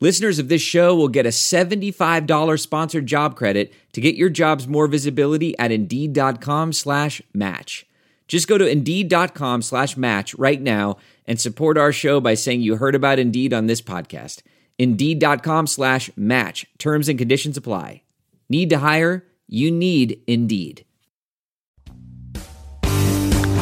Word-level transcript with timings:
Listeners 0.00 0.38
of 0.38 0.48
this 0.48 0.60
show 0.62 0.94
will 0.94 1.08
get 1.08 1.24
a 1.24 1.30
$75 1.30 2.60
sponsored 2.60 3.06
job 3.06 3.36
credit 3.36 3.72
to 3.92 4.00
get 4.00 4.16
your 4.16 4.28
jobs 4.28 4.66
more 4.66 4.86
visibility 4.86 5.56
at 5.58 5.70
Indeed.com 5.70 6.72
slash 6.72 7.22
match. 7.32 7.86
Just 8.26 8.48
go 8.48 8.58
to 8.58 8.66
Indeed.com 8.66 9.62
slash 9.62 9.96
match 9.96 10.34
right 10.34 10.60
now 10.60 10.96
and 11.26 11.40
support 11.40 11.78
our 11.78 11.92
show 11.92 12.20
by 12.20 12.34
saying 12.34 12.62
you 12.62 12.76
heard 12.76 12.94
about 12.94 13.18
Indeed 13.18 13.52
on 13.52 13.66
this 13.66 13.80
podcast. 13.80 14.42
Indeed.com 14.78 15.66
slash 15.68 16.10
match. 16.16 16.66
Terms 16.78 17.08
and 17.08 17.18
conditions 17.18 17.56
apply. 17.56 18.02
Need 18.48 18.70
to 18.70 18.78
hire? 18.78 19.26
You 19.46 19.70
need 19.70 20.20
Indeed. 20.26 20.84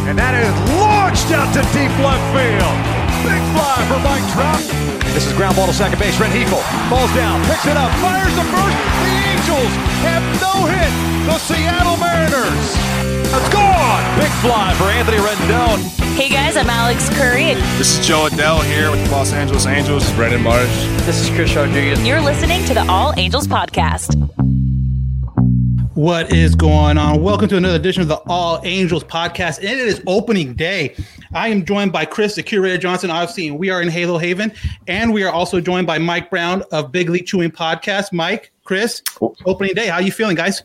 And 0.05 0.19
that 0.19 0.35
is 0.35 0.53
launched 0.81 1.31
out 1.31 1.53
to 1.55 1.63
deep 1.73 1.93
left 2.03 2.27
field. 2.35 2.77
Big 3.23 3.43
fly 3.55 3.79
for 3.87 4.01
Mike 4.03 4.27
Trout. 4.33 5.02
This 5.13 5.27
is 5.27 5.33
ground 5.35 5.57
ball 5.57 5.67
to 5.67 5.75
second 5.75 5.99
base. 5.99 6.19
Red 6.19 6.33
Heifel 6.33 6.63
falls 6.89 7.13
down, 7.15 7.45
picks 7.45 7.67
it 7.67 7.77
up, 7.77 7.93
fires 8.01 8.35
the 8.35 8.45
first. 8.49 8.77
The 9.05 9.15
Angels 9.29 9.73
have 10.09 10.25
no 10.41 10.67
hit. 10.67 10.93
The 11.27 11.39
Seattle 11.39 11.97
Mariners. 11.99 12.77
It's 13.35 13.49
gone. 13.53 14.03
Big 14.19 14.31
fly 14.41 14.75
for 14.77 14.85
Anthony 14.85 15.19
Rendon. 15.19 15.79
Hey 16.17 16.29
guys, 16.29 16.57
I'm 16.57 16.69
Alex 16.69 17.09
Curry. 17.11 17.55
This 17.79 17.99
is 17.99 18.07
Jo 18.07 18.29
Adell 18.29 18.63
here 18.65 18.91
with 18.91 19.05
the 19.05 19.11
Los 19.13 19.33
Angeles 19.33 19.67
Angels. 19.67 20.11
Brandon 20.13 20.43
Marsh. 20.43 20.69
This 21.05 21.21
is 21.21 21.29
Chris 21.31 21.55
Rodriguez. 21.55 22.07
You're 22.07 22.21
listening 22.21 22.65
to 22.65 22.75
the 22.75 22.87
All 22.89 23.13
Angels 23.17 23.47
Podcast. 23.47 24.17
What 25.95 26.33
is 26.33 26.55
going 26.55 26.97
on? 26.97 27.23
Welcome 27.23 27.49
to 27.49 27.59
another 27.59 27.77
edition 27.77 28.01
of 28.01 28.09
the 28.09 28.23
All 28.27 28.63
Angels 28.65 29.05
podcast. 29.05 29.59
And 29.59 29.67
it 29.67 29.79
is 29.79 30.03
opening 30.07 30.55
day. 30.55 30.97
I 31.35 31.49
am 31.49 31.67
joined 31.67 31.93
by 31.93 32.07
Chris, 32.07 32.35
the 32.35 32.43
curator 32.43 32.79
Johnson, 32.79 33.11
obviously, 33.11 33.49
and 33.49 33.59
we 33.59 33.69
are 33.69 33.83
in 33.83 33.91
Halo 33.91 34.17
Haven. 34.17 34.55
And 34.89 35.13
we 35.13 35.23
are 35.23 35.31
also 35.31 35.61
joined 35.61 35.87
by 35.87 35.99
Mike 35.99 36.31
Browne 36.31 36.63
of 36.73 36.93
Big 36.93 37.11
League 37.11 37.27
Chewing 37.27 37.51
Podcast. 37.51 38.11
Mike, 38.11 38.53
Chris, 38.65 39.03
opening 39.45 39.75
day. 39.75 39.87
How 39.89 39.99
you 39.99 40.13
feeling, 40.13 40.35
guys? 40.35 40.63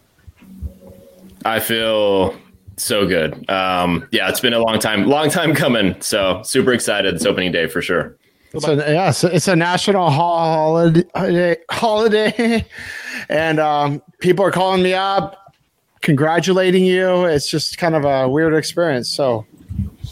I 1.44 1.60
feel 1.60 2.34
so 2.78 3.06
good. 3.06 3.50
Um, 3.50 4.08
yeah, 4.12 4.30
it's 4.30 4.40
been 4.40 4.54
a 4.54 4.60
long 4.60 4.80
time, 4.80 5.08
long 5.08 5.30
time 5.30 5.54
coming. 5.54 6.00
So 6.00 6.42
super 6.44 6.72
excited. 6.72 7.16
It's 7.16 7.26
opening 7.26 7.52
day 7.52 7.68
for 7.68 7.82
sure. 7.82 8.16
So 8.60 8.74
yeah, 8.74 9.10
it's, 9.10 9.24
it's 9.24 9.48
a 9.48 9.56
national 9.56 10.10
holiday, 10.10 11.58
holiday, 11.70 12.66
and 13.30 13.60
um, 13.60 14.02
people 14.20 14.46
are 14.46 14.52
calling 14.52 14.82
me 14.82 14.94
up, 14.94 15.54
congratulating 16.02 16.86
you. 16.86 17.26
It's 17.26 17.50
just 17.50 17.78
kind 17.78 17.96
of 17.96 18.06
a 18.06 18.28
weird 18.28 18.54
experience. 18.54 19.10
So 19.10 19.46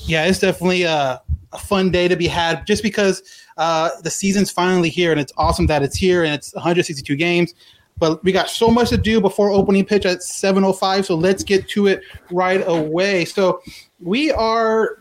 yeah, 0.06 0.26
it's 0.26 0.40
definitely 0.40 0.84
a, 0.84 1.22
a 1.54 1.58
fun 1.58 1.92
day 1.92 2.08
to 2.08 2.16
be 2.16 2.28
had, 2.28 2.68
just 2.68 2.84
because 2.84 3.24
uh, 3.58 3.90
the 4.04 4.10
season's 4.10 4.52
finally 4.52 4.90
here, 4.90 5.12
and 5.12 5.20
it's 5.20 5.34
awesome 5.38 5.68
that 5.68 5.82
it's 5.82 5.96
here, 5.96 6.24
and 6.24 6.34
it's 6.34 6.54
162 6.54 7.16
games. 7.16 7.54
But 7.98 8.22
we 8.26 8.34
got 8.34 8.50
so 8.50 8.70
much 8.70 8.90
to 8.90 8.98
do 8.98 9.22
before 9.22 9.50
opening 9.50 9.86
pitch 9.86 10.06
at 10.06 10.20
7:05, 10.20 11.06
so 11.06 11.16
let's 11.16 11.44
get 11.44 11.70
to 11.70 11.88
it 11.88 12.02
right 12.30 12.62
away. 12.68 13.24
So 13.24 13.62
we 14.02 14.32
are 14.32 15.00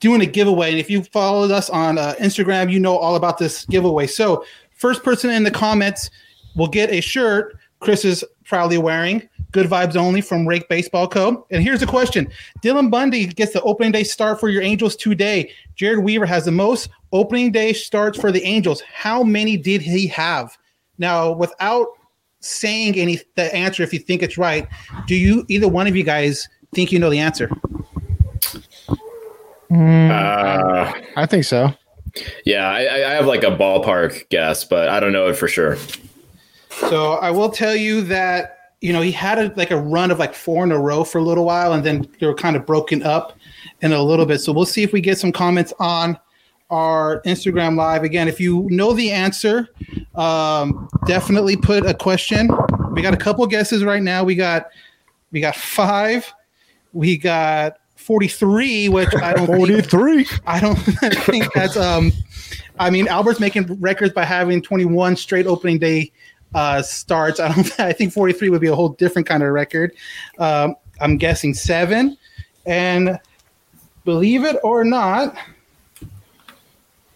doing 0.00 0.20
a 0.20 0.26
giveaway. 0.26 0.70
And 0.70 0.78
if 0.78 0.90
you 0.90 1.02
followed 1.04 1.50
us 1.50 1.70
on 1.70 1.98
uh, 1.98 2.14
Instagram, 2.20 2.70
you 2.70 2.80
know 2.80 2.96
all 2.96 3.16
about 3.16 3.38
this 3.38 3.64
giveaway. 3.66 4.06
So, 4.06 4.44
first 4.76 5.02
person 5.02 5.30
in 5.30 5.42
the 5.42 5.50
comments 5.50 6.10
will 6.54 6.68
get 6.68 6.90
a 6.90 7.00
shirt 7.00 7.58
Chris 7.80 8.04
is 8.04 8.24
proudly 8.44 8.78
wearing. 8.78 9.28
Good 9.52 9.66
vibes 9.66 9.96
only 9.96 10.20
from 10.20 10.46
Rake 10.46 10.68
Baseball 10.68 11.08
Co. 11.08 11.46
And 11.50 11.62
here's 11.62 11.80
the 11.80 11.86
question 11.86 12.28
Dylan 12.62 12.90
Bundy 12.90 13.26
gets 13.26 13.52
the 13.52 13.62
opening 13.62 13.92
day 13.92 14.04
start 14.04 14.40
for 14.40 14.48
your 14.48 14.62
Angels 14.62 14.96
today. 14.96 15.52
Jered 15.76 16.02
Weaver 16.02 16.26
has 16.26 16.44
the 16.44 16.52
most 16.52 16.88
opening 17.12 17.52
day 17.52 17.72
starts 17.72 18.18
for 18.18 18.32
the 18.32 18.42
Angels. 18.44 18.80
How 18.92 19.22
many 19.22 19.56
did 19.56 19.82
he 19.82 20.06
have? 20.08 20.56
Now, 20.98 21.32
without 21.32 21.88
saying 22.40 22.96
any 22.96 23.20
the 23.34 23.54
answer, 23.54 23.82
if 23.82 23.92
you 23.92 23.98
think 23.98 24.22
it's 24.22 24.38
right, 24.38 24.66
do 25.06 25.14
you 25.14 25.44
either 25.48 25.68
one 25.68 25.86
of 25.86 25.96
you 25.96 26.02
guys 26.02 26.48
think 26.74 26.92
you 26.92 26.98
know 26.98 27.10
the 27.10 27.18
answer? 27.18 27.50
Mm, 29.70 30.10
uh, 30.10 30.92
I 31.16 31.26
think 31.26 31.44
so. 31.44 31.72
Yeah, 32.44 32.68
I, 32.68 32.80
I, 32.80 33.14
have 33.14 33.26
like 33.26 33.42
a 33.42 33.50
ballpark 33.50 34.28
guess, 34.30 34.64
but 34.64 34.88
I 34.88 35.00
don't 35.00 35.12
know 35.12 35.28
it 35.28 35.34
for 35.34 35.48
sure. 35.48 35.76
So 36.70 37.14
I 37.14 37.30
will 37.30 37.50
tell 37.50 37.74
you 37.74 38.00
that 38.02 38.72
you 38.80 38.92
know 38.92 39.00
he 39.00 39.12
had 39.12 39.38
a, 39.38 39.52
like 39.56 39.70
a 39.70 39.76
run 39.76 40.10
of 40.10 40.18
like 40.18 40.34
four 40.34 40.64
in 40.64 40.72
a 40.72 40.78
row 40.78 41.04
for 41.04 41.18
a 41.18 41.22
little 41.22 41.44
while, 41.44 41.72
and 41.72 41.84
then 41.84 42.08
they 42.20 42.26
were 42.26 42.34
kind 42.34 42.56
of 42.56 42.64
broken 42.64 43.02
up 43.02 43.36
in 43.82 43.92
a 43.92 44.02
little 44.02 44.26
bit. 44.26 44.40
So 44.40 44.52
we'll 44.52 44.66
see 44.66 44.82
if 44.82 44.92
we 44.92 45.00
get 45.00 45.18
some 45.18 45.32
comments 45.32 45.72
on 45.78 46.18
our 46.70 47.20
Instagram 47.22 47.76
live. 47.76 48.02
Again, 48.02 48.28
if 48.28 48.40
you 48.40 48.66
know 48.70 48.92
the 48.92 49.10
answer, 49.10 49.68
um, 50.14 50.88
definitely 51.06 51.56
put 51.56 51.84
a 51.86 51.94
question. 51.94 52.48
We 52.92 53.02
got 53.02 53.14
a 53.14 53.18
couple 53.18 53.46
guesses 53.46 53.84
right 53.84 54.02
now. 54.02 54.24
We 54.24 54.34
got 54.34 54.68
we 55.32 55.40
got 55.40 55.56
five. 55.56 56.32
We 56.92 57.18
got 57.18 57.78
43, 58.06 58.88
which 58.88 59.12
I 59.16 59.32
don't 59.32 59.46
43. 59.46 60.22
Think, 60.22 60.40
I 60.46 60.60
don't 60.60 60.76
think 61.24 61.52
that's 61.52 61.76
um 61.76 62.12
I 62.78 62.88
mean 62.88 63.08
Albert's 63.08 63.40
making 63.40 63.80
records 63.80 64.14
by 64.14 64.24
having 64.24 64.62
21 64.62 65.16
straight 65.16 65.46
opening 65.48 65.80
day 65.80 66.12
uh 66.54 66.82
starts. 66.82 67.40
I 67.40 67.52
don't 67.52 67.80
I 67.80 67.92
think 67.92 68.12
43 68.12 68.48
would 68.50 68.60
be 68.60 68.68
a 68.68 68.76
whole 68.76 68.90
different 68.90 69.26
kind 69.26 69.42
of 69.42 69.50
record. 69.50 69.92
Um 70.38 70.76
I'm 71.00 71.16
guessing 71.18 71.52
7 71.52 72.16
and 72.64 73.18
believe 74.04 74.44
it 74.44 74.56
or 74.62 74.84
not 74.84 75.36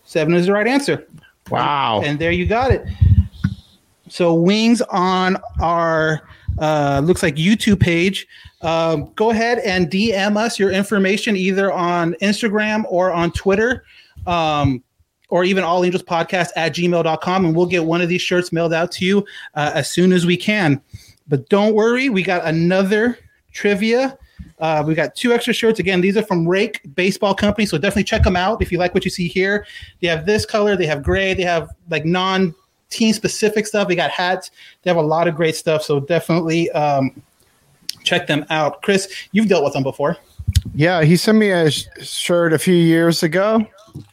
7 0.07 0.35
is 0.35 0.47
the 0.47 0.53
right 0.53 0.67
answer. 0.67 1.07
Wow. 1.51 2.03
And 2.05 2.19
there 2.19 2.33
you 2.33 2.47
got 2.47 2.73
it. 2.73 2.85
So 4.09 4.35
wings 4.35 4.83
on 4.83 5.37
our 5.61 6.23
uh, 6.61 7.01
looks 7.03 7.23
like 7.23 7.37
YouTube 7.37 7.81
page. 7.81 8.29
Um, 8.61 9.13
go 9.17 9.31
ahead 9.31 9.59
and 9.61 9.91
DM 9.91 10.37
us 10.37 10.59
your 10.59 10.71
information 10.71 11.35
either 11.37 11.73
on 11.73 12.15
Instagram 12.23 12.85
or 12.89 13.11
on 13.11 13.33
Twitter, 13.33 13.85
um, 14.27 14.83
or 15.31 15.45
even 15.45 15.65
All 15.65 15.85
Angels 15.85 16.03
Podcast 16.03 16.51
at 16.57 16.75
gmail.com, 16.75 17.45
and 17.47 17.57
we'll 17.57 17.67
get 17.67 17.85
one 17.85 18.03
of 18.03 18.09
these 18.09 18.21
shirts 18.21 18.53
mailed 18.53 18.75
out 18.75 18.93
to 18.93 19.05
you 19.05 19.25
uh, 19.55 19.73
as 19.75 19.91
soon 19.91 20.13
as 20.13 20.27
we 20.27 20.37
can. 20.37 20.81
But 21.29 21.49
don't 21.49 21.75
worry, 21.75 22.11
we 22.11 22.23
got 22.23 22.45
another 22.45 23.19
trivia. 23.53 24.19
Uh, 24.59 24.85
we 24.87 24.95
got 24.95 25.15
two 25.15 25.33
extra 25.33 25.55
shirts. 25.55 25.81
Again, 25.81 26.01
these 26.01 26.17
are 26.17 26.23
from 26.23 26.47
Rake 26.47 26.81
Baseball 26.95 27.35
Company, 27.35 27.65
so 27.65 27.79
definitely 27.79 28.05
check 28.05 28.23
them 28.23 28.37
out 28.37 28.61
if 28.61 28.71
you 28.71 28.79
like 28.79 28.93
what 28.93 29.05
you 29.05 29.11
see 29.11 29.29
here. 29.29 29.67
They 30.01 30.09
have 30.09 30.27
this 30.27 30.45
color, 30.45 30.77
they 30.77 30.87
have 30.87 31.03
gray, 31.03 31.33
they 31.33 31.45
have 31.45 31.71
like 31.89 32.05
non 32.05 32.55
team 32.91 33.13
specific 33.13 33.67
stuff. 33.67 33.89
They 33.89 33.97
got 33.97 34.11
hats. 34.11 34.51
They 34.83 34.91
have 34.91 34.97
a 34.99 35.03
lot 35.03 35.29
of 35.29 35.35
great 35.35 35.57
stuff. 35.57 35.83
So 35.83 36.01
definitely 36.01 36.71
um, 36.73 37.23
check 38.05 38.27
them 38.27 38.45
out. 38.51 38.83
Chris, 38.83 39.13
you've 39.33 39.49
dealt 39.49 39.65
with 39.65 39.73
them 39.73 39.83
before. 39.83 40.17
Yeah, 40.75 41.03
he 41.05 41.17
sent 41.17 41.39
me 41.39 41.51
a 41.51 41.71
sh- 41.71 41.87
shirt 42.01 42.53
a 42.53 42.59
few 42.59 42.75
years 42.75 43.23
ago, 43.23 43.65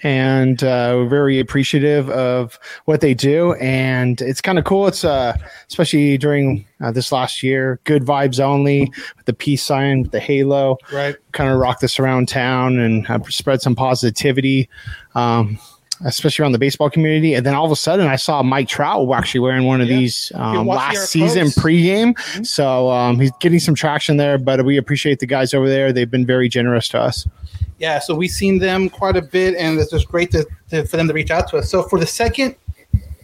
and 0.03 0.63
uh, 0.63 0.93
we're 0.95 1.07
very 1.07 1.39
appreciative 1.39 2.09
of 2.11 2.59
what 2.85 3.01
they 3.01 3.13
do. 3.13 3.53
And 3.55 4.21
it's 4.21 4.39
kind 4.39 4.59
of 4.59 4.65
cool. 4.65 4.87
It's 4.87 5.03
uh, 5.03 5.35
especially 5.67 6.17
during 6.17 6.65
uh, 6.79 6.91
this 6.91 7.11
last 7.11 7.41
year, 7.41 7.79
good 7.85 8.03
vibes 8.03 8.39
only 8.39 8.91
with 9.17 9.25
the 9.25 9.33
peace 9.33 9.63
sign, 9.63 10.03
with 10.03 10.11
the 10.11 10.19
halo. 10.19 10.77
Right. 10.93 11.15
Kind 11.31 11.51
of 11.51 11.57
rock 11.57 11.79
this 11.79 11.99
around 11.99 12.27
town 12.27 12.77
and 12.77 13.09
uh, 13.09 13.19
spread 13.23 13.61
some 13.61 13.75
positivity. 13.75 14.69
Um, 15.15 15.59
especially 16.05 16.43
around 16.43 16.51
the 16.51 16.59
baseball 16.59 16.89
community. 16.89 17.33
And 17.33 17.45
then 17.45 17.55
all 17.55 17.65
of 17.65 17.71
a 17.71 17.75
sudden, 17.75 18.07
I 18.07 18.15
saw 18.15 18.43
Mike 18.43 18.67
Trout 18.67 19.09
actually 19.13 19.39
wearing 19.41 19.65
one 19.65 19.81
of 19.81 19.87
yeah. 19.87 19.97
these 19.97 20.31
um, 20.35 20.67
last 20.67 21.09
season 21.09 21.45
posts. 21.45 21.59
pregame. 21.59 22.13
Mm-hmm. 22.13 22.43
So 22.43 22.89
um, 22.89 23.19
he's 23.19 23.31
getting 23.39 23.59
some 23.59 23.75
traction 23.75 24.17
there. 24.17 24.37
But 24.37 24.65
we 24.65 24.77
appreciate 24.77 25.19
the 25.19 25.25
guys 25.25 25.53
over 25.53 25.67
there. 25.67 25.91
They've 25.91 26.09
been 26.09 26.25
very 26.25 26.49
generous 26.49 26.87
to 26.89 26.99
us. 26.99 27.27
Yeah, 27.79 27.99
so 27.99 28.15
we've 28.15 28.31
seen 28.31 28.57
them 28.57 28.89
quite 28.89 29.15
a 29.15 29.21
bit, 29.21 29.55
and 29.55 29.79
it's 29.79 29.91
just 29.91 30.07
great 30.07 30.31
to, 30.31 30.47
to 30.71 30.85
for 30.85 30.97
them 30.97 31.07
to 31.07 31.13
reach 31.13 31.29
out 31.29 31.47
to 31.49 31.57
us. 31.57 31.69
So 31.69 31.83
for 31.83 31.99
the 31.99 32.07
second 32.07 32.55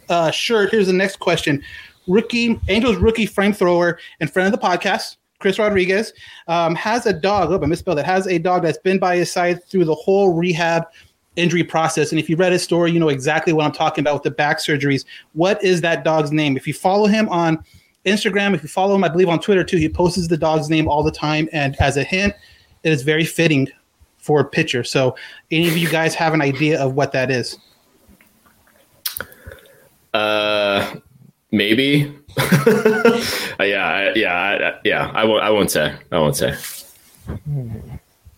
uh, 0.10 0.30
shirt, 0.30 0.70
here's 0.72 0.88
the 0.88 0.94
next 0.94 1.18
question: 1.20 1.64
Rookie 2.08 2.60
Angels 2.68 2.98
rookie 2.98 3.26
frame 3.26 3.54
thrower 3.54 4.00
and 4.20 4.32
friend 4.32 4.54
of 4.54 4.60
the 4.60 4.66
podcast. 4.66 5.18
Chris 5.40 5.60
Rodriguez 5.60 6.14
um, 6.48 6.74
has 6.76 7.06
a 7.06 7.12
dog. 7.12 7.52
Oh, 7.52 7.62
I 7.62 7.66
misspelled 7.66 8.00
it. 8.00 8.06
Has 8.06 8.28
a 8.28 8.38
dog 8.38 8.62
that's 8.62 8.78
been 8.78 8.98
by 8.98 9.18
his 9.18 9.30
side 9.30 9.62
through 9.66 9.84
the 9.84 9.96
whole 9.96 10.34
rehab 10.34 10.86
injury 11.36 11.64
process. 11.64 12.12
And 12.12 12.20
if 12.20 12.30
you 12.30 12.36
read 12.36 12.52
his 12.52 12.64
story, 12.64 12.92
you 12.92 13.00
know 13.00 13.10
exactly 13.10 13.54
what 13.54 13.66
I'm 13.66 13.72
talking 13.72 14.04
about 14.04 14.14
with 14.14 14.24
the 14.24 14.32
back 14.32 14.60
surgeries. 14.60 15.06
What 15.34 15.64
is 15.64 15.82
that 15.82 16.04
dog's 16.04 16.32
name? 16.32 16.58
If 16.58 16.68
you 16.68 16.74
follow 16.74 17.08
him 17.08 17.28
on 17.30 17.64
Instagram. 18.06 18.54
If 18.54 18.64
you 18.64 18.70
follow 18.70 18.96
him, 18.96 19.04
I 19.04 19.10
believe 19.10 19.30
on 19.30 19.40
Twitter 19.40 19.64
too, 19.64 19.78
he 19.78 19.90
posts 19.90 20.28
the 20.28 20.38
dog's 20.38 20.70
name 20.70 20.88
all 20.88 21.04
the 21.04 21.12
time. 21.12 21.48
And 21.52 21.76
as 21.80 21.98
a 21.98 22.04
hint, 22.04 22.34
it 22.84 22.92
is 22.92 23.02
very 23.02 23.26
fitting 23.26 23.70
for 24.18 24.42
a 24.42 24.46
pitcher. 24.46 24.84
So, 24.84 25.16
any 25.52 25.68
of 25.68 25.78
you 25.78 25.90
guys 25.90 26.16
have 26.16 26.34
an 26.34 26.42
idea 26.42 26.82
of 26.82 26.96
what 26.96 27.12
that 27.14 27.32
is? 27.32 27.58
Uh, 30.14 30.96
maybe. 31.52 32.14
uh, 32.38 33.24
yeah, 33.60 34.12
yeah, 34.16 34.80
yeah. 34.84 35.12
I 35.14 35.24
won't. 35.26 35.44
I 35.44 35.50
won't 35.50 35.72
say. 35.72 35.96
I 36.12 36.20
won't 36.20 36.36
say. 36.36 36.56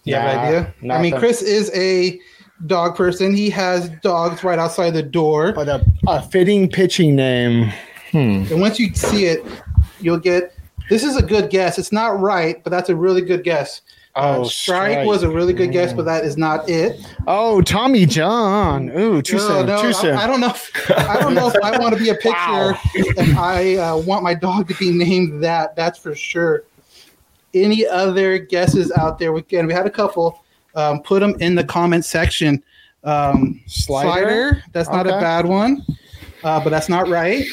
You 0.04 0.16
have 0.16 0.30
an 0.30 0.40
idea? 0.40 0.74
I 0.92 1.02
mean, 1.02 1.18
Chris 1.18 1.42
is 1.42 1.72
a 1.74 2.20
dog 2.68 2.96
person. 2.96 3.34
He 3.36 3.50
has 3.52 3.90
dogs 4.02 4.44
right 4.44 4.60
outside 4.60 4.92
the 4.92 5.04
door. 5.04 5.52
But 5.54 5.68
a, 5.70 5.86
a 6.08 6.22
fitting 6.22 6.70
pitching 6.70 7.16
name. 7.16 7.72
Hmm. 8.12 8.44
And 8.52 8.62
once 8.62 8.80
you 8.80 8.94
see 8.94 9.26
it, 9.26 9.46
you'll 10.00 10.20
get. 10.20 10.54
This 10.90 11.04
is 11.04 11.16
a 11.18 11.22
good 11.24 11.50
guess. 11.50 11.80
It's 11.80 11.92
not 11.92 12.20
right, 12.20 12.64
but 12.64 12.70
that's 12.70 12.90
a 12.90 12.96
really 12.96 13.22
good 13.22 13.44
guess. 13.44 13.82
Uh, 14.16 14.38
Oh, 14.38 14.44
strike, 14.46 14.92
strike. 14.94 15.08
was 15.08 15.24
a 15.24 15.30
really 15.30 15.52
good 15.52 15.72
guess, 15.74 15.92
but 15.92 16.06
that 16.06 16.24
is 16.24 16.38
not 16.38 16.70
it. 16.70 17.06
Oh, 17.28 17.62
Tommy 17.64 18.06
John. 18.06 18.90
Ooh, 18.98 19.22
too 19.22 19.36
No, 19.38 19.48
soon. 19.48 19.66
no, 19.66 19.82
too 19.82 19.88
I, 19.90 19.92
soon. 19.92 20.16
I 20.16 20.26
don't 20.28 20.40
know. 20.40 20.50
If, 20.52 20.92
I 20.92 21.20
don't 21.20 21.34
know 21.34 21.50
if 21.50 21.56
I 21.62 21.78
want 21.80 21.98
to 21.98 22.00
be 22.02 22.10
a 22.10 22.16
pitcher 22.16 22.32
Wow. 22.38 22.80
and 23.18 23.38
I 23.38 23.76
uh, 23.76 23.98
want 23.98 24.24
my 24.24 24.34
dog 24.36 24.70
to 24.70 24.76
be 24.76 24.92
named 24.92 25.44
that. 25.44 25.76
That's 25.76 26.00
for 26.00 26.16
sure. 26.16 26.64
Any 27.54 27.86
other 27.86 28.38
guesses 28.38 28.92
out 28.94 29.18
there? 29.20 29.34
We 29.34 29.42
can. 29.42 29.68
We 29.68 29.74
had 29.74 29.86
a 29.88 29.90
couple. 29.92 30.44
Um, 30.76 31.02
put 31.02 31.22
them 31.22 31.36
in 31.40 31.56
the 31.56 31.64
comment 31.64 32.06
section. 32.06 32.62
Um, 33.04 33.62
Slider? 33.68 34.64
That's 34.74 34.90
not 34.90 35.06
a 35.08 35.12
bad 35.12 35.46
one, 35.46 35.86
uh, 36.44 36.64
but 36.64 36.70
that's 36.72 36.90
not 36.90 37.08
right. 37.08 37.46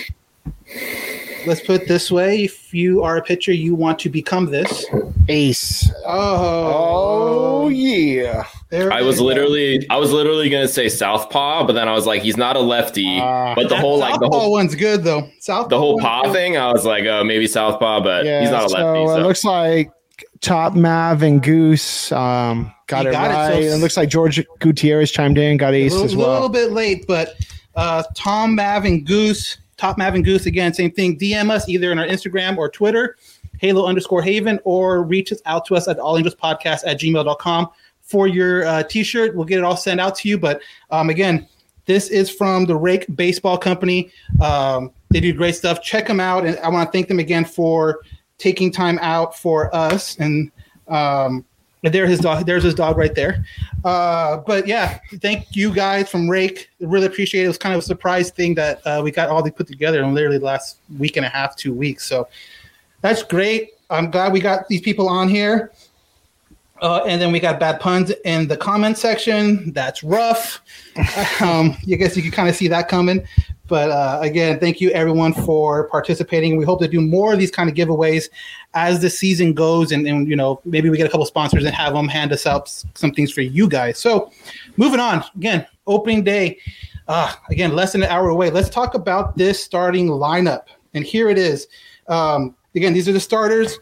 Let's 1.47 1.61
put 1.61 1.83
it 1.83 1.89
this 1.89 2.11
way: 2.11 2.45
If 2.45 2.73
you 2.73 3.03
are 3.03 3.17
a 3.17 3.23
pitcher, 3.23 3.53
you 3.53 3.75
want 3.75 3.99
to 4.01 4.09
become 4.09 4.47
this. 4.47 4.87
Ace. 5.29 5.91
Oh, 6.07 7.65
Oh, 7.65 7.69
yeah. 7.69 8.45
there 8.71 8.93
I 8.93 9.03
was 9.03 9.17
is. 9.17 9.21
literally, 9.23 9.87
I 9.91 9.97
was 9.97 10.11
literally 10.13 10.49
gonna 10.49 10.69
say 10.69 10.89
southpaw, 10.89 11.67
but 11.67 11.73
then 11.75 11.89
I 11.89 11.93
was 11.93 12.07
like, 12.07 12.23
he's 12.23 12.37
not 12.37 12.57
a 12.57 12.61
lefty. 12.61 13.19
Ah. 13.21 13.55
but 13.57 13.69
the 13.69 13.77
whole 13.77 13.99
like 13.99 14.19
the 14.21 14.29
whole 14.29 14.53
one's 14.53 14.75
good 14.75 15.03
though. 15.05 15.29
Southpaw 15.41 15.69
the 15.69 15.79
whole 15.79 15.99
paw 15.99 16.33
thing, 16.33 16.57
I 16.57 16.73
was 16.73 16.85
like, 16.85 17.05
oh, 17.07 17.25
maybe 17.25 17.47
southpaw, 17.47 18.01
but 18.03 18.25
Yeah, 18.25 18.41
he's 18.41 18.51
not 18.51 18.63
a 18.65 18.69
lefty. 18.69 19.07
so 19.07 19.15
So, 19.15 19.21
it 19.21 19.23
looks 19.23 19.45
like 19.45 19.91
Top 20.43 20.75
Mav 20.75 21.23
and 21.23 21.41
Goose 21.41 22.11
um, 22.13 22.73
got 22.89 23.07
it 23.07 23.13
got 23.13 23.31
it, 23.31 23.35
right. 23.35 23.65
so- 23.65 23.77
it 23.77 23.79
looks 23.79 23.97
like 23.97 24.09
George 24.09 24.45
Gutierrez 24.59 25.11
chimed 25.11 25.39
in, 25.39 25.57
got 25.57 25.73
a 25.73 25.77
ace 25.77 25.93
little, 25.93 26.07
as 26.07 26.17
well. 26.17 26.31
A 26.31 26.35
little 26.35 26.49
bit 26.49 26.73
late, 26.73 27.07
but 27.07 27.35
uh, 27.77 28.03
Tom 28.15 28.57
Mav 28.57 28.85
and 28.85 29.07
Goose, 29.07 29.57
Top 29.77 29.97
Mav 29.97 30.15
and 30.15 30.25
Goose 30.25 30.47
again, 30.47 30.75
same 30.75 30.91
thing. 30.91 31.19
DM 31.19 31.51
us 31.51 31.69
either 31.69 31.91
on 31.93 31.99
our 31.99 32.07
Instagram 32.07 32.59
or 32.59 32.69
Twitter, 32.69 33.17
Halo 33.59 33.87
underscore 33.87 34.21
Haven, 34.21 34.59
or 34.65 35.03
reach 35.05 35.31
us 35.33 35.41
out 35.47 35.65
to 35.67 35.77
us 35.77 35.87
at 35.87 35.99
All 35.99 36.17
Angels 36.17 36.35
Podcast 36.35 36.81
at 36.87 36.99
gmail.com 36.99 37.69
for 38.01 38.27
your 38.27 38.67
uh, 38.67 38.83
t-shirt. 38.83 39.37
We'll 39.37 39.45
get 39.45 39.59
it 39.59 39.65
all 39.65 39.77
sent 39.77 40.01
out 40.01 40.17
to 40.17 40.29
you. 40.29 40.39
But 40.39 40.61
um, 40.91 41.09
again, 41.09 41.49
this 41.87 42.09
is 42.09 42.29
from 42.31 42.67
the 42.67 42.77
Rake 42.77 43.07
Baseball 43.15 43.57
Company. 43.57 44.11
Um, 44.41 44.91
they 45.11 45.21
do 45.21 45.33
great 45.33 45.55
stuff. 45.55 45.83
Check 45.83 46.09
them 46.09 46.19
out, 46.19 46.45
and 46.45 46.59
I 46.59 46.69
want 46.69 46.89
to 46.89 46.93
thank 46.93 47.07
them 47.07 47.21
again 47.21 47.45
for 47.45 48.01
taking 48.43 48.73
time 48.73 48.99
out 49.01 49.39
for 49.39 49.75
us. 49.75 50.17
And 50.17 50.51
um, 50.89 51.45
there 51.83 52.07
his 52.07 52.19
dog. 52.19 52.45
There's 52.45 52.65
his 52.65 52.75
dog 52.75 52.97
right 52.97 53.15
there. 53.15 53.45
Uh, 53.85 54.39
but 54.39 54.67
yeah, 54.67 54.99
thank 55.21 55.55
you 55.55 55.73
guys 55.73 56.09
from 56.09 56.29
Rake. 56.29 56.69
Really 56.81 57.07
appreciate 57.07 57.43
it. 57.43 57.45
It 57.45 57.49
was 57.49 57.59
kind 57.59 57.75
of 57.75 57.81
a 57.81 57.85
surprise 57.85 58.31
thing 58.31 58.55
that 58.57 58.81
uh, 58.85 59.01
we 59.03 59.11
got 59.11 59.29
all 59.29 59.43
these 59.43 59.53
put 59.53 59.67
together 59.69 60.03
in 60.03 60.15
literally 60.15 60.39
the 60.39 60.45
last 60.45 60.79
week 60.99 61.17
and 61.17 61.25
a 61.25 61.29
half, 61.29 61.57
two 61.57 61.73
weeks. 61.73 62.07
So 62.07 62.29
that's 63.01 63.23
great. 63.23 63.71
I'm 63.91 64.11
glad 64.11 64.33
we 64.33 64.41
got 64.41 64.69
these 64.69 64.81
people 64.81 65.09
on 65.09 65.29
here. 65.29 65.73
Uh, 66.81 67.05
and 67.07 67.23
then 67.23 67.31
we 67.31 67.39
got 67.39 67.61
bad 67.61 67.79
puns 67.79 68.11
in 68.25 68.49
the 68.49 68.57
comment 68.57 68.99
section. 68.99 69.73
That's 69.73 70.03
rough. 70.03 70.61
um, 71.41 71.77
I 71.81 71.95
guess 71.97 72.17
you 72.17 72.23
can 72.23 72.33
kind 72.33 72.49
of 72.49 72.57
see 72.57 72.67
that 72.69 72.89
coming. 72.89 73.25
But 73.73 73.91
uh, 73.91 74.19
again, 74.21 74.61
thank 74.61 74.83
you 74.83 74.91
everyone 74.91 75.33
for 75.33 75.89
participating. 75.89 76.59
We 76.59 76.65
hope 76.67 76.83
to 76.83 76.89
do 76.89 77.01
more 77.01 77.33
of 77.33 77.39
these 77.39 77.51
kind 77.51 77.71
of 77.71 77.75
giveaways 77.75 78.29
as 78.75 79.01
the 79.01 79.09
season 79.09 79.55
goes, 79.55 79.93
and, 79.93 80.07
and 80.07 80.29
you 80.29 80.37
know 80.37 80.61
maybe 80.67 80.91
we 80.91 80.99
get 80.99 81.07
a 81.07 81.09
couple 81.09 81.25
sponsors 81.25 81.65
and 81.65 81.75
have 81.75 81.95
them 81.95 82.07
hand 82.07 82.35
us 82.35 82.45
out 82.45 82.69
some 82.69 83.13
things 83.13 83.33
for 83.33 83.41
you 83.41 83.67
guys. 83.67 83.99
So, 83.99 84.31
moving 84.77 85.01
on 85.01 85.25
again, 85.37 85.67
opening 85.87 86.23
day. 86.23 86.59
Uh, 87.09 87.33
again, 87.49 87.75
less 87.75 87.93
than 87.93 88.03
an 88.03 88.11
hour 88.11 88.29
away. 88.29 88.51
Let's 88.51 88.69
talk 88.69 88.93
about 88.93 89.39
this 89.39 89.65
starting 89.65 90.09
lineup, 90.09 90.65
and 90.93 91.03
here 91.03 91.31
it 91.31 91.39
is. 91.39 91.67
Um, 92.09 92.55
again, 92.75 92.93
these 92.93 93.09
are 93.09 93.13
the 93.13 93.21
starters 93.21 93.79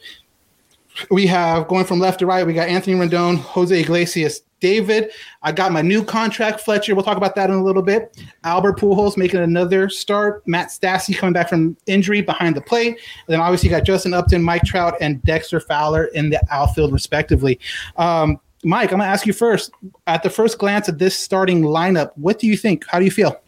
we 1.10 1.26
have 1.26 1.66
going 1.66 1.84
from 1.84 1.98
left 1.98 2.20
to 2.20 2.26
right. 2.26 2.46
We 2.46 2.54
got 2.54 2.68
Anthony 2.68 2.94
Rendon, 2.94 3.38
Jose 3.38 3.80
Iglesias, 3.80 4.42
David. 4.60 5.10
I 5.42 5.52
got 5.52 5.72
my 5.72 5.82
new 5.82 6.04
contract, 6.04 6.60
Fletcher. 6.60 6.94
We'll 6.94 7.04
talk 7.04 7.16
about 7.16 7.34
that 7.34 7.50
in 7.50 7.56
a 7.56 7.62
little 7.64 7.82
bit. 7.82 8.16
Albert 8.44 8.78
Pujols 8.78 9.16
making 9.16 9.40
another 9.40 9.88
start. 9.88 10.46
Max 10.46 10.78
Stassi 10.78 11.16
coming 11.16 11.32
back 11.32 11.48
from 11.48 11.76
injury 11.86 12.20
behind 12.20 12.54
the 12.56 12.60
plate. 12.60 12.88
And 12.88 12.98
then 13.28 13.40
obviously 13.40 13.68
you 13.68 13.74
got 13.74 13.84
Justin 13.84 14.14
Upton, 14.14 14.42
Mike 14.42 14.62
Trout, 14.64 14.94
and 15.00 15.22
Dexter 15.24 15.60
Fowler 15.60 16.04
in 16.06 16.30
the 16.30 16.40
outfield, 16.50 16.92
respectively. 16.92 17.58
Um, 17.96 18.38
Mike, 18.62 18.92
I'm 18.92 18.98
going 18.98 19.06
to 19.08 19.12
ask 19.12 19.26
you 19.26 19.32
first. 19.32 19.72
At 20.06 20.22
the 20.22 20.30
first 20.30 20.58
glance 20.58 20.88
at 20.88 20.98
this 20.98 21.18
starting 21.18 21.62
lineup, 21.62 22.10
what 22.16 22.38
do 22.38 22.46
you 22.46 22.56
think? 22.56 22.84
How 22.88 22.98
do 22.98 23.04
you 23.06 23.10
feel? 23.10 23.40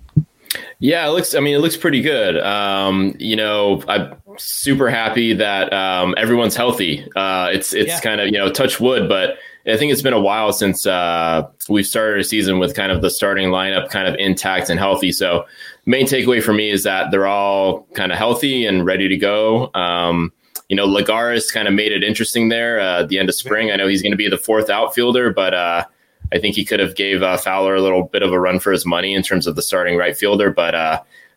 Yeah, 0.81 1.07
it 1.07 1.11
looks. 1.11 1.35
I 1.35 1.41
mean, 1.41 1.55
it 1.55 1.59
looks 1.61 1.77
pretty 1.77 2.03
good. 2.03 2.39
Um, 2.43 3.15
you 3.19 3.37
know, 3.37 3.83
I'm 3.89 4.15
super 4.37 4.91
happy 4.91 5.33
that 5.35 5.73
um, 5.73 6.15
everyone's 6.19 6.57
healthy. 6.57 7.07
Uh, 7.17 7.49
it's 7.53 7.73
it's 7.73 7.89
Yeah. 7.89 8.01
kind 8.01 8.21
of 8.21 8.27
you 8.27 8.33
know 8.39 8.51
touch 8.51 8.79
wood, 8.81 9.09
but 9.09 9.37
I 9.67 9.77
think 9.77 9.93
it's 9.93 10.03
been 10.03 10.13
a 10.13 10.21
while 10.21 10.53
since 10.53 10.87
uh, 10.87 11.47
we've 11.69 11.87
started 11.87 12.21
a 12.21 12.25
season 12.25 12.59
with 12.59 12.75
kind 12.75 12.91
of 12.91 13.01
the 13.01 13.11
starting 13.11 13.51
lineup 13.51 13.91
kind 13.91 14.09
of 14.09 14.17
intact 14.17 14.71
and 14.71 14.79
healthy. 14.79 15.13
So, 15.13 15.47
main 15.87 16.07
takeaway 16.07 16.43
for 16.43 16.53
me 16.53 16.71
is 16.71 16.83
that 16.83 17.11
they're 17.11 17.27
all 17.27 17.85
kind 17.95 18.11
of 18.11 18.19
healthy 18.19 18.67
and 18.67 18.85
ready 18.85 19.09
to 19.09 19.17
go. 19.17 19.71
Um, 19.75 20.33
you 20.69 20.77
know, 20.77 20.87
Lagares 20.87 21.53
kind 21.53 21.69
of 21.69 21.75
made 21.75 21.93
it 21.93 22.03
interesting 22.03 22.49
there 22.49 22.81
uh, 22.81 23.03
at 23.03 23.09
the 23.09 23.19
end 23.19 23.29
of 23.29 23.35
spring. 23.35 23.71
I 23.71 23.77
know 23.77 23.87
he's 23.87 24.03
going 24.03 24.13
to 24.13 24.17
be 24.17 24.29
the 24.29 24.39
fourth 24.39 24.71
outfielder, 24.71 25.33
but 25.33 25.55
uh, 25.55 25.85
I 26.33 26.39
think 26.39 26.57
he 26.57 26.65
could 26.65 26.81
have 26.81 26.97
gave 26.97 27.23
uh, 27.23 27.37
Fowler 27.37 27.75
a 27.75 27.83
little 27.83 28.05
bit 28.05 28.23
of 28.23 28.33
a 28.33 28.41
run 28.41 28.59
for 28.59 28.73
his 28.73 28.87
money 28.87 29.15
in 29.15 29.23
terms 29.23 29.47
of 29.47 29.55
the 29.55 29.63
starting 29.63 29.97
right 29.97 30.17
fielder. 30.17 30.51
But 30.51 30.75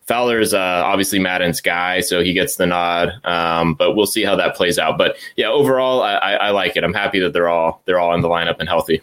Fowler's 0.07 0.53
uh, 0.53 0.59
obviously 0.59 1.17
Maddon's 1.19 1.61
guy, 1.61 1.99
so 2.01 2.23
he 2.23 2.33
gets 2.33 2.57
the 2.57 2.65
nod. 2.67 3.09
Um, 3.25 3.73
but 3.73 3.95
we'll 3.95 4.05
see 4.05 4.23
how 4.23 4.35
that 4.35 4.55
plays 4.55 4.77
out. 4.77 4.97
But 4.97 5.17
yeah, 5.35 5.47
overall, 5.47 6.01
I, 6.03 6.13
I, 6.15 6.33
I 6.33 6.49
like 6.51 6.77
it. 6.77 6.83
I'm 6.83 6.93
happy 6.93 7.19
that 7.21 7.33
they're 7.33 7.49
all 7.49 7.81
they're 7.85 7.99
all 7.99 8.13
in 8.13 8.21
the 8.21 8.27
lineup 8.29 8.57
and 8.59 8.69
healthy. 8.69 9.01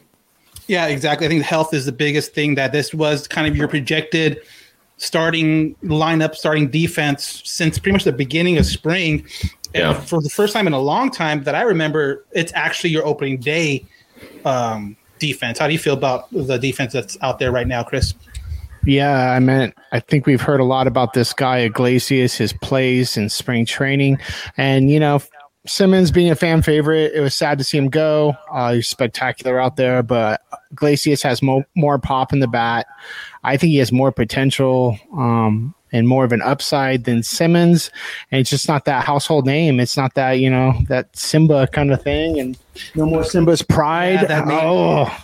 Yeah, 0.69 0.87
exactly. 0.87 1.27
I 1.27 1.31
think 1.31 1.43
health 1.43 1.75
is 1.75 1.87
the 1.87 1.93
biggest 1.93 2.35
thing 2.35 2.55
that 2.55 2.71
this 2.73 2.95
was 2.95 3.27
kind 3.27 3.49
of 3.49 3.57
your 3.57 3.67
projected 3.67 4.41
starting 4.97 5.75
lineup, 5.83 6.37
starting 6.37 6.71
defense 6.71 7.43
since 7.45 7.79
pretty 7.79 7.93
much 7.95 8.05
the 8.05 8.13
beginning 8.13 8.57
of 8.59 8.65
spring. 8.65 9.27
And 9.75 9.83
Yeah. 9.83 10.01
for 10.01 10.23
the 10.23 10.31
first 10.31 10.53
time 10.53 10.69
in 10.69 10.73
a 10.73 10.79
long 10.79 11.11
time 11.11 11.43
that 11.43 11.57
I 11.57 11.63
remember, 11.63 12.25
it's 12.31 12.53
actually 12.55 12.91
your 12.91 13.05
opening 13.05 13.39
day 13.39 13.85
um, 14.45 14.97
defense. 15.19 15.59
How 15.59 15.67
do 15.67 15.73
you 15.73 15.79
feel 15.81 15.95
about 15.95 16.31
the 16.31 16.59
defense 16.59 16.93
that's 16.93 17.19
out 17.23 17.41
there 17.41 17.51
right 17.51 17.67
now, 17.67 17.83
Chris? 17.83 18.15
Yeah, 18.85 19.33
I 19.33 19.39
meant 19.39 19.75
I 19.93 20.01
think 20.01 20.27
we've 20.27 20.41
heard 20.41 20.61
a 20.61 20.65
lot 20.65 20.87
about 20.87 21.13
this 21.13 21.33
guy 21.33 21.59
Iglesias, 21.59 22.35
his 22.35 22.53
plays 22.53 23.17
in 23.17 23.29
spring 23.29 23.65
training, 23.65 24.19
and 24.57 24.91
you 24.91 24.99
know 24.99 25.21
Simmons 25.67 26.11
being 26.11 26.31
a 26.31 26.35
fan 26.35 26.63
favorite. 26.63 27.13
It 27.15 27.21
was 27.21 27.35
sad 27.35 27.59
to 27.59 27.65
see 27.65 27.79
him 27.79 27.89
go. 27.89 28.35
Uh, 28.51 28.75
he's 28.75 28.89
spectacular 28.89 29.61
out 29.61 29.77
there, 29.77 30.03
but 30.03 30.41
Iglesias 30.73 31.23
has 31.23 31.41
mo- 31.43 31.65
more 31.77 31.99
pop 31.99 32.33
in 32.33 32.41
the 32.41 32.49
bat. 32.49 32.87
I 33.45 33.57
think 33.57 33.71
he 33.71 33.77
has 33.79 33.93
more 33.93 34.11
potential 34.11 34.99
um, 35.17 35.73
and 35.93 36.09
more 36.09 36.25
of 36.25 36.33
an 36.33 36.43
upside 36.43 37.05
than 37.05 37.23
Simmons. 37.23 37.93
And 38.33 38.41
it's 38.41 38.51
just 38.51 38.67
not 38.67 38.87
that 38.87 39.05
household 39.05 39.47
name. 39.47 39.79
It's 39.79 39.97
not 39.97 40.15
that 40.15 40.33
you 40.33 40.51
know 40.51 40.75
that 40.89 41.17
Simba 41.17 41.69
kind 41.69 41.93
of 41.93 42.03
thing. 42.03 42.41
And 42.41 42.59
no 42.97 43.07
more 43.07 43.23
Simba's 43.23 43.63
pride. 43.63 44.23
Yeah, 44.23 44.27
that 44.27 44.45
oh, 44.49 45.17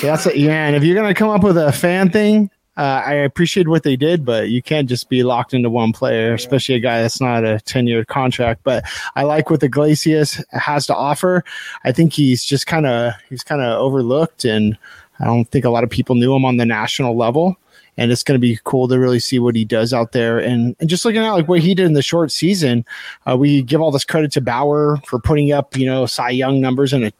that's 0.00 0.26
it. 0.26 0.36
Yeah, 0.36 0.66
and 0.66 0.76
if 0.76 0.84
you're 0.84 0.96
gonna 0.96 1.12
come 1.12 1.30
up 1.30 1.42
with 1.42 1.58
a 1.58 1.72
fan 1.72 2.08
thing, 2.10 2.50
uh, 2.76 3.02
I 3.04 3.12
appreciate 3.14 3.68
what 3.68 3.82
they 3.82 3.96
did, 3.96 4.24
but 4.24 4.48
you 4.48 4.62
can't 4.62 4.88
just 4.88 5.10
be 5.10 5.22
locked 5.22 5.52
into 5.52 5.68
one 5.68 5.92
player, 5.92 6.32
especially 6.32 6.74
a 6.74 6.80
guy 6.80 7.02
that's 7.02 7.20
not 7.20 7.44
a 7.44 7.60
10 7.60 7.86
year 7.86 8.04
contract. 8.04 8.62
But 8.64 8.84
I 9.14 9.24
like 9.24 9.50
what 9.50 9.62
Iglesias 9.62 10.42
has 10.52 10.86
to 10.86 10.94
offer. 10.94 11.44
I 11.84 11.92
think 11.92 12.14
he's 12.14 12.44
just 12.44 12.66
kind 12.66 12.86
of 12.86 13.12
he's 13.28 13.42
kind 13.42 13.60
of 13.60 13.78
overlooked, 13.78 14.46
and 14.46 14.78
I 15.20 15.26
don't 15.26 15.44
think 15.50 15.66
a 15.66 15.70
lot 15.70 15.84
of 15.84 15.90
people 15.90 16.14
knew 16.14 16.34
him 16.34 16.46
on 16.46 16.56
the 16.56 16.66
national 16.66 17.14
level. 17.14 17.58
And 17.98 18.10
it's 18.10 18.22
going 18.22 18.40
to 18.40 18.40
be 18.40 18.58
cool 18.64 18.88
to 18.88 18.98
really 18.98 19.20
see 19.20 19.38
what 19.38 19.54
he 19.54 19.64
does 19.64 19.92
out 19.92 20.12
there. 20.12 20.38
And, 20.38 20.74
and 20.80 20.88
just 20.88 21.04
looking 21.04 21.20
at 21.22 21.30
like 21.32 21.48
what 21.48 21.60
he 21.60 21.74
did 21.74 21.84
in 21.86 21.92
the 21.92 22.02
short 22.02 22.32
season, 22.32 22.84
uh, 23.28 23.36
we 23.36 23.62
give 23.62 23.80
all 23.80 23.90
this 23.90 24.04
credit 24.04 24.32
to 24.32 24.40
Bauer 24.40 24.96
for 25.06 25.18
putting 25.18 25.52
up, 25.52 25.76
you 25.76 25.84
know, 25.84 26.06
Cy 26.06 26.30
Young 26.30 26.60
numbers 26.60 26.92
in 26.92 27.04
a, 27.04 27.12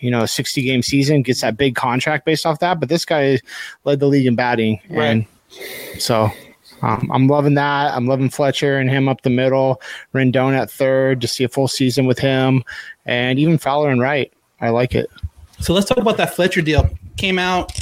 you 0.00 0.10
know, 0.10 0.22
a 0.22 0.28
60 0.28 0.62
game 0.62 0.82
season, 0.82 1.22
gets 1.22 1.42
that 1.42 1.56
big 1.56 1.76
contract 1.76 2.24
based 2.24 2.44
off 2.44 2.58
that. 2.58 2.80
But 2.80 2.88
this 2.88 3.04
guy 3.04 3.38
led 3.84 4.00
the 4.00 4.06
league 4.06 4.26
in 4.26 4.34
batting. 4.34 4.80
And 4.90 5.26
so 5.98 6.30
Um, 6.82 7.10
I'm 7.12 7.26
loving 7.26 7.54
that. 7.54 7.94
I'm 7.94 8.06
loving 8.06 8.28
Fletcher 8.28 8.78
and 8.78 8.90
him 8.90 9.08
up 9.08 9.22
the 9.22 9.30
middle, 9.30 9.80
Rendon 10.14 10.56
at 10.56 10.70
third 10.70 11.20
to 11.22 11.28
see 11.28 11.44
a 11.44 11.48
full 11.48 11.68
season 11.68 12.06
with 12.06 12.18
him, 12.18 12.64
and 13.06 13.38
even 13.38 13.58
Fowler 13.58 13.90
and 13.90 14.00
right. 14.00 14.32
I 14.60 14.70
like 14.70 14.94
it. 14.94 15.08
So 15.60 15.72
let's 15.72 15.88
talk 15.88 15.98
about 15.98 16.16
that 16.18 16.34
Fletcher 16.34 16.62
deal. 16.62 16.90
Came 17.16 17.38
out 17.38 17.72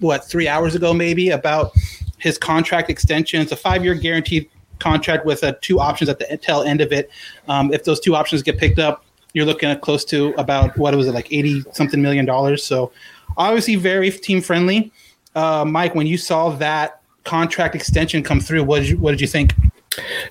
what 0.00 0.24
three 0.24 0.48
hours 0.48 0.74
ago, 0.74 0.92
maybe 0.92 1.30
about 1.30 1.72
his 2.18 2.38
contract 2.38 2.90
extension. 2.90 3.40
It's 3.40 3.52
a 3.52 3.56
five-year 3.56 3.94
guaranteed 3.94 4.48
contract 4.78 5.24
with 5.24 5.44
uh, 5.44 5.54
two 5.60 5.78
options 5.78 6.08
at 6.08 6.18
the 6.18 6.36
tail 6.38 6.62
end 6.62 6.80
of 6.80 6.92
it. 6.92 7.10
Um, 7.48 7.72
if 7.72 7.84
those 7.84 8.00
two 8.00 8.14
options 8.14 8.42
get 8.42 8.58
picked 8.58 8.78
up, 8.78 9.04
you're 9.32 9.44
looking 9.44 9.68
at 9.68 9.80
close 9.80 10.04
to 10.06 10.34
about 10.38 10.76
what 10.78 10.94
was 10.94 11.06
it 11.06 11.12
like 11.12 11.32
eighty 11.32 11.62
something 11.72 12.00
million 12.00 12.24
dollars. 12.24 12.64
So 12.64 12.92
obviously 13.36 13.76
very 13.76 14.10
team 14.10 14.40
friendly. 14.40 14.92
Uh, 15.34 15.64
Mike, 15.64 15.94
when 15.94 16.06
you 16.06 16.16
saw 16.16 16.50
that 16.50 17.00
contract 17.24 17.74
extension 17.74 18.22
come 18.22 18.40
through, 18.40 18.62
what 18.64 18.80
did 18.80 18.90
you, 18.90 18.98
what 18.98 19.10
did 19.10 19.20
you 19.20 19.26
think? 19.26 19.54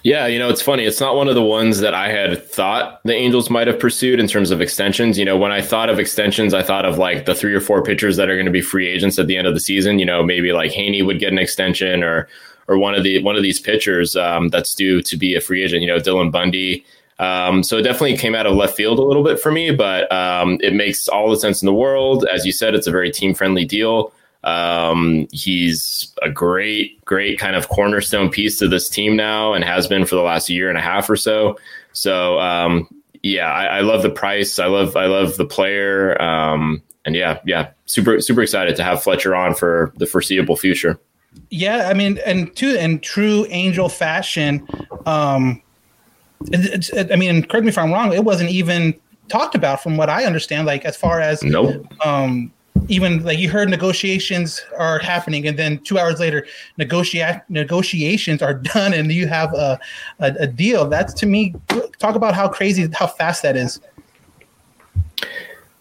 Yeah, 0.03 0.27
you 0.27 0.39
know, 0.39 0.49
it's 0.49 0.61
funny. 0.61 0.83
It's 0.83 0.99
not 0.99 1.15
one 1.15 1.27
of 1.27 1.35
the 1.35 1.43
ones 1.43 1.79
that 1.79 1.93
I 1.93 2.09
had 2.09 2.45
thought 2.47 3.01
the 3.03 3.13
Angels 3.13 3.49
might 3.49 3.67
have 3.67 3.79
pursued 3.79 4.19
in 4.19 4.27
terms 4.27 4.51
of 4.51 4.61
extensions. 4.61 5.17
You 5.17 5.25
know, 5.25 5.37
when 5.37 5.51
I 5.51 5.61
thought 5.61 5.89
of 5.89 5.99
extensions, 5.99 6.53
I 6.53 6.63
thought 6.63 6.85
of 6.85 6.97
like 6.97 7.25
the 7.25 7.35
three 7.35 7.53
or 7.53 7.61
four 7.61 7.83
pitchers 7.83 8.17
that 8.17 8.29
are 8.29 8.35
going 8.35 8.45
to 8.45 8.51
be 8.51 8.61
free 8.61 8.87
agents 8.87 9.17
at 9.19 9.27
the 9.27 9.37
end 9.37 9.47
of 9.47 9.53
the 9.53 9.59
season. 9.59 9.99
You 9.99 10.05
know, 10.05 10.23
maybe 10.23 10.51
like 10.51 10.71
Heaney 10.71 11.05
would 11.05 11.19
get 11.19 11.31
an 11.31 11.39
extension 11.39 12.03
or 12.03 12.27
or 12.67 12.77
one 12.77 12.95
of 12.95 13.03
the 13.03 13.21
one 13.23 13.35
of 13.35 13.43
these 13.43 13.59
pitchers 13.59 14.15
um, 14.15 14.49
that's 14.49 14.73
due 14.73 15.01
to 15.01 15.17
be 15.17 15.35
a 15.35 15.41
free 15.41 15.63
agent. 15.63 15.81
You 15.81 15.87
know, 15.87 15.99
Dylan 15.99 16.31
Bundy. 16.31 16.85
Um, 17.19 17.63
so 17.63 17.77
it 17.77 17.83
definitely 17.83 18.17
came 18.17 18.35
out 18.35 18.47
of 18.47 18.55
left 18.55 18.75
field 18.75 18.97
a 18.99 19.03
little 19.03 19.23
bit 19.23 19.39
for 19.39 19.51
me, 19.51 19.71
but 19.71 20.11
um, 20.11 20.57
it 20.61 20.73
makes 20.73 21.07
all 21.07 21.29
the 21.29 21.37
sense 21.37 21.61
in 21.61 21.67
the 21.67 21.73
world. 21.73 22.25
As 22.25 22.45
you 22.45 22.51
said, 22.51 22.73
it's 22.73 22.87
a 22.87 22.91
very 22.91 23.11
team 23.11 23.33
friendly 23.33 23.65
deal. 23.65 24.11
Um, 24.43 25.27
he's 25.31 26.13
a 26.21 26.29
great, 26.29 27.03
great 27.05 27.39
kind 27.39 27.55
of 27.55 27.69
cornerstone 27.69 28.29
piece 28.29 28.59
to 28.59 28.67
this 28.67 28.89
team 28.89 29.15
now 29.15 29.53
and 29.53 29.63
has 29.63 29.87
been 29.87 30.05
for 30.05 30.15
the 30.15 30.21
last 30.21 30.49
year 30.49 30.69
and 30.69 30.77
a 30.77 30.81
half 30.81 31.09
or 31.09 31.15
so. 31.15 31.57
So, 31.93 32.39
um, 32.39 32.89
yeah, 33.21 33.51
I, 33.51 33.77
I, 33.77 33.81
love 33.81 34.03
the 34.03 34.09
price. 34.09 34.59
I 34.59 34.65
love, 34.65 34.97
I 34.97 35.05
love 35.05 35.37
the 35.37 35.45
player. 35.45 36.21
Um, 36.21 36.83
and 37.05 37.15
yeah, 37.15 37.39
yeah, 37.45 37.69
super, 37.85 38.19
super 38.19 38.41
excited 38.41 38.75
to 38.75 38.83
have 38.83 39.01
Fletcher 39.01 39.33
on 39.33 39.55
for 39.55 39.93
the 39.95 40.05
foreseeable 40.05 40.57
future. 40.57 40.99
Yeah, 41.49 41.89
I 41.89 41.93
mean, 41.93 42.19
and 42.25 42.53
to 42.57 42.75
in 42.75 42.99
true 42.99 43.45
Angel 43.49 43.89
fashion, 43.89 44.67
um, 45.05 45.61
it, 46.51 46.89
it, 46.89 47.11
I 47.11 47.15
mean, 47.15 47.43
correct 47.43 47.63
me 47.63 47.69
if 47.69 47.77
I'm 47.77 47.91
wrong. 47.91 48.13
It 48.13 48.23
wasn't 48.23 48.49
even 48.49 48.93
talked 49.29 49.55
about, 49.55 49.81
from 49.81 49.97
what 49.97 50.09
I 50.09 50.25
understand. 50.25 50.67
Like 50.67 50.85
as 50.85 50.97
far 50.97 51.21
as 51.21 51.43
nope. 51.43 51.87
um, 52.05 52.51
even 52.89 53.23
like 53.23 53.37
you 53.37 53.49
heard 53.49 53.69
negotiations 53.69 54.61
are 54.77 54.99
happening 54.99 55.47
and 55.47 55.57
then 55.57 55.79
two 55.79 55.97
hours 55.99 56.19
later 56.19 56.45
negotiate 56.77 57.37
negotiations 57.49 58.41
are 58.41 58.53
done 58.75 58.93
and 58.93 59.11
you 59.11 59.27
have 59.27 59.53
a, 59.53 59.79
a, 60.19 60.33
a, 60.39 60.47
deal. 60.47 60.87
That's 60.87 61.13
to 61.15 61.25
me 61.25 61.55
talk 61.99 62.15
about 62.15 62.33
how 62.33 62.47
crazy 62.47 62.87
how 62.93 63.07
fast 63.07 63.43
that 63.43 63.55
is. 63.55 63.79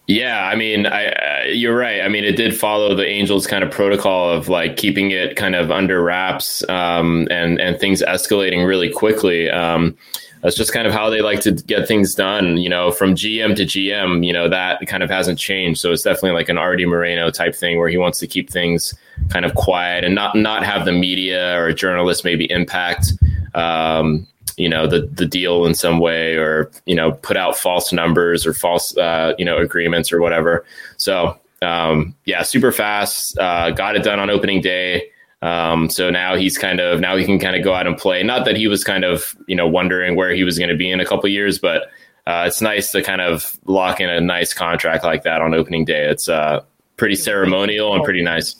Yeah 0.07 0.49
i 0.49 0.55
mean 0.55 0.85
i 0.85 1.45
you're 1.45 1.77
right. 1.77 2.01
I 2.01 2.09
mean 2.09 2.23
it 2.23 2.35
did 2.35 2.57
follow 2.57 2.95
the 2.95 3.05
angels 3.05 3.47
kind 3.47 3.63
of 3.63 3.71
protocol 3.71 4.29
of 4.29 4.49
like 4.49 4.77
keeping 4.77 5.11
it 5.11 5.35
kind 5.35 5.55
of 5.55 5.71
under 5.71 6.03
wraps 6.03 6.67
um, 6.69 7.27
and 7.31 7.59
and 7.59 7.79
things 7.79 8.01
escalating 8.01 8.65
really 8.65 8.91
quickly. 8.91 9.49
Um, 9.49 9.95
that's 10.43 10.55
just 10.55 10.73
kind 10.73 10.85
of 10.85 10.93
how 10.93 11.09
they 11.09 11.21
like 11.21 11.39
to 11.41 11.51
get 11.51 11.87
things 11.87 12.13
done. 12.13 12.57
You 12.57 12.69
know, 12.69 12.91
from 12.91 13.15
GM 13.15 13.55
to 13.55 13.63
GM, 13.63 14.25
you 14.25 14.33
know, 14.33 14.49
that 14.49 14.85
kind 14.87 15.01
of 15.01 15.09
hasn't 15.09 15.39
changed. 15.39 15.79
So 15.79 15.91
it's 15.91 16.03
definitely 16.03 16.31
like 16.31 16.49
an 16.49 16.57
Arte 16.57 16.85
Moreno 16.85 17.31
type 17.31 17.55
thing 17.55 17.77
where 17.79 17.89
he 17.89 17.97
wants 17.97 18.19
to 18.19 18.27
keep 18.27 18.49
things 18.49 18.93
kind 19.29 19.45
of 19.45 19.55
quiet 19.55 20.03
and 20.03 20.13
not 20.13 20.35
not 20.35 20.63
have 20.63 20.85
the 20.85 20.91
media 20.91 21.59
or 21.59 21.71
journalists 21.71 22.23
maybe 22.23 22.49
impact 22.51 23.13
um, 23.55 24.27
you 24.57 24.67
know 24.67 24.85
the 24.85 25.07
the 25.13 25.25
deal 25.25 25.65
in 25.65 25.73
some 25.73 25.99
way 25.99 26.35
or 26.35 26.69
you 26.85 26.95
know 26.95 27.13
put 27.13 27.37
out 27.37 27.57
false 27.57 27.91
numbers 27.93 28.45
or 28.45 28.53
false 28.53 28.95
uh, 28.97 29.33
you 29.37 29.45
know 29.45 29.57
agreements 29.57 30.11
or 30.11 30.21
whatever. 30.21 30.65
So 30.97 31.37
um, 31.61 32.15
yeah, 32.25 32.43
super 32.43 32.71
fast. 32.71 33.37
Uh, 33.37 33.71
got 33.71 33.95
it 33.95 34.03
done 34.03 34.19
on 34.19 34.29
opening 34.29 34.61
day. 34.61 35.09
Um, 35.43 35.89
so 35.89 36.09
now 36.09 36.35
he's 36.35 36.57
kind 36.57 36.79
of 36.79 37.01
now 37.01 37.17
he 37.17 37.25
can 37.25 37.37
kind 37.37 37.57
of 37.57 37.65
go 37.65 37.73
out 37.73 37.85
and 37.85 37.97
play. 37.97 38.23
Not 38.23 38.45
that 38.45 38.55
he 38.55 38.67
was 38.67 38.81
kind 38.85 39.03
of 39.03 39.35
you 39.45 39.57
know 39.57 39.67
wondering 39.67 40.15
where 40.15 40.33
he 40.33 40.45
was 40.45 40.57
going 40.57 40.69
to 40.69 40.75
be 40.75 40.89
in 40.89 41.01
a 41.01 41.05
couple 41.05 41.29
years, 41.29 41.59
but 41.59 41.83
uh, 42.25 42.45
it's 42.47 42.61
nice 42.61 42.91
to 42.93 43.03
kind 43.03 43.19
of 43.19 43.57
lock 43.65 43.99
in 43.99 44.09
a 44.09 44.21
nice 44.21 44.53
contract 44.53 45.03
like 45.03 45.23
that 45.23 45.41
on 45.41 45.53
opening 45.53 45.83
day. 45.83 46.05
It's 46.05 46.29
uh, 46.29 46.63
pretty 46.95 47.15
ceremonial 47.15 47.93
and 47.93 48.05
pretty 48.05 48.21
nice. 48.21 48.55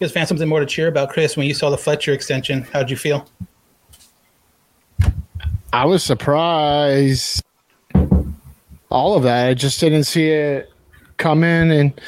You 0.00 0.06
guys 0.06 0.12
found 0.12 0.26
something 0.26 0.48
more 0.48 0.60
to 0.60 0.66
cheer 0.66 0.88
about, 0.88 1.10
Chris? 1.10 1.36
When 1.36 1.46
you 1.46 1.52
saw 1.52 1.68
the 1.68 1.76
Fletcher 1.76 2.14
extension, 2.14 2.62
how'd 2.72 2.90
you 2.90 2.96
feel? 2.96 3.28
I 5.74 5.84
was 5.84 6.02
surprised. 6.02 7.44
All 8.90 9.14
of 9.14 9.24
that, 9.24 9.48
I 9.48 9.54
just 9.54 9.78
didn't 9.78 10.04
see 10.04 10.30
it 10.30 10.72
come 11.18 11.44
in, 11.44 11.70
and 11.70 12.00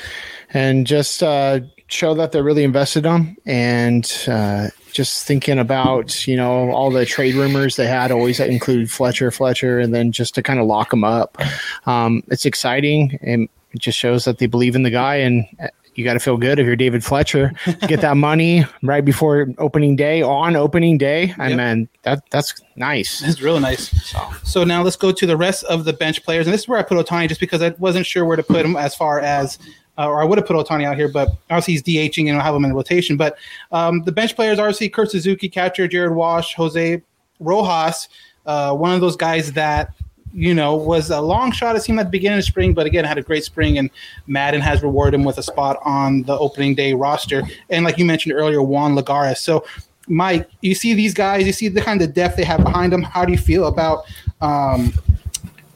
and 0.55 0.87
just 0.87 1.23
uh, 1.23 1.61
show 1.89 2.15
that 2.15 2.33
they're 2.33 2.43
really 2.43 2.65
invested 2.65 3.07
on 3.07 3.37
and 3.47 4.25
uh, 4.29 4.69
just 4.93 5.25
thinking 5.25 5.59
about 5.59 6.27
you 6.27 6.37
know 6.37 6.71
all 6.71 6.91
the 6.91 7.07
trade 7.07 7.35
rumors 7.35 7.77
they 7.77 7.87
had 7.87 8.11
always 8.11 8.41
include 8.41 8.91
Fletcher, 8.91 9.31
Fletcher, 9.31 9.79
and 9.79 9.95
then 9.95 10.13
just 10.13 10.35
to 10.35 10.43
kind 10.43 10.59
of 10.59 10.67
lock 10.67 10.91
them 10.91 11.05
up. 11.05 11.39
Um, 11.87 12.23
it's 12.29 12.45
exciting 12.45 13.19
and 13.23 13.49
it 13.73 13.81
just 13.81 13.99
shows 13.99 14.25
that 14.25 14.39
they 14.39 14.47
believe 14.47 14.75
in 14.75 14.83
the 14.83 14.91
guy 14.91 15.17
and. 15.17 15.47
Uh, 15.61 15.69
you 15.97 16.05
got 16.05 16.13
to 16.13 16.21
feel 16.21 16.37
good 16.37 16.59
if 16.59 16.67
you're 16.67 16.77
David 16.77 17.03
Fletcher. 17.03 17.53
Get 17.89 18.03
that 18.03 18.19
money 18.19 18.67
right 18.83 19.03
before 19.03 19.49
opening 19.57 19.97
day, 19.97 20.21
on 20.21 20.55
opening 20.55 20.99
day. 20.99 21.35
I 21.39 21.49
yep. 21.49 21.57
mean, 21.57 21.89
that 22.03 22.23
that's 22.31 22.55
nice. 22.77 23.23
It's 23.23 23.41
really 23.41 23.61
nice. 23.61 23.91
So. 24.07 24.31
so 24.45 24.65
now 24.65 24.83
let's 24.83 24.97
go 24.97 25.11
to 25.11 25.27
the 25.27 25.39
rest 25.39 25.65
of 25.65 25.87
the 25.87 25.95
bench 25.95 26.23
players, 26.23 26.47
and 26.47 26.53
this 26.53 26.63
is 26.63 26.69
where 26.69 26.79
I 26.79 26.83
put 26.83 26.99
Ohtani 26.99 27.29
just 27.29 27.41
because 27.41 27.63
I 27.63 27.71
wasn't 27.79 28.05
sure 28.05 28.27
where 28.27 28.37
to 28.37 28.43
put 28.43 28.67
him 28.67 28.77
as 28.77 28.95
far 28.95 29.21
as 29.21 29.59
uh, 29.99 30.09
or 30.09 30.21
I 30.21 30.25
would 30.25 30.39
have 30.39 30.47
put 30.47 30.57
Ohtani 30.57 30.85
out 30.85 30.97
here, 30.97 31.09
but 31.09 31.31
obviously 31.51 31.75
he's 31.75 31.83
DHing 31.83 32.29
and 32.29 32.37
I'll 32.37 32.45
have 32.45 32.55
him 32.55 32.65
in 32.65 32.75
rotation. 32.75 33.17
But 33.17 33.37
um, 33.73 34.03
the 34.03 34.13
bench 34.13 34.37
players, 34.37 34.59
obviously, 34.59 34.89
Kurt 34.89 35.11
Suzuki, 35.11 35.49
catcher, 35.49 35.89
Jared 35.89 36.13
Walsh, 36.15 36.55
Jose 36.55 37.03
Rojas, 37.41 38.09
uh, 38.45 38.75
one 38.75 38.93
of 38.93 39.01
those 39.01 39.17
guys 39.17 39.53
that 39.53 39.93
you 40.33 40.55
know 40.55 40.77
was 40.77 41.11
a 41.11 41.21
long 41.21 41.51
shot. 41.51 41.77
It 41.77 41.83
seemed 41.83 41.99
at 41.99 42.05
the 42.05 42.11
beginning 42.11 42.39
of 42.39 42.45
spring, 42.45 42.75
but 42.75 42.87
again 42.87 43.05
had 43.05 43.19
a 43.19 43.23
great 43.23 43.45
spring, 43.45 43.79
and 43.79 43.91
Maddon 44.27 44.61
has 44.61 44.83
rewarded 44.83 45.19
him 45.19 45.25
with 45.25 45.39
a 45.39 45.43
spot 45.43 45.79
on 45.85 46.23
the 46.25 46.39
opening 46.39 46.75
day 46.75 46.93
roster. 46.93 47.43
And 47.71 47.85
like 47.85 47.99
you 47.99 48.05
mentioned 48.05 48.35
earlier, 48.35 48.63
Juan 48.63 48.95
Lagares. 48.95 49.39
So. 49.39 49.65
Mike, 50.09 50.49
you 50.61 50.73
see 50.73 50.95
these 50.95 51.13
guys, 51.13 51.49
you 51.49 51.53
see 51.53 51.67
the 51.67 51.81
kind 51.81 52.01
of 52.01 52.15
depth 52.15 52.37
they 52.37 52.45
have 52.45 52.63
behind 52.63 52.93
them. 52.93 53.03
How 53.03 53.25
do 53.25 53.33
you 53.33 53.39
feel 53.39 53.67
about 53.67 54.05
um, 54.41 54.93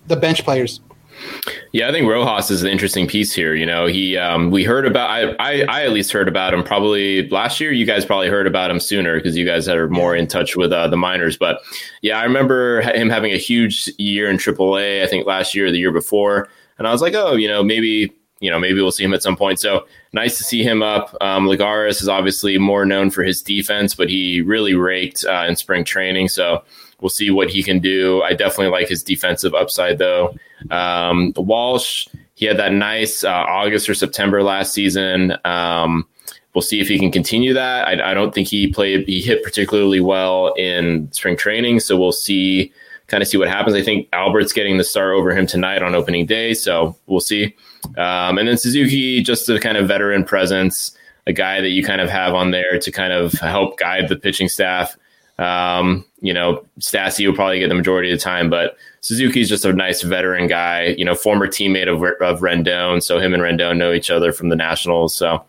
the 0.06 0.14
bench 0.14 0.44
players? 0.44 0.78
Yeah, 1.72 1.88
I 1.88 1.92
think 1.92 2.08
Rojas 2.08 2.50
is 2.50 2.62
an 2.62 2.68
interesting 2.68 3.06
piece 3.06 3.32
here. 3.32 3.54
You 3.54 3.66
know, 3.66 3.86
he 3.86 4.16
um, 4.16 4.50
we 4.50 4.64
heard 4.64 4.86
about 4.86 5.10
I, 5.10 5.30
I, 5.38 5.64
I 5.68 5.84
at 5.84 5.92
least 5.92 6.12
heard 6.12 6.28
about 6.28 6.52
him 6.52 6.62
probably 6.62 7.28
last 7.28 7.60
year. 7.60 7.72
You 7.72 7.86
guys 7.86 8.04
probably 8.04 8.28
heard 8.28 8.46
about 8.46 8.70
him 8.70 8.80
sooner 8.80 9.16
because 9.16 9.36
you 9.36 9.46
guys 9.46 9.68
are 9.68 9.88
more 9.88 10.14
in 10.14 10.26
touch 10.26 10.56
with 10.56 10.72
uh, 10.72 10.88
the 10.88 10.96
minors. 10.96 11.36
But 11.36 11.60
yeah, 12.02 12.18
I 12.18 12.24
remember 12.24 12.80
him 12.82 13.08
having 13.08 13.32
a 13.32 13.38
huge 13.38 13.88
year 13.98 14.28
in 14.28 14.36
AAA. 14.36 15.02
I 15.02 15.06
think 15.06 15.26
last 15.26 15.54
year 15.54 15.66
or 15.66 15.70
the 15.70 15.78
year 15.78 15.92
before, 15.92 16.48
and 16.78 16.88
I 16.88 16.92
was 16.92 17.02
like, 17.02 17.14
oh, 17.14 17.34
you 17.34 17.48
know, 17.48 17.62
maybe 17.62 18.12
you 18.40 18.50
know 18.50 18.58
maybe 18.58 18.80
we'll 18.80 18.90
see 18.90 19.04
him 19.04 19.14
at 19.14 19.22
some 19.22 19.36
point. 19.36 19.60
So 19.60 19.86
nice 20.12 20.38
to 20.38 20.44
see 20.44 20.62
him 20.62 20.82
up. 20.82 21.16
Um, 21.20 21.46
Lagares 21.46 22.02
is 22.02 22.08
obviously 22.08 22.58
more 22.58 22.84
known 22.84 23.10
for 23.10 23.22
his 23.22 23.42
defense, 23.42 23.94
but 23.94 24.08
he 24.08 24.40
really 24.40 24.74
raked 24.74 25.24
uh, 25.24 25.44
in 25.46 25.56
spring 25.56 25.84
training. 25.84 26.28
So 26.28 26.64
We'll 27.00 27.10
see 27.10 27.30
what 27.30 27.50
he 27.50 27.62
can 27.62 27.78
do. 27.78 28.22
I 28.22 28.34
definitely 28.34 28.68
like 28.68 28.88
his 28.88 29.02
defensive 29.02 29.54
upside, 29.54 29.98
though. 29.98 30.34
Um, 30.70 31.32
Walsh, 31.36 32.08
he 32.34 32.46
had 32.46 32.58
that 32.58 32.72
nice 32.72 33.24
uh, 33.24 33.30
August 33.30 33.88
or 33.88 33.94
September 33.94 34.42
last 34.42 34.72
season. 34.72 35.36
Um, 35.44 36.06
we'll 36.54 36.62
see 36.62 36.80
if 36.80 36.88
he 36.88 36.98
can 36.98 37.10
continue 37.10 37.54
that. 37.54 37.86
I, 37.86 38.10
I, 38.10 38.14
don't 38.14 38.34
think 38.34 38.48
he 38.48 38.66
played, 38.66 39.06
he 39.06 39.20
hit 39.20 39.42
particularly 39.42 40.00
well 40.00 40.52
in 40.54 41.10
spring 41.12 41.36
training. 41.36 41.80
So 41.80 41.98
we'll 41.98 42.12
see, 42.12 42.72
kind 43.06 43.22
of 43.22 43.28
see 43.28 43.36
what 43.36 43.48
happens. 43.48 43.76
I 43.76 43.82
think 43.82 44.08
Albert's 44.12 44.52
getting 44.52 44.78
the 44.78 44.84
start 44.84 45.14
over 45.14 45.32
him 45.32 45.46
tonight 45.46 45.82
on 45.82 45.94
opening 45.94 46.26
day. 46.26 46.54
So 46.54 46.96
we'll 47.06 47.20
see. 47.20 47.54
Um, 47.96 48.38
and 48.38 48.48
then 48.48 48.56
Suzuki, 48.56 49.22
just 49.22 49.48
a 49.48 49.58
kind 49.58 49.76
of 49.76 49.88
veteran 49.88 50.24
presence, 50.24 50.96
a 51.26 51.32
guy 51.32 51.60
that 51.60 51.70
you 51.70 51.84
kind 51.84 52.00
of 52.00 52.08
have 52.08 52.34
on 52.34 52.50
there 52.50 52.78
to 52.78 52.90
kind 52.90 53.12
of 53.12 53.32
help 53.32 53.78
guide 53.78 54.08
the 54.08 54.16
pitching 54.16 54.48
staff. 54.48 54.96
Um, 55.40 56.04
you 56.20 56.34
know, 56.34 56.64
Stassi 56.80 57.26
will 57.26 57.34
probably 57.34 57.60
get 57.60 57.68
the 57.68 57.74
majority 57.74 58.12
of 58.12 58.18
the 58.18 58.22
time, 58.22 58.50
but 58.50 58.76
Suzuki's 59.00 59.48
just 59.48 59.64
a 59.64 59.72
nice 59.72 60.02
veteran 60.02 60.46
guy, 60.48 60.94
you 60.98 61.04
know, 61.04 61.14
former 61.14 61.46
teammate 61.46 61.88
of, 61.88 62.02
of 62.20 62.40
Rendon. 62.40 63.02
So 63.02 63.18
him 63.18 63.32
and 63.32 63.42
Rendon 63.42 63.78
know 63.78 63.90
each 63.90 64.10
other 64.10 64.32
from 64.32 64.50
the 64.50 64.56
Nationals. 64.56 65.16
So, 65.16 65.42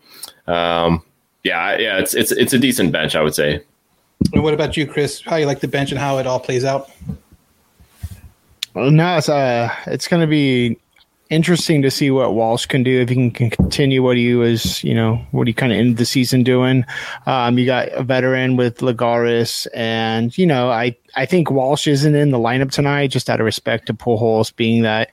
um, 0.46 1.04
yeah, 1.44 1.76
yeah, 1.76 1.98
it's, 1.98 2.14
it's, 2.14 2.32
it's 2.32 2.54
a 2.54 2.58
decent 2.58 2.90
bench, 2.90 3.14
I 3.14 3.20
would 3.20 3.34
say. 3.34 3.62
And 4.32 4.42
what 4.42 4.54
about 4.54 4.78
you, 4.78 4.86
Chris? 4.86 5.20
How 5.20 5.36
you 5.36 5.44
like 5.44 5.60
the 5.60 5.68
bench 5.68 5.90
and 5.90 6.00
how 6.00 6.16
it 6.18 6.26
all 6.26 6.40
plays 6.40 6.64
out? 6.64 6.90
Well, 8.72 8.90
no, 8.90 9.18
it's, 9.18 9.28
uh, 9.28 9.68
it's 9.86 10.08
going 10.08 10.22
to 10.22 10.26
be 10.26 10.78
interesting 11.32 11.80
to 11.82 11.90
see 11.90 12.10
what 12.10 12.34
Walsh 12.34 12.66
can 12.66 12.82
do 12.82 13.00
if 13.00 13.08
he 13.08 13.30
can, 13.30 13.50
continue 13.50 14.02
what 14.02 14.16
he 14.16 14.34
was, 14.34 14.84
you 14.84 14.94
know, 14.94 15.16
what 15.30 15.46
he 15.46 15.52
kind 15.52 15.72
of 15.72 15.78
ended 15.78 15.96
the 15.96 16.04
season 16.04 16.42
doing. 16.42 16.84
Um, 17.26 17.58
you 17.58 17.64
got 17.64 17.88
a 17.88 18.02
veteran 18.02 18.56
with 18.56 18.78
Lagares, 18.78 19.66
and 19.74 20.36
you 20.36 20.46
know, 20.46 20.70
I 20.70 20.94
I 21.16 21.26
think 21.26 21.50
Walsh 21.50 21.86
isn't 21.86 22.14
in 22.14 22.30
the 22.30 22.38
lineup 22.38 22.70
tonight 22.70 23.08
just 23.08 23.30
out 23.30 23.40
of 23.40 23.46
respect 23.46 23.86
to 23.86 23.94
Pujols, 23.94 24.54
being 24.54 24.82
that 24.82 25.10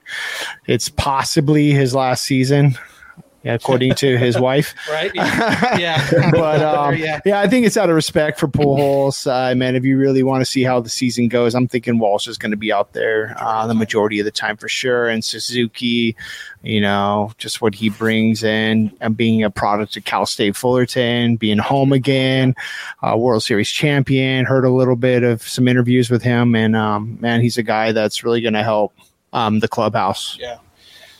it's 0.66 0.90
possibly 0.90 1.70
his 1.70 1.94
last 1.94 2.24
season 2.24 2.78
according 3.44 3.94
to 3.94 4.18
his 4.18 4.38
wife. 4.40 4.74
right. 4.90 5.10
Yeah. 5.14 5.78
yeah. 5.78 6.30
but 6.30 6.62
um, 6.62 6.96
yeah. 6.96 7.20
yeah, 7.24 7.40
I 7.40 7.48
think 7.48 7.66
it's 7.66 7.76
out 7.76 7.88
of 7.88 7.94
respect 7.94 8.38
for 8.38 8.48
Pujols. 8.48 9.26
Uh, 9.26 9.54
man, 9.54 9.76
if 9.76 9.84
you 9.84 9.96
really 9.96 10.22
want 10.22 10.40
to 10.40 10.44
see 10.44 10.62
how 10.62 10.80
the 10.80 10.88
season 10.88 11.28
goes, 11.28 11.54
I'm 11.54 11.68
thinking 11.68 11.98
Walsh 11.98 12.26
is 12.26 12.38
going 12.38 12.50
to 12.50 12.56
be 12.56 12.72
out 12.72 12.92
there 12.92 13.34
uh, 13.38 13.66
the 13.66 13.74
majority 13.74 14.18
of 14.18 14.24
the 14.24 14.30
time 14.30 14.56
for 14.56 14.68
sure. 14.68 15.08
And 15.08 15.24
Suzuki, 15.24 16.16
you 16.62 16.80
know, 16.80 17.32
just 17.38 17.60
what 17.60 17.74
he 17.74 17.88
brings 17.88 18.42
in 18.42 18.92
and 19.00 19.16
being 19.16 19.42
a 19.42 19.50
product 19.50 19.96
of 19.96 20.04
Cal 20.04 20.26
State 20.26 20.56
Fullerton, 20.56 21.36
being 21.36 21.58
home 21.58 21.92
again, 21.92 22.54
uh, 23.02 23.16
World 23.16 23.42
Series 23.42 23.70
champion. 23.70 24.44
Heard 24.44 24.64
a 24.64 24.70
little 24.70 24.96
bit 24.96 25.22
of 25.22 25.42
some 25.42 25.68
interviews 25.68 26.10
with 26.10 26.22
him, 26.22 26.54
and 26.54 26.76
um, 26.76 27.18
man, 27.20 27.40
he's 27.40 27.56
a 27.56 27.62
guy 27.62 27.92
that's 27.92 28.22
really 28.22 28.40
going 28.40 28.54
to 28.54 28.62
help 28.62 28.92
um, 29.32 29.60
the 29.60 29.68
clubhouse. 29.68 30.36
Yeah. 30.38 30.58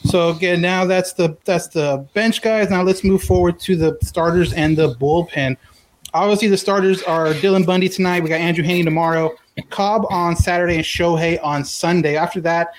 So 0.04 0.30
again, 0.30 0.60
now 0.60 0.84
that's 0.84 1.12
the 1.12 1.36
that's 1.44 1.68
the 1.68 2.06
bench 2.14 2.42
guys. 2.42 2.70
Now 2.70 2.82
let's 2.82 3.04
move 3.04 3.22
forward 3.22 3.60
to 3.60 3.76
the 3.76 3.98
starters 4.02 4.52
and 4.52 4.76
the 4.76 4.94
bullpen. 4.94 5.56
Obviously, 6.14 6.48
the 6.48 6.56
starters 6.56 7.02
are 7.02 7.28
Dylan 7.34 7.64
Bundy 7.64 7.88
tonight. 7.88 8.22
We 8.22 8.30
got 8.30 8.40
Andrew 8.40 8.64
Heaney 8.64 8.84
tomorrow, 8.84 9.32
Cobb 9.68 10.06
on 10.10 10.34
Saturday, 10.34 10.76
and 10.76 10.84
Shohei 10.84 11.38
on 11.42 11.64
Sunday. 11.64 12.16
After 12.16 12.40
that, 12.40 12.72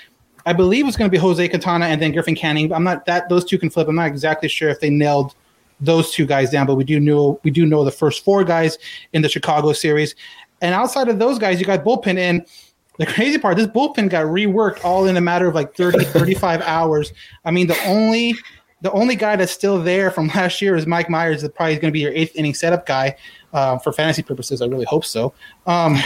I 0.45 0.53
believe 0.53 0.87
it's 0.87 0.97
going 0.97 1.09
to 1.09 1.11
be 1.11 1.17
Jose 1.17 1.47
Quintana 1.47 1.85
and 1.85 2.01
then 2.01 2.11
Griffin 2.11 2.35
Canning. 2.35 2.73
I'm 2.73 2.83
not 2.83 3.05
that 3.05 3.29
those 3.29 3.45
two 3.45 3.57
can 3.57 3.69
flip. 3.69 3.87
I'm 3.87 3.95
not 3.95 4.07
exactly 4.07 4.49
sure 4.49 4.69
if 4.69 4.79
they 4.79 4.89
nailed 4.89 5.35
those 5.79 6.11
two 6.11 6.25
guys 6.25 6.49
down, 6.49 6.67
but 6.67 6.75
we 6.75 6.83
do 6.83 6.99
know 6.99 7.39
we 7.43 7.51
do 7.51 7.65
know 7.65 7.83
the 7.85 7.91
first 7.91 8.23
four 8.25 8.43
guys 8.43 8.77
in 9.13 9.21
the 9.21 9.29
Chicago 9.29 9.73
series. 9.73 10.15
And 10.61 10.75
outside 10.75 11.07
of 11.07 11.19
those 11.19 11.39
guys, 11.39 11.59
you 11.59 11.65
got 11.65 11.83
bullpen 11.83 12.17
in 12.17 12.45
the 13.01 13.07
crazy 13.07 13.39
part, 13.39 13.57
this 13.57 13.65
bullpen 13.65 14.11
got 14.11 14.25
reworked 14.25 14.85
all 14.85 15.07
in 15.07 15.17
a 15.17 15.21
matter 15.21 15.47
of 15.47 15.55
like 15.55 15.75
30, 15.75 16.05
35 16.05 16.61
hours. 16.61 17.13
I 17.43 17.49
mean, 17.49 17.65
the 17.65 17.77
only 17.85 18.35
the 18.81 18.91
only 18.91 19.15
guy 19.15 19.35
that's 19.35 19.51
still 19.51 19.81
there 19.81 20.11
from 20.11 20.27
last 20.35 20.61
year 20.61 20.75
is 20.75 20.85
Mike 20.85 21.07
Mayers, 21.07 21.41
that 21.41 21.55
probably 21.55 21.73
is 21.73 21.79
going 21.79 21.91
to 21.91 21.93
be 21.93 22.01
your 22.01 22.13
eighth 22.13 22.35
inning 22.35 22.53
setup 22.53 22.85
guy 22.85 23.15
uh, 23.53 23.79
for 23.79 23.91
fantasy 23.91 24.21
purposes. 24.21 24.61
I 24.61 24.67
really 24.67 24.85
hope 24.85 25.03
so. 25.03 25.33
Um, 25.65 25.97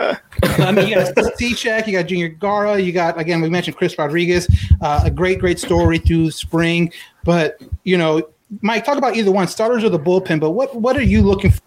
I 0.00 0.72
mean, 0.72 0.88
you 0.88 0.96
got 0.96 1.14
Cishek, 1.38 1.86
you 1.86 1.92
got 1.92 2.08
Junior 2.08 2.28
Guerra, 2.28 2.76
you 2.80 2.90
got 2.90 3.20
again 3.20 3.40
we 3.40 3.48
mentioned 3.48 3.76
Chris 3.76 3.96
Rodriguez, 3.96 4.48
uh, 4.80 5.02
a 5.04 5.10
great 5.12 5.38
great 5.38 5.60
story 5.60 5.98
through 5.98 6.32
spring. 6.32 6.92
But 7.22 7.62
you 7.84 7.96
know, 7.96 8.28
Mike, 8.62 8.84
talk 8.84 8.98
about 8.98 9.14
either 9.14 9.30
one, 9.30 9.46
starters 9.46 9.84
or 9.84 9.90
the 9.90 9.98
bullpen. 9.98 10.40
But 10.40 10.50
what 10.50 10.74
what 10.74 10.96
are 10.96 11.02
you 11.02 11.22
looking 11.22 11.52
for? 11.52 11.62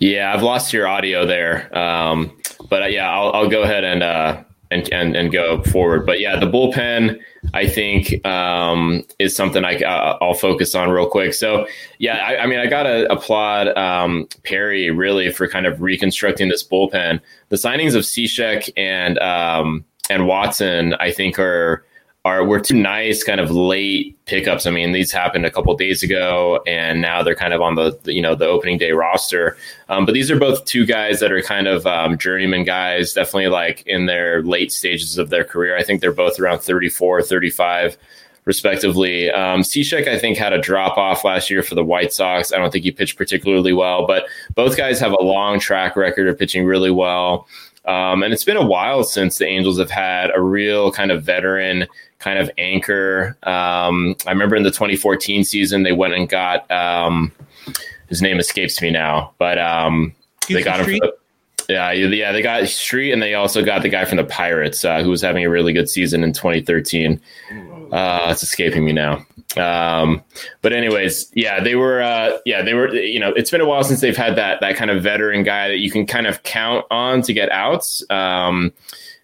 Yeah, 0.00 0.32
I've 0.32 0.42
lost 0.42 0.72
your 0.72 0.86
audio 0.86 1.26
there. 1.26 1.76
Um, 1.76 2.36
but 2.70 2.82
uh, 2.82 2.86
yeah, 2.86 3.10
I'll, 3.10 3.32
I'll 3.32 3.48
go 3.48 3.62
ahead 3.62 3.84
and, 3.84 4.02
uh, 4.02 4.42
and, 4.70 4.92
and, 4.92 5.16
and 5.16 5.32
go 5.32 5.62
forward. 5.64 6.06
But 6.06 6.20
yeah, 6.20 6.38
the 6.38 6.46
bullpen, 6.46 7.18
I 7.54 7.66
think, 7.66 8.24
um, 8.26 9.02
is 9.18 9.34
something 9.34 9.64
I, 9.64 9.76
uh, 9.76 10.18
I'll 10.20 10.34
focus 10.34 10.74
on 10.74 10.90
real 10.90 11.08
quick. 11.08 11.34
So 11.34 11.66
yeah, 11.98 12.16
I, 12.18 12.42
I 12.42 12.46
mean, 12.46 12.58
I 12.58 12.66
got 12.66 12.82
to 12.84 13.10
applaud, 13.10 13.68
um, 13.76 14.28
Perry 14.44 14.90
really 14.90 15.32
for 15.32 15.48
kind 15.48 15.66
of 15.66 15.80
reconstructing 15.80 16.48
this 16.48 16.62
bullpen. 16.62 17.20
The 17.48 17.56
signings 17.56 17.94
of 17.94 18.02
Cishek 18.02 18.70
and, 18.76 19.18
um, 19.18 19.84
and 20.10 20.26
Watson, 20.26 20.94
I 21.00 21.10
think 21.10 21.38
are, 21.38 21.84
are 22.24 22.44
were 22.44 22.60
two 22.60 22.76
nice 22.76 23.22
kind 23.22 23.40
of 23.40 23.50
late 23.50 24.16
pickups. 24.26 24.66
I 24.66 24.70
mean, 24.70 24.92
these 24.92 25.12
happened 25.12 25.46
a 25.46 25.50
couple 25.50 25.74
days 25.76 26.02
ago, 26.02 26.62
and 26.66 27.00
now 27.00 27.22
they're 27.22 27.34
kind 27.34 27.54
of 27.54 27.60
on 27.60 27.74
the 27.74 27.98
you 28.04 28.20
know 28.20 28.34
the 28.34 28.46
opening 28.46 28.78
day 28.78 28.92
roster. 28.92 29.56
Um, 29.88 30.04
but 30.04 30.12
these 30.12 30.30
are 30.30 30.38
both 30.38 30.64
two 30.64 30.84
guys 30.84 31.20
that 31.20 31.32
are 31.32 31.42
kind 31.42 31.66
of 31.66 31.86
um, 31.86 32.18
journeyman 32.18 32.64
guys, 32.64 33.12
definitely 33.12 33.48
like 33.48 33.82
in 33.86 34.06
their 34.06 34.42
late 34.42 34.72
stages 34.72 35.16
of 35.18 35.30
their 35.30 35.44
career. 35.44 35.76
I 35.76 35.82
think 35.82 36.00
they're 36.00 36.12
both 36.12 36.38
around 36.38 36.60
34, 36.60 37.22
35 37.22 37.96
respectively. 38.48 39.30
Um, 39.30 39.60
I 39.60 40.18
think, 40.18 40.38
had 40.38 40.54
a 40.54 40.60
drop 40.60 40.96
off 40.96 41.22
last 41.22 41.50
year 41.50 41.62
for 41.62 41.74
the 41.74 41.84
White 41.84 42.14
Sox. 42.14 42.50
I 42.50 42.56
don't 42.56 42.72
think 42.72 42.82
he 42.82 42.90
pitched 42.90 43.18
particularly 43.18 43.74
well, 43.74 44.06
but 44.06 44.26
both 44.54 44.76
guys 44.76 44.98
have 45.00 45.12
a 45.12 45.22
long 45.22 45.60
track 45.60 45.96
record 45.96 46.26
of 46.28 46.38
pitching 46.38 46.64
really 46.64 46.90
well. 46.90 47.46
Um, 47.88 48.22
and 48.22 48.34
it's 48.34 48.44
been 48.44 48.58
a 48.58 48.64
while 48.64 49.02
since 49.02 49.38
the 49.38 49.46
Angels 49.46 49.78
have 49.78 49.90
had 49.90 50.30
a 50.34 50.40
real 50.42 50.92
kind 50.92 51.10
of 51.10 51.22
veteran 51.22 51.86
kind 52.18 52.38
of 52.38 52.50
anchor. 52.58 53.36
Um, 53.44 54.14
I 54.26 54.30
remember 54.30 54.56
in 54.56 54.62
the 54.62 54.70
2014 54.70 55.42
season, 55.42 55.84
they 55.84 55.92
went 55.92 56.12
and 56.12 56.28
got 56.28 56.70
um, 56.70 57.32
his 58.08 58.20
name 58.20 58.38
escapes 58.38 58.82
me 58.82 58.90
now, 58.90 59.32
but 59.38 59.58
um, 59.58 60.14
they 60.48 60.62
got 60.62 60.80
him. 60.80 60.98
The, 60.98 61.16
yeah, 61.68 61.92
yeah, 61.92 62.32
they 62.32 62.40
got 62.40 62.66
Street, 62.68 63.12
and 63.12 63.20
they 63.20 63.34
also 63.34 63.62
got 63.62 63.82
the 63.82 63.90
guy 63.90 64.06
from 64.06 64.16
the 64.16 64.24
Pirates 64.24 64.84
uh, 64.84 65.02
who 65.02 65.10
was 65.10 65.20
having 65.20 65.44
a 65.44 65.50
really 65.50 65.74
good 65.74 65.88
season 65.88 66.24
in 66.24 66.32
2013. 66.32 67.20
Uh, 67.92 68.28
it's 68.30 68.42
escaping 68.42 68.84
me 68.84 68.92
now. 68.92 69.24
Um, 69.56 70.22
but 70.62 70.72
anyways, 70.72 71.30
yeah, 71.34 71.62
they 71.62 71.74
were, 71.74 72.02
uh, 72.02 72.38
yeah, 72.46 72.62
they 72.62 72.74
were, 72.74 72.94
you 72.94 73.20
know, 73.20 73.30
it's 73.30 73.50
been 73.50 73.60
a 73.60 73.66
while 73.66 73.84
since 73.84 74.00
they've 74.00 74.16
had 74.16 74.36
that, 74.36 74.60
that 74.60 74.76
kind 74.76 74.90
of 74.90 75.02
veteran 75.02 75.42
guy 75.42 75.68
that 75.68 75.78
you 75.78 75.90
can 75.90 76.06
kind 76.06 76.26
of 76.26 76.42
count 76.42 76.86
on 76.90 77.22
to 77.22 77.32
get 77.32 77.50
outs. 77.50 78.02
Um, 78.10 78.72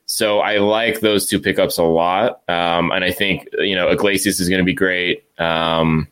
so 0.06 0.40
I 0.40 0.58
like 0.58 1.00
those 1.00 1.26
two 1.26 1.40
pickups 1.40 1.78
a 1.78 1.82
lot. 1.82 2.42
Um, 2.48 2.90
and 2.90 3.04
I 3.04 3.10
think, 3.10 3.48
you 3.58 3.74
know, 3.74 3.88
Iglesias 3.88 4.38
is 4.38 4.48
going 4.48 4.60
to 4.60 4.64
be 4.64 4.74
great. 4.74 5.24
Um, 5.38 6.08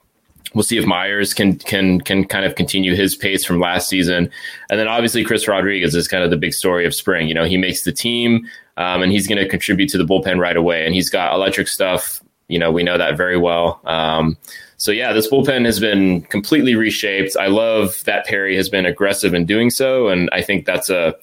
we'll 0.54 0.62
see 0.62 0.78
if 0.78 0.84
Mayers 0.84 1.34
can 1.34 1.58
can 1.58 2.00
can 2.00 2.24
kind 2.24 2.44
of 2.44 2.54
continue 2.54 2.94
his 2.94 3.16
pace 3.16 3.44
from 3.44 3.60
last 3.60 3.88
season, 3.88 4.30
and 4.70 4.80
then 4.80 4.88
obviously 4.88 5.24
Chris 5.24 5.48
Rodriguez 5.48 5.94
is 5.94 6.08
kind 6.08 6.24
of 6.24 6.30
the 6.30 6.36
big 6.36 6.54
story 6.54 6.86
of 6.86 6.94
spring. 6.94 7.28
You 7.28 7.34
know, 7.34 7.44
he 7.44 7.56
makes 7.56 7.82
the 7.82 7.92
team, 7.92 8.46
um, 8.76 9.02
and 9.02 9.12
he's 9.12 9.26
going 9.26 9.42
to 9.42 9.48
contribute 9.48 9.88
to 9.90 9.98
the 9.98 10.04
bullpen 10.04 10.38
right 10.38 10.56
away, 10.56 10.84
and 10.86 10.94
he's 10.94 11.10
got 11.10 11.34
electric 11.34 11.68
stuff. 11.68 12.22
You 12.48 12.58
know, 12.58 12.70
we 12.70 12.82
know 12.82 12.98
that 12.98 13.16
very 13.16 13.38
well. 13.38 13.80
Um, 13.84 14.36
so 14.76 14.90
yeah, 14.90 15.12
this 15.12 15.30
bullpen 15.30 15.64
has 15.64 15.78
been 15.78 16.22
completely 16.22 16.74
reshaped. 16.74 17.36
I 17.36 17.46
love 17.46 18.02
that 18.04 18.26
Perry 18.26 18.56
has 18.56 18.68
been 18.68 18.84
aggressive 18.84 19.32
in 19.32 19.46
doing 19.46 19.70
so, 19.70 20.08
and 20.08 20.28
I 20.32 20.42
think 20.42 20.66
that's 20.66 20.90
a 20.90 21.14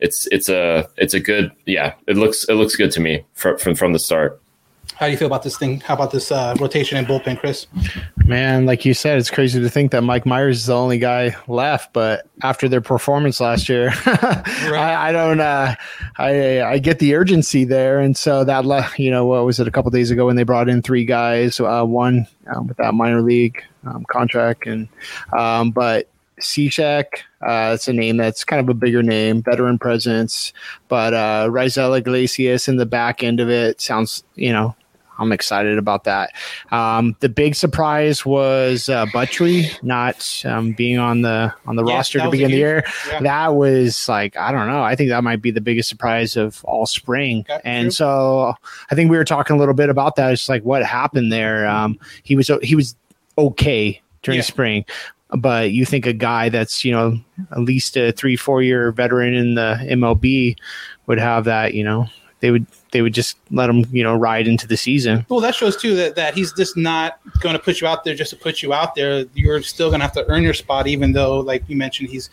it's 0.00 0.26
it's 0.30 0.48
a 0.48 0.88
it's 0.96 1.14
a 1.14 1.20
good 1.20 1.50
yeah. 1.66 1.94
It 2.06 2.16
looks 2.16 2.44
it 2.44 2.54
looks 2.54 2.76
good 2.76 2.90
to 2.92 3.00
me 3.00 3.24
from 3.32 3.58
from, 3.58 3.74
from 3.74 3.92
the 3.92 3.98
start. 3.98 4.40
How 4.98 5.06
do 5.06 5.12
you 5.12 5.18
feel 5.18 5.26
about 5.26 5.44
this 5.44 5.56
thing? 5.56 5.78
How 5.78 5.94
about 5.94 6.10
this 6.10 6.32
uh, 6.32 6.56
rotation 6.58 6.98
and 6.98 7.06
bullpen, 7.06 7.38
Chris? 7.38 7.68
Man, 8.26 8.66
like 8.66 8.84
you 8.84 8.94
said, 8.94 9.16
it's 9.16 9.30
crazy 9.30 9.60
to 9.60 9.70
think 9.70 9.92
that 9.92 10.02
Mike 10.02 10.24
Mayers 10.24 10.54
is 10.54 10.66
the 10.66 10.74
only 10.74 10.98
guy 10.98 11.36
left. 11.46 11.92
But 11.92 12.26
after 12.42 12.68
their 12.68 12.80
performance 12.80 13.40
last 13.40 13.68
year, 13.68 13.92
right. 14.06 14.72
I, 14.74 15.10
I, 15.10 15.12
don't. 15.12 15.38
Uh, 15.38 15.76
I 16.16 16.62
I 16.62 16.78
get 16.78 16.98
the 16.98 17.14
urgency 17.14 17.64
there, 17.64 18.00
and 18.00 18.16
so 18.16 18.42
that 18.42 18.64
left. 18.64 18.98
You 18.98 19.12
know, 19.12 19.24
what 19.24 19.44
was 19.44 19.60
it 19.60 19.68
a 19.68 19.70
couple 19.70 19.92
days 19.92 20.10
ago 20.10 20.26
when 20.26 20.34
they 20.34 20.42
brought 20.42 20.68
in 20.68 20.82
three 20.82 21.04
guys, 21.04 21.60
uh, 21.60 21.84
one 21.84 22.26
um, 22.52 22.66
with 22.66 22.76
that 22.78 22.92
minor 22.92 23.22
league 23.22 23.62
um, 23.84 24.04
contract, 24.10 24.66
and 24.66 24.88
um, 25.32 25.70
but 25.70 26.08
Cishek, 26.40 27.20
uh, 27.46 27.70
it's 27.74 27.86
a 27.86 27.92
name 27.92 28.16
that's 28.16 28.42
kind 28.42 28.58
of 28.58 28.68
a 28.68 28.74
bigger 28.74 29.04
name, 29.04 29.42
veteran 29.42 29.78
presence, 29.78 30.52
but 30.88 31.14
uh, 31.14 31.46
Raisel 31.48 31.96
Iglesias 31.96 32.66
in 32.66 32.76
the 32.76 32.86
back 32.86 33.22
end 33.22 33.38
of 33.38 33.48
it 33.48 33.80
sounds, 33.80 34.24
you 34.34 34.52
know, 34.52 34.74
I'm 35.18 35.32
excited 35.32 35.78
about 35.78 36.04
that. 36.04 36.32
Um, 36.70 37.16
the 37.20 37.28
big 37.28 37.54
surprise 37.54 38.24
was 38.24 38.88
uh, 38.88 39.06
Buttrey 39.06 39.82
not 39.82 40.42
um, 40.44 40.72
being 40.72 40.98
on 40.98 41.22
the 41.22 41.52
on 41.66 41.76
the 41.76 41.84
yeah, 41.84 41.94
roster 41.94 42.18
to 42.20 42.30
begin 42.30 42.50
the 42.50 42.56
year. 42.56 42.84
Yeah. 43.08 43.20
That 43.20 43.54
was 43.54 44.08
like 44.08 44.36
I 44.36 44.52
don't 44.52 44.68
know. 44.68 44.82
I 44.82 44.94
think 44.94 45.10
that 45.10 45.24
might 45.24 45.42
be 45.42 45.50
the 45.50 45.60
biggest 45.60 45.88
surprise 45.88 46.36
of 46.36 46.64
all 46.64 46.86
spring. 46.86 47.44
Okay, 47.50 47.60
and 47.64 47.86
true. 47.86 47.90
so 47.90 48.54
I 48.90 48.94
think 48.94 49.10
we 49.10 49.16
were 49.16 49.24
talking 49.24 49.56
a 49.56 49.58
little 49.58 49.74
bit 49.74 49.88
about 49.88 50.16
that. 50.16 50.32
It's 50.32 50.48
like 50.48 50.62
what 50.62 50.84
happened 50.84 51.32
there. 51.32 51.66
Um, 51.66 51.98
he 52.22 52.36
was 52.36 52.50
he 52.62 52.74
was 52.74 52.94
okay 53.36 54.00
during 54.22 54.38
yeah. 54.38 54.44
spring, 54.44 54.84
but 55.30 55.72
you 55.72 55.84
think 55.84 56.06
a 56.06 56.12
guy 56.12 56.48
that's 56.48 56.84
you 56.84 56.92
know 56.92 57.18
at 57.52 57.60
least 57.60 57.96
a 57.96 58.12
three 58.12 58.36
four 58.36 58.62
year 58.62 58.92
veteran 58.92 59.34
in 59.34 59.54
the 59.54 59.78
MLB 59.82 60.56
would 61.06 61.18
have 61.18 61.44
that 61.44 61.74
you 61.74 61.82
know 61.82 62.06
they 62.40 62.50
would 62.50 62.66
they 62.92 63.02
would 63.02 63.14
just 63.14 63.38
let 63.50 63.68
him 63.68 63.84
you 63.90 64.02
know 64.02 64.14
ride 64.14 64.46
into 64.46 64.66
the 64.66 64.76
season. 64.76 65.26
Well, 65.28 65.40
that 65.40 65.54
shows 65.54 65.76
too 65.76 65.94
that, 65.96 66.16
that 66.16 66.34
he's 66.34 66.52
just 66.52 66.76
not 66.76 67.18
going 67.40 67.54
to 67.54 67.58
put 67.58 67.80
you 67.80 67.86
out 67.86 68.04
there 68.04 68.14
just 68.14 68.30
to 68.30 68.36
put 68.36 68.62
you 68.62 68.72
out 68.72 68.94
there. 68.94 69.24
You're 69.34 69.62
still 69.62 69.88
going 69.88 70.00
to 70.00 70.04
have 70.04 70.14
to 70.14 70.26
earn 70.28 70.42
your 70.42 70.54
spot, 70.54 70.86
even 70.86 71.12
though, 71.12 71.40
like 71.40 71.68
you 71.68 71.76
mentioned, 71.76 72.08
he's 72.08 72.30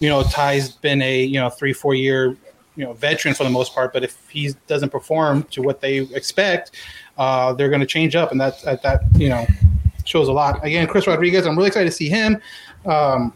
you 0.00 0.08
know 0.08 0.22
Ty's 0.24 0.70
been 0.70 1.00
a 1.02 1.22
you 1.22 1.40
know 1.40 1.48
three 1.48 1.72
four 1.72 1.94
year 1.94 2.36
you 2.76 2.84
know 2.84 2.92
veteran 2.92 3.34
for 3.34 3.44
the 3.44 3.50
most 3.50 3.74
part. 3.74 3.92
But 3.92 4.04
if 4.04 4.28
he 4.28 4.54
doesn't 4.66 4.90
perform 4.90 5.44
to 5.44 5.62
what 5.62 5.80
they 5.80 5.98
expect, 5.98 6.72
uh, 7.18 7.52
they're 7.52 7.70
going 7.70 7.80
to 7.80 7.86
change 7.86 8.16
up, 8.16 8.32
and 8.32 8.40
that 8.40 8.62
that 8.82 9.02
you 9.16 9.28
know 9.28 9.46
shows 10.04 10.28
a 10.28 10.32
lot. 10.32 10.64
Again, 10.64 10.86
Chris 10.86 11.06
Rodriguez, 11.06 11.46
I'm 11.46 11.56
really 11.56 11.68
excited 11.68 11.90
to 11.90 11.96
see 11.96 12.08
him. 12.08 12.40
Um, 12.84 13.32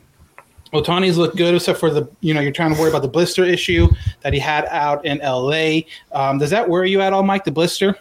Ohtani's 0.72 1.18
looked 1.18 1.36
good, 1.36 1.54
except 1.54 1.78
for 1.78 1.90
the 1.90 2.08
you 2.20 2.32
know 2.32 2.40
you're 2.40 2.52
trying 2.52 2.74
to 2.74 2.80
worry 2.80 2.90
about 2.90 3.02
the 3.02 3.08
blister 3.08 3.44
issue 3.44 3.88
that 4.22 4.32
he 4.32 4.38
had 4.38 4.66
out 4.66 5.04
in 5.04 5.20
L.A. 5.20 5.86
Um, 6.12 6.38
does 6.38 6.50
that 6.50 6.68
worry 6.68 6.90
you 6.90 7.00
at 7.00 7.12
all, 7.12 7.22
Mike? 7.22 7.44
The 7.44 7.50
blister? 7.50 7.96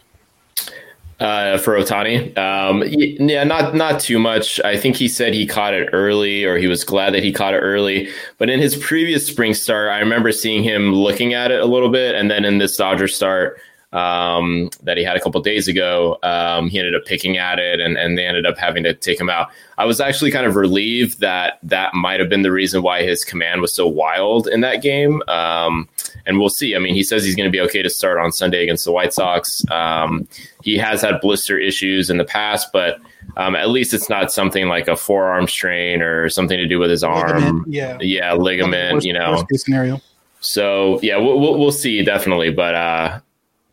uh, 1.20 1.58
for 1.58 1.76
Ohtani. 1.76 2.38
Um, 2.38 2.84
yeah, 2.88 3.44
not 3.44 3.76
not 3.76 4.00
too 4.00 4.20
much. 4.20 4.60
I 4.62 4.78
think 4.78 4.96
he 4.96 5.08
said 5.08 5.34
he 5.34 5.46
caught 5.46 5.74
it 5.74 5.90
early, 5.92 6.46
or 6.46 6.58
he 6.58 6.68
was 6.68 6.84
glad 6.84 7.14
that 7.14 7.24
he 7.24 7.32
caught 7.32 7.54
it 7.54 7.60
early. 7.60 8.10
But 8.38 8.50
in 8.50 8.60
his 8.60 8.76
previous 8.78 9.26
spring 9.26 9.54
start, 9.54 9.90
I 9.90 10.00
remember 10.00 10.32
seeing 10.32 10.64
him 10.64 10.94
looking 10.94 11.34
at 11.34 11.52
it 11.52 11.60
a 11.60 11.66
little 11.66 11.90
bit, 11.90 12.16
and 12.16 12.32
then 12.32 12.46
in 12.46 12.58
this 12.58 12.78
Dodger 12.78 13.08
start 13.08 13.60
um, 13.92 14.70
that 14.84 14.98
he 14.98 15.04
had 15.04 15.18
a 15.18 15.20
couple 15.20 15.42
days 15.42 15.68
ago, 15.68 16.18
um, 16.24 16.70
he 16.70 16.78
ended 16.78 16.96
up 16.96 17.06
picking 17.06 17.38
at 17.38 17.60
it, 17.60 17.80
and, 17.80 17.98
and 17.98 18.18
they 18.18 18.26
ended 18.26 18.46
up 18.46 18.58
having 18.58 18.84
to 18.84 18.94
take 18.94 19.20
him 19.20 19.30
out. 19.30 19.50
I 19.78 19.86
was 19.86 20.00
actually 20.00 20.32
kind 20.32 20.46
of 20.46 20.56
relieved 20.56 21.20
that 21.22 21.60
that 21.64 21.94
might 21.94 22.20
have 22.20 22.30
been 22.30 22.44
the 22.44 22.52
reason 22.52 22.84
why 22.84 23.04
his 23.04 23.24
command 23.24 23.62
was 23.62 23.74
so 23.74 23.88
wild 23.88 24.48
in 24.48 24.62
that 24.62 24.82
game. 24.82 25.24
Um, 25.28 25.88
and 26.26 26.38
we'll 26.38 26.50
see. 26.50 26.76
I 26.76 26.80
mean, 26.80 26.94
he 26.94 27.04
says 27.04 27.24
he's 27.24 27.36
going 27.36 27.48
to 27.48 27.52
be 27.52 27.62
okay 27.62 27.82
to 27.82 27.90
start 27.90 28.20
on 28.20 28.32
Sunday 28.32 28.62
against 28.62 28.86
the 28.86 28.92
White 28.92 29.14
Sox. 29.14 29.64
Um, 29.72 30.28
he 30.64 30.78
has 30.78 31.02
had 31.02 31.20
blister 31.22 31.58
issues 31.58 32.10
in 32.10 32.18
the 32.18 32.26
past, 32.26 32.72
but 32.72 33.00
um, 33.38 33.56
at 33.56 33.70
least 33.70 33.94
it's 33.94 34.10
not 34.10 34.32
something 34.32 34.68
like 34.68 34.88
a 34.88 34.96
forearm 34.96 35.48
strain 35.48 36.02
or 36.02 36.30
something 36.30 36.58
to 36.58 36.68
do 36.68 36.78
with 36.78 36.90
his 36.90 37.04
arm. 37.04 37.42
Ligament, 37.42 37.64
yeah, 37.68 37.98
yeah, 38.02 38.34
ligament. 38.34 38.96
Worst, 38.96 39.06
you 39.06 39.14
know, 39.14 39.44
scenario. 39.54 40.02
So 40.42 41.00
yeah, 41.02 41.18
we'll, 41.18 41.40
we'll, 41.40 41.58
we'll 41.58 41.72
see 41.72 42.04
definitely, 42.04 42.52
but 42.52 42.76
uh, 42.76 43.20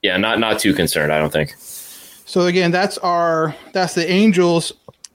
yeah, 0.06 0.16
not 0.16 0.38
not 0.38 0.60
too 0.60 0.72
concerned. 0.72 1.12
I 1.12 1.18
don't 1.18 1.32
think. 1.32 1.54
So 1.58 2.42
again, 2.46 2.70
that's 2.70 2.96
our 2.98 3.54
that's 3.72 3.94
the 3.94 4.08
Angels 4.08 4.72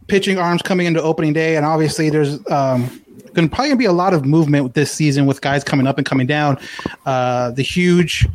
pitching 0.07 0.37
arms 0.37 0.61
coming 0.61 0.85
into 0.85 1.01
opening 1.01 1.31
day, 1.31 1.55
and 1.55 1.65
obviously 1.65 2.09
there's 2.09 2.35
um, 2.51 3.01
going 3.33 3.47
to 3.49 3.55
probably 3.55 3.75
be 3.75 3.85
a 3.85 3.93
lot 3.93 4.13
of 4.13 4.25
movement 4.25 4.73
this 4.73 4.91
season 4.91 5.25
with 5.25 5.39
guys 5.39 5.63
coming 5.63 5.87
up 5.87 5.97
and 5.97 6.05
coming 6.05 6.27
down. 6.27 6.57
Uh, 7.05 7.51
the 7.51 7.61
huge 7.61 8.27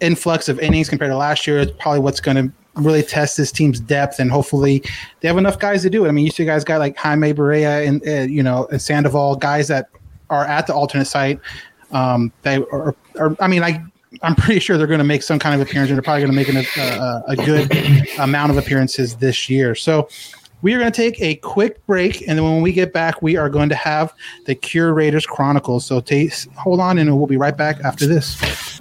influx 0.00 0.48
of 0.48 0.60
innings 0.60 0.88
compared 0.88 1.10
to 1.10 1.16
last 1.16 1.46
year 1.46 1.58
is 1.58 1.70
probably 1.72 2.00
what's 2.00 2.20
going 2.20 2.36
to 2.36 2.52
really 2.80 3.02
test 3.02 3.36
this 3.36 3.50
team's 3.50 3.80
depth, 3.80 4.20
and 4.20 4.30
hopefully 4.30 4.84
they 5.20 5.26
have 5.26 5.38
enough 5.38 5.58
guys 5.58 5.82
to 5.82 5.90
do 5.90 6.04
it. 6.04 6.08
I 6.08 6.12
mean, 6.12 6.24
you 6.24 6.30
see 6.30 6.44
guys 6.44 6.62
got 6.62 6.78
like 6.78 6.96
Jaime 6.96 7.32
Barria 7.32 7.86
and 7.86 8.06
uh, 8.06 8.32
you 8.32 8.42
know 8.42 8.68
and 8.70 8.80
Sandoval, 8.80 9.34
guys 9.36 9.66
that 9.66 9.88
are 10.30 10.44
at 10.44 10.68
the 10.68 10.74
alternate 10.74 11.06
site. 11.06 11.40
Um, 11.90 12.32
they 12.42 12.56
are, 12.56 12.94
are 13.18 13.36
I 13.40 13.48
mean, 13.48 13.62
like 13.62 13.80
I'm 14.22 14.34
pretty 14.34 14.60
sure 14.60 14.78
they're 14.78 14.86
going 14.86 14.98
to 14.98 15.04
make 15.04 15.22
some 15.22 15.38
kind 15.38 15.60
of 15.60 15.66
appearance, 15.66 15.90
and 15.90 15.96
they're 15.96 16.02
probably 16.02 16.22
going 16.22 16.32
to 16.32 16.36
make 16.36 16.48
an, 16.48 16.82
a, 16.82 17.22
a 17.28 17.36
good 17.36 18.08
amount 18.18 18.50
of 18.50 18.58
appearances 18.58 19.16
this 19.16 19.48
year. 19.48 19.74
So 19.74 20.08
we 20.62 20.72
are 20.74 20.78
going 20.78 20.90
to 20.90 20.96
take 20.96 21.20
a 21.20 21.34
quick 21.36 21.84
break, 21.86 22.26
and 22.26 22.38
then 22.38 22.44
when 22.44 22.62
we 22.62 22.72
get 22.72 22.92
back, 22.92 23.20
we 23.20 23.36
are 23.36 23.50
going 23.50 23.68
to 23.68 23.74
have 23.74 24.14
the 24.46 24.54
Curators 24.54 25.26
Chronicles. 25.26 25.84
So 25.84 26.00
t- 26.00 26.30
hold 26.56 26.80
on, 26.80 26.98
and 26.98 27.16
we'll 27.16 27.26
be 27.26 27.36
right 27.36 27.56
back 27.56 27.80
after 27.84 28.06
this. 28.06 28.80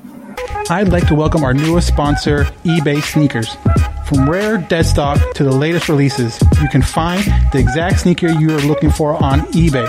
I'd 0.70 0.90
like 0.90 1.08
to 1.08 1.16
welcome 1.16 1.44
our 1.44 1.54
newest 1.54 1.90
sponsor, 1.90 2.46
eBay 2.64 3.02
Sneakers. 3.02 3.58
From 4.06 4.30
rare 4.30 4.58
dead 4.58 4.86
stock 4.86 5.34
to 5.36 5.44
the 5.44 5.52
latest 5.52 5.88
releases, 5.88 6.40
you 6.62 6.68
can 6.70 6.82
find 6.82 7.24
the 7.52 7.60
exact 7.60 8.02
sneaker 8.02 8.28
you 8.28 8.52
are 8.52 8.62
looking 8.62 8.92
for 8.92 9.16
on 9.24 9.42
eBay. 9.54 9.88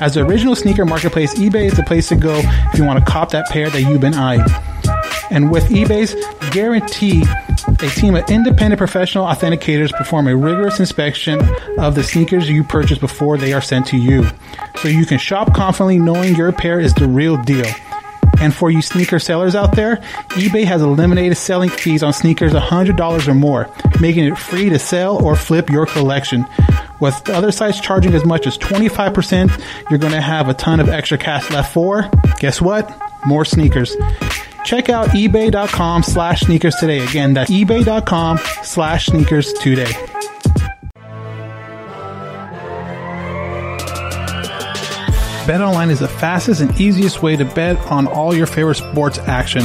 As 0.00 0.14
the 0.14 0.24
original 0.24 0.56
sneaker 0.56 0.84
marketplace, 0.84 1.34
eBay 1.34 1.66
is 1.66 1.76
the 1.76 1.84
place 1.84 2.08
to 2.08 2.16
go 2.16 2.40
if 2.44 2.78
you 2.78 2.84
want 2.84 2.98
to 2.98 3.10
cop 3.10 3.30
that 3.30 3.48
pair 3.48 3.70
that 3.70 3.82
you've 3.82 4.00
been 4.00 4.14
eyeing. 4.14 4.44
And 5.30 5.50
with 5.50 5.64
eBay's 5.70 6.14
guarantee, 6.50 7.24
a 7.68 7.88
team 7.90 8.16
of 8.16 8.28
independent 8.28 8.78
professional 8.78 9.24
authenticators 9.26 9.92
perform 9.92 10.26
a 10.26 10.36
rigorous 10.36 10.80
inspection 10.80 11.40
of 11.78 11.94
the 11.94 12.02
sneakers 12.02 12.50
you 12.50 12.64
purchase 12.64 12.98
before 12.98 13.38
they 13.38 13.52
are 13.52 13.62
sent 13.62 13.86
to 13.86 13.96
you. 13.96 14.26
So 14.76 14.88
you 14.88 15.06
can 15.06 15.18
shop 15.18 15.54
confidently 15.54 15.98
knowing 15.98 16.34
your 16.34 16.52
pair 16.52 16.80
is 16.80 16.92
the 16.94 17.06
real 17.06 17.36
deal. 17.42 17.72
And 18.40 18.54
for 18.54 18.70
you 18.70 18.82
sneaker 18.82 19.18
sellers 19.18 19.54
out 19.54 19.76
there, 19.76 19.96
eBay 20.30 20.64
has 20.64 20.82
eliminated 20.82 21.36
selling 21.36 21.70
fees 21.70 22.02
on 22.02 22.12
sneakers 22.12 22.52
$100 22.52 23.28
or 23.28 23.34
more, 23.34 23.70
making 24.00 24.24
it 24.24 24.38
free 24.38 24.68
to 24.68 24.78
sell 24.78 25.24
or 25.24 25.36
flip 25.36 25.70
your 25.70 25.86
collection. 25.86 26.46
With 27.00 27.28
other 27.30 27.52
sites 27.52 27.80
charging 27.80 28.14
as 28.14 28.24
much 28.24 28.46
as 28.46 28.56
25%, 28.58 29.90
you're 29.90 29.98
going 29.98 30.12
to 30.12 30.20
have 30.20 30.48
a 30.48 30.54
ton 30.54 30.80
of 30.80 30.88
extra 30.88 31.18
cash 31.18 31.50
left 31.50 31.72
for, 31.72 32.08
guess 32.38 32.60
what? 32.60 32.96
More 33.26 33.44
sneakers. 33.44 33.96
Check 34.64 34.88
out 34.88 35.08
ebay.com 35.08 36.02
slash 36.02 36.42
sneakers 36.42 36.76
today. 36.76 37.00
Again, 37.04 37.34
that's 37.34 37.50
ebay.com 37.50 38.38
slash 38.62 39.06
sneakers 39.06 39.52
today. 39.54 39.92
BetOnline 45.42 45.90
is 45.90 45.98
the 45.98 46.06
fastest 46.06 46.60
and 46.60 46.80
easiest 46.80 47.20
way 47.20 47.34
to 47.34 47.44
bet 47.44 47.76
on 47.90 48.06
all 48.06 48.32
your 48.32 48.46
favorite 48.46 48.76
sports 48.76 49.18
action. 49.18 49.62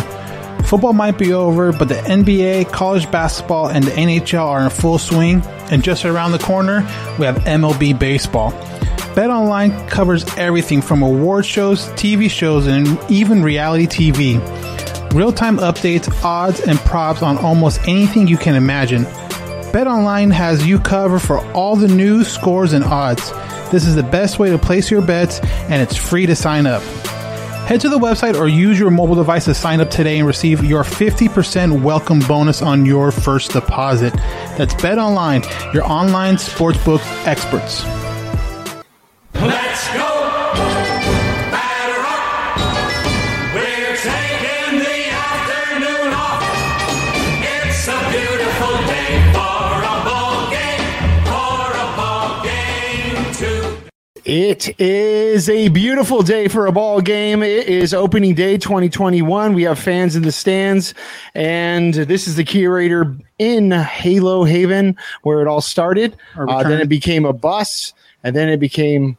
Football 0.65 0.93
might 0.93 1.19
be 1.19 1.33
over, 1.33 1.71
but 1.71 1.87
the 1.87 1.95
NBA, 1.95 2.71
college 2.71 3.09
basketball, 3.11 3.69
and 3.69 3.83
the 3.83 3.91
NHL 3.91 4.43
are 4.43 4.63
in 4.63 4.71
full 4.71 4.97
swing. 4.97 5.41
And 5.69 5.83
just 5.83 6.03
around 6.03 6.31
the 6.31 6.39
corner, 6.39 6.81
we 7.19 7.27
have 7.27 7.37
MLB 7.43 7.97
baseball. 7.99 8.53
BetOnline 9.13 9.87
covers 9.87 10.25
everything 10.35 10.81
from 10.81 11.03
award 11.03 11.45
shows, 11.45 11.85
TV 11.89 12.27
shows, 12.27 12.65
and 12.65 12.99
even 13.07 13.43
reality 13.43 13.85
TV. 13.85 15.13
Real 15.13 15.31
time 15.31 15.57
updates, 15.57 16.11
odds, 16.23 16.59
and 16.59 16.79
props 16.79 17.21
on 17.21 17.37
almost 17.37 17.81
anything 17.87 18.27
you 18.27 18.37
can 18.37 18.55
imagine. 18.55 19.03
BetOnline 19.71 20.31
has 20.31 20.65
you 20.65 20.79
covered 20.79 21.19
for 21.19 21.39
all 21.53 21.75
the 21.75 21.87
news, 21.87 22.27
scores, 22.27 22.73
and 22.73 22.83
odds. 22.83 23.31
This 23.71 23.85
is 23.85 23.95
the 23.95 24.03
best 24.03 24.39
way 24.39 24.49
to 24.49 24.57
place 24.57 24.89
your 24.89 25.01
bets, 25.01 25.39
and 25.69 25.81
it's 25.81 25.95
free 25.95 26.25
to 26.25 26.35
sign 26.35 26.65
up. 26.65 26.81
Head 27.67 27.81
to 27.81 27.89
the 27.89 27.99
website 27.99 28.39
or 28.39 28.47
use 28.47 28.79
your 28.79 28.89
mobile 28.89 29.15
device 29.15 29.43
to 29.45 29.53
sign 29.53 29.81
up 29.81 29.89
today 29.89 30.19
and 30.19 30.25
receive 30.25 30.63
your 30.63 30.83
50% 30.83 31.81
welcome 31.81 32.21
bonus 32.21 32.61
on 32.61 32.85
your 32.85 33.11
first 33.11 33.51
deposit. 33.51 34.13
That's 34.57 34.73
BetOnline, 34.75 35.73
your 35.73 35.83
online 35.83 36.35
sportsbook 36.35 37.01
experts. 37.27 37.83
Let's 39.33 39.93
go! 39.93 40.16
It 54.27 54.77
is 54.77 55.47
a 55.47 55.69
beautiful 55.69 56.21
day 56.21 56.49
for 56.49 56.65
a 56.65 56.71
ball 56.73 56.99
game. 56.99 57.41
It 57.41 57.67
is 57.69 57.93
opening 57.93 58.35
day 58.35 58.57
2021. 58.57 59.53
We 59.53 59.63
have 59.63 59.79
fans 59.79 60.17
in 60.17 60.23
the 60.23 60.33
stands, 60.33 60.93
and 61.33 61.93
this 61.93 62.27
is 62.27 62.35
the 62.35 62.43
curator 62.43 63.15
in 63.39 63.71
Halo 63.71 64.43
Haven 64.43 64.97
where 65.21 65.39
it 65.39 65.47
all 65.47 65.61
started. 65.61 66.17
Uh, 66.37 66.61
then 66.63 66.81
it 66.81 66.89
became 66.89 67.23
a 67.23 67.31
bus, 67.31 67.93
and 68.21 68.35
then 68.35 68.49
it 68.49 68.57
became 68.57 69.15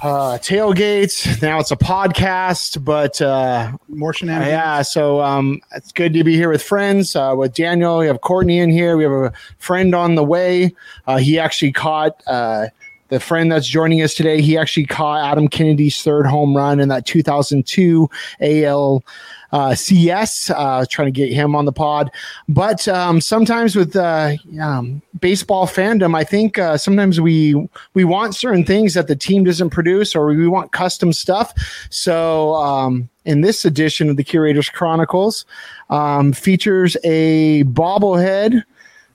uh, 0.00 0.38
tailgates. 0.40 1.42
Now 1.42 1.58
it's 1.58 1.72
a 1.72 1.76
podcast, 1.76 2.84
but 2.84 3.20
uh, 3.20 3.72
More 3.88 4.14
shenanigans. 4.14 4.48
yeah, 4.48 4.82
so 4.82 5.20
um, 5.22 5.60
it's 5.74 5.90
good 5.90 6.14
to 6.14 6.22
be 6.22 6.36
here 6.36 6.50
with 6.50 6.62
friends. 6.62 7.16
Uh, 7.16 7.34
with 7.36 7.54
Daniel, 7.54 7.98
we 7.98 8.06
have 8.06 8.20
Courtney 8.20 8.60
in 8.60 8.70
here. 8.70 8.96
We 8.96 9.02
have 9.02 9.12
a 9.12 9.32
friend 9.58 9.92
on 9.92 10.14
the 10.14 10.22
way. 10.22 10.72
Uh, 11.08 11.16
he 11.16 11.36
actually 11.36 11.72
caught 11.72 12.22
uh, 12.28 12.66
the 13.10 13.20
friend 13.20 13.52
that's 13.52 13.66
joining 13.66 14.02
us 14.02 14.14
today. 14.14 14.40
He 14.40 14.56
actually 14.56 14.86
caught 14.86 15.30
Adam 15.30 15.48
Kennedy's 15.48 16.02
third 16.02 16.26
home 16.26 16.56
run 16.56 16.80
in 16.80 16.88
that 16.88 17.06
2002 17.06 18.08
AL. 18.40 19.04
Uh, 19.52 19.74
CS, 19.74 20.48
uh, 20.50 20.84
trying 20.88 21.06
to 21.06 21.10
get 21.10 21.32
him 21.32 21.56
on 21.56 21.64
the 21.64 21.72
pod. 21.72 22.08
But 22.48 22.86
um, 22.86 23.20
sometimes 23.20 23.74
with 23.74 23.96
uh, 23.96 24.36
um, 24.60 25.02
baseball 25.18 25.66
fandom, 25.66 26.16
I 26.16 26.22
think 26.22 26.56
uh, 26.56 26.76
sometimes 26.76 27.20
we 27.20 27.56
we 27.94 28.04
want 28.04 28.36
certain 28.36 28.64
things 28.64 28.94
that 28.94 29.08
the 29.08 29.16
team 29.16 29.42
doesn't 29.42 29.70
produce, 29.70 30.14
or 30.14 30.26
we 30.26 30.46
want 30.46 30.70
custom 30.70 31.12
stuff. 31.12 31.52
So 31.90 32.54
um, 32.54 33.08
in 33.24 33.40
this 33.40 33.64
edition 33.64 34.08
of 34.08 34.16
the 34.16 34.22
Curators 34.22 34.68
Chronicles, 34.68 35.44
um, 35.88 36.32
features 36.32 36.96
a 37.02 37.64
bobblehead 37.64 38.62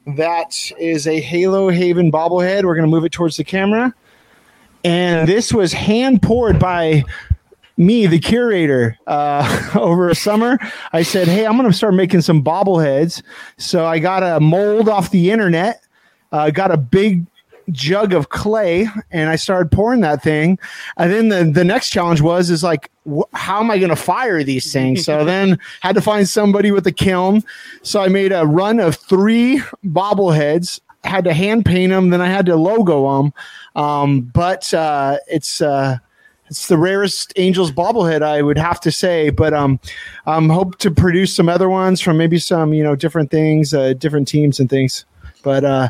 that 0.05 0.71
is 0.77 1.07
a 1.07 1.19
Halo 1.19 1.69
Haven 1.69 2.11
bobblehead. 2.11 2.63
We're 2.63 2.75
going 2.75 2.87
to 2.87 2.91
move 2.91 3.05
it 3.05 3.11
towards 3.11 3.37
the 3.37 3.43
camera. 3.43 3.93
And 4.83 5.27
this 5.27 5.51
was 5.51 5.73
hand 5.73 6.21
poured 6.21 6.59
by 6.59 7.03
me, 7.77 8.05
the 8.05 8.19
curator, 8.19 8.97
uh, 9.07 9.71
over 9.75 10.09
a 10.09 10.15
summer. 10.15 10.59
I 10.93 11.01
said, 11.01 11.27
Hey, 11.27 11.45
I'm 11.45 11.57
going 11.57 11.69
to 11.69 11.75
start 11.75 11.95
making 11.95 12.21
some 12.21 12.43
bobbleheads. 12.43 13.23
So 13.57 13.85
I 13.85 13.99
got 13.99 14.23
a 14.23 14.39
mold 14.39 14.87
off 14.87 15.11
the 15.11 15.31
internet, 15.31 15.81
uh, 16.31 16.51
got 16.51 16.71
a 16.71 16.77
big 16.77 17.25
jug 17.71 18.13
of 18.13 18.29
clay 18.29 18.87
and 19.09 19.27
I 19.29 19.35
started 19.37 19.71
pouring 19.71 20.01
that 20.01 20.21
thing. 20.21 20.59
And 20.97 21.11
then 21.11 21.29
the, 21.29 21.51
the 21.51 21.63
next 21.63 21.89
challenge 21.89 22.21
was, 22.21 22.51
is 22.51 22.63
like, 22.63 22.91
wh- 23.09 23.29
how 23.33 23.59
am 23.59 23.71
I 23.71 23.77
going 23.77 23.89
to 23.89 23.95
fire 23.95 24.43
these 24.43 24.71
things? 24.71 25.05
So 25.05 25.25
then 25.25 25.59
had 25.81 25.95
to 25.95 26.01
find 26.01 26.27
somebody 26.27 26.71
with 26.71 26.85
a 26.87 26.91
kiln. 26.91 27.43
So 27.81 28.01
I 28.01 28.07
made 28.07 28.31
a 28.31 28.45
run 28.45 28.79
of 28.79 28.95
three 28.95 29.61
bobbleheads, 29.85 30.79
had 31.03 31.23
to 31.25 31.33
hand 31.33 31.65
paint 31.65 31.91
them. 31.91 32.09
Then 32.09 32.21
I 32.21 32.27
had 32.27 32.45
to 32.47 32.55
logo 32.55 33.17
them. 33.17 33.33
Um, 33.75 34.21
but, 34.21 34.73
uh, 34.73 35.17
it's, 35.27 35.61
uh, 35.61 35.97
it's 36.47 36.67
the 36.67 36.77
rarest 36.77 37.33
Angels 37.37 37.71
bobblehead, 37.71 38.21
I 38.21 38.41
would 38.41 38.57
have 38.57 38.79
to 38.81 38.91
say. 38.91 39.29
But 39.29 39.53
um, 39.53 39.79
um, 40.25 40.49
hope 40.49 40.77
to 40.79 40.91
produce 40.91 41.35
some 41.35 41.49
other 41.49 41.69
ones 41.69 42.01
from 42.01 42.17
maybe 42.17 42.37
some 42.37 42.73
you 42.73 42.83
know 42.83 42.95
different 42.95 43.31
things, 43.31 43.73
uh, 43.73 43.93
different 43.93 44.27
teams 44.27 44.59
and 44.59 44.69
things. 44.69 45.05
But 45.43 45.63
uh, 45.63 45.89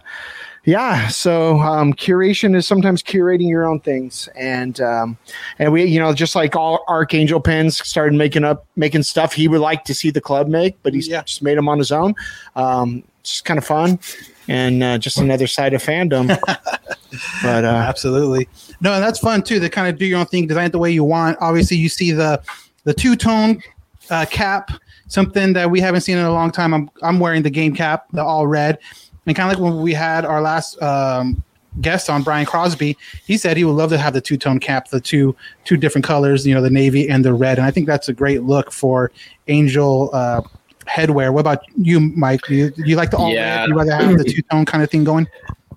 yeah, 0.65 1.07
so 1.09 1.59
um, 1.59 1.93
curation 1.93 2.55
is 2.55 2.65
sometimes 2.67 3.03
curating 3.03 3.47
your 3.47 3.65
own 3.67 3.79
things, 3.79 4.27
and 4.35 4.79
um, 4.81 5.17
and 5.59 5.71
we, 5.71 5.85
you 5.85 5.99
know, 5.99 6.13
just 6.13 6.35
like 6.35 6.55
all 6.55 6.83
Archangel 6.87 7.39
pins 7.39 7.77
started 7.87 8.17
making 8.17 8.43
up 8.43 8.65
making 8.75 9.03
stuff 9.03 9.33
he 9.33 9.47
would 9.47 9.61
like 9.61 9.83
to 9.85 9.93
see 9.93 10.09
the 10.09 10.21
club 10.21 10.47
make, 10.47 10.75
but 10.83 10.93
he's 10.93 11.07
Yeah. 11.07 11.21
just 11.23 11.43
made 11.43 11.57
them 11.57 11.69
on 11.69 11.77
his 11.77 11.91
own. 11.91 12.15
Um, 12.55 13.03
it's 13.19 13.41
kind 13.41 13.57
of 13.57 13.65
fun, 13.65 13.99
and 14.47 14.83
uh, 14.83 14.97
just 14.97 15.17
another 15.17 15.47
side 15.47 15.73
of 15.73 15.83
fandom. 15.83 16.27
but 17.43 17.63
uh, 17.63 17.67
Absolutely. 17.67 18.47
No, 18.81 18.93
and 18.93 19.03
that's 19.03 19.19
fun 19.19 19.41
too 19.43 19.59
to 19.59 19.69
kind 19.69 19.87
of 19.87 19.97
do 19.99 20.05
your 20.05 20.19
own 20.19 20.25
thing, 20.25 20.47
design 20.47 20.65
it 20.67 20.71
the 20.71 20.79
way 20.79 20.91
you 20.91 21.03
want. 21.03 21.37
Obviously, 21.41 21.77
you 21.77 21.89
see 21.89 22.11
the 22.11 22.41
the 22.83 22.93
two 22.93 23.15
tone 23.15 23.61
uh, 24.09 24.25
cap, 24.29 24.71
something 25.07 25.53
that 25.53 25.69
we 25.71 25.79
haven't 25.79 26.01
seen 26.01 26.17
in 26.17 26.25
a 26.25 26.31
long 26.33 26.51
time. 26.51 26.73
I'm 26.73 26.89
I'm 27.03 27.19
wearing 27.19 27.43
the 27.43 27.49
game 27.49 27.73
cap, 27.75 28.05
the 28.13 28.23
all 28.23 28.45
red, 28.47 28.79
and 29.25 29.35
kind 29.35 29.51
of 29.51 29.57
like 29.59 29.63
when 29.63 29.81
we 29.81 29.93
had 29.93 30.25
our 30.25 30.41
last 30.41 30.81
um, 30.81 31.43
guest 31.81 32.09
on 32.09 32.23
Brian 32.23 32.45
Crosby, 32.45 32.97
he 33.25 33.37
said 33.37 33.57
he 33.57 33.63
would 33.63 33.73
love 33.73 33.89
to 33.89 33.97
have 33.97 34.13
the 34.13 34.21
two 34.21 34.37
tone 34.37 34.59
cap, 34.59 34.89
the 34.89 35.01
two 35.01 35.35
two 35.63 35.77
different 35.77 36.05
colors, 36.05 36.45
you 36.47 36.53
know, 36.53 36.61
the 36.61 36.69
navy 36.69 37.09
and 37.09 37.23
the 37.25 37.33
red, 37.33 37.57
and 37.57 37.65
I 37.67 37.71
think 37.71 37.87
that's 37.87 38.07
a 38.09 38.13
great 38.13 38.43
look 38.43 38.71
for 38.71 39.11
Angel. 39.47 40.09
Uh, 40.13 40.41
Headwear. 40.87 41.33
What 41.33 41.39
about 41.39 41.63
you, 41.77 41.99
Mike? 41.99 42.41
Do 42.47 42.53
you, 42.53 42.69
do 42.69 42.83
you 42.85 42.95
like 42.95 43.09
the 43.09 43.17
all 43.17 43.31
Yeah. 43.33 43.61
red? 43.61 43.69
You 43.69 43.75
rather 43.75 43.95
have 43.95 44.17
the 44.19 44.23
two 44.23 44.43
tone 44.51 44.65
kind 44.65 44.83
of 44.83 44.89
thing 44.91 45.03
going? 45.03 45.27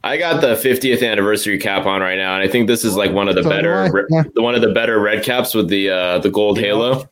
I 0.04 0.18
got 0.18 0.42
the 0.42 0.48
50th 0.48 1.02
anniversary 1.02 1.58
cap 1.58 1.86
on 1.86 2.02
right 2.02 2.18
now, 2.18 2.34
and 2.34 2.42
I 2.42 2.46
think 2.48 2.66
this 2.68 2.84
is 2.84 2.94
like 2.94 3.10
one 3.12 3.26
of 3.26 3.34
the 3.34 3.42
So 3.42 3.48
better, 3.48 4.06
Yeah. 4.10 4.24
one 4.36 4.54
of 4.54 4.60
the 4.60 4.70
better 4.72 5.00
red 5.00 5.24
caps 5.24 5.54
with 5.54 5.68
the 5.70 5.88
uh, 5.88 6.18
the 6.18 6.28
gold 6.30 6.58
halo. 6.58 7.08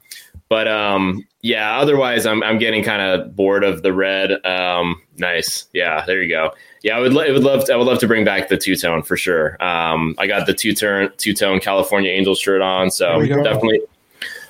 But 0.49 0.69
um, 0.69 1.27
yeah, 1.43 1.79
otherwise, 1.79 2.25
I'm 2.27 2.43
I'm 2.43 2.59
getting 2.59 2.85
kind 2.85 3.03
of 3.03 3.35
bored 3.35 3.65
of 3.65 3.83
the 3.83 3.93
red. 3.93 4.45
Um, 4.47 5.03
nice, 5.17 5.67
yeah, 5.73 6.05
there 6.07 6.23
you 6.23 6.29
go. 6.29 6.51
Yeah, 6.83 6.97
I 6.97 7.01
would 7.01 7.13
lo- 7.13 7.25
I 7.25 7.33
would 7.33 7.43
love 7.43 7.65
to, 7.67 7.73
I 7.73 7.77
would 7.77 7.87
love 7.87 7.99
to 7.99 8.07
bring 8.07 8.25
back 8.25 8.49
the 8.49 8.57
two 8.57 8.77
tone 8.77 9.03
for 9.03 9.17
sure. 9.17 9.61
Um, 9.63 10.15
I 10.19 10.27
got 10.29 10.47
the 10.47 10.55
two 10.55 10.73
tone 10.73 11.11
two 11.17 11.35
tone 11.35 11.59
California 11.59 12.11
Angels 12.11 12.39
shirt 12.39 12.63
on, 12.63 12.91
so 12.91 13.07
There 13.07 13.19
we 13.19 13.29
go. 13.29 13.43
definitely 13.43 13.81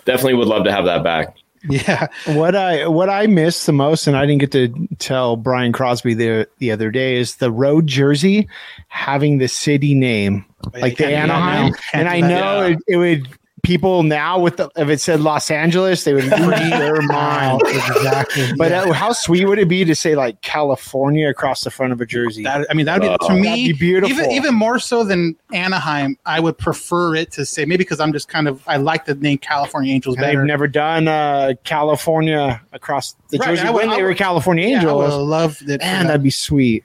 definitely 0.05 0.35
would 0.35 0.49
love 0.49 0.65
to 0.65 0.73
have 0.73 0.85
that 0.85 1.03
back. 1.03 1.35
Yeah, 1.69 2.07
what 2.27 2.55
I 2.55 2.87
what 2.87 3.09
I 3.09 3.27
miss 3.27 3.65
the 3.67 3.73
most, 3.73 4.07
and 4.07 4.17
I 4.17 4.27
didn't 4.27 4.41
get 4.41 4.53
to 4.53 4.89
tell 4.99 5.37
Brian 5.37 5.73
Crosby 5.73 6.15
the 6.15 6.47
the 6.59 6.71
other 6.71 6.91
day, 6.91 7.17
is 7.17 7.37
the 7.37 7.51
road 7.51 7.87
jersey 7.87 8.49
having 8.89 9.39
the 9.39 9.49
city 9.49 9.95
name, 9.95 10.45
like 10.75 10.97
the 10.97 11.05
can't 11.05 11.27
do 11.27 11.33
that 11.33 11.35
Anaheim. 11.35 11.75
And 11.95 12.09
I 12.09 12.21
know 12.21 12.29
now. 12.29 12.61
it, 12.63 12.79
it 12.87 12.97
would 12.99 13.29
people 13.63 14.03
now 14.05 14.39
with 14.39 14.59
the 14.59 14.71
if 14.77 14.89
it 14.89 15.01
said 15.01 15.21
Los 15.21 15.51
Angeles, 15.51 16.05
they 16.05 16.15
would 16.15 16.25
lose 16.25 16.31
their 16.71 17.03
mind. 17.03 17.61
exactly. 17.67 18.53
But 18.57 18.71
Yeah. 18.71 18.93
how 18.93 19.13
sweet 19.13 19.45
would 19.47 19.59
it 19.59 19.67
be 19.69 19.85
to 19.85 19.95
say 19.95 20.15
like 20.15 20.41
California 20.43 21.29
across 21.29 21.65
the 21.65 21.71
front 21.71 21.93
of 21.93 22.01
a 22.01 22.07
jersey? 22.07 22.43
That 22.45 22.67
I 22.71 22.75
mean, 22.75 22.87
that 22.87 23.01
would 23.01 23.19
be 23.19 23.27
to 23.27 23.33
me 23.35 23.73
be 23.73 23.79
beautiful. 23.79 24.15
Even 24.17 24.31
even 24.31 24.55
more 24.55 24.79
so 24.79 25.03
than 25.05 25.35
Anaheim, 25.53 26.17
I 26.27 26.39
would 26.39 26.59
prefer 26.59 27.15
it 27.17 27.33
to 27.33 27.45
say 27.47 27.65
maybe 27.65 27.79
because 27.79 27.99
I'm 27.99 28.13
just 28.13 28.29
kind 28.29 28.47
of 28.47 28.63
I 28.69 28.77
like 28.77 29.05
the 29.07 29.15
name 29.15 29.39
California 29.39 29.93
Angels 29.95 30.17
And 30.17 30.25
They've 30.25 30.39
never 30.45 30.69
done 30.69 31.09
uh, 31.09 31.55
California 31.65 32.61
across 32.73 33.17
the 33.31 33.39
Right, 33.39 33.49
jersey 33.57 33.63
I 33.63 33.71
would- 33.71 33.77
when 33.81 33.91
I 33.91 33.97
they 33.97 34.03
were 34.03 34.09
would- 34.11 34.19
California 34.19 34.69
Yeah, 34.69 34.83
I 34.89 34.93
would 34.93 35.05
Angels. 35.05 35.29
love 35.29 35.59
that. 35.67 35.81
Man, 35.81 36.07
that'd 36.07 36.23
be 36.23 36.31
sweet. 36.31 36.85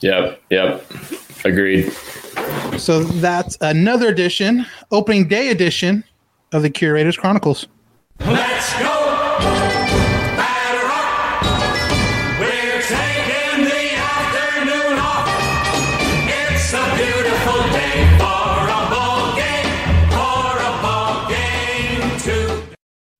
Yep, 0.00 0.42
yep, 0.50 0.84
agreed. 1.44 1.92
So 2.78 3.00
that's 3.04 3.58
another 3.60 4.08
edition, 4.08 4.66
opening 4.90 5.28
day 5.28 5.50
edition 5.50 6.04
of 6.52 6.62
the 6.62 6.70
Curators 6.70 7.16
Chronicles. 7.16 7.66
Let's 8.20 8.78
go! 8.78 9.69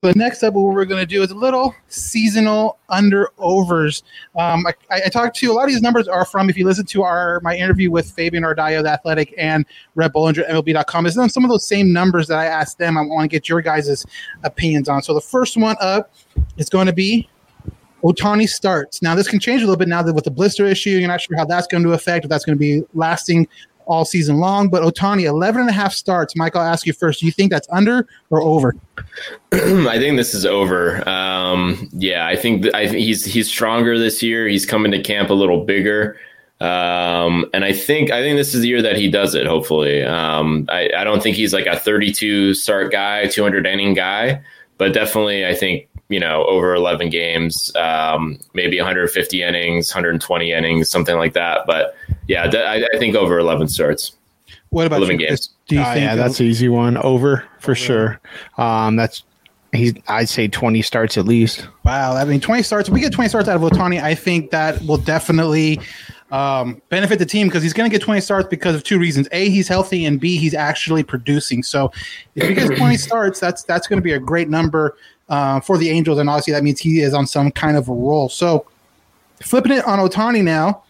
So 0.03 0.11
next 0.15 0.41
up, 0.41 0.55
what 0.55 0.63
we're 0.73 0.85
going 0.85 0.99
to 0.99 1.05
do 1.05 1.21
is 1.21 1.29
a 1.29 1.35
little 1.35 1.75
seasonal 1.87 2.79
under 2.89 3.29
overs. 3.37 4.01
Um, 4.35 4.65
I, 4.65 4.73
I 5.05 5.09
talked 5.09 5.35
to 5.37 5.51
a 5.51 5.53
lot 5.53 5.65
of 5.65 5.69
these 5.69 5.83
numbers 5.83 6.07
are 6.07 6.25
from 6.25 6.49
if 6.49 6.57
you 6.57 6.65
listen 6.65 6.87
to 6.87 7.03
our 7.03 7.39
my 7.41 7.55
interview 7.55 7.91
with 7.91 8.09
Fabian 8.09 8.41
Ardaya, 8.41 8.81
the 8.81 8.89
Athletic, 8.89 9.31
and 9.37 9.63
Rhett 9.93 10.11
Bollinger, 10.11 10.49
MLB.com. 10.49 11.05
It's 11.05 11.31
some 11.31 11.43
of 11.43 11.51
those 11.51 11.67
same 11.67 11.93
numbers 11.93 12.27
that 12.29 12.39
I 12.39 12.45
asked 12.45 12.79
them. 12.79 12.97
I 12.97 13.01
want 13.01 13.25
to 13.25 13.27
get 13.27 13.47
your 13.47 13.61
guys' 13.61 14.03
opinions 14.41 14.89
on. 14.89 15.03
So 15.03 15.13
the 15.13 15.21
first 15.21 15.55
one 15.55 15.75
up 15.79 16.11
is 16.57 16.67
going 16.67 16.87
to 16.87 16.93
be 16.93 17.29
Ohtani 18.03 18.49
starts. 18.49 19.03
Now 19.03 19.13
this 19.13 19.27
can 19.27 19.39
change 19.39 19.61
a 19.61 19.65
little 19.65 19.77
bit 19.77 19.87
now 19.87 20.01
that 20.01 20.13
with 20.15 20.23
the 20.23 20.31
blister 20.31 20.65
issue, 20.65 20.89
you're 20.89 21.07
not 21.07 21.21
sure 21.21 21.37
how 21.37 21.45
that's 21.45 21.67
going 21.67 21.83
to 21.83 21.93
affect. 21.93 22.25
If 22.25 22.29
that's 22.29 22.43
going 22.43 22.57
to 22.57 22.59
be 22.59 22.81
lasting 22.95 23.47
all 23.91 24.05
season 24.05 24.37
long. 24.37 24.69
But 24.69 24.83
Ohtani, 24.83 25.23
11 25.23 25.61
and 25.61 25.69
a 25.69 25.73
half 25.73 25.93
starts. 25.93 26.35
Mike, 26.35 26.55
I'll 26.55 26.61
ask 26.61 26.85
you 26.85 26.93
first. 26.93 27.19
Do 27.19 27.25
you 27.25 27.31
think 27.31 27.51
that's 27.51 27.67
under 27.71 28.07
or 28.29 28.41
over? 28.41 28.75
I 29.51 29.99
think 29.99 30.17
this 30.17 30.33
is 30.33 30.45
over. 30.45 31.07
Um, 31.07 31.89
yeah, 31.93 32.25
I 32.25 32.35
think 32.35 32.63
th- 32.63 32.73
I 32.73 32.87
think 32.87 32.99
he's 32.99 33.25
he's 33.25 33.49
stronger 33.49 33.99
this 33.99 34.23
year. 34.23 34.47
He's 34.47 34.65
coming 34.65 34.91
to 34.91 35.01
camp 35.01 35.29
a 35.29 35.33
little 35.33 35.65
bigger, 35.65 36.17
um, 36.61 37.45
and 37.53 37.65
I 37.65 37.73
think 37.73 38.11
I 38.11 38.21
think 38.21 38.37
this 38.37 38.53
is 38.53 38.61
the 38.61 38.67
year 38.67 38.81
that 38.81 38.95
he 38.95 39.09
does 39.09 39.35
it. 39.35 39.45
Hopefully, 39.45 40.03
um, 40.03 40.67
I, 40.69 40.89
I 40.95 41.03
don't 41.03 41.21
think 41.21 41.35
he's 41.35 41.53
like 41.53 41.65
a 41.65 41.77
32 41.77 42.53
start 42.53 42.91
guy, 42.91 43.27
200 43.27 43.65
inning 43.65 43.93
guy, 43.93 44.41
but 44.77 44.93
definitely 44.93 45.45
I 45.45 45.53
think 45.53 45.89
you 46.07 46.19
know 46.19 46.45
over 46.45 46.73
11 46.75 47.09
games, 47.09 47.75
um, 47.75 48.39
maybe 48.53 48.77
150 48.77 49.43
innings, 49.43 49.93
120 49.93 50.51
innings, 50.51 50.89
something 50.89 51.17
like 51.17 51.33
that. 51.33 51.65
But 51.65 51.95
yeah, 52.27 52.49
th- 52.49 52.63
I, 52.63 52.85
I 52.95 52.99
think 52.99 53.15
over 53.15 53.39
11 53.39 53.67
starts. 53.69 54.13
What 54.69 54.87
about 54.87 54.97
11 54.97 55.19
you, 55.19 55.27
games. 55.27 55.49
Do 55.67 55.75
you 55.75 55.81
Oh, 55.81 55.85
think 55.85 56.01
yeah, 56.01 56.15
that's 56.15 56.39
an 56.39 56.45
easy 56.45 56.69
one. 56.69 56.97
Over 56.97 57.43
for 57.59 57.75
sure. 57.75 58.19
Um, 58.57 58.95
that's 58.95 59.23
he's. 59.73 59.93
I'd 60.07 60.29
say 60.29 60.47
twenty 60.47 60.81
starts 60.81 61.17
at 61.17 61.25
least. 61.25 61.67
wow? 61.83 62.13
I 62.15 62.23
mean, 62.23 62.39
20 62.39 62.63
starts. 62.63 62.87
If 62.87 62.93
we 62.93 63.01
get 63.01 63.11
20 63.11 63.27
starts 63.29 63.49
out 63.49 63.55
of 63.61 63.61
Ohtani, 63.69 64.01
I 64.01 64.15
think 64.15 64.51
that 64.51 64.81
will 64.83 64.97
definitely 64.97 65.79
um, 66.31 66.81
benefit 66.87 67.19
the 67.19 67.25
team 67.25 67.47
because 67.47 67.63
he's 67.63 67.73
going 67.73 67.89
to 67.89 67.93
get 67.93 68.01
20 68.03 68.21
starts 68.21 68.47
because 68.47 68.73
of 68.75 68.83
two 68.83 68.97
reasons: 68.97 69.27
a, 69.33 69.49
he's 69.49 69.67
healthy, 69.67 70.05
and 70.05 70.19
b, 70.21 70.37
he's 70.37 70.53
actually 70.53 71.03
producing. 71.03 71.63
So, 71.63 71.91
if 72.35 72.47
he 72.47 72.53
gets 72.55 72.69
20 72.77 72.95
starts, 72.97 73.41
that's 73.41 73.63
that's 73.63 73.87
going 73.87 73.99
to 73.99 74.03
be 74.03 74.13
a 74.13 74.19
great 74.19 74.47
number 74.47 74.95
uh, 75.27 75.59
for 75.59 75.77
the 75.77 75.89
Angels, 75.89 76.17
and 76.17 76.29
obviously 76.29 76.53
that 76.53 76.63
means 76.63 76.79
he 76.79 77.01
is 77.01 77.13
on 77.13 77.27
some 77.27 77.51
kind 77.51 77.75
of 77.75 77.89
a 77.89 77.93
roll. 77.93 78.29
So, 78.29 78.65
flipping 79.41 79.73
it 79.73 79.83
on 79.85 79.99
Ohtani 79.99 80.43
now. 80.43 80.83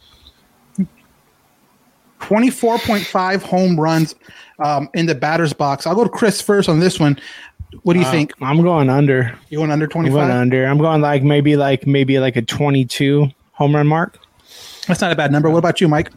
24.5 2.21 3.41
home 3.41 3.79
runs 3.79 4.15
um, 4.63 4.89
in 4.93 5.05
the 5.05 5.15
batter's 5.15 5.53
box. 5.53 5.85
I'll 5.85 5.95
go 5.95 6.03
to 6.03 6.09
Chris 6.09 6.41
first 6.41 6.69
on 6.69 6.79
this 6.79 6.99
one. 6.99 7.19
What 7.83 7.93
do 7.93 7.99
you 7.99 8.05
think? 8.05 8.33
I'm 8.41 8.61
going 8.61 8.89
under. 8.89 9.37
You 9.49 9.59
went 9.59 9.71
under 9.71 9.85
I'm 9.85 9.89
going 9.89 10.11
25? 10.11 10.29
under. 10.29 10.65
I'm 10.65 10.77
going 10.77 11.01
like 11.01 11.23
maybe 11.23 11.55
like 11.55 11.87
maybe 11.87 12.19
like 12.19 12.35
a 12.35 12.41
22 12.41 13.27
home 13.53 13.75
run 13.75 13.87
mark. 13.87 14.19
That's 14.87 15.01
not 15.01 15.11
a 15.11 15.15
bad 15.15 15.31
number. 15.31 15.49
What 15.49 15.59
about 15.59 15.79
you, 15.79 15.87
Mike? 15.87 16.11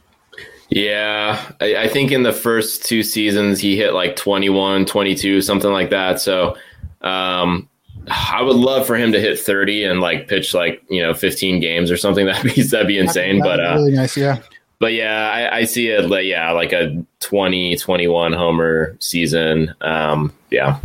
Yeah, 0.70 1.40
I, 1.60 1.76
I 1.76 1.88
think 1.88 2.10
in 2.10 2.22
the 2.22 2.32
first 2.32 2.84
two 2.84 3.02
seasons 3.02 3.60
he 3.60 3.76
hit 3.76 3.92
like 3.92 4.16
21, 4.16 4.86
22, 4.86 5.42
something 5.42 5.70
like 5.70 5.90
that. 5.90 6.20
So 6.20 6.56
um, 7.02 7.68
I 8.08 8.42
would 8.42 8.56
love 8.56 8.86
for 8.86 8.96
him 8.96 9.12
to 9.12 9.20
hit 9.20 9.38
30 9.38 9.84
and 9.84 10.00
like 10.00 10.26
pitch 10.26 10.54
like, 10.54 10.82
you 10.88 11.02
know, 11.02 11.14
15 11.14 11.60
games 11.60 11.90
or 11.90 11.96
something. 11.96 12.26
That'd 12.26 12.54
be, 12.54 12.62
that'd 12.62 12.88
be 12.88 12.98
insane. 12.98 13.38
That'd 13.38 13.58
But, 13.58 13.62
be 13.62 13.62
uh, 13.62 13.76
really 13.76 13.92
nice, 13.92 14.16
yeah. 14.16 14.38
But 14.84 14.92
yeah, 14.92 15.30
I, 15.30 15.60
I 15.60 15.64
see 15.64 15.88
it 15.88 16.10
like, 16.10 16.26
yeah, 16.26 16.50
like 16.50 16.74
a 16.74 17.02
20, 17.20 17.74
21 17.78 18.34
homer 18.34 18.98
season. 19.00 19.74
Um, 19.80 20.30
yeah. 20.50 20.78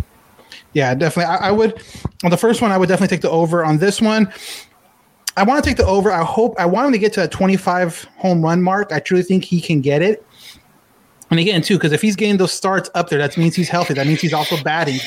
Yeah, 0.71 0.95
definitely. 0.95 1.25
I, 1.25 1.49
I 1.49 1.51
would 1.51 1.83
on 2.23 2.31
the 2.31 2.38
first 2.38 2.62
one. 2.62 2.71
I 2.71 2.77
would 2.77 2.88
definitely 2.88 3.13
take 3.13 3.23
the 3.23 3.29
over. 3.29 3.65
On 3.65 3.77
this 3.77 4.01
one, 4.01 4.31
I 5.35 5.43
want 5.43 5.62
to 5.62 5.69
take 5.69 5.75
the 5.75 5.85
over. 5.85 6.13
I 6.13 6.23
hope 6.23 6.55
I 6.57 6.65
want 6.65 6.85
him 6.88 6.93
to 6.93 6.97
get 6.97 7.12
to 7.12 7.19
that 7.19 7.31
25 7.31 8.05
home 8.15 8.41
run 8.41 8.62
mark. 8.62 8.93
I 8.93 9.01
truly 9.01 9.21
think 9.21 9.43
he 9.43 9.59
can 9.59 9.81
get 9.81 10.01
it. 10.01 10.25
And 11.29 11.38
again, 11.38 11.62
too, 11.62 11.75
because 11.75 11.91
if 11.91 12.01
he's 12.01 12.15
getting 12.15 12.38
those 12.38 12.53
starts 12.53 12.89
up 12.95 13.09
there, 13.09 13.19
that 13.19 13.35
means 13.38 13.53
he's 13.53 13.67
healthy. 13.67 13.95
That 13.95 14.07
means 14.07 14.21
he's 14.21 14.33
also 14.33 14.55
batting. 14.63 15.01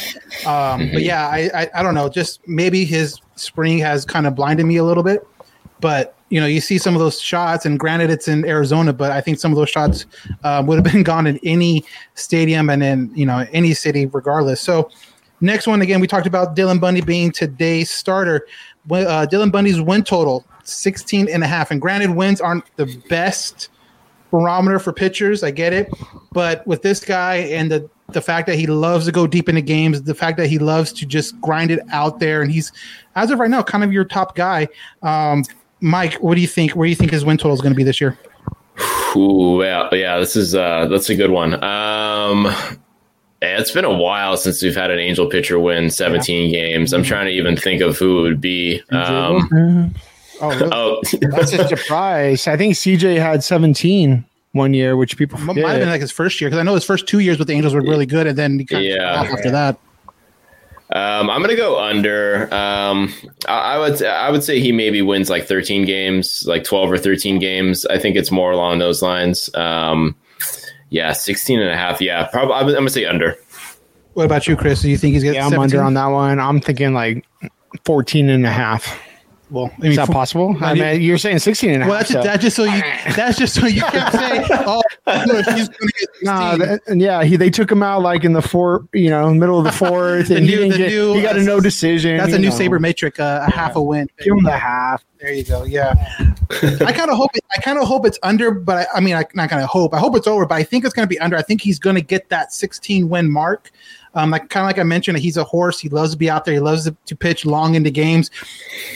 Um, 0.46 0.90
But 0.92 1.02
yeah, 1.02 1.28
I, 1.28 1.48
I 1.54 1.68
I 1.76 1.82
don't 1.82 1.94
know. 1.94 2.10
Just 2.10 2.46
maybe 2.46 2.84
his 2.84 3.18
spring 3.36 3.78
has 3.78 4.04
kind 4.04 4.26
of 4.26 4.34
blinded 4.34 4.66
me 4.66 4.76
a 4.76 4.84
little 4.84 5.02
bit. 5.02 5.26
But 5.80 6.14
you 6.32 6.40
know, 6.40 6.46
you 6.46 6.62
see 6.62 6.78
some 6.78 6.94
of 6.94 7.00
those 7.00 7.20
shots, 7.20 7.66
and 7.66 7.78
granted, 7.78 8.10
it's 8.10 8.26
in 8.26 8.46
Arizona, 8.46 8.94
but 8.94 9.12
I 9.12 9.20
think 9.20 9.38
some 9.38 9.52
of 9.52 9.56
those 9.56 9.68
shots 9.68 10.06
uh, 10.44 10.64
would 10.66 10.76
have 10.76 10.92
been 10.92 11.02
gone 11.12 11.26
in 11.26 11.38
any 11.42 11.84
stadium 12.14 12.70
and 12.70 12.82
in 12.82 13.12
you 13.14 13.26
know 13.26 13.46
any 13.52 13.74
city, 13.74 14.06
regardless. 14.06 14.60
So. 14.60 14.90
Next 15.44 15.66
one 15.66 15.82
again, 15.82 15.98
we 15.98 16.06
talked 16.06 16.28
about 16.28 16.54
Dylan 16.54 16.80
Bundy 16.80 17.00
being 17.00 17.32
today's 17.32 17.90
starter. 17.90 18.46
Uh, 18.88 19.26
Dylan 19.28 19.50
Bundy's 19.50 19.80
win 19.80 20.04
total 20.04 20.44
16 20.62 21.28
and 21.28 21.42
a 21.42 21.48
half. 21.48 21.72
And 21.72 21.80
granted, 21.80 22.10
wins 22.10 22.40
aren't 22.40 22.64
the 22.76 22.86
best 23.08 23.68
barometer 24.30 24.78
for 24.78 24.92
pitchers. 24.92 25.42
I 25.42 25.50
get 25.50 25.72
it. 25.72 25.92
But 26.30 26.64
with 26.64 26.82
this 26.82 27.04
guy 27.04 27.38
and 27.38 27.72
the 27.72 27.90
the 28.12 28.20
fact 28.20 28.46
that 28.46 28.56
he 28.56 28.66
loves 28.66 29.06
to 29.06 29.12
go 29.12 29.26
deep 29.26 29.48
into 29.48 29.62
games, 29.62 30.02
the 30.02 30.14
fact 30.14 30.36
that 30.36 30.46
he 30.46 30.58
loves 30.58 30.92
to 30.92 31.06
just 31.06 31.40
grind 31.40 31.72
it 31.72 31.80
out 31.90 32.20
there, 32.20 32.42
and 32.42 32.52
he's 32.52 32.70
as 33.16 33.32
of 33.32 33.40
right 33.40 33.50
now 33.50 33.62
kind 33.62 33.82
of 33.82 33.92
your 33.92 34.04
top 34.04 34.36
guy. 34.36 34.68
Um, 35.02 35.42
Mike, 35.82 36.14
what 36.14 36.36
do 36.36 36.40
you 36.40 36.46
think? 36.46 36.72
Where 36.72 36.86
do 36.86 36.90
you 36.90 36.96
think 36.96 37.10
his 37.10 37.24
win 37.24 37.36
total 37.36 37.54
is 37.54 37.60
going 37.60 37.72
to 37.72 37.76
be 37.76 37.82
this 37.82 38.00
year? 38.00 38.16
Ooh, 39.16 39.62
yeah, 39.62 39.88
yeah. 39.92 40.18
This 40.18 40.36
is 40.36 40.54
uh, 40.54 40.86
that's 40.86 41.10
a 41.10 41.16
good 41.16 41.30
one. 41.30 41.62
Um, 41.62 42.54
it's 43.42 43.72
been 43.72 43.84
a 43.84 43.92
while 43.92 44.36
since 44.36 44.62
we've 44.62 44.76
had 44.76 44.92
an 44.92 45.00
Angel 45.00 45.26
pitcher 45.26 45.58
win 45.58 45.90
17 45.90 46.50
yeah. 46.50 46.60
games. 46.60 46.92
I'm 46.92 47.02
trying 47.02 47.26
to 47.26 47.32
even 47.32 47.56
think 47.56 47.82
of 47.82 47.98
who 47.98 48.20
it 48.20 48.22
would 48.22 48.40
be. 48.40 48.80
Um, 48.90 49.92
oh, 50.40 50.48
really? 50.50 50.70
oh. 50.72 51.02
that's 51.20 51.52
a 51.52 51.66
surprise. 51.68 52.46
I 52.46 52.56
think 52.56 52.74
CJ 52.74 53.18
had 53.18 53.42
17 53.42 54.24
one 54.52 54.74
year, 54.74 54.96
which 54.96 55.16
people 55.16 55.36
forget. 55.38 55.64
might 55.64 55.72
have 55.72 55.80
been 55.80 55.88
like 55.88 56.00
his 56.00 56.12
first 56.12 56.40
year 56.40 56.48
because 56.48 56.60
I 56.60 56.62
know 56.62 56.74
his 56.74 56.84
first 56.84 57.08
two 57.08 57.18
years 57.18 57.38
with 57.38 57.48
the 57.48 57.54
Angels 57.54 57.74
were 57.74 57.82
really 57.82 58.06
good, 58.06 58.28
and 58.28 58.38
then 58.38 58.60
he 58.60 58.64
kind 58.64 58.84
yeah. 58.84 59.22
of 59.22 59.26
after 59.26 59.50
that. 59.50 59.78
Um, 60.94 61.30
I'm 61.30 61.40
gonna 61.40 61.56
go 61.56 61.80
under. 61.80 62.52
Um, 62.52 63.12
I, 63.48 63.74
I, 63.74 63.78
would 63.78 64.02
I 64.02 64.30
would 64.30 64.44
say 64.44 64.60
he 64.60 64.72
maybe 64.72 65.00
wins 65.00 65.30
like 65.30 65.46
13 65.46 65.86
games, 65.86 66.44
like 66.46 66.64
12 66.64 66.92
or 66.92 66.98
13 66.98 67.38
games. 67.38 67.86
I 67.86 67.98
think 67.98 68.16
it's 68.16 68.30
more 68.30 68.52
along 68.52 68.78
those 68.78 69.00
lines. 69.00 69.52
Um, 69.54 70.14
yeah, 70.90 71.12
16 71.12 71.60
and 71.60 71.70
a 71.70 71.76
half. 71.76 72.00
Yeah, 72.00 72.26
probably. 72.26 72.54
I'm, 72.54 72.66
gonna 72.66 72.90
say 72.90 73.06
under. 73.06 73.36
What 74.12 74.26
about 74.26 74.46
you, 74.46 74.56
Chris? 74.56 74.82
Do 74.82 74.90
you 74.90 74.98
think 74.98 75.14
he's 75.14 75.22
getting? 75.22 75.36
Yeah, 75.36 75.46
I'm 75.46 75.52
17? 75.52 75.78
under 75.78 75.86
on 75.86 75.94
that 75.94 76.06
one. 76.06 76.38
I'm 76.38 76.60
thinking 76.60 76.92
like 76.92 77.26
14 77.86 78.28
and 78.28 78.44
a 78.44 78.50
half. 78.50 78.98
Well, 79.52 79.70
I 79.76 79.82
mean, 79.82 79.90
is 79.90 79.96
that 79.98 80.06
for, 80.06 80.14
possible? 80.14 80.56
I 80.62 80.72
mean, 80.72 81.02
you're 81.02 81.18
saying 81.18 81.40
16 81.40 81.70
and 81.70 81.82
a 81.82 81.86
well, 81.86 81.98
half. 81.98 82.10
Well, 82.10 82.24
that's, 82.24 82.42
so. 82.42 82.56
that's 82.56 82.56
just 82.56 82.56
so 82.56 82.64
you. 82.64 83.14
That's 83.14 83.38
just 83.38 83.54
so 83.54 83.66
you 83.66 83.82
can't 83.82 84.14
say, 84.14 84.46
"Oh, 84.66 84.82
look, 85.26 85.46
he's 85.48 85.68
going 85.68 85.88
to 85.88 85.94
get." 85.98 86.08
16." 86.08 86.08
Nah, 86.22 86.56
that, 86.56 86.80
yeah, 86.96 87.24
he 87.24 87.36
they 87.36 87.50
took 87.50 87.70
him 87.70 87.82
out 87.82 88.00
like 88.00 88.22
in 88.22 88.32
the 88.32 88.40
fourth, 88.40 88.86
you 88.92 89.10
know, 89.10 89.34
middle 89.34 89.58
of 89.58 89.64
the 89.64 89.72
fourth, 89.86 90.28
the 90.28 90.36
and 90.36 90.46
new, 90.46 90.52
he, 90.52 90.56
didn't 90.68 90.78
get, 90.78 90.88
new, 90.88 91.14
he 91.14 91.20
got 91.20 91.36
a 91.36 91.42
no 91.42 91.58
decision. 91.60 92.16
That's 92.16 92.32
a 92.32 92.38
new 92.38 92.48
know. 92.48 92.54
sabermetric, 92.54 93.18
uh, 93.18 93.44
a 93.46 93.50
half 93.50 93.74
a 93.74 93.82
win. 93.82 94.08
Give 94.20 94.32
him 94.32 94.44
the 94.44 94.56
half. 94.56 95.04
There 95.20 95.32
you 95.32 95.44
go. 95.44 95.64
Yeah, 95.64 95.94
I 96.80 96.92
kind 96.92 97.10
of 97.10 97.16
hope 97.16 97.32
it, 97.34 97.44
I 97.56 97.60
kind 97.60 97.78
of 97.78 97.88
hope 97.88 98.06
it's 98.06 98.20
under, 98.22 98.52
but 98.52 98.88
I, 98.88 98.98
I 98.98 99.00
mean, 99.00 99.16
I'm 99.16 99.24
not 99.34 99.50
going 99.50 99.60
to 99.60 99.66
hope. 99.66 99.92
I 99.92 99.98
hope 99.98 100.16
it's 100.16 100.28
over, 100.28 100.46
but 100.46 100.54
I 100.54 100.62
think 100.62 100.84
it's 100.84 100.94
going 100.94 101.06
to 101.06 101.10
be 101.10 101.18
under. 101.18 101.36
I 101.36 101.42
think 101.42 101.60
he's 101.60 101.78
going 101.78 101.96
to 101.96 102.02
get 102.02 102.28
that 102.28 102.52
16 102.52 103.08
win 103.08 103.30
mark. 103.30 103.70
Um, 104.14 104.30
like 104.30 104.50
kind 104.50 104.64
of 104.64 104.68
like 104.68 104.78
I 104.78 104.82
mentioned, 104.82 105.18
he's 105.18 105.36
a 105.36 105.44
horse. 105.44 105.80
He 105.80 105.88
loves 105.88 106.12
to 106.12 106.18
be 106.18 106.28
out 106.28 106.44
there. 106.44 106.54
He 106.54 106.60
loves 106.60 106.84
to, 106.84 106.96
to 107.06 107.16
pitch 107.16 107.46
long 107.46 107.74
into 107.74 107.90
games. 107.90 108.30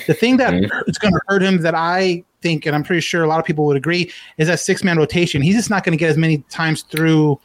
The 0.06 0.14
thing 0.14 0.36
that 0.36 0.52
mm-hmm. 0.52 0.90
is 0.90 0.98
going 0.98 1.14
to 1.14 1.20
hurt 1.28 1.42
him 1.42 1.62
that 1.62 1.74
I 1.74 2.22
think, 2.42 2.66
and 2.66 2.76
I'm 2.76 2.82
pretty 2.82 3.00
sure 3.00 3.24
a 3.24 3.26
lot 3.26 3.40
of 3.40 3.46
people 3.46 3.64
would 3.66 3.76
agree, 3.76 4.12
is 4.38 4.48
that 4.48 4.60
six 4.60 4.84
man 4.84 4.98
rotation. 4.98 5.42
He's 5.42 5.56
just 5.56 5.70
not 5.70 5.84
going 5.84 5.96
to 5.96 5.98
get 5.98 6.10
as 6.10 6.16
many 6.16 6.38
times 6.50 6.82
through, 6.82 7.40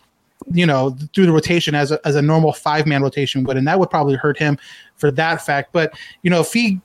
you 0.51 0.65
know, 0.65 0.97
through 1.13 1.27
the 1.27 1.31
rotation 1.31 1.73
as 1.73 1.91
a, 1.91 2.05
as 2.05 2.15
a 2.15 2.21
normal 2.21 2.51
five 2.51 2.85
man 2.85 3.01
rotation 3.01 3.43
would, 3.45 3.57
and 3.57 3.67
that 3.67 3.79
would 3.79 3.89
probably 3.89 4.15
hurt 4.15 4.37
him 4.37 4.57
for 4.97 5.09
that 5.11 5.45
fact. 5.45 5.71
But 5.71 5.97
you 6.23 6.29
know, 6.29 6.41
if 6.41 6.51
he 6.51 6.81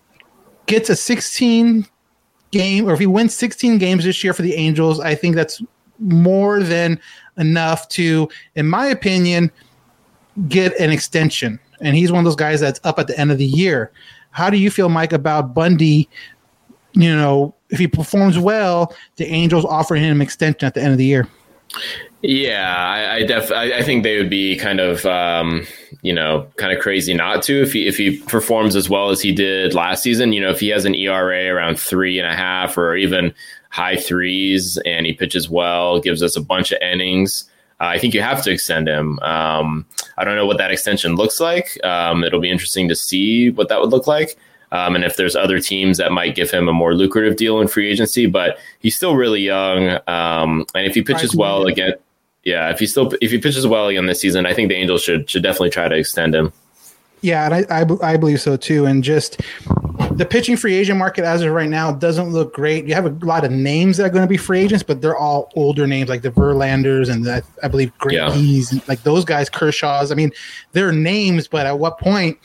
gets 0.67 0.89
a 0.89 0.97
16 0.97 1.87
game, 2.53 2.89
or 2.89 2.93
if 2.93 3.01
he 3.01 3.07
wins 3.07 3.35
16 3.35 3.79
games 3.79 4.05
this 4.05 4.23
year 4.23 4.33
for 4.33 4.43
the 4.43 4.55
Angels, 4.55 5.01
I 5.01 5.15
think 5.15 5.35
that's 5.35 5.63
more 5.99 6.63
than 6.63 7.01
enough 7.39 7.89
to, 7.89 8.29
in 8.55 8.69
my 8.69 8.87
opinion 8.87 9.51
get 10.49 10.79
an 10.79 10.91
extension, 10.91 11.59
and 11.81 11.97
he's 11.97 12.13
one 12.13 12.19
of 12.19 12.25
those 12.25 12.37
guys 12.37 12.61
that's 12.61 12.81
up 12.85 12.99
at 12.99 13.07
the 13.07 13.19
end 13.19 13.31
of 13.31 13.39
the 13.39 13.47
year. 13.47 13.91
How 14.31 14.51
do 14.51 14.59
you 14.59 14.71
feel, 14.71 14.89
Mike, 14.89 15.13
about 15.13 15.55
Bundy? 15.55 16.09
You 16.93 17.15
know, 17.15 17.55
if 17.71 17.79
he 17.79 17.87
performs 17.87 18.39
well, 18.39 18.95
the 19.17 19.27
Angels 19.27 19.65
offer 19.65 19.95
him 19.95 20.17
an 20.17 20.23
extension 20.23 20.67
at 20.67 20.75
the 20.75 20.83
end 20.83 20.93
of 20.93 20.99
the 20.99 21.05
year. 21.05 21.29
Yeah, 22.23 22.75
I, 22.75 23.17
I 23.17 23.27
def 23.27 23.53
I, 23.53 23.79
I, 23.79 23.83
think 23.83 24.03
they 24.03 24.17
would 24.17 24.31
be 24.31 24.57
kind 24.57 24.81
of 24.81 25.05
um, 25.05 25.67
you 26.03 26.13
know 26.13 26.49
kind 26.57 26.73
of 26.73 26.83
crazy 26.83 27.13
not 27.13 27.43
to 27.43 27.63
if 27.63 27.73
he 27.73 27.87
if 27.87 27.97
he 27.97 28.19
performs 28.19 28.75
as 28.75 28.89
well 28.89 29.11
as 29.11 29.21
he 29.21 29.33
did 29.33 29.75
last 29.75 30.03
season. 30.03 30.33
You 30.33 30.41
know, 30.41 30.51
if 30.51 30.61
he 30.61 30.69
has 30.69 30.85
an 30.85 30.95
ERA 30.95 31.55
around 31.55 31.79
three 31.79 32.19
and 32.19 32.27
a 32.27 32.35
half 32.35 32.79
or 32.79 32.97
even 32.97 33.35
high 33.71 33.97
threes 33.97 34.79
and 34.87 35.07
he 35.07 35.13
pitches 35.13 35.51
well, 35.51 36.01
gives 36.01 36.23
us 36.23 36.37
a 36.37 36.41
bunch 36.41 36.73
of 36.73 36.81
innings. 36.81 37.45
Uh, 37.81 37.87
I 37.87 37.99
think 37.99 38.15
you 38.15 38.23
have 38.23 38.43
to 38.45 38.51
extend 38.51 38.89
him. 38.89 39.19
Um, 39.21 39.87
I 40.17 40.25
don't 40.25 40.37
know 40.37 40.47
what 40.47 40.59
that 40.59 40.71
extension 40.71 41.15
looks 41.15 41.41
like. 41.41 41.79
Um, 41.85 42.25
it'll 42.25 42.41
be 42.41 42.51
interesting 42.51 42.89
to 42.89 42.97
see 42.97 43.51
what 43.51 43.69
that 43.69 43.81
would 43.81 43.91
look 43.91 44.07
like. 44.07 44.37
Um, 44.73 44.95
and 44.95 45.05
if 45.05 45.17
there's 45.17 45.37
other 45.37 45.61
teams 45.61 45.99
that 45.99 46.11
might 46.11 46.35
give 46.35 46.51
him 46.51 46.69
a 46.69 46.73
more 46.73 46.95
lucrative 46.95 47.37
deal 47.37 47.61
in 47.61 47.69
free 47.69 47.89
agency, 47.89 48.27
but 48.27 48.59
he's 48.81 48.97
still 48.97 49.15
really 49.15 49.41
young. 49.41 50.01
Um, 50.09 50.67
and 50.75 50.87
if 50.87 50.95
he 50.95 51.03
pitches 51.03 51.37
well 51.37 51.67
again, 51.67 51.95
yeah, 52.45 52.71
if 52.71 52.79
he 52.79 52.87
still 52.87 53.13
if 53.21 53.31
he 53.31 53.39
pitches 53.39 53.67
well 53.67 53.89
again 53.89 54.07
this 54.07 54.21
season, 54.21 54.47
I 54.47 54.55
think 54.55 54.69
the 54.69 54.77
Angels 54.77 55.03
should 55.03 55.29
should 55.29 55.43
definitely 55.43 55.71
try 55.71 55.89
to 55.89 55.97
extend 55.97 56.35
him. 56.35 56.53
Yeah, 57.27 57.47
and 57.47 57.55
I, 57.69 57.81
I, 57.81 58.13
I 58.13 58.17
believe 58.17 58.41
so 58.41 58.57
too. 58.57 58.87
And 58.87 59.03
just 59.03 59.41
the 60.13 60.25
pitching 60.25 60.57
free 60.57 60.77
agent 60.77 60.97
market 60.97 61.25
as 61.25 61.43
of 61.43 61.51
right 61.51 61.69
now 61.69 61.91
doesn't 61.91 62.31
look 62.31 62.55
great. 62.55 62.87
You 62.87 62.95
have 62.95 63.05
a 63.05 63.27
lot 63.27 63.45
of 63.45 63.51
names 63.51 63.97
that 63.97 64.05
are 64.05 64.11
going 64.11 64.23
to 64.23 64.29
be 64.29 64.37
free 64.37 64.61
agents, 64.61 64.85
but 64.85 65.01
they're 65.01 65.17
all 65.17 65.51
older 65.57 65.89
names 65.89 66.09
like 66.09 66.23
the 66.23 66.31
Verlanders 66.31 67.11
and 67.11 67.25
the, 67.25 67.43
I 67.65 67.67
believe 67.67 67.91
Great 67.99 68.15
yeah. 68.15 68.81
like 68.87 69.03
those 69.03 69.25
guys, 69.25 69.51
Kershaw's. 69.51 70.13
I 70.13 70.15
mean, 70.15 70.31
they're 70.71 70.93
names, 70.93 71.49
but 71.49 71.67
at 71.67 71.81
what 71.81 71.99
point 71.99 72.39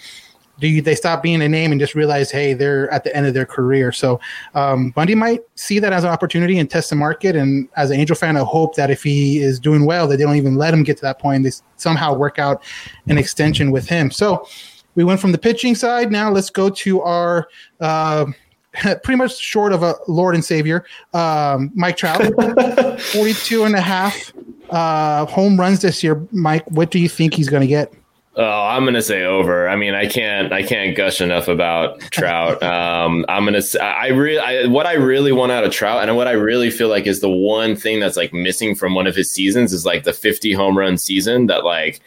do 0.60 0.68
you, 0.68 0.82
they 0.82 0.96
stop 0.96 1.22
being 1.22 1.44
a 1.44 1.50
name 1.50 1.72
and 1.72 1.80
just 1.80 1.94
realize, 1.94 2.32
hey, 2.32 2.54
they're 2.54 2.90
at 2.90 3.04
the 3.04 3.16
end 3.16 3.28
of 3.28 3.36
their 3.36 3.46
career? 3.46 3.92
So 3.92 4.20
um, 4.56 4.90
Bundy 4.92 5.14
might 5.14 5.42
see 5.54 5.78
that 5.78 5.94
as 5.94 6.04
an 6.04 6.10
opportunity 6.10 6.58
and 6.58 6.68
test 6.68 6.90
the 6.90 6.96
market. 6.96 7.36
And 7.36 7.70
as 7.78 7.92
an 7.92 8.00
Angel 8.00 8.16
fan, 8.16 8.36
I 8.36 8.44
hope 8.44 8.76
that 8.78 8.90
if 8.90 9.04
he 9.04 9.42
is 9.42 9.60
doing 9.60 9.86
well, 9.86 10.08
that 10.08 10.18
they 10.18 10.24
don't 10.24 10.38
even 10.38 10.56
let 10.56 10.74
him 10.74 10.82
get 10.82 10.98
to 10.98 11.04
that 11.04 11.20
point. 11.20 11.44
They 11.44 11.52
somehow 11.78 12.16
work 12.16 12.40
out 12.40 12.64
an 13.08 13.20
extension 13.20 13.70
with 13.70 13.88
him. 13.88 14.10
So 14.10 14.48
we 14.96 15.04
went 15.04 15.20
from 15.20 15.32
the 15.32 15.38
pitching 15.38 15.76
side. 15.76 16.12
Now 16.12 16.32
let's 16.32 16.50
go 16.50 16.70
to 16.70 17.02
our 17.02 17.48
uh, 17.80 18.26
pretty 18.74 19.16
much 19.16 19.38
short 19.38 19.74
of 19.74 19.84
a 19.84 19.96
Lord 20.08 20.36
and 20.36 20.44
Savior, 20.44 20.86
um, 21.14 21.72
Mike 21.76 21.98
Trout, 21.98 22.22
42 23.02 23.64
and 23.64 23.76
a 23.76 23.82
half 23.82 24.34
uh, 24.70 25.26
home 25.26 25.60
runs 25.60 25.82
this 25.82 26.04
year. 26.04 26.26
Mike, 26.32 26.66
what 26.70 26.92
do 26.92 27.00
you 27.00 27.10
think 27.10 27.34
he's 27.34 27.50
going 27.50 27.62
to 27.62 27.68
get? 27.68 27.94
Oh, 28.38 28.44
I'm 28.44 28.86
gonna 28.86 29.02
say 29.02 29.26
over. 29.26 29.68
I 29.68 29.76
mean, 29.76 29.94
I 29.94 30.06
can't, 30.06 30.54
I 30.54 30.64
can't 30.64 30.96
gush 30.96 31.20
enough 31.20 31.50
about 31.50 32.00
Trout. 32.12 32.64
Um, 32.72 33.26
I'm 33.28 33.44
gonna, 33.44 33.62
say, 33.62 33.80
I 33.80 34.08
really, 34.08 34.68
what 34.70 34.86
I 34.86 34.94
really 34.94 35.32
want 35.34 35.52
out 35.52 35.66
of 35.66 35.72
Trout, 35.72 36.08
and 36.08 36.16
what 36.16 36.28
I 36.28 36.32
really 36.32 36.70
feel 36.70 36.88
like 36.88 37.08
is 37.08 37.20
the 37.20 37.30
one 37.30 37.76
thing 37.76 38.00
that's 38.00 38.16
like 38.16 38.32
missing 38.32 38.76
from 38.76 38.96
one 38.96 39.08
of 39.08 39.16
his 39.16 39.30
seasons 39.30 39.74
is 39.74 39.86
like 39.86 40.04
the 40.04 40.14
50 40.14 40.54
home 40.54 40.78
run 40.78 40.98
season 40.98 41.48
that 41.48 41.66
like 41.66 42.00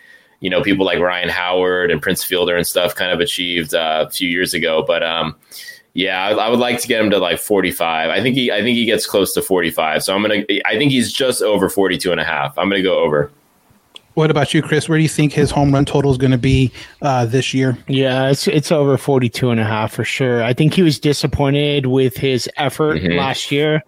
you 0.44 0.50
know 0.50 0.62
people 0.62 0.84
like 0.84 0.98
Ryan 0.98 1.30
Howard 1.30 1.90
and 1.90 2.02
Prince 2.02 2.22
Fielder 2.22 2.54
and 2.54 2.66
stuff 2.66 2.94
kind 2.94 3.10
of 3.10 3.18
achieved 3.18 3.74
uh, 3.74 4.04
a 4.06 4.10
few 4.10 4.28
years 4.28 4.52
ago. 4.52 4.84
But 4.86 5.02
um, 5.02 5.34
yeah, 5.94 6.22
I, 6.22 6.32
I, 6.32 6.48
would 6.50 6.58
like 6.58 6.78
to 6.82 6.86
get 6.86 7.00
him 7.00 7.08
to 7.10 7.18
like 7.18 7.38
45. 7.38 8.10
I 8.10 8.20
think 8.20 8.36
he 8.36 8.52
I 8.52 8.60
think 8.60 8.76
he 8.76 8.84
gets 8.84 9.06
close 9.06 9.32
to 9.34 9.42
45. 9.42 10.02
So 10.02 10.14
I'm 10.14 10.20
gonna 10.20 10.44
I 10.66 10.76
think 10.76 10.92
he's 10.92 11.10
just 11.10 11.40
over 11.40 11.70
42 11.70 12.12
and 12.12 12.20
a 12.20 12.24
half. 12.24 12.58
I'm 12.58 12.68
gonna 12.68 12.82
go 12.82 12.98
over. 12.98 13.32
What 14.12 14.30
about 14.30 14.52
you, 14.52 14.60
Chris? 14.60 14.86
Where 14.86 14.98
do 14.98 15.02
you 15.02 15.08
think 15.08 15.32
his 15.32 15.50
home 15.50 15.72
run 15.72 15.86
total 15.86 16.12
is 16.12 16.18
going 16.18 16.30
to 16.30 16.38
be 16.38 16.70
uh, 17.02 17.26
this 17.26 17.52
year? 17.52 17.76
Yeah, 17.88 18.28
it's 18.28 18.46
it's 18.46 18.70
over 18.70 18.96
42 18.96 19.50
and 19.50 19.58
a 19.58 19.64
half 19.64 19.92
for 19.92 20.04
sure. 20.04 20.44
I 20.44 20.52
think 20.52 20.74
he 20.74 20.82
was 20.82 21.00
disappointed 21.00 21.86
with 21.86 22.16
his 22.16 22.48
effort 22.56 22.98
mm-hmm. 22.98 23.18
last 23.18 23.50
year. 23.50 23.82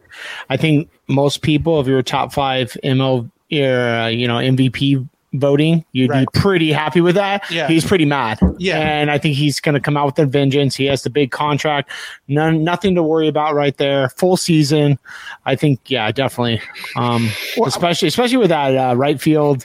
I 0.49 0.57
think 0.57 0.91
most 1.07 1.43
people, 1.43 1.79
if 1.81 1.87
you're 1.87 2.01
a 2.01 2.03
top 2.03 2.33
five 2.33 2.77
ML, 2.83 3.31
uh, 3.53 4.09
you 4.09 4.27
know, 4.27 4.39
MVP 4.39 5.07
voting, 5.41 5.85
you'd 5.93 6.11
right. 6.11 6.27
be 6.33 6.41
pretty 6.41 6.73
happy 6.73 7.01
with 7.01 7.15
that. 7.15 7.49
Yeah. 7.51 7.69
He's 7.69 7.85
pretty 7.85 8.05
mad. 8.05 8.39
Yeah. 8.59 8.79
And 8.79 9.11
I 9.11 9.19
think 9.19 9.37
he's 9.37 9.61
going 9.61 9.75
to 9.75 9.81
come 9.81 9.97
out 9.97 10.07
with 10.07 10.19
a 10.19 10.27
vengeance. 10.27 10.77
He 10.77 10.87
has 10.87 11.03
the 11.03 11.11
big 11.11 11.31
contract. 11.31 11.91
None, 12.29 12.65
nothing 12.65 12.95
to 12.95 13.03
worry 13.03 13.29
about 13.29 13.55
right 13.55 13.77
there. 13.77 14.09
Full 14.11 14.37
season. 14.37 14.99
I 15.45 15.57
think, 15.57 15.81
yeah, 15.91 16.11
definitely. 16.13 16.61
Um, 16.97 17.31
especially, 17.65 18.09
especially 18.09 18.39
with 18.39 18.51
that 18.51 18.77
uh, 18.77 18.95
right 18.95 19.21
field 19.21 19.65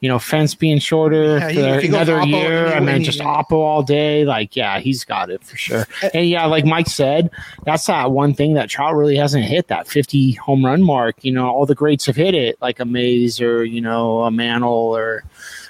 you 0.00 0.08
know, 0.08 0.18
fence 0.18 0.54
being 0.54 0.78
shorter 0.78 1.38
yeah, 1.50 1.78
for 1.78 1.86
another 1.86 2.22
year. 2.22 2.68
I 2.68 2.80
mean, 2.80 3.04
just 3.04 3.20
Oppo 3.20 3.52
all 3.52 3.82
day. 3.82 4.24
Like, 4.24 4.56
yeah, 4.56 4.80
he's 4.80 5.04
got 5.04 5.30
it 5.30 5.44
for 5.44 5.56
sure. 5.56 5.86
And 6.14 6.26
yeah, 6.26 6.46
like 6.46 6.64
Mike 6.64 6.88
said, 6.88 7.30
that's 7.64 7.86
that 7.86 8.10
one 8.10 8.32
thing 8.32 8.54
that 8.54 8.70
Trout 8.70 8.94
really 8.94 9.16
hasn't 9.16 9.44
hit 9.44 9.68
that 9.68 9.86
50 9.86 10.32
home 10.32 10.64
run 10.64 10.82
mark. 10.82 11.22
You 11.22 11.32
know, 11.32 11.48
all 11.48 11.66
the 11.66 11.74
greats 11.74 12.06
have 12.06 12.16
hit 12.16 12.34
it, 12.34 12.56
like 12.62 12.80
a 12.80 12.84
Mays 12.84 13.40
or, 13.40 13.64
you 13.64 13.80
know, 13.80 14.22
a 14.22 14.30
Mantle 14.30 14.70
or 14.70 15.22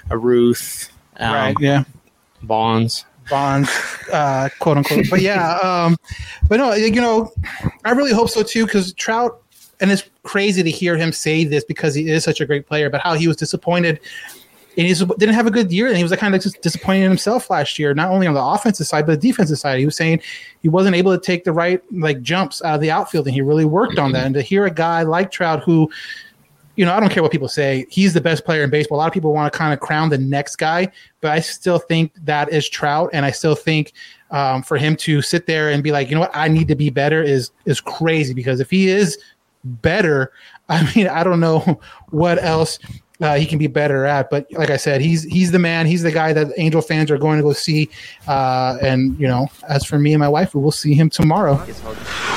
a 0.09 0.17
Ruth. 0.17 0.89
Um, 1.17 1.33
right. 1.33 1.55
Yeah. 1.59 1.83
Bonds. 2.41 3.05
Bonds, 3.29 3.69
uh, 4.11 4.49
quote 4.59 4.77
unquote. 4.77 5.05
But 5.09 5.21
yeah, 5.21 5.57
um, 5.59 5.95
but 6.49 6.57
no, 6.57 6.73
you 6.73 6.91
know, 6.99 7.31
I 7.85 7.91
really 7.91 8.11
hope 8.11 8.29
so 8.29 8.43
too 8.43 8.65
because 8.65 8.91
Trout 8.93 9.40
and 9.81 9.91
it's 9.91 10.09
crazy 10.23 10.63
to 10.63 10.71
hear 10.71 10.95
him 10.95 11.11
say 11.11 11.43
this 11.43 11.63
because 11.63 11.93
he 11.95 12.09
is 12.09 12.23
such 12.23 12.39
a 12.39 12.45
great 12.45 12.67
player, 12.67 12.89
but 12.89 13.01
how 13.01 13.13
he 13.13 13.27
was 13.27 13.35
disappointed 13.35 13.99
and 14.77 14.87
he 14.87 14.93
didn't 14.93 15.35
have 15.35 15.47
a 15.47 15.51
good 15.51 15.71
year 15.71 15.87
and 15.87 15.97
he 15.97 16.03
was 16.03 16.15
kind 16.15 16.33
of 16.33 16.41
just 16.41 16.61
disappointed 16.61 17.03
in 17.03 17.09
himself 17.09 17.49
last 17.49 17.77
year, 17.77 17.93
not 17.93 18.09
only 18.09 18.25
on 18.25 18.33
the 18.33 18.43
offensive 18.43 18.87
side, 18.87 19.05
but 19.05 19.19
the 19.19 19.27
defensive 19.27 19.57
side. 19.57 19.79
He 19.79 19.85
was 19.85 19.97
saying 19.97 20.21
he 20.61 20.69
wasn't 20.69 20.95
able 20.95 21.11
to 21.11 21.21
take 21.21 21.43
the 21.43 21.51
right 21.51 21.81
like 21.91 22.21
jumps 22.21 22.61
out 22.63 22.75
of 22.75 22.81
the 22.81 22.91
outfield 22.91 23.27
and 23.27 23.33
he 23.33 23.41
really 23.41 23.65
worked 23.65 23.99
on 23.99 24.13
that. 24.13 24.25
And 24.25 24.35
to 24.35 24.41
hear 24.41 24.65
a 24.65 24.71
guy 24.71 25.03
like 25.03 25.31
Trout 25.31 25.61
who 25.63 25.91
you 26.77 26.85
know, 26.85 26.93
I 26.93 27.01
don't 27.01 27.09
care 27.09 27.21
what 27.21 27.33
people 27.33 27.49
say. 27.49 27.85
He's 27.89 28.13
the 28.13 28.21
best 28.21 28.45
player 28.45 28.63
in 28.63 28.69
baseball. 28.69 28.97
A 28.97 28.99
lot 28.99 29.07
of 29.07 29.13
people 29.13 29.33
want 29.33 29.51
to 29.51 29.57
kind 29.57 29.73
of 29.73 29.81
crown 29.81 30.09
the 30.09 30.17
next 30.17 30.55
guy, 30.55 30.89
but 31.19 31.29
I 31.29 31.41
still 31.41 31.79
think 31.79 32.13
that 32.23 32.49
is 32.49 32.67
Trout, 32.69 33.09
and 33.11 33.25
I 33.25 33.31
still 33.31 33.55
think 33.55 33.91
um, 34.31 34.63
for 34.63 34.77
him 34.77 34.95
to 34.95 35.21
sit 35.21 35.45
there 35.45 35.69
and 35.69 35.83
be 35.83 35.91
like, 35.91 36.09
you 36.09 36.15
know 36.15 36.21
what, 36.21 36.31
I 36.33 36.47
need 36.47 36.69
to 36.69 36.75
be 36.75 36.89
better 36.89 37.21
is 37.21 37.51
is 37.65 37.81
crazy 37.81 38.33
because 38.33 38.61
if 38.61 38.69
he 38.69 38.87
is 38.87 39.17
better, 39.63 40.31
I 40.69 40.91
mean, 40.95 41.07
I 41.07 41.23
don't 41.23 41.39
know 41.39 41.79
what 42.09 42.41
else 42.43 42.79
uh, 43.21 43.35
he 43.35 43.45
can 43.45 43.57
be 43.57 43.67
better 43.67 44.05
at. 44.05 44.29
But 44.29 44.47
like 44.51 44.69
I 44.69 44.77
said, 44.77 45.01
he's 45.01 45.23
he's 45.23 45.51
the 45.51 45.59
man. 45.59 45.85
He's 45.85 46.03
the 46.03 46.11
guy 46.11 46.33
that 46.33 46.47
Angel 46.57 46.81
fans 46.81 47.11
are 47.11 47.17
going 47.17 47.37
to 47.37 47.43
go 47.43 47.53
see. 47.53 47.89
Uh, 48.27 48.77
and 48.81 49.17
you 49.19 49.27
know, 49.27 49.47
as 49.69 49.85
for 49.85 49.99
me 49.99 50.13
and 50.13 50.19
my 50.19 50.29
wife, 50.29 50.55
we 50.55 50.61
will 50.61 50.71
see 50.71 50.93
him 50.93 51.09
tomorrow. 51.09 51.55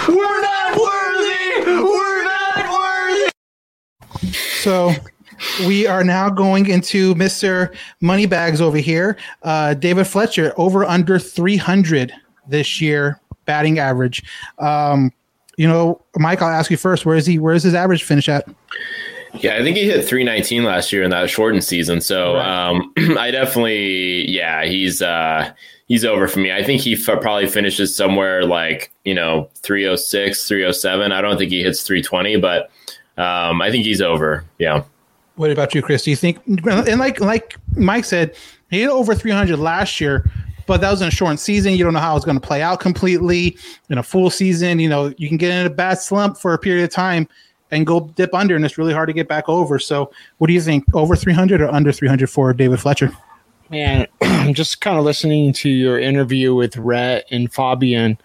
We're 0.09 0.41
not 0.43 0.77
worthy! 0.79 1.83
We're 1.83 2.25
not 2.25 2.71
worthy! 2.71 4.29
So 4.61 4.93
we 5.67 5.87
are 5.87 6.05
now 6.05 6.31
going 6.31 6.69
into 6.69 7.15
Mr. 7.15 7.75
Moneybags 8.01 8.61
over 8.61 8.79
here. 8.79 9.17
Uh, 9.43 9.75
David 9.75 10.07
Fletcher 10.07 10.53
over 10.57 10.85
under 10.85 11.19
300 11.19 12.13
this 12.49 12.81
year 12.81 13.21
batting 13.45 13.79
average. 13.79 14.23
Um, 14.59 15.13
you 15.57 15.69
know, 15.69 16.01
Mike, 16.17 16.43
I'll 16.43 16.49
ask 16.49 16.71
you 16.71 16.77
first. 16.77 17.07
Where 17.07 17.17
is 17.17 17.27
he? 17.27 17.39
Where 17.39 17.55
is 17.55 17.63
his 17.63 17.75
average 17.75 18.03
finish 18.03 18.29
at? 18.29 18.49
Yeah, 19.35 19.57
I 19.57 19.63
think 19.63 19.77
he 19.77 19.85
hit 19.85 20.05
319 20.05 20.63
last 20.65 20.93
year 20.93 21.03
in 21.03 21.11
that 21.11 21.29
shortened 21.29 21.65
season. 21.65 22.01
So 22.01 22.37
um, 22.39 22.93
I 23.19 23.31
definitely, 23.31 24.31
yeah, 24.31 24.65
he's 24.65 25.03
uh, 25.03 25.53
he's 25.87 26.05
over 26.05 26.29
for 26.29 26.39
me. 26.39 26.53
I 26.53 26.63
think 26.63 26.81
he 26.81 26.95
f- 26.95 27.21
probably 27.21 27.49
finishes 27.49 27.97
somewhere 27.97 28.45
like 28.45 28.93
you 29.05 29.15
know 29.15 29.49
306, 29.63 30.47
307. 30.47 31.13
I 31.13 31.21
don't 31.21 31.37
think 31.37 31.51
he 31.51 31.63
hits 31.63 31.83
320, 31.83 32.37
but 32.37 32.71
um, 33.17 33.61
I 33.61 33.71
think 33.71 33.85
he's 33.85 34.01
over. 34.01 34.45
Yeah. 34.59 34.85
What 35.37 35.51
about 35.51 35.75
you, 35.75 35.83
Chris? 35.83 36.05
Do 36.05 36.11
you 36.11 36.17
think? 36.17 36.39
And 36.47 37.01
like 37.01 37.19
like 37.19 37.57
Mike 37.77 38.05
said, 38.05 38.37
he 38.71 38.83
hit 38.83 38.91
over 38.91 39.17
300 39.17 39.59
last 39.59 40.01
year, 40.01 40.31
but 40.67 40.81
that 40.81 40.91
was 40.91 41.01
a 41.01 41.11
short 41.11 41.39
season. 41.39 41.75
You 41.75 41.85
don't 41.85 41.93
know 41.93 42.01
how 42.01 42.17
it's 42.17 42.25
going 42.25 42.41
to 42.41 42.47
play 42.47 42.63
out 42.63 42.81
completely 42.81 43.57
in 43.91 43.99
a 43.99 44.03
full 44.03 44.31
season. 44.31 44.79
You 44.79 44.89
know, 44.89 45.13
you 45.19 45.29
can 45.29 45.37
get 45.37 45.51
in 45.53 45.67
a 45.67 45.71
bad 45.71 45.99
slump 45.99 46.39
for 46.39 46.55
a 46.55 46.59
period 46.59 46.85
of 46.85 46.91
time 46.91 47.29
and 47.71 47.87
go 47.87 48.01
dip 48.15 48.35
under, 48.35 48.57
and 48.57 48.65
it's 48.65 48.79
really 48.79 48.93
hard 48.93 49.09
to 49.09 49.13
get 49.13 49.29
back 49.29 49.49
over. 49.49 49.79
So, 49.79 50.13
what 50.39 50.47
do 50.47 50.53
you 50.53 50.61
think? 50.61 50.85
Over 50.95 51.17
300 51.17 51.61
or 51.61 51.69
under 51.69 51.93
300 51.93 52.29
for 52.29 52.53
David 52.53 52.81
Fletcher? 52.81 53.13
Man, 53.71 54.07
I'm 54.21 54.55
just 54.55 54.81
kind 54.81 54.99
of 54.99 55.05
listening 55.05 55.53
to 55.55 55.69
your 55.69 55.99
interview 55.99 56.55
with 56.55 56.77
Rhett 56.77 57.27
and 57.31 57.53
Fabian. 57.53 58.19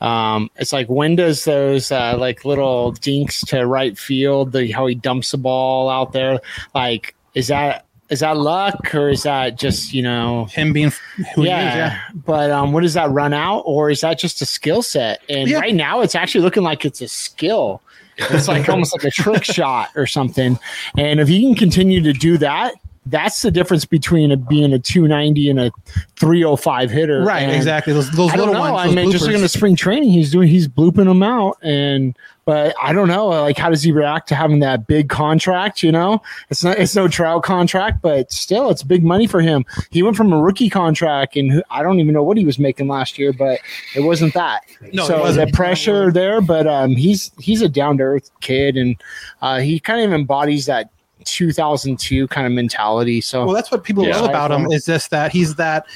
Um, 0.00 0.50
it's 0.56 0.72
like 0.72 0.88
when 0.88 1.16
does 1.16 1.44
those 1.44 1.92
uh, 1.92 2.16
like 2.18 2.44
little 2.44 2.92
dinks 2.92 3.42
to 3.46 3.66
right 3.66 3.98
field, 3.98 4.52
the 4.52 4.70
how 4.72 4.86
he 4.86 4.94
dumps 4.94 5.32
the 5.32 5.38
ball 5.38 5.90
out 5.90 6.12
there, 6.12 6.40
like 6.74 7.14
is 7.34 7.48
that 7.48 7.84
is 8.10 8.20
that 8.20 8.36
luck 8.36 8.94
or 8.94 9.08
is 9.08 9.22
that 9.22 9.56
just 9.58 9.92
you 9.94 10.02
know 10.02 10.44
him 10.46 10.72
being 10.72 10.92
who 11.34 11.44
yeah, 11.44 11.60
he 11.60 11.68
is? 11.68 11.74
Yeah. 11.76 12.00
but 12.26 12.50
um 12.50 12.72
what 12.72 12.82
does 12.82 12.94
that 12.94 13.10
run 13.10 13.32
out 13.32 13.60
or 13.60 13.90
is 13.90 14.00
that 14.00 14.18
just 14.18 14.42
a 14.42 14.46
skill 14.46 14.82
set 14.82 15.22
and 15.28 15.48
Yeah. 15.48 15.58
right 15.60 15.74
now 15.74 16.00
it's 16.00 16.14
actually 16.14 16.42
looking 16.42 16.62
like 16.62 16.84
it's 16.84 17.00
a 17.00 17.08
skill 17.08 17.80
it's 18.18 18.48
like 18.48 18.68
almost 18.68 18.92
like 18.94 19.04
a 19.04 19.10
trick 19.10 19.44
shot 19.44 19.90
or 19.96 20.06
something 20.06 20.58
and 20.98 21.20
if 21.20 21.28
he 21.28 21.40
can 21.42 21.54
continue 21.54 22.02
to 22.02 22.12
do 22.12 22.36
that 22.38 22.74
that's 23.10 23.42
the 23.42 23.50
difference 23.50 23.84
between 23.84 24.32
a, 24.32 24.36
being 24.36 24.72
a 24.72 24.78
290 24.78 25.50
and 25.50 25.60
a 25.60 25.70
305 26.16 26.90
hitter 26.90 27.22
Right, 27.22 27.42
And 27.42 27.52
exactly. 27.52 27.92
Those 27.92 28.10
those 28.12 28.32
I 28.32 28.36
don't 28.36 28.48
little 28.48 28.62
know. 28.64 28.72
ones. 28.72 28.90
I 28.90 28.94
mean, 28.94 29.10
just 29.10 29.24
looking 29.24 29.42
at 29.42 29.50
spring 29.50 29.76
training, 29.76 30.10
he's 30.10 30.30
doing 30.30 30.48
he's 30.48 30.68
blooping 30.68 31.04
them 31.06 31.22
out, 31.22 31.56
and 31.62 32.16
but 32.46 32.74
I 32.82 32.92
don't 32.92 33.06
know. 33.08 33.28
Like, 33.28 33.56
how 33.56 33.70
does 33.70 33.82
he 33.82 33.92
react 33.92 34.28
to 34.30 34.34
having 34.34 34.60
that 34.60 34.86
big 34.86 35.08
contract? 35.08 35.82
You 35.82 35.92
know, 35.92 36.20
it's 36.48 36.64
not 36.64 36.78
it's 36.78 36.96
no 36.96 37.06
trial 37.08 37.40
contract, 37.40 38.02
but 38.02 38.32
still, 38.32 38.70
it's 38.70 38.82
big 38.82 39.04
money 39.04 39.26
for 39.26 39.40
him. 39.40 39.64
He 39.90 40.02
went 40.02 40.16
from 40.16 40.32
a 40.32 40.40
rookie 40.40 40.70
contract, 40.70 41.36
and 41.36 41.62
I 41.70 41.82
don't 41.82 42.00
even 42.00 42.12
know 42.14 42.22
what 42.22 42.36
he 42.36 42.44
was 42.44 42.58
making 42.58 42.88
last 42.88 43.18
year, 43.18 43.32
but 43.32 43.60
it 43.94 44.00
wasn't 44.00 44.34
that. 44.34 44.62
No, 44.92 45.04
it 45.04 45.06
so 45.06 45.32
the 45.32 45.46
pressure 45.52 46.10
there, 46.10 46.40
but 46.40 46.66
um, 46.66 46.90
he's 46.96 47.30
he's 47.38 47.62
a 47.62 47.68
down 47.68 47.98
to 47.98 48.04
earth 48.04 48.30
kid, 48.40 48.76
and 48.76 48.96
uh, 49.42 49.60
he 49.60 49.78
kind 49.78 50.04
of 50.04 50.12
embodies 50.12 50.66
that 50.66 50.90
2002 51.24 52.28
kind 52.28 52.46
of 52.46 52.52
mentality. 52.52 53.20
So 53.20 53.44
Well, 53.44 53.54
that's 53.54 53.70
what 53.70 53.84
people 53.84 54.04
Yeah. 54.04 54.16
love 54.16 54.30
about 54.30 54.50
him 54.52 54.66
is 54.70 54.84
just 54.84 55.10
that 55.10 55.32
he's 55.32 55.54
that 55.56 55.86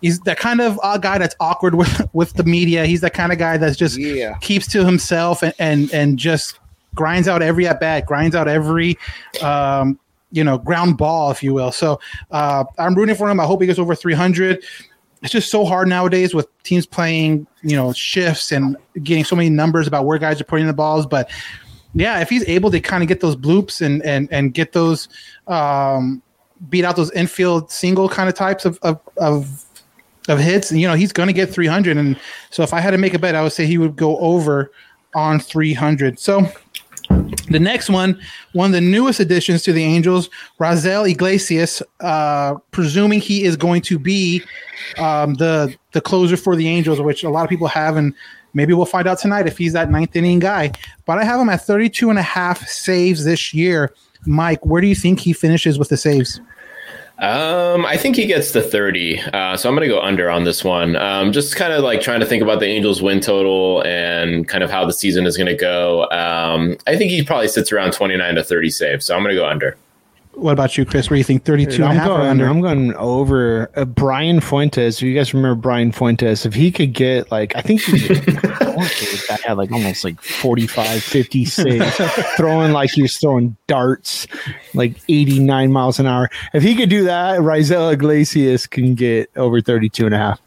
he's 0.00 0.20
that 0.20 0.38
kind 0.38 0.60
of 0.60 0.78
uh, 0.82 0.98
guy 0.98 1.18
that's 1.18 1.34
awkward 1.40 1.74
with 1.74 2.02
with 2.12 2.32
the 2.34 2.44
media. 2.44 2.86
He's 2.86 3.00
that 3.02 3.14
kind 3.14 3.32
of 3.32 3.38
guy 3.38 3.56
that's 3.56 3.76
just 3.76 3.98
Yeah. 3.98 4.34
keeps 4.40 4.66
to 4.68 4.84
himself 4.84 5.42
and 5.42 5.54
and, 5.58 5.92
and 5.92 6.18
just 6.18 6.58
grinds 6.94 7.28
out 7.28 7.40
every 7.42 7.66
at 7.66 7.80
bat, 7.80 8.06
grinds 8.06 8.34
out 8.36 8.48
every 8.48 8.98
um, 9.42 9.98
you 10.30 10.42
know 10.44 10.58
ground 10.58 10.96
ball, 10.98 11.30
if 11.30 11.42
you 11.42 11.54
will. 11.54 11.72
So 11.72 12.00
uh, 12.30 12.64
I'm 12.78 12.94
rooting 12.94 13.14
for 13.14 13.30
him. 13.30 13.38
I 13.40 13.44
hope 13.44 13.60
he 13.60 13.66
gets 13.66 13.78
over 13.78 13.94
300. 13.94 14.64
It's 15.22 15.30
just 15.30 15.52
so 15.52 15.64
hard 15.64 15.86
nowadays 15.86 16.34
with 16.34 16.48
teams 16.64 16.84
playing, 16.84 17.46
you 17.62 17.76
know, 17.76 17.92
shifts 17.92 18.50
and 18.50 18.76
getting 19.04 19.22
so 19.24 19.36
many 19.36 19.50
numbers 19.50 19.86
about 19.86 20.04
where 20.04 20.18
guys 20.18 20.40
are 20.40 20.44
putting 20.44 20.66
the 20.66 20.72
balls. 20.72 21.06
But 21.06 21.30
yeah, 21.94 22.20
if 22.20 22.30
he's 22.30 22.46
able 22.48 22.70
to 22.70 22.80
kind 22.80 23.02
of 23.02 23.08
get 23.08 23.20
those 23.20 23.36
bloops 23.36 23.80
and 23.84 24.02
and 24.04 24.28
and 24.32 24.54
get 24.54 24.72
those 24.72 25.08
um, 25.46 26.22
beat 26.70 26.84
out 26.84 26.96
those 26.96 27.10
infield 27.12 27.70
single 27.70 28.08
kind 28.08 28.28
of 28.28 28.34
types 28.34 28.64
of 28.64 28.78
of 28.82 29.00
of, 29.18 29.64
of 30.28 30.38
hits, 30.38 30.72
you 30.72 30.86
know, 30.86 30.94
he's 30.94 31.12
going 31.12 31.26
to 31.26 31.32
get 31.32 31.50
300. 31.50 31.96
And 31.96 32.18
so 32.50 32.62
if 32.62 32.72
I 32.72 32.80
had 32.80 32.92
to 32.92 32.98
make 32.98 33.14
a 33.14 33.18
bet, 33.18 33.34
I 33.34 33.42
would 33.42 33.52
say 33.52 33.66
he 33.66 33.78
would 33.78 33.96
go 33.96 34.16
over 34.18 34.72
on 35.14 35.38
300. 35.38 36.18
So 36.18 36.48
the 37.50 37.58
next 37.60 37.90
one, 37.90 38.20
one 38.52 38.66
of 38.66 38.72
the 38.72 38.80
newest 38.80 39.20
additions 39.20 39.62
to 39.64 39.72
the 39.72 39.84
Angels, 39.84 40.30
Raisel 40.58 41.10
Iglesias, 41.10 41.82
uh, 42.00 42.54
presuming 42.70 43.20
he 43.20 43.44
is 43.44 43.56
going 43.56 43.82
to 43.82 43.98
be 43.98 44.42
um, 44.98 45.34
the 45.34 45.74
the 45.92 46.00
closer 46.00 46.36
for 46.36 46.56
the 46.56 46.68
Angels, 46.68 47.00
which 47.00 47.24
a 47.24 47.28
lot 47.30 47.44
of 47.44 47.50
people 47.50 47.66
have, 47.66 47.96
and 47.96 48.14
maybe 48.54 48.72
we'll 48.72 48.86
find 48.86 49.06
out 49.06 49.18
tonight 49.18 49.46
if 49.46 49.58
he's 49.58 49.72
that 49.72 49.90
ninth 49.90 50.14
inning 50.16 50.38
guy. 50.38 50.72
But 51.04 51.18
I 51.18 51.24
have 51.24 51.40
him 51.40 51.48
at 51.48 51.62
32 51.62 52.10
and 52.10 52.18
a 52.18 52.22
half 52.22 52.66
saves 52.68 53.24
this 53.24 53.52
year. 53.52 53.92
Mike, 54.26 54.64
where 54.64 54.80
do 54.80 54.86
you 54.86 54.94
think 54.94 55.20
he 55.20 55.32
finishes 55.32 55.78
with 55.78 55.88
the 55.88 55.96
saves? 55.96 56.40
Um, 57.18 57.86
I 57.86 57.96
think 57.96 58.16
he 58.16 58.26
gets 58.26 58.50
the 58.50 58.62
30. 58.62 59.20
Uh, 59.20 59.56
so 59.56 59.68
I'm 59.68 59.76
going 59.76 59.88
to 59.88 59.94
go 59.94 60.00
under 60.00 60.28
on 60.28 60.44
this 60.44 60.64
one. 60.64 60.96
Um, 60.96 61.30
just 61.30 61.54
kind 61.54 61.72
of 61.72 61.84
like 61.84 62.00
trying 62.00 62.20
to 62.20 62.26
think 62.26 62.42
about 62.42 62.58
the 62.58 62.66
Angels 62.66 63.00
win 63.00 63.20
total 63.20 63.82
and 63.82 64.48
kind 64.48 64.64
of 64.64 64.70
how 64.70 64.84
the 64.84 64.92
season 64.92 65.24
is 65.26 65.36
going 65.36 65.46
to 65.46 65.54
go. 65.54 66.10
Um, 66.10 66.76
I 66.86 66.96
think 66.96 67.12
he 67.12 67.22
probably 67.22 67.48
sits 67.48 67.70
around 67.70 67.92
29 67.92 68.34
to 68.34 68.42
30 68.42 68.70
saves. 68.70 69.06
So 69.06 69.14
I'm 69.14 69.22
going 69.22 69.34
to 69.34 69.40
go 69.40 69.46
under. 69.46 69.76
What 70.34 70.52
about 70.52 70.78
you, 70.78 70.84
Chris? 70.86 71.10
Where 71.10 71.16
do 71.16 71.18
you 71.18 71.24
think 71.24 71.44
32 71.44 71.74
and 71.74 71.84
a 71.84 71.86
I'm 71.88 71.96
half 71.96 72.08
or 72.08 72.16
going, 72.18 72.28
under? 72.28 72.46
I'm 72.48 72.60
going 72.60 72.94
over 72.94 73.70
uh, 73.76 73.84
Brian 73.84 74.40
Fuentes. 74.40 74.96
If 74.96 75.02
you 75.02 75.14
guys 75.14 75.34
remember 75.34 75.60
Brian 75.60 75.92
Fuentes, 75.92 76.46
if 76.46 76.54
he 76.54 76.72
could 76.72 76.94
get 76.94 77.30
like, 77.30 77.54
I 77.54 77.60
think 77.60 77.82
he, 77.82 78.08
I 78.08 78.74
want 78.74 78.88
to 78.88 78.96
say 78.96 79.10
this 79.10 79.26
guy 79.28 79.38
had 79.44 79.58
like 79.58 79.70
almost 79.70 80.04
like 80.04 80.20
45, 80.22 81.02
50 81.02 81.44
saves, 81.44 81.96
throwing 82.36 82.72
like 82.72 82.90
he 82.90 83.02
was 83.02 83.16
throwing 83.18 83.56
darts, 83.66 84.26
like 84.72 84.96
89 85.08 85.70
miles 85.70 86.00
an 86.00 86.06
hour. 86.06 86.30
If 86.54 86.62
he 86.62 86.76
could 86.76 86.88
do 86.88 87.04
that, 87.04 87.40
Raisel 87.40 87.92
Iglesias 87.92 88.66
can 88.66 88.94
get 88.94 89.30
over 89.36 89.60
32 89.60 90.06
and 90.06 90.14
a 90.14 90.18
half. 90.18 90.40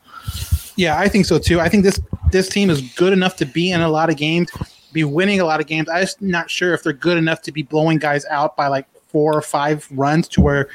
Yeah, 0.77 0.99
I 0.99 1.07
think 1.07 1.25
so 1.25 1.37
too. 1.37 1.59
I 1.59 1.69
think 1.69 1.83
this 1.83 2.01
this 2.31 2.49
team 2.49 2.69
is 2.69 2.81
good 2.95 3.13
enough 3.13 3.35
to 3.37 3.45
be 3.45 3.71
in 3.71 3.81
a 3.81 3.89
lot 3.89 4.09
of 4.09 4.17
games, 4.17 4.51
be 4.91 5.03
winning 5.03 5.39
a 5.39 5.45
lot 5.45 5.61
of 5.61 5.67
games. 5.67 5.87
I'm 5.89 6.01
just 6.01 6.21
not 6.21 6.49
sure 6.49 6.73
if 6.73 6.83
they're 6.83 6.91
good 6.91 7.17
enough 7.17 7.41
to 7.43 7.51
be 7.51 7.63
blowing 7.63 7.97
guys 7.97 8.25
out 8.25 8.57
by 8.57 8.67
like 8.67 8.87
four 9.15 9.33
or 9.33 9.41
five 9.41 9.87
runs 9.91 10.27
to 10.27 10.41
where 10.41 10.67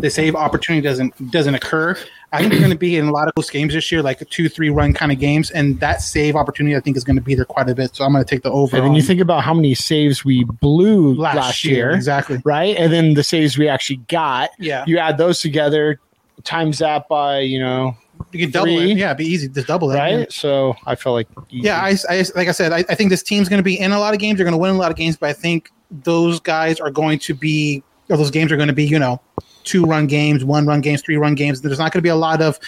the 0.00 0.10
save 0.10 0.34
opportunity 0.34 0.82
doesn't 0.82 1.30
doesn't 1.30 1.54
occur. 1.54 1.96
I 2.32 2.38
think 2.40 2.50
they're 2.50 2.58
going 2.58 2.72
to 2.72 2.76
be 2.76 2.96
in 2.96 3.06
a 3.06 3.12
lot 3.12 3.28
of 3.28 3.34
those 3.36 3.48
games 3.48 3.72
this 3.74 3.92
year, 3.92 4.02
like 4.02 4.18
two, 4.28 4.48
three 4.48 4.70
run 4.70 4.92
kind 4.92 5.12
of 5.12 5.20
games, 5.20 5.52
and 5.52 5.78
that 5.78 6.02
save 6.02 6.34
opportunity 6.34 6.74
I 6.74 6.80
think 6.80 6.96
is 6.96 7.04
going 7.04 7.14
to 7.14 7.22
be 7.22 7.36
there 7.36 7.44
quite 7.44 7.68
a 7.70 7.76
bit. 7.76 7.94
So 7.94 8.04
I'm 8.04 8.10
going 8.12 8.24
to 8.24 8.28
take 8.28 8.42
the 8.42 8.50
over. 8.50 8.76
And 8.76 8.84
then 8.84 8.94
you 8.94 9.02
think 9.02 9.20
about 9.20 9.44
how 9.44 9.54
many 9.54 9.76
saves 9.76 10.24
we 10.24 10.42
blew 10.42 11.14
last, 11.14 11.64
year, 11.64 11.92
exactly. 11.92 12.42
right? 12.44 12.76
And 12.76 12.92
then 12.92 13.14
the 13.14 13.22
saves 13.22 13.56
we 13.56 13.68
actually 13.68 13.98
got. 14.08 14.50
Yeah. 14.58 14.82
You 14.88 14.98
add 14.98 15.16
those 15.16 15.38
together, 15.40 16.00
times 16.42 16.80
that 16.80 17.06
by, 17.08 17.38
you 17.38 17.60
know, 17.60 17.96
You 18.32 18.40
can 18.40 18.50
double 18.50 18.76
Three. 18.76 18.90
it. 18.90 18.98
Yeah, 18.98 19.06
it'd 19.06 19.18
be 19.18 19.26
easy 19.26 19.48
to 19.48 19.62
double 19.62 19.86
that. 19.88 19.98
right? 19.98 20.18
yeah. 20.18 20.26
So 20.28 20.74
I 20.84 20.96
feel 20.96 21.12
like 21.12 21.28
Yeah, 21.48 21.80
I, 21.80 21.96
I 22.10 22.24
like 22.34 22.48
I 22.48 22.52
said, 22.52 22.72
I, 22.72 22.78
I 22.78 22.96
think 22.96 23.10
this 23.10 23.22
team's 23.22 23.48
going 23.48 23.60
to 23.60 23.64
be 23.64 23.78
in 23.78 23.92
a 23.92 24.00
lot 24.00 24.14
of 24.14 24.20
games. 24.20 24.38
They're 24.38 24.44
going 24.44 24.52
to 24.52 24.58
win 24.58 24.74
a 24.74 24.78
lot 24.78 24.90
of 24.90 24.96
games, 24.96 25.16
but 25.16 25.30
I 25.30 25.32
think 25.32 25.70
those 25.90 26.40
guys 26.40 26.80
are 26.80 26.90
going 26.90 27.18
to 27.20 27.34
be, 27.34 27.82
or 28.08 28.16
those 28.16 28.30
games 28.30 28.52
are 28.52 28.56
going 28.56 28.68
to 28.68 28.74
be, 28.74 28.84
you 28.84 28.98
know, 28.98 29.20
two 29.64 29.84
run 29.84 30.06
games, 30.06 30.44
one 30.44 30.66
run 30.66 30.80
games, 30.80 31.02
three 31.02 31.16
run 31.16 31.34
games. 31.34 31.60
There's 31.60 31.78
not 31.78 31.92
going 31.92 31.98
to 31.98 32.02
be 32.02 32.08
a 32.08 32.16
lot 32.16 32.40
of 32.40 32.58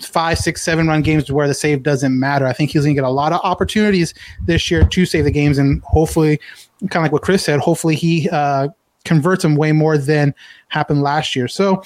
five, 0.00 0.38
six, 0.38 0.62
seven 0.62 0.86
run 0.86 1.02
games 1.02 1.30
where 1.32 1.48
the 1.48 1.54
save 1.54 1.82
doesn't 1.82 2.18
matter. 2.18 2.46
I 2.46 2.52
think 2.52 2.70
he's 2.70 2.82
going 2.82 2.94
to 2.94 3.00
get 3.00 3.06
a 3.06 3.10
lot 3.10 3.32
of 3.32 3.40
opportunities 3.42 4.14
this 4.44 4.70
year 4.70 4.84
to 4.84 5.06
save 5.06 5.24
the 5.24 5.30
games, 5.30 5.58
and 5.58 5.82
hopefully, 5.82 6.38
kind 6.90 6.96
of 6.96 7.02
like 7.02 7.12
what 7.12 7.22
Chris 7.22 7.44
said, 7.44 7.60
hopefully 7.60 7.94
he 7.94 8.28
uh, 8.30 8.68
converts 9.04 9.42
them 9.42 9.56
way 9.56 9.72
more 9.72 9.96
than 9.96 10.34
happened 10.68 11.02
last 11.02 11.34
year. 11.34 11.48
So 11.48 11.82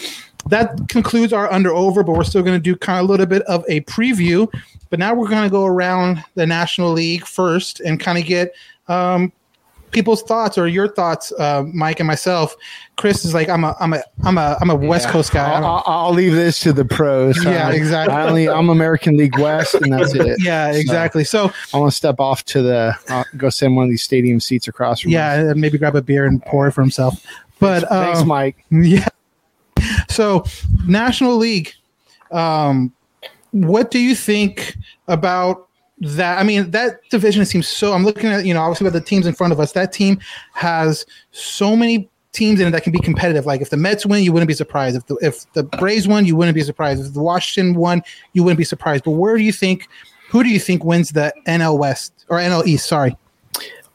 that 0.49 0.89
concludes 0.89 1.33
our 1.33 1.53
under 1.53 1.71
over, 1.71 2.03
but 2.03 2.17
we're 2.17 2.25
still 2.25 2.43
going 2.43 2.57
to 2.57 2.63
do 2.63 2.75
kind 2.75 2.99
of 2.99 3.05
a 3.05 3.09
little 3.09 3.27
bit 3.27 3.43
of 3.43 3.65
a 3.69 3.83
preview. 3.83 4.53
But 4.89 4.99
now 4.99 5.15
we're 5.15 5.29
going 5.29 5.45
to 5.45 5.51
go 5.51 5.65
around 5.65 6.25
the 6.35 6.47
National 6.47 6.91
League 6.91 7.25
first 7.25 7.81
and 7.81 8.01
kind 8.01 8.19
of 8.19 8.25
get 8.25 8.53
um, 8.89 9.33
people's 9.91 10.23
thoughts 10.23 10.57
or 10.59 10.69
your 10.69 10.89
thoughts, 10.89 11.33
uh, 11.39 11.65
Mike 11.73 12.01
and 12.01 12.07
myself. 12.07 12.57
Chris 12.97 13.25
is 13.25 13.33
like, 13.35 13.49
I'm 13.49 13.65
a, 13.65 13.75
I'm 13.81 13.93
a, 13.95 14.03
I'm 14.25 14.37
a, 14.39 14.57
I'm 14.61 14.71
a 14.71 14.75
West 14.77 15.07
Yeah. 15.07 15.13
Coast 15.13 15.33
guy. 15.33 15.53
I'll, 15.53 15.65
I'll, 15.65 15.83
I'll 15.87 16.13
leave 16.13 16.35
this 16.35 16.61
to 16.61 16.73
the 16.73 16.85
pros. 16.85 17.43
Yeah, 17.45 17.71
exactly. 17.71 18.15
I 18.15 18.29
only, 18.29 18.49
I'm 18.49 18.69
American 18.69 19.17
League 19.17 19.39
West, 19.39 19.75
and 19.75 19.93
that's 19.93 20.15
it. 20.15 20.37
yeah, 20.43 20.71
exactly. 20.73 21.25
So 21.25 21.51
I 21.73 21.79
want 21.79 21.91
to 21.91 21.97
step 21.97 22.21
off 22.21 22.45
to 22.47 22.63
the 22.63 22.95
uh, 23.09 23.25
go 23.37 23.49
send 23.51 23.77
one 23.77 23.85
of 23.85 23.91
these 23.91 24.03
stadium 24.03 24.39
seats 24.41 24.69
across 24.69 25.01
from. 25.01 25.11
us. 25.11 25.15
yeah, 25.15 25.53
maybe 25.57 25.79
grab 25.79 25.97
a 25.97 26.03
beer 26.03 26.27
and 26.27 26.45
pour 26.45 26.69
it 26.69 26.73
for 26.73 26.83
himself. 26.83 27.25
But 27.59 27.89
Thanks, 27.89 28.21
um, 28.21 28.29
Mike. 28.29 28.65
Yeah. 28.71 29.09
So, 30.11 30.45
National 30.87 31.37
League, 31.37 31.73
um, 32.33 32.93
what 33.53 33.91
do 33.91 33.99
you 33.99 34.15
think 34.15 34.77
about 35.09 35.69
that? 36.01 36.39
I 36.39 36.43
mean, 36.43 36.71
that 36.71 37.01
division 37.11 37.45
seems 37.45 37.69
so. 37.69 37.93
I'm 37.93 38.05
looking 38.05 38.31
at, 38.31 38.45
you 38.45 38.55
know, 38.55 38.61
obviously, 38.61 38.87
about 38.87 38.99
the 38.99 39.05
teams 39.05 39.27
in 39.27 39.35
front 39.35 39.53
of 39.53 39.61
us. 39.61 39.73
That 39.73 39.93
team 39.93 40.19
has 40.53 41.07
so 41.33 41.77
many 41.77 42.09
teams 42.33 42.61
in 42.61 42.69
it 42.69 42.71
that 42.71 42.83
can 42.83 42.93
be 42.93 43.01
competitive. 43.01 43.47
Like, 43.47 43.61
if 43.61 43.71
the 43.71 43.77
Mets 43.77 44.07
win, 44.07 44.23
you 44.23 44.33
wouldn't 44.33 44.49
be 44.49 44.55
surprised. 44.55 44.97
If 44.97 45.07
the, 45.07 45.17
if 45.17 45.53
the 45.53 45.65
Braves 45.65 46.07
won, 46.07 46.27
you 46.27 46.37
wouldn't 46.37 46.55
be 46.55 46.63
surprised. 46.63 47.05
If 47.05 47.15
the 47.15 47.23
Washington 47.23 47.75
won, 47.75 48.03
you 48.33 48.43
wouldn't 48.43 48.59
be 48.59 48.65
surprised. 48.65 49.05
But 49.05 49.13
where 49.13 49.37
do 49.37 49.43
you 49.43 49.53
think, 49.53 49.89
who 50.29 50.43
do 50.43 50.49
you 50.49 50.61
think 50.61 50.85
wins 50.85 51.11
the 51.11 51.33
NL 51.47 51.79
West 51.79 52.25
or 52.29 52.39
NL 52.39 52.67
East? 52.67 52.87
Sorry. 52.87 53.17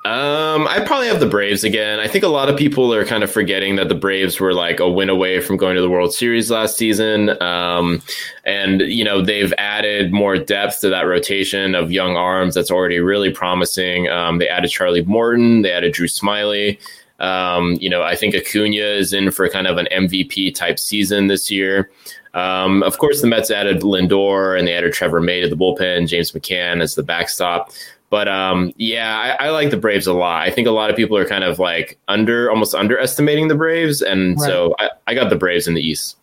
Um, 0.06 0.68
I 0.68 0.82
probably 0.82 1.08
have 1.08 1.20
the 1.20 1.26
Braves 1.26 1.64
again. 1.64 2.00
I 2.00 2.08
think 2.08 2.24
a 2.24 2.28
lot 2.28 2.48
of 2.48 2.56
people 2.56 2.94
are 2.94 3.04
kind 3.04 3.24
of 3.24 3.32
forgetting 3.32 3.76
that 3.78 3.90
the 3.90 3.96
Braves 3.96 4.40
were 4.40 4.54
like 4.54 4.80
a 4.80 4.88
win 4.88 5.10
away 5.10 5.42
from 5.42 5.58
going 5.58 5.74
to 5.76 5.82
the 5.82 5.90
World 5.90 6.14
Series 6.14 6.52
last 6.52 6.78
season. 6.78 7.42
Um, 7.42 8.04
and 8.46 8.82
you 8.82 9.04
know 9.04 9.24
they've 9.24 9.52
added 9.58 10.14
more 10.14 10.38
depth 10.38 10.82
to 10.82 10.90
that 10.90 11.08
rotation 11.08 11.74
of 11.74 11.92
young 11.92 12.16
arms 12.18 12.54
that's 12.54 12.70
already 12.70 13.00
really 13.00 13.32
promising. 13.32 14.08
Um, 14.08 14.38
they 14.38 14.48
added 14.48 14.70
Charlie 14.70 15.02
Morton, 15.02 15.64
they 15.64 15.72
added 15.72 15.94
Drew 15.94 16.08
Smyly. 16.08 16.80
Um, 17.20 17.74
you 17.82 17.90
know, 17.90 18.04
I 18.04 18.16
think 18.16 18.36
Acuna 18.36 18.76
is 18.76 19.12
in 19.12 19.32
for 19.32 19.50
kind 19.50 19.66
of 19.66 19.78
an 19.78 19.88
MVP 19.92 20.54
type 20.54 20.78
season 20.78 21.28
this 21.28 21.50
year. 21.50 21.90
Um, 22.36 22.84
of 22.84 22.98
course, 22.98 23.22
the 23.22 23.28
Mets 23.28 23.50
added 23.50 23.82
Lindor 23.82 24.60
and 24.60 24.68
they 24.68 24.74
added 24.74 24.92
Trevor 24.94 25.22
May 25.22 25.40
to 25.42 25.48
the 25.48 25.56
bullpen, 25.56 26.08
James 26.08 26.34
McCann 26.34 26.84
as 26.84 26.96
the 26.96 27.02
backstop. 27.02 27.72
But 28.16 28.30
um, 28.30 28.72
yeah, 28.78 29.36
I, 29.38 29.48
I 29.48 29.50
like 29.50 29.72
the 29.72 29.78
Braves 29.78 30.08
a 30.08 30.14
lot. 30.14 30.42
I 30.44 30.50
think 30.50 30.70
a 30.70 30.72
lot 30.72 30.90
of 30.90 30.96
people 30.96 31.18
are 31.18 31.26
kind 31.26 31.44
of 31.44 31.60
like 31.60 32.00
under, 32.08 32.50
almost 32.50 32.74
underestimating 32.74 33.50
the 33.50 33.56
Braves, 33.56 34.02
and 34.02 34.40
so 34.40 34.74
I, 34.80 34.92
I 35.08 35.14
got 35.16 35.30
the 35.30 35.36
Braves 35.36 35.68
in 35.68 35.74
the 35.74 35.82
East. 35.82 36.16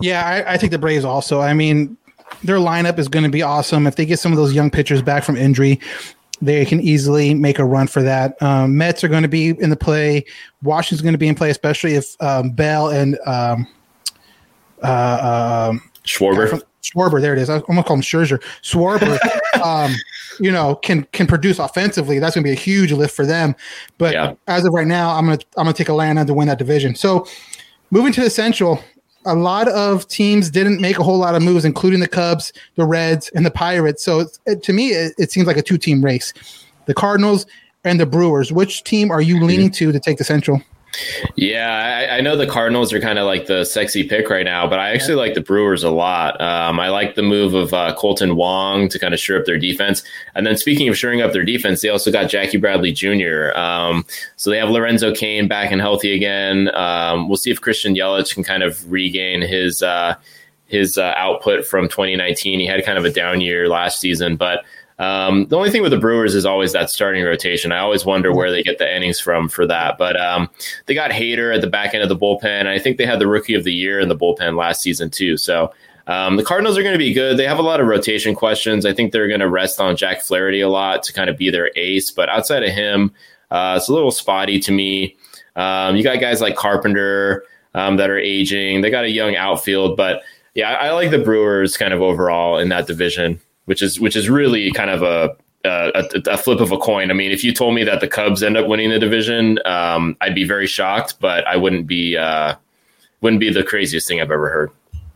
Yeah, 0.00 0.24
I, 0.24 0.54
I 0.54 0.56
think 0.56 0.72
the 0.72 0.78
Braves 0.78 1.04
also. 1.04 1.42
I 1.42 1.52
mean, 1.52 1.98
their 2.42 2.56
lineup 2.56 2.98
is 2.98 3.08
going 3.08 3.24
to 3.24 3.28
be 3.28 3.42
awesome. 3.42 3.86
If 3.86 3.96
they 3.96 4.06
get 4.06 4.18
some 4.18 4.32
of 4.32 4.38
those 4.38 4.54
young 4.54 4.70
pitchers 4.70 5.02
back 5.02 5.24
from 5.24 5.36
injury, 5.36 5.78
they 6.40 6.64
can 6.64 6.80
easily 6.80 7.34
make 7.34 7.58
a 7.58 7.66
run 7.66 7.86
for 7.86 8.02
that. 8.02 8.40
Um, 8.42 8.78
Mets 8.78 9.04
are 9.04 9.08
going 9.08 9.22
to 9.22 9.28
be 9.28 9.50
in 9.50 9.68
the 9.68 9.76
play. 9.76 10.24
Washington's 10.62 11.02
going 11.02 11.12
to 11.12 11.18
be 11.18 11.28
in 11.28 11.34
play, 11.34 11.50
especially 11.50 11.96
if 11.96 12.16
um, 12.22 12.48
Bell 12.48 12.88
and 12.88 13.18
um, 13.26 13.66
uh, 14.82 15.68
um, 15.68 15.82
Schwarber. 16.02 16.62
Schwarber, 16.94 17.20
there 17.20 17.32
it 17.32 17.38
is. 17.38 17.48
I'm 17.50 17.60
gonna 17.62 17.82
call 17.82 17.96
him 17.96 18.02
Scherzer. 18.02 18.42
Schwarber, 18.62 19.18
um, 19.62 19.94
you 20.40 20.50
know, 20.52 20.76
can 20.76 21.04
can 21.12 21.26
produce 21.26 21.58
offensively. 21.58 22.18
That's 22.18 22.34
gonna 22.34 22.44
be 22.44 22.52
a 22.52 22.54
huge 22.54 22.92
lift 22.92 23.14
for 23.14 23.26
them. 23.26 23.54
But 23.98 24.12
Yeah. 24.14 24.34
as 24.46 24.64
of 24.64 24.72
right 24.72 24.86
now, 24.86 25.10
I'm 25.14 25.24
gonna 25.26 25.38
I'm 25.56 25.64
gonna 25.64 25.72
take 25.72 25.88
Atlanta 25.88 26.24
to 26.24 26.34
win 26.34 26.48
that 26.48 26.58
division. 26.58 26.94
So 26.94 27.26
moving 27.90 28.12
to 28.12 28.20
the 28.22 28.30
Central, 28.30 28.82
a 29.24 29.34
lot 29.34 29.66
of 29.68 30.06
teams 30.08 30.50
didn't 30.50 30.80
make 30.80 30.98
a 30.98 31.02
whole 31.02 31.18
lot 31.18 31.34
of 31.34 31.42
moves, 31.42 31.64
including 31.64 32.00
the 32.00 32.08
Cubs, 32.08 32.52
the 32.76 32.84
Reds, 32.86 33.28
and 33.34 33.44
the 33.44 33.50
Pirates. 33.50 34.04
So 34.04 34.26
it, 34.46 34.62
to 34.62 34.72
me, 34.72 34.88
it, 34.90 35.14
it 35.18 35.32
seems 35.32 35.46
like 35.46 35.56
a 35.56 35.62
two 35.62 35.78
team 35.78 36.04
race. 36.04 36.32
The 36.86 36.94
Cardinals 36.94 37.46
and 37.84 37.98
the 37.98 38.06
Brewers. 38.06 38.52
Which 38.52 38.84
team 38.84 39.10
are 39.10 39.20
you 39.20 39.40
leaning 39.42 39.70
to 39.72 39.90
to 39.90 39.98
take 39.98 40.18
the 40.18 40.24
Central? 40.24 40.62
Yeah, 41.36 42.06
I, 42.10 42.16
I 42.16 42.20
know 42.20 42.36
the 42.36 42.46
Cardinals 42.46 42.92
are 42.92 43.00
kind 43.00 43.18
of 43.18 43.26
like 43.26 43.46
the 43.46 43.64
sexy 43.64 44.08
pick 44.08 44.30
right 44.30 44.44
now, 44.44 44.66
but 44.66 44.78
I 44.78 44.90
actually 44.90 45.16
like 45.16 45.34
the 45.34 45.40
Brewers 45.40 45.84
a 45.84 45.90
lot. 45.90 46.40
Um, 46.40 46.80
I 46.80 46.88
like 46.88 47.14
the 47.14 47.22
move 47.22 47.54
of 47.54 47.74
uh, 47.74 47.94
Kolten 47.98 48.36
Wong 48.36 48.88
to 48.88 48.98
kind 48.98 49.12
of 49.12 49.20
shore 49.20 49.38
up 49.38 49.44
their 49.44 49.58
defense. 49.58 50.02
And 50.34 50.46
then 50.46 50.56
speaking 50.56 50.88
of 50.88 50.96
shoring 50.96 51.20
up 51.20 51.32
their 51.32 51.44
defense, 51.44 51.82
they 51.82 51.88
also 51.88 52.10
got 52.10 52.30
Jackie 52.30 52.56
Bradley 52.56 52.92
Jr. 52.92 53.52
Um, 53.56 54.06
so 54.36 54.50
they 54.50 54.58
have 54.58 54.70
Lorenzo 54.70 55.14
Cain 55.14 55.48
back 55.48 55.70
and 55.70 55.80
healthy 55.80 56.14
again. 56.14 56.74
Um, 56.74 57.28
we'll 57.28 57.36
see 57.36 57.50
if 57.50 57.60
Christian 57.60 57.94
Yelich 57.94 58.32
can 58.32 58.42
kind 58.42 58.62
of 58.62 58.90
regain 58.90 59.42
his 59.42 59.82
uh, 59.82 60.14
his 60.66 60.98
uh, 60.98 61.12
output 61.16 61.64
from 61.64 61.88
2019. 61.88 62.60
He 62.60 62.66
had 62.66 62.84
kind 62.84 62.98
of 62.98 63.04
a 63.04 63.10
down 63.10 63.40
year 63.40 63.68
last 63.68 64.00
season, 64.00 64.36
but 64.36 64.64
um, 64.98 65.46
the 65.48 65.56
only 65.56 65.70
thing 65.70 65.82
with 65.82 65.90
the 65.90 65.98
Brewers 65.98 66.34
is 66.34 66.46
always 66.46 66.72
that 66.72 66.90
starting 66.90 67.24
rotation. 67.24 67.72
I 67.72 67.78
always 67.78 68.06
wonder 68.06 68.32
where 68.32 68.50
they 68.50 68.62
get 68.62 68.78
the 68.78 68.96
innings 68.96 69.20
from 69.20 69.48
for 69.48 69.66
that. 69.66 69.98
But 69.98 70.18
um, 70.18 70.48
they 70.86 70.94
got 70.94 71.10
Hader 71.10 71.54
at 71.54 71.60
the 71.60 71.66
back 71.66 71.94
end 71.94 72.02
of 72.02 72.08
the 72.08 72.16
bullpen. 72.16 72.66
I 72.66 72.78
think 72.78 72.96
they 72.96 73.06
had 73.06 73.18
the 73.18 73.26
rookie 73.26 73.54
of 73.54 73.64
the 73.64 73.74
year 73.74 74.00
in 74.00 74.08
the 74.08 74.16
bullpen 74.16 74.56
last 74.56 74.82
season 74.82 75.10
too. 75.10 75.36
So 75.36 75.72
um, 76.06 76.36
the 76.36 76.44
Cardinals 76.44 76.78
are 76.78 76.82
going 76.82 76.94
to 76.94 76.98
be 76.98 77.12
good. 77.12 77.36
They 77.36 77.46
have 77.46 77.58
a 77.58 77.62
lot 77.62 77.80
of 77.80 77.86
rotation 77.86 78.34
questions. 78.34 78.86
I 78.86 78.92
think 78.92 79.12
they're 79.12 79.28
going 79.28 79.40
to 79.40 79.48
rest 79.48 79.80
on 79.80 79.96
Jack 79.96 80.22
Flaherty 80.22 80.60
a 80.60 80.68
lot 80.68 81.02
to 81.04 81.12
kind 81.12 81.28
of 81.28 81.36
be 81.36 81.50
their 81.50 81.70
ace. 81.76 82.10
But 82.10 82.28
outside 82.28 82.62
of 82.62 82.70
him, 82.70 83.12
uh, 83.50 83.74
it's 83.76 83.88
a 83.88 83.92
little 83.92 84.10
spotty 84.10 84.60
to 84.60 84.72
me. 84.72 85.16
Um, 85.56 85.96
you 85.96 86.02
got 86.02 86.20
guys 86.20 86.40
like 86.40 86.56
Carpenter 86.56 87.44
um, 87.74 87.96
that 87.96 88.08
are 88.08 88.18
aging. 88.18 88.80
They 88.80 88.90
got 88.90 89.04
a 89.04 89.10
young 89.10 89.36
outfield, 89.36 89.96
but 89.96 90.22
yeah, 90.54 90.70
I, 90.70 90.86
I 90.86 90.90
like 90.92 91.10
the 91.10 91.18
Brewers 91.18 91.76
kind 91.76 91.92
of 91.92 92.00
overall 92.00 92.58
in 92.58 92.68
that 92.70 92.86
division, 92.86 93.40
which 93.66 93.82
is 93.82 94.00
which 94.00 94.16
is 94.16 94.28
really 94.30 94.70
kind 94.72 94.90
of 94.90 95.02
a 95.02 95.36
a, 95.64 96.04
a 96.28 96.36
flip 96.38 96.60
of 96.60 96.70
a 96.72 96.78
coin. 96.78 97.10
I 97.10 97.14
mean, 97.14 97.32
if 97.32 97.42
you 97.42 97.52
told 97.52 97.74
me 97.74 97.82
that 97.84 98.00
the 98.00 98.06
Cubs 98.08 98.42
end 98.42 98.56
up 98.56 98.66
winning 98.68 98.90
the 98.90 98.98
division, 99.00 99.58
um, 99.66 100.16
I'd 100.20 100.34
be 100.34 100.44
very 100.44 100.66
shocked, 100.68 101.16
but 101.20 101.44
I 101.46 101.56
wouldn't 101.56 101.86
be 101.88 102.16
uh, 102.16 102.54
wouldn't 103.20 103.40
be 103.40 103.52
the 103.52 103.64
craziest 103.64 104.06
thing 104.08 104.20
I've 104.20 104.30
ever 104.30 104.48
heard. 104.48 104.70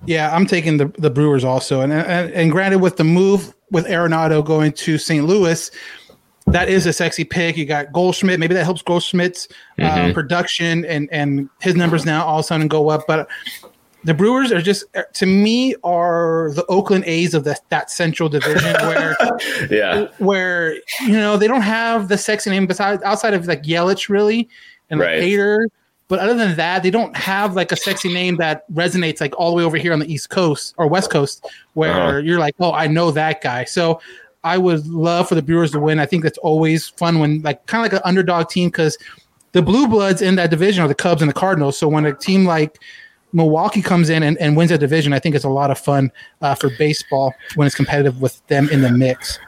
Yeah, 0.06 0.34
I'm 0.34 0.46
taking 0.46 0.76
the 0.78 0.86
the 0.98 1.10
Brewers 1.10 1.44
also, 1.44 1.80
and 1.82 1.92
and, 1.92 2.32
and 2.32 2.50
granted, 2.50 2.78
with 2.80 2.96
the 2.96 3.04
move 3.04 3.54
with 3.70 3.86
Arenado 3.86 4.44
going 4.44 4.72
to 4.72 4.98
St. 4.98 5.24
Louis, 5.24 5.70
that 6.48 6.68
is 6.68 6.86
a 6.86 6.92
sexy 6.92 7.22
pick. 7.22 7.56
You 7.56 7.64
got 7.66 7.92
Goldschmidt. 7.92 8.40
Maybe 8.40 8.54
that 8.54 8.64
helps 8.64 8.82
Goldschmidt's 8.82 9.46
uh, 9.78 9.82
Mhm. 9.82 10.14
production 10.14 10.84
and 10.86 11.08
and 11.12 11.48
his 11.60 11.76
numbers 11.76 12.04
now 12.04 12.24
all 12.24 12.38
of 12.40 12.44
a 12.44 12.48
sudden 12.48 12.66
go 12.66 12.88
up. 12.90 13.06
But 13.06 13.28
the 14.04 14.14
Brewers 14.14 14.50
are 14.52 14.62
just 14.62 14.84
to 15.14 15.26
me 15.26 15.74
are 15.84 16.50
the 16.54 16.64
Oakland 16.66 17.04
A's 17.06 17.34
of 17.34 17.44
the, 17.44 17.58
that 17.68 17.90
Central 17.90 18.28
Division 18.28 18.72
where 18.86 19.16
Yeah, 19.70 20.08
where 20.18 20.74
you 21.02 21.12
know 21.12 21.36
they 21.36 21.46
don't 21.48 21.60
have 21.62 22.08
the 22.08 22.16
sexy 22.18 22.50
name 22.50 22.66
besides 22.66 23.02
outside 23.02 23.34
of 23.34 23.46
like 23.46 23.62
Yelich 23.62 24.08
really 24.08 24.48
and 24.90 25.00
like 25.00 25.06
Right. 25.08 25.22
Hader. 25.22 25.66
But 26.08 26.18
other 26.18 26.34
than 26.34 26.56
that, 26.56 26.82
they 26.82 26.90
don't 26.90 27.16
have 27.16 27.54
like 27.54 27.70
a 27.70 27.76
sexy 27.76 28.12
name 28.12 28.34
that 28.38 28.68
resonates 28.72 29.20
like 29.20 29.38
all 29.38 29.50
the 29.50 29.56
way 29.56 29.62
over 29.62 29.76
here 29.76 29.92
on 29.92 30.00
the 30.00 30.12
East 30.12 30.28
Coast 30.28 30.74
or 30.76 30.88
West 30.88 31.08
Coast, 31.10 31.46
where 31.74 31.92
Uh-huh. 31.92 32.16
you're 32.18 32.40
like, 32.40 32.56
oh, 32.58 32.72
I 32.72 32.88
know 32.88 33.12
that 33.12 33.40
guy. 33.42 33.62
So 33.64 34.00
I 34.42 34.58
would 34.58 34.84
love 34.88 35.28
for 35.28 35.36
the 35.36 35.42
Brewers 35.42 35.70
to 35.70 35.78
win. 35.78 36.00
I 36.00 36.06
think 36.06 36.24
that's 36.24 36.38
always 36.38 36.88
fun 36.88 37.20
when 37.20 37.42
like 37.42 37.64
kind 37.66 37.86
of 37.86 37.92
like 37.92 38.00
an 38.00 38.08
underdog 38.08 38.48
team 38.48 38.70
because 38.70 38.98
the 39.52 39.62
Blue 39.62 39.86
Bloods 39.86 40.20
in 40.20 40.34
that 40.34 40.50
division 40.50 40.82
are 40.84 40.88
the 40.88 40.96
Cubs 40.96 41.22
and 41.22 41.28
the 41.28 41.34
Cardinals. 41.34 41.78
So 41.78 41.86
when 41.86 42.04
a 42.06 42.12
team 42.12 42.44
like 42.44 42.80
Milwaukee 43.32 43.82
comes 43.82 44.10
in 44.10 44.22
and, 44.22 44.36
and 44.38 44.56
wins 44.56 44.70
a 44.70 44.78
division, 44.78 45.12
I 45.12 45.18
think 45.18 45.34
it's 45.34 45.44
a 45.44 45.50
lot 45.50 45.70
of 45.70 45.78
fun 45.78 46.10
uh, 46.40 46.54
for 46.54 46.70
baseball 46.78 47.34
when 47.54 47.66
it's 47.66 47.76
competitive 47.76 48.20
with 48.20 48.44
them 48.48 48.68
in 48.70 48.82
the 48.82 48.90
mix. 48.90 49.38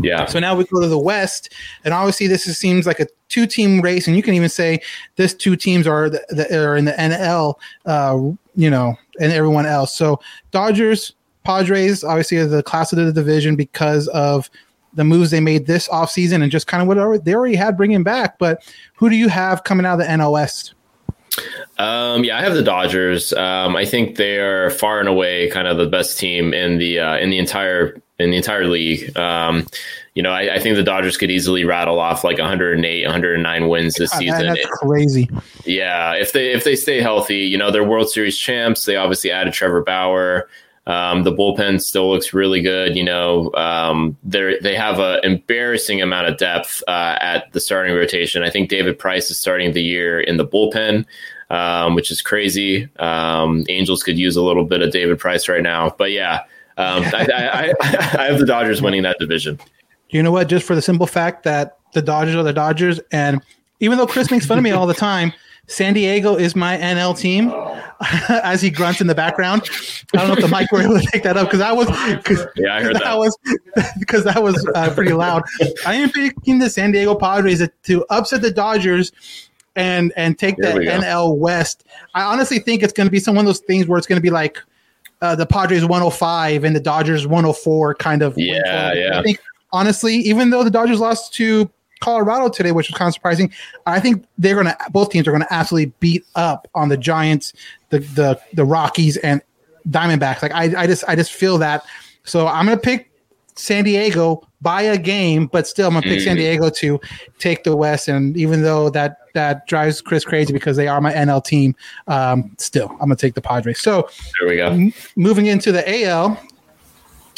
yeah. 0.00 0.26
So 0.26 0.38
now 0.38 0.54
we 0.54 0.64
go 0.64 0.80
to 0.80 0.88
the 0.88 0.98
West, 0.98 1.52
and 1.84 1.94
obviously 1.94 2.26
this 2.26 2.46
is, 2.46 2.58
seems 2.58 2.86
like 2.86 3.00
a 3.00 3.06
two-team 3.28 3.80
race, 3.80 4.06
and 4.06 4.16
you 4.16 4.22
can 4.22 4.34
even 4.34 4.48
say 4.48 4.80
this 5.16 5.34
two 5.34 5.56
teams 5.56 5.86
are 5.86 6.10
the, 6.10 6.24
the 6.28 6.54
are 6.58 6.76
in 6.76 6.84
the 6.84 6.92
NL, 6.92 7.54
uh, 7.86 8.18
you 8.54 8.70
know, 8.70 8.94
and 9.20 9.32
everyone 9.32 9.66
else. 9.66 9.96
So 9.96 10.20
Dodgers, 10.50 11.14
Padres, 11.44 12.04
obviously 12.04 12.38
are 12.38 12.46
the 12.46 12.62
class 12.62 12.92
of 12.92 12.98
the 12.98 13.12
division 13.12 13.56
because 13.56 14.08
of 14.08 14.50
the 14.94 15.04
moves 15.04 15.30
they 15.30 15.40
made 15.40 15.66
this 15.66 15.88
offseason 15.88 16.42
and 16.42 16.52
just 16.52 16.66
kind 16.66 16.82
of 16.82 16.88
what 16.88 17.24
they 17.24 17.34
already 17.34 17.54
had 17.54 17.76
bringing 17.76 18.02
back. 18.02 18.38
But 18.38 18.62
who 18.94 19.08
do 19.08 19.16
you 19.16 19.28
have 19.28 19.64
coming 19.64 19.86
out 19.86 20.00
of 20.00 20.06
the 20.06 20.12
NL 20.12 20.32
West? 20.32 20.74
Um, 21.78 22.24
yeah, 22.24 22.38
I 22.38 22.42
have 22.42 22.54
the 22.54 22.62
Dodgers. 22.62 23.32
Um, 23.32 23.76
I 23.76 23.84
think 23.84 24.16
they 24.16 24.38
are 24.38 24.70
far 24.70 25.00
and 25.00 25.08
away 25.08 25.48
kind 25.50 25.66
of 25.66 25.78
the 25.78 25.86
best 25.86 26.18
team 26.18 26.52
in 26.52 26.78
the 26.78 26.98
uh, 26.98 27.16
in 27.16 27.30
the 27.30 27.38
entire 27.38 28.00
in 28.18 28.30
the 28.30 28.36
entire 28.36 28.66
league. 28.66 29.16
Um, 29.16 29.66
you 30.14 30.22
know, 30.22 30.30
I, 30.30 30.56
I 30.56 30.58
think 30.58 30.76
the 30.76 30.82
Dodgers 30.82 31.16
could 31.16 31.30
easily 31.30 31.64
rattle 31.64 31.98
off 31.98 32.22
like 32.22 32.38
108, 32.38 33.04
109 33.04 33.68
wins 33.68 33.94
this 33.94 34.10
God, 34.10 34.18
season. 34.18 34.46
that's 34.46 34.66
crazy. 34.66 35.30
Yeah, 35.64 36.14
if 36.14 36.32
they 36.32 36.52
if 36.52 36.64
they 36.64 36.76
stay 36.76 37.00
healthy, 37.00 37.38
you 37.38 37.56
know, 37.56 37.70
they're 37.70 37.84
World 37.84 38.10
Series 38.10 38.36
champs. 38.36 38.84
They 38.84 38.96
obviously 38.96 39.30
added 39.30 39.54
Trevor 39.54 39.82
Bauer. 39.82 40.48
Um, 40.86 41.22
the 41.22 41.32
bullpen 41.32 41.80
still 41.80 42.10
looks 42.10 42.32
really 42.32 42.60
good. 42.60 42.96
You 42.96 43.04
know, 43.04 43.52
um, 43.54 44.16
they 44.24 44.58
they 44.60 44.74
have 44.74 44.98
an 44.98 45.20
embarrassing 45.22 46.02
amount 46.02 46.26
of 46.26 46.38
depth 46.38 46.82
uh, 46.88 47.18
at 47.20 47.52
the 47.52 47.60
starting 47.60 47.94
rotation. 47.94 48.42
I 48.42 48.50
think 48.50 48.68
David 48.68 48.98
Price 48.98 49.30
is 49.30 49.38
starting 49.38 49.72
the 49.72 49.82
year 49.82 50.18
in 50.18 50.38
the 50.38 50.46
bullpen, 50.46 51.04
um, 51.50 51.94
which 51.94 52.10
is 52.10 52.20
crazy. 52.20 52.88
Um, 52.98 53.64
Angels 53.68 54.02
could 54.02 54.18
use 54.18 54.34
a 54.34 54.42
little 54.42 54.64
bit 54.64 54.82
of 54.82 54.90
David 54.90 55.20
Price 55.20 55.48
right 55.48 55.62
now, 55.62 55.94
but 55.96 56.10
yeah, 56.10 56.40
um, 56.78 57.04
I, 57.14 57.28
I, 57.32 57.44
I, 57.44 57.74
I 58.18 58.24
have 58.24 58.40
the 58.40 58.46
Dodgers 58.46 58.82
winning 58.82 59.02
that 59.02 59.18
division. 59.20 59.60
You 60.10 60.22
know 60.22 60.32
what? 60.32 60.48
Just 60.48 60.66
for 60.66 60.74
the 60.74 60.82
simple 60.82 61.06
fact 61.06 61.44
that 61.44 61.78
the 61.92 62.02
Dodgers 62.02 62.34
are 62.34 62.42
the 62.42 62.52
Dodgers, 62.52 62.98
and 63.12 63.40
even 63.78 63.98
though 63.98 64.06
Chris 64.06 64.32
makes 64.32 64.46
fun 64.46 64.58
of 64.58 64.64
me 64.64 64.72
all 64.72 64.88
the 64.88 64.94
time, 64.94 65.32
San 65.72 65.94
Diego 65.94 66.36
is 66.36 66.54
my 66.54 66.76
NL 66.76 67.18
team. 67.18 67.52
As 68.28 68.60
he 68.60 68.68
grunts 68.68 69.00
in 69.00 69.06
the 69.06 69.14
background, 69.14 69.62
I 70.12 70.18
don't 70.18 70.28
know 70.28 70.34
if 70.34 70.40
the 70.40 70.48
mic 70.48 70.72
were 70.72 70.82
able 70.82 70.98
to 70.98 71.06
take 71.06 71.22
that 71.22 71.36
up 71.36 71.46
because 71.46 71.60
I 71.60 71.70
was, 71.70 71.86
cause, 72.24 72.44
Yeah, 72.56 72.74
I 72.74 72.82
heard 72.82 72.96
that. 73.02 73.16
was 73.16 73.38
because 74.00 74.24
that 74.24 74.42
was 74.42 74.68
uh, 74.74 74.92
pretty 74.92 75.12
loud. 75.12 75.44
I 75.86 75.94
am 75.94 76.10
picking 76.10 76.58
the 76.58 76.68
San 76.68 76.90
Diego 76.90 77.14
Padres 77.14 77.62
to 77.84 78.04
upset 78.10 78.42
the 78.42 78.50
Dodgers 78.50 79.12
and 79.76 80.12
and 80.16 80.36
take 80.36 80.56
Here 80.60 80.72
the. 80.74 80.80
NL 80.80 81.38
West. 81.38 81.84
I 82.14 82.22
honestly 82.22 82.58
think 82.58 82.82
it's 82.82 82.92
going 82.92 83.06
to 83.06 83.10
be 83.12 83.20
some 83.20 83.36
one 83.36 83.44
of 83.44 83.48
those 83.48 83.60
things 83.60 83.86
where 83.86 83.98
it's 83.98 84.06
going 84.08 84.18
to 84.18 84.22
be 84.22 84.30
like 84.30 84.58
uh, 85.20 85.36
the 85.36 85.46
Padres 85.46 85.84
105 85.84 86.64
and 86.64 86.74
the 86.74 86.80
Dodgers 86.80 87.26
104 87.26 87.94
kind 87.94 88.22
of. 88.22 88.34
Yeah, 88.36 88.92
yeah. 88.94 89.20
I 89.20 89.22
think 89.22 89.38
honestly, 89.72 90.16
even 90.16 90.50
though 90.50 90.64
the 90.64 90.70
Dodgers 90.70 90.98
lost 90.98 91.32
to 91.34 91.70
Colorado 92.02 92.48
today, 92.48 92.72
which 92.72 92.88
was 92.90 92.98
kind 92.98 93.08
of 93.08 93.14
surprising, 93.14 93.50
I 93.86 94.00
think 94.00 94.26
they're 94.36 94.54
going 94.54 94.66
to 94.66 94.76
both 94.90 95.10
teams 95.10 95.26
are 95.26 95.30
going 95.30 95.42
to 95.42 95.52
absolutely 95.54 95.92
beat 96.00 96.24
up 96.34 96.68
on 96.74 96.88
the 96.90 96.96
Giants, 96.96 97.52
the 97.90 98.00
the 98.00 98.40
the 98.52 98.64
Rockies, 98.64 99.16
and 99.18 99.40
Diamondbacks. 99.88 100.42
Like 100.42 100.52
I, 100.52 100.82
I 100.82 100.86
just 100.86 101.04
I 101.08 101.16
just 101.16 101.32
feel 101.32 101.56
that. 101.58 101.84
So 102.24 102.46
I'm 102.46 102.66
going 102.66 102.76
to 102.76 102.82
pick 102.82 103.10
San 103.54 103.84
Diego 103.84 104.46
by 104.60 104.82
a 104.82 104.96
game, 104.96 105.46
but 105.46 105.66
still 105.66 105.88
I'm 105.88 105.94
gonna 105.94 106.06
pick 106.06 106.20
San 106.20 106.36
Diego 106.36 106.70
to 106.70 107.00
take 107.38 107.64
the 107.64 107.76
West. 107.76 108.08
And 108.08 108.36
even 108.36 108.62
though 108.62 108.88
that 108.90 109.18
that 109.34 109.66
drives 109.66 110.00
Chris 110.00 110.24
crazy 110.24 110.52
because 110.52 110.76
they 110.76 110.88
are 110.88 111.00
my 111.00 111.12
NL 111.12 111.44
team, 111.44 111.74
um, 112.06 112.54
still 112.58 112.88
I'm 112.92 112.98
gonna 112.98 113.16
take 113.16 113.34
the 113.34 113.42
Padres. 113.42 113.80
So 113.80 114.08
There 114.40 114.48
we 114.48 114.56
go. 114.56 114.90
moving 115.16 115.46
into 115.46 115.72
the 115.72 116.04
AL, 116.04 116.38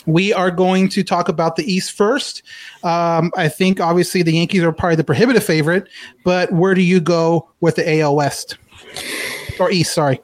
we 0.07 0.33
are 0.33 0.51
going 0.51 0.89
to 0.91 1.03
talk 1.03 1.29
about 1.29 1.57
the 1.57 1.71
East 1.71 1.93
first. 1.93 2.43
Um, 2.83 3.33
I 3.37 3.49
think 3.49 3.81
obviously 3.81 4.23
the 4.23 4.33
Yankees 4.33 4.63
are 4.63 4.73
probably 4.73 4.97
the 4.97 5.05
prohibitive 5.05 5.45
favorite, 5.45 5.89
but 6.25 6.53
where 6.53 6.75
do 6.75 6.83
you 6.83 7.01
go 7.01 7.49
with 7.61 7.77
the 7.77 8.01
AL 8.01 8.17
West 8.17 8.59
or 9.59 9.71
East? 9.71 9.95
Sorry. 9.95 10.21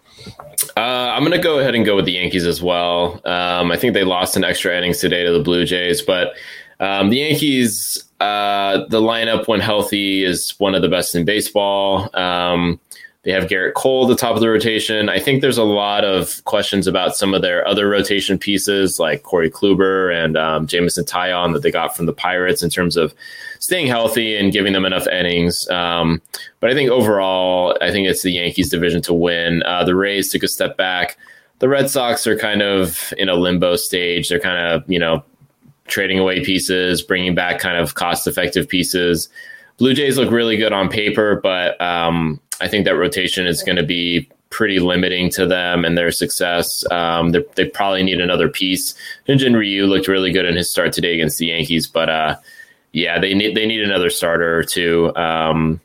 Uh, 0.76 0.80
I'm 1.14 1.22
going 1.24 1.36
to 1.36 1.42
go 1.42 1.58
ahead 1.58 1.74
and 1.74 1.84
go 1.84 1.96
with 1.96 2.04
the 2.04 2.12
Yankees 2.12 2.46
as 2.46 2.62
well. 2.62 3.20
Um, 3.24 3.70
I 3.70 3.76
think 3.76 3.94
they 3.94 4.04
lost 4.04 4.36
an 4.36 4.44
extra 4.44 4.76
innings 4.76 4.98
today 4.98 5.24
to 5.24 5.32
the 5.32 5.40
Blue 5.40 5.64
Jays, 5.64 6.02
but 6.02 6.34
um, 6.80 7.10
the 7.10 7.18
Yankees, 7.18 8.02
uh, 8.20 8.86
the 8.88 9.00
lineup 9.00 9.48
when 9.48 9.60
healthy 9.60 10.24
is 10.24 10.54
one 10.58 10.74
of 10.74 10.82
the 10.82 10.88
best 10.88 11.14
in 11.14 11.24
baseball. 11.24 12.14
Um, 12.16 12.80
they 13.22 13.32
have 13.32 13.44
Gerrit 13.44 13.74
Cole 13.74 14.04
at 14.04 14.08
the 14.08 14.16
top 14.16 14.34
of 14.34 14.40
the 14.40 14.48
rotation. 14.48 15.10
I 15.10 15.18
think 15.18 15.42
there's 15.42 15.58
a 15.58 15.64
lot 15.64 16.04
of 16.04 16.42
questions 16.44 16.86
about 16.86 17.16
some 17.16 17.34
of 17.34 17.42
their 17.42 17.66
other 17.68 17.86
rotation 17.86 18.38
pieces, 18.38 18.98
like 18.98 19.24
Corey 19.24 19.50
Kluber 19.50 20.14
and 20.14 20.38
um, 20.38 20.66
Jameson 20.66 21.04
Taillon 21.04 21.52
that 21.52 21.62
they 21.62 21.70
got 21.70 21.94
from 21.94 22.06
the 22.06 22.14
Pirates 22.14 22.62
in 22.62 22.70
terms 22.70 22.96
of 22.96 23.14
staying 23.58 23.88
healthy 23.88 24.36
and 24.36 24.52
giving 24.52 24.72
them 24.72 24.86
enough 24.86 25.06
innings. 25.06 25.68
Um, 25.68 26.22
but 26.60 26.70
I 26.70 26.74
think 26.74 26.90
overall, 26.90 27.76
I 27.82 27.90
think 27.90 28.08
it's 28.08 28.22
the 28.22 28.32
Yankees 28.32 28.70
division 28.70 29.02
to 29.02 29.12
win. 29.12 29.62
Uh, 29.64 29.84
the 29.84 29.94
Rays 29.94 30.30
took 30.30 30.42
a 30.42 30.48
step 30.48 30.78
back. 30.78 31.18
The 31.58 31.68
Red 31.68 31.90
Sox 31.90 32.26
are 32.26 32.38
kind 32.38 32.62
of 32.62 33.12
in 33.18 33.28
a 33.28 33.34
limbo 33.34 33.76
stage. 33.76 34.30
They're 34.30 34.40
kind 34.40 34.58
of, 34.58 34.90
you 34.90 34.98
know, 34.98 35.22
trading 35.88 36.18
away 36.18 36.42
pieces, 36.42 37.02
bringing 37.02 37.34
back 37.34 37.60
kind 37.60 37.76
of 37.76 37.96
cost 37.96 38.26
effective 38.26 38.66
pieces. 38.66 39.28
Blue 39.80 39.94
Jays 39.94 40.16
look 40.18 40.30
really 40.30 40.56
good 40.58 40.72
on 40.74 40.88
paper, 40.90 41.40
but 41.42 41.80
um, 41.80 42.38
I 42.60 42.68
think 42.68 42.84
that 42.84 42.96
rotation 42.96 43.46
is 43.46 43.62
going 43.62 43.76
to 43.76 43.82
be 43.82 44.28
pretty 44.50 44.78
limiting 44.78 45.30
to 45.30 45.46
them 45.46 45.84
and 45.86 45.96
their 45.96 46.10
success. 46.10 46.84
Um, 46.92 47.32
they- 47.32 47.64
probably 47.64 48.02
need 48.02 48.20
another 48.20 48.48
piece. 48.50 48.94
Hyunjin 49.26 49.56
Ryu 49.56 49.86
looked 49.86 50.06
really 50.06 50.32
good 50.32 50.44
in 50.44 50.54
his 50.54 50.70
start 50.70 50.92
today 50.92 51.14
against 51.14 51.38
the 51.38 51.46
Yankees, 51.46 51.86
but 51.86 52.10
uh, 52.10 52.36
yeah, 52.92 53.18
they 53.18 53.32
need 53.32 53.56
they 53.56 53.64
need 53.64 53.80
another 53.82 54.10
starter 54.10 54.54
or 54.58 54.64
two. 54.64 55.16
Um, 55.16 55.80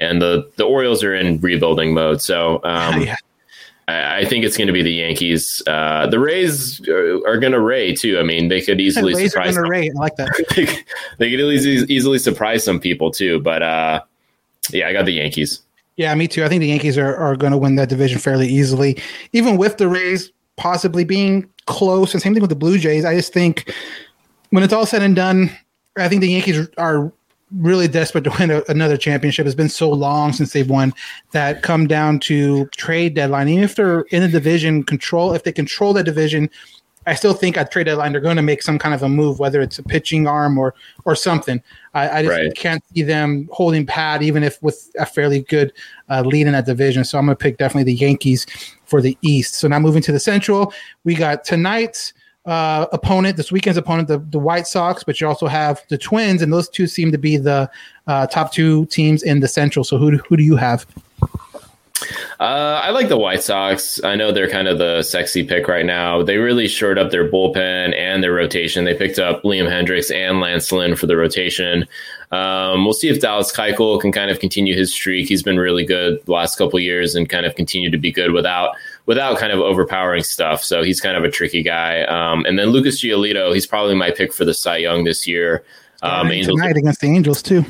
and 0.00 0.22
the 0.22 0.50
the 0.56 0.64
Orioles 0.64 1.04
are 1.04 1.14
in 1.14 1.38
rebuilding 1.40 1.92
mode, 1.92 2.22
so 2.22 2.60
um, 2.64 3.02
Yeah. 3.02 3.16
I, 3.88 4.18
I 4.18 4.24
think 4.24 4.44
it's 4.44 4.56
going 4.56 4.66
to 4.66 4.72
be 4.72 4.82
the 4.82 4.92
Yankees. 4.92 5.62
Uh, 5.66 6.06
the 6.06 6.18
Rays 6.18 6.86
are, 6.88 7.16
are 7.26 7.38
going 7.38 7.52
to 7.52 7.60
Ray 7.60 7.94
too. 7.94 8.18
I 8.18 8.22
mean, 8.22 8.48
they 8.48 8.60
could 8.60 8.80
easily 8.80 9.14
Rays 9.14 9.32
surprise. 9.32 9.54
Some, 9.54 9.64
rate. 9.68 9.92
I 9.96 9.98
like 9.98 10.16
that. 10.16 10.44
they, 10.56 10.66
could- 10.66 10.84
they 11.18 11.30
could 11.30 11.40
easily 11.40 11.86
easily 11.92 12.18
surprise 12.18 12.64
some 12.64 12.80
people 12.80 13.10
too. 13.10 13.40
But 13.40 13.62
uh, 13.62 14.02
yeah, 14.70 14.88
I 14.88 14.92
got 14.92 15.04
the 15.06 15.12
Yankees. 15.12 15.62
Yeah, 15.96 16.14
me 16.14 16.28
too. 16.28 16.44
I 16.44 16.48
think 16.48 16.60
the 16.60 16.66
Yankees 16.66 16.98
are, 16.98 17.16
are 17.16 17.36
going 17.36 17.52
to 17.52 17.58
win 17.58 17.76
that 17.76 17.88
division 17.88 18.18
fairly 18.18 18.48
easily, 18.48 19.00
even 19.32 19.56
with 19.56 19.78
the 19.78 19.88
Rays 19.88 20.30
possibly 20.56 21.04
being 21.04 21.48
close. 21.66 22.12
And 22.12 22.22
same 22.22 22.34
thing 22.34 22.42
with 22.42 22.50
the 22.50 22.56
Blue 22.56 22.78
Jays. 22.78 23.04
I 23.04 23.14
just 23.14 23.32
think 23.32 23.72
when 24.50 24.62
it's 24.62 24.72
all 24.72 24.84
said 24.84 25.02
and 25.02 25.16
done, 25.16 25.50
I 25.96 26.08
think 26.08 26.20
the 26.20 26.28
Yankees 26.28 26.68
are 26.76 27.12
really 27.52 27.88
desperate 27.88 28.24
to 28.24 28.30
win 28.38 28.50
a, 28.50 28.62
another 28.68 28.96
championship. 28.96 29.46
It's 29.46 29.54
been 29.54 29.68
so 29.68 29.90
long 29.90 30.32
since 30.32 30.52
they've 30.52 30.68
won 30.68 30.92
that 31.32 31.62
come 31.62 31.86
down 31.86 32.18
to 32.20 32.66
trade 32.76 33.14
deadline. 33.14 33.48
Even 33.48 33.64
if 33.64 33.76
they're 33.76 34.00
in 34.10 34.22
the 34.22 34.28
division 34.28 34.82
control, 34.82 35.32
if 35.32 35.44
they 35.44 35.52
control 35.52 35.92
the 35.92 36.02
division, 36.02 36.50
I 37.08 37.14
still 37.14 37.34
think 37.34 37.56
at 37.56 37.70
trade 37.70 37.84
deadline 37.84 38.10
they're 38.10 38.20
going 38.20 38.36
to 38.36 38.42
make 38.42 38.62
some 38.62 38.80
kind 38.80 38.92
of 38.92 39.02
a 39.04 39.08
move, 39.08 39.38
whether 39.38 39.60
it's 39.60 39.78
a 39.78 39.82
pitching 39.84 40.26
arm 40.26 40.58
or 40.58 40.74
or 41.04 41.14
something. 41.14 41.62
I, 41.94 42.18
I 42.18 42.22
just 42.24 42.36
Right. 42.36 42.54
can't 42.56 42.82
see 42.92 43.02
them 43.02 43.48
holding 43.52 43.86
pat, 43.86 44.22
even 44.22 44.42
if 44.42 44.60
with 44.60 44.90
a 44.98 45.06
fairly 45.06 45.42
good 45.42 45.72
uh, 46.10 46.22
lead 46.22 46.48
in 46.48 46.52
that 46.52 46.66
division. 46.66 47.04
So 47.04 47.16
I'm 47.16 47.26
going 47.26 47.36
to 47.36 47.42
pick 47.42 47.58
definitely 47.58 47.92
the 47.92 47.98
Yankees 47.98 48.44
for 48.86 49.00
the 49.00 49.16
East. 49.22 49.54
So 49.54 49.68
now 49.68 49.78
moving 49.78 50.02
to 50.02 50.12
the 50.12 50.18
Central, 50.18 50.72
we 51.04 51.14
got 51.14 51.44
tonight's 51.44 52.12
uh, 52.46 52.86
opponent, 52.92 53.36
this 53.36 53.50
weekend's 53.50 53.76
opponent, 53.76 54.08
the, 54.08 54.18
the 54.18 54.38
White 54.38 54.66
Sox, 54.66 55.02
but 55.02 55.20
you 55.20 55.26
also 55.26 55.46
have 55.46 55.82
the 55.88 55.98
Twins, 55.98 56.42
and 56.42 56.52
those 56.52 56.68
two 56.68 56.86
seem 56.86 57.12
to 57.12 57.18
be 57.18 57.36
the 57.36 57.68
uh, 58.06 58.26
top 58.28 58.52
two 58.52 58.86
teams 58.86 59.22
in 59.22 59.40
the 59.40 59.48
Central. 59.48 59.84
So 59.84 59.98
who 59.98 60.12
do, 60.12 60.18
who 60.28 60.36
do 60.36 60.42
you 60.42 60.56
have? 60.56 60.86
Uh, 62.38 62.80
I 62.84 62.90
like 62.90 63.08
the 63.08 63.16
White 63.16 63.42
Sox. 63.42 64.02
I 64.04 64.14
know 64.14 64.30
they're 64.30 64.50
kind 64.50 64.68
of 64.68 64.76
the 64.78 65.02
sexy 65.02 65.42
pick 65.42 65.66
right 65.66 65.86
now. 65.86 66.22
They 66.22 66.36
really 66.36 66.68
shored 66.68 66.98
up 66.98 67.10
their 67.10 67.30
bullpen 67.30 67.96
and 67.96 68.22
their 68.22 68.32
rotation. 68.32 68.84
They 68.84 68.94
picked 68.94 69.18
up 69.18 69.42
Liam 69.42 69.66
Hendriks 69.66 70.14
and 70.14 70.40
Lance 70.40 70.70
Lynn 70.70 70.96
for 70.96 71.06
the 71.06 71.16
rotation. 71.16 71.86
Um, 72.32 72.84
we'll 72.84 72.92
see 72.92 73.08
if 73.08 73.20
Dallas 73.20 73.50
Keuchel 73.50 74.00
can 74.00 74.12
kind 74.12 74.30
of 74.30 74.40
continue 74.40 74.76
his 74.76 74.92
streak. 74.92 75.28
He's 75.28 75.42
been 75.42 75.58
really 75.58 75.86
good 75.86 76.22
the 76.26 76.32
last 76.32 76.58
couple 76.58 76.78
years 76.78 77.14
and 77.14 77.28
kind 77.28 77.46
of 77.46 77.54
continue 77.54 77.90
to 77.90 77.98
be 77.98 78.12
good 78.12 78.32
without 78.32 78.76
without 79.06 79.38
kind 79.38 79.52
of 79.52 79.60
overpowering 79.60 80.22
stuff. 80.22 80.62
So 80.62 80.82
he's 80.82 81.00
kind 81.00 81.16
of 81.16 81.24
a 81.24 81.30
tricky 81.30 81.62
guy. 81.62 82.02
Um, 82.02 82.44
and 82.44 82.58
then 82.58 82.68
Lucas 82.68 83.02
Giolito, 83.02 83.54
he's 83.54 83.66
probably 83.66 83.94
my 83.94 84.10
pick 84.10 84.32
for 84.32 84.44
the 84.44 84.54
Cy 84.54 84.78
Young 84.78 85.04
this 85.04 85.26
year. 85.26 85.64
Um, 86.02 86.30
Angels 86.30 86.60
tonight 86.60 86.76
against 86.76 87.00
the 87.00 87.06
Angels 87.06 87.42
too. 87.42 87.64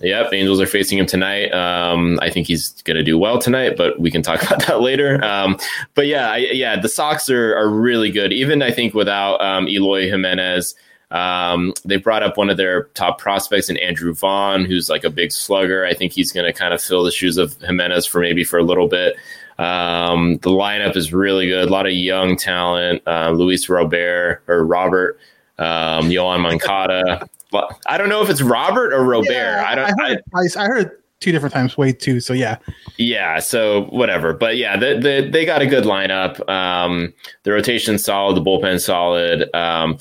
Yep, 0.00 0.32
Angels 0.32 0.60
are 0.60 0.66
facing 0.66 0.98
him 0.98 1.06
tonight. 1.06 1.52
Um, 1.52 2.18
I 2.22 2.30
think 2.30 2.46
he's 2.46 2.82
going 2.82 2.96
to 2.96 3.02
do 3.02 3.18
well 3.18 3.38
tonight, 3.38 3.76
but 3.76 3.98
we 3.98 4.10
can 4.10 4.22
talk 4.22 4.42
about 4.46 4.66
that 4.66 4.80
later. 4.80 5.22
Um, 5.24 5.58
but 5.94 6.06
yeah, 6.06 6.30
I, 6.30 6.36
yeah, 6.36 6.80
the 6.80 6.88
Sox 6.88 7.28
are, 7.28 7.56
are 7.56 7.68
really 7.68 8.10
good. 8.10 8.32
Even 8.32 8.62
I 8.62 8.70
think 8.70 8.94
without 8.94 9.40
um, 9.40 9.68
Eloy 9.68 10.08
Jimenez, 10.08 10.74
um, 11.10 11.72
they 11.84 11.96
brought 11.96 12.22
up 12.22 12.36
one 12.36 12.50
of 12.50 12.58
their 12.58 12.84
top 12.94 13.18
prospects 13.18 13.70
in 13.70 13.78
Andrew 13.78 14.12
Vaughn, 14.12 14.64
who's 14.64 14.88
like 14.88 15.04
a 15.04 15.10
big 15.10 15.32
slugger. 15.32 15.84
I 15.84 15.94
think 15.94 16.12
he's 16.12 16.32
going 16.32 16.46
to 16.46 16.52
kind 16.52 16.74
of 16.74 16.82
fill 16.82 17.02
the 17.02 17.10
shoes 17.10 17.38
of 17.38 17.56
Jimenez 17.62 18.06
for 18.06 18.20
maybe 18.20 18.44
for 18.44 18.58
a 18.58 18.62
little 18.62 18.88
bit. 18.88 19.16
Um, 19.58 20.38
the 20.38 20.50
lineup 20.50 20.96
is 20.96 21.12
really 21.12 21.48
good. 21.48 21.68
A 21.68 21.72
lot 21.72 21.86
of 21.86 21.92
young 21.92 22.36
talent. 22.36 23.02
Uh, 23.06 23.30
Luis 23.30 23.68
Robert 23.68 24.42
or 24.46 24.64
Robert, 24.64 25.18
um, 25.58 26.10
Yoan 26.10 26.40
Moncada. 26.40 27.28
But 27.50 27.78
I 27.86 27.98
don't 27.98 28.08
know 28.08 28.22
if 28.22 28.30
it's 28.30 28.42
Robert 28.42 28.92
or 28.92 29.04
Robert. 29.04 29.30
Yeah, 29.30 29.64
I 29.66 29.74
don't. 29.74 29.84
I 29.84 29.88
heard, 29.96 30.18
it 30.18 30.24
twice. 30.30 30.56
I 30.56 30.66
heard 30.66 30.92
two 31.20 31.32
different 31.32 31.52
times. 31.52 31.76
Way 31.76 31.92
too. 31.92 32.20
So 32.20 32.32
yeah, 32.32 32.58
yeah, 32.98 33.38
so 33.38 33.84
whatever. 33.86 34.32
But 34.32 34.56
yeah, 34.56 34.76
the, 34.76 34.98
the, 35.00 35.28
they 35.30 35.44
got 35.44 35.62
a 35.62 35.66
good 35.66 35.84
lineup. 35.84 36.46
Um, 36.48 37.12
the 37.42 37.52
rotation's 37.52 38.04
solid, 38.04 38.36
the 38.36 38.40
bullpen's 38.40 38.84
solid. 38.84 39.52
Um, 39.54 39.98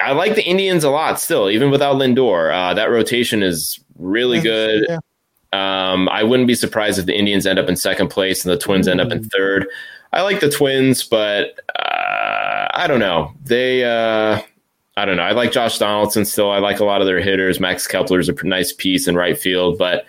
I 0.00 0.12
like 0.12 0.34
the 0.34 0.44
Indians 0.44 0.84
a 0.84 0.90
lot 0.90 1.18
still, 1.18 1.50
even 1.50 1.70
without 1.70 1.96
Lindor. 1.96 2.54
Uh, 2.54 2.74
that 2.74 2.90
rotation 2.90 3.42
is 3.42 3.80
really 3.96 4.40
good. 4.40 4.86
Yeah. 4.88 4.98
Um, 5.52 6.08
I 6.10 6.22
wouldn't 6.22 6.46
be 6.46 6.54
surprised 6.54 6.98
if 6.98 7.06
the 7.06 7.16
Indians 7.16 7.46
end 7.46 7.58
up 7.58 7.68
in 7.68 7.76
second 7.76 8.08
place 8.08 8.44
and 8.44 8.52
the 8.52 8.58
Twins 8.58 8.86
end 8.86 9.00
up 9.00 9.10
in 9.10 9.24
third. 9.24 9.66
I 10.12 10.22
like 10.22 10.40
the 10.40 10.50
Twins, 10.50 11.04
but 11.04 11.58
uh, 11.78 12.68
I 12.74 12.86
don't 12.86 13.00
know. 13.00 13.32
They, 13.44 13.84
uh, 13.84 14.40
I 14.96 15.04
don't 15.04 15.16
know. 15.16 15.22
I 15.22 15.32
like 15.32 15.52
Josh 15.52 15.78
Donaldson 15.78 16.24
still. 16.24 16.50
I 16.50 16.58
like 16.58 16.80
a 16.80 16.84
lot 16.84 17.00
of 17.00 17.06
their 17.06 17.20
hitters. 17.20 17.60
Max 17.60 17.86
Kepler's 17.86 18.28
a 18.28 18.34
nice 18.44 18.72
piece 18.72 19.06
in 19.06 19.14
right 19.16 19.38
field, 19.38 19.78
but 19.78 20.06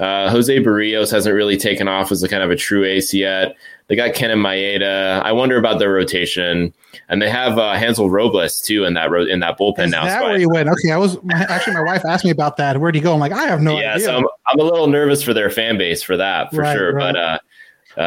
uh, 0.00 0.30
Jose 0.30 0.58
Berrios 0.58 1.10
hasn't 1.10 1.34
really 1.34 1.56
taken 1.56 1.88
off 1.88 2.12
as 2.12 2.22
a 2.22 2.28
kind 2.28 2.42
of 2.42 2.50
a 2.50 2.56
true 2.56 2.84
ace 2.84 3.14
yet. 3.14 3.56
They 3.88 3.96
got 3.96 4.12
Kenta 4.14 4.34
Maeda. 4.34 5.20
I 5.22 5.32
wonder 5.32 5.58
about 5.58 5.78
their 5.78 5.92
rotation, 5.92 6.72
and 7.08 7.20
they 7.20 7.28
have 7.28 7.58
uh, 7.58 7.74
Hansel 7.74 8.08
Robles 8.08 8.60
too 8.62 8.84
in 8.84 8.94
that 8.94 9.10
ro- 9.10 9.26
in 9.26 9.40
that 9.40 9.58
bullpen 9.58 9.86
Is 9.86 9.90
now. 9.90 10.04
that 10.04 10.20
So 10.20 10.24
I- 10.26 10.28
where 10.30 10.38
you 10.38 10.48
went? 10.48 10.68
Okay, 10.68 10.92
I 10.92 10.96
was 10.96 11.18
actually 11.34 11.74
my 11.74 11.82
wife 11.82 12.04
asked 12.06 12.24
me 12.24 12.30
about 12.30 12.56
that. 12.56 12.78
Where'd 12.80 12.94
he 12.94 13.00
go? 13.00 13.12
I'm 13.12 13.20
like, 13.20 13.32
I 13.32 13.44
have 13.46 13.60
no 13.60 13.78
yeah, 13.78 13.94
idea. 13.94 14.06
so 14.06 14.16
I'm, 14.18 14.24
I'm 14.48 14.58
a 14.60 14.62
little 14.62 14.86
nervous 14.86 15.22
for 15.22 15.34
their 15.34 15.50
fan 15.50 15.76
base 15.78 16.02
for 16.02 16.16
that 16.16 16.50
for 16.50 16.62
Right, 16.62 16.76
sure. 16.76 16.94
right. 16.94 17.12
But 17.14 17.42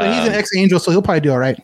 uh, 0.01 0.11
he's 0.13 0.25
an 0.27 0.33
um, 0.33 0.39
ex 0.39 0.55
Angel, 0.55 0.79
so 0.79 0.89
he'll 0.91 1.01
probably 1.03 1.21
do 1.21 1.31
all 1.31 1.37
right. 1.39 1.59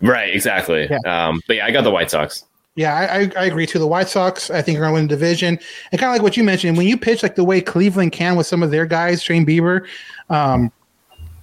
right, 0.00 0.32
exactly. 0.32 0.86
Yeah. 0.88 0.98
Um, 1.28 1.40
but 1.48 1.56
yeah, 1.56 1.66
I 1.66 1.70
got 1.72 1.82
the 1.82 1.90
White 1.90 2.10
Sox. 2.10 2.44
Yeah, 2.76 2.94
I, 2.94 3.22
I, 3.22 3.32
I 3.36 3.44
agree 3.46 3.66
too. 3.66 3.80
The 3.80 3.86
White 3.86 4.08
Sox, 4.08 4.48
I 4.50 4.62
think, 4.62 4.78
are 4.78 4.82
going 4.82 4.90
to 4.90 4.94
win 4.94 5.08
the 5.08 5.14
division. 5.16 5.58
And 5.90 6.00
kind 6.00 6.08
of 6.10 6.14
like 6.14 6.22
what 6.22 6.36
you 6.36 6.44
mentioned, 6.44 6.76
when 6.78 6.86
you 6.86 6.96
pitch 6.96 7.22
like 7.24 7.34
the 7.34 7.42
way 7.44 7.60
Cleveland 7.60 8.12
can 8.12 8.36
with 8.36 8.46
some 8.46 8.62
of 8.62 8.70
their 8.70 8.86
guys, 8.86 9.22
Shane 9.22 9.44
Bieber, 9.44 9.86
um, 10.30 10.70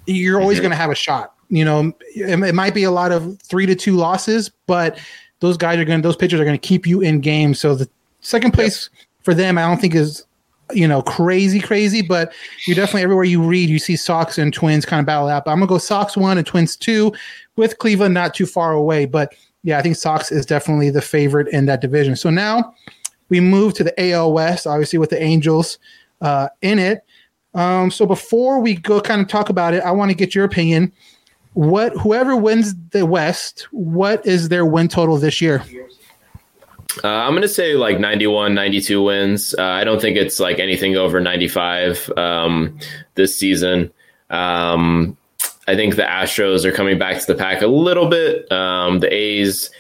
you're 0.06 0.40
always 0.40 0.60
going 0.60 0.72
to 0.72 0.78
have 0.78 0.90
a 0.90 0.96
shot. 0.96 1.34
You 1.50 1.66
know, 1.66 1.94
it, 2.16 2.42
it 2.44 2.56
might 2.56 2.74
be 2.74 2.84
a 2.84 2.92
lot 2.92 3.12
of 3.12 3.40
three 3.42 3.66
to 3.66 3.76
two 3.76 3.96
losses, 3.96 4.52
but 4.66 5.00
those 5.40 5.58
guys 5.58 5.80
are 5.80 5.86
going, 5.86 6.02
those 6.02 6.16
pitchers 6.16 6.40
are 6.40 6.46
going 6.46 6.60
to 6.60 6.68
keep 6.68 6.86
you 6.86 7.02
in 7.02 7.22
games. 7.22 7.60
So 7.60 7.76
the 7.76 7.90
second 8.22 8.52
place 8.52 8.90
for 9.22 9.34
them, 9.34 9.58
I 9.58 9.62
don't 9.62 9.80
think 9.80 9.96
is 9.96 10.26
you 10.74 10.88
know, 10.88 11.02
crazy, 11.02 11.60
crazy, 11.60 12.02
but 12.02 12.34
you're 12.66 12.76
definitely 12.76 13.04
everywhere 13.04 13.24
you 13.24 13.42
read, 13.42 13.70
you 13.70 13.80
see 13.80 13.96
Sox 13.96 14.38
and 14.38 14.54
Twins 14.54 14.86
kind 14.86 15.00
of 15.00 15.06
battle 15.06 15.30
out. 15.30 15.46
But 15.46 15.52
I'm 15.52 15.60
gonna 15.60 15.68
go 15.68 15.78
Sox 15.78 16.18
one 16.18 16.38
and 16.38 16.46
Twins 16.46 16.76
two, 16.76 17.14
with 17.56 17.78
Cleveland 17.80 18.14
not 18.14 18.34
too 18.34 18.46
far 18.46 18.74
away. 18.74 19.06
But 19.06 19.34
yeah, 19.64 19.78
I 19.78 19.82
think 19.82 19.96
Sox 19.96 20.32
is 20.32 20.46
definitely 20.46 20.90
the 20.90 21.02
favorite 21.02 21.48
in 21.50 21.66
that 21.68 21.82
division. 21.82 22.16
So 22.16 22.30
now 22.30 22.74
we 23.30 23.40
move 23.40 23.74
to 23.76 23.84
the 23.84 24.12
AL 24.12 24.34
West, 24.34 24.68
obviously 24.68 25.00
with 25.00 25.10
the 25.10 25.22
Angels 25.22 25.78
uh, 26.22 26.50
in 26.62 26.80
it. 26.80 27.04
Um, 27.54 27.90
so 27.90 28.06
before 28.06 28.60
we 28.60 28.76
go 28.76 29.02
kind 29.02 29.22
of 29.22 29.28
talk 29.28 29.50
about 29.50 29.74
it, 29.74 29.84
I 29.84 29.92
want 29.92 30.12
to 30.12 30.16
get 30.16 30.36
your 30.36 30.46
opinion. 30.46 30.92
What 31.58 31.94
whoever 31.94 32.36
wins 32.36 32.76
the 32.92 33.08
West, 33.08 33.68
what 33.72 34.24
is 34.28 34.50
their 34.50 34.64
win 34.64 34.90
total 34.90 35.18
this 35.18 35.42
year? 35.42 35.64
Uh, 37.04 37.08
I'm 37.08 37.32
going 37.32 37.42
to 37.42 37.48
say 37.48 37.74
like 37.74 38.00
91, 38.00 38.54
92 38.54 39.02
wins. 39.02 39.56
Uh, 39.58 39.64
I 39.64 39.84
don't 39.84 40.00
think 40.00 40.18
it's 40.18 40.40
like 40.40 40.60
anything 40.60 40.98
over 40.98 41.20
95 41.20 42.12
um, 42.16 42.78
this 43.16 43.40
season. 43.40 43.92
Um, 44.30 45.18
I 45.68 45.76
think 45.76 45.96
the 45.96 46.04
Astros 46.04 46.64
are 46.64 46.72
coming 46.72 47.00
back 47.00 47.20
to 47.22 47.26
the 47.26 47.34
pack 47.34 47.64
a 47.64 47.68
little 47.68 48.08
bit. 48.08 48.52
Um, 48.52 49.00
the 49.00 49.12
A's. 49.12 49.72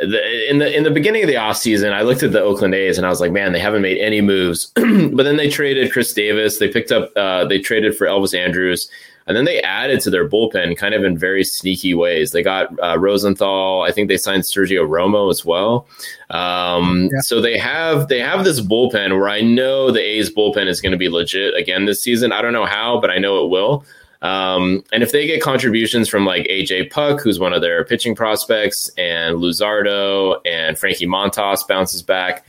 The, 0.00 0.48
in 0.48 0.58
the 0.58 0.74
in 0.74 0.84
the 0.84 0.90
beginning 0.90 1.22
of 1.22 1.28
the 1.28 1.34
offseason, 1.34 1.92
I 1.92 2.00
looked 2.00 2.22
at 2.22 2.32
the 2.32 2.40
Oakland 2.40 2.74
A's 2.74 2.96
and 2.96 3.06
I 3.06 3.10
was 3.10 3.20
like, 3.20 3.32
man, 3.32 3.52
they 3.52 3.58
haven't 3.58 3.82
made 3.82 3.98
any 3.98 4.22
moves. 4.22 4.66
but 4.74 5.24
then 5.24 5.36
they 5.36 5.50
traded 5.50 5.92
Khris 5.92 6.14
Davis. 6.14 6.58
They 6.58 6.68
picked 6.68 6.92
up. 6.92 7.10
Uh, 7.14 7.44
they 7.44 7.58
traded 7.58 7.94
for 7.94 8.06
Elvis 8.06 8.32
Andrus. 8.32 8.88
And 9.30 9.36
then 9.36 9.44
they 9.44 9.62
added 9.62 10.00
to 10.00 10.10
their 10.10 10.28
bullpen 10.28 10.76
kind 10.76 10.92
of 10.92 11.04
in 11.04 11.16
very 11.16 11.44
sneaky 11.44 11.94
ways. 11.94 12.32
They 12.32 12.42
got 12.42 12.76
uh, 12.82 12.98
Rosenthal. 12.98 13.82
I 13.82 13.92
think 13.92 14.08
they 14.08 14.16
signed 14.16 14.42
Sergio 14.42 14.84
Romo 14.88 15.30
as 15.30 15.44
well. 15.44 15.86
Um, 16.30 17.10
yeah. 17.12 17.20
So 17.20 17.40
they 17.40 17.56
have 17.56 18.08
they 18.08 18.18
have 18.18 18.42
this 18.42 18.60
bullpen 18.60 19.16
where 19.16 19.28
I 19.28 19.40
know 19.40 19.92
the 19.92 20.00
A's 20.00 20.34
bullpen 20.34 20.66
is 20.66 20.80
going 20.80 20.90
to 20.90 20.98
be 20.98 21.08
legit 21.08 21.54
again 21.56 21.84
this 21.84 22.02
season. 22.02 22.32
I 22.32 22.42
don't 22.42 22.52
know 22.52 22.66
how, 22.66 23.00
but 23.00 23.08
I 23.10 23.18
know 23.18 23.44
it 23.44 23.50
will. 23.50 23.84
Um, 24.20 24.82
and 24.92 25.04
if 25.04 25.12
they 25.12 25.28
get 25.28 25.40
contributions 25.40 26.08
from 26.08 26.26
like 26.26 26.48
AJ 26.48 26.90
Puk, 26.90 27.20
who's 27.20 27.38
one 27.38 27.52
of 27.52 27.60
their 27.60 27.84
pitching 27.84 28.16
prospects, 28.16 28.90
and 28.98 29.36
Luzardo 29.36 30.40
and 30.44 30.76
Frankie 30.76 31.06
Montas 31.06 31.66
bounces 31.68 32.02
back, 32.02 32.44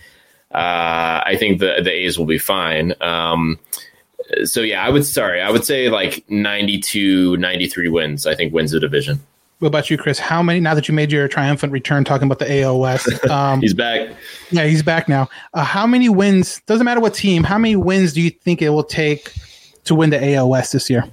uh, 0.52 1.22
I 1.26 1.36
think 1.38 1.60
the 1.60 1.80
the 1.84 1.92
A's 1.92 2.18
will 2.18 2.26
be 2.26 2.40
fine. 2.40 2.94
Um, 3.02 3.60
so 4.44 4.62
yeah, 4.62 4.86
I 4.86 4.90
would 4.90 5.06
sorry, 5.06 5.42
I 5.42 5.50
would 5.50 5.66
say 5.66 5.90
like 5.90 6.24
92, 6.30 7.38
93 7.38 7.90
wins. 7.90 8.26
I 8.26 8.36
think 8.36 8.54
wins 8.54 8.72
the 8.72 8.80
division. 8.80 9.20
What 9.60 9.68
about 9.68 9.92
you, 9.92 9.98
Chris? 9.98 10.18
How 10.18 10.42
many 10.42 10.60
now 10.60 10.74
that 10.74 10.88
you 10.88 10.94
made 10.96 11.12
your 11.12 11.28
triumphant 11.28 11.72
return 11.72 12.04
talking 12.04 12.26
about 12.26 12.40
the 12.40 12.46
AOS? 12.46 13.30
Um, 13.30 13.62
he's 13.62 13.76
back. 13.76 14.10
Yeah, 14.50 14.66
he's 14.66 14.82
back 14.82 15.08
now. 15.08 15.30
Uh, 15.54 15.64
how 15.64 15.86
many 15.86 16.10
wins? 16.10 16.62
Doesn't 16.66 16.84
matter 16.84 17.00
what 17.00 17.14
team. 17.14 17.44
How 17.44 17.60
many 17.60 17.76
wins 17.76 18.14
do 18.14 18.22
you 18.22 18.32
think 18.32 18.62
it 18.62 18.70
will 18.70 18.84
take 18.84 19.32
to 19.84 19.94
win 19.94 20.10
the 20.10 20.18
AOS 20.18 20.72
this 20.72 20.90
year? 20.90 21.06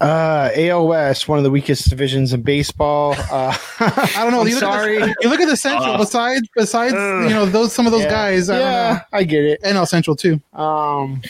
Uh, 0.00 0.48
AOS, 0.54 1.28
one 1.28 1.36
of 1.38 1.44
the 1.44 1.50
weakest 1.50 1.90
divisions 1.90 2.32
in 2.32 2.40
baseball. 2.42 3.14
Uh, 3.30 3.54
I 3.80 4.10
don't 4.16 4.30
know. 4.32 4.40
I'm 4.40 4.48
you 4.48 4.54
look 4.54 4.60
sorry. 4.60 4.96
At 4.96 5.08
the, 5.08 5.14
you 5.20 5.28
look 5.28 5.40
at 5.40 5.48
the 5.48 5.56
Central. 5.56 5.98
besides, 5.98 6.48
besides, 6.56 6.94
you 6.94 7.30
know 7.30 7.44
those 7.44 7.72
some 7.74 7.84
of 7.86 7.92
those 7.92 8.04
Yeah. 8.04 8.10
guys. 8.10 8.48
I 8.48 8.58
yeah, 8.58 8.88
don't 8.88 8.94
know. 8.96 9.02
I 9.12 9.24
get 9.24 9.44
it. 9.44 9.62
NL 9.62 9.86
Central 9.86 10.16
too. 10.16 10.40
Um, 10.54 11.20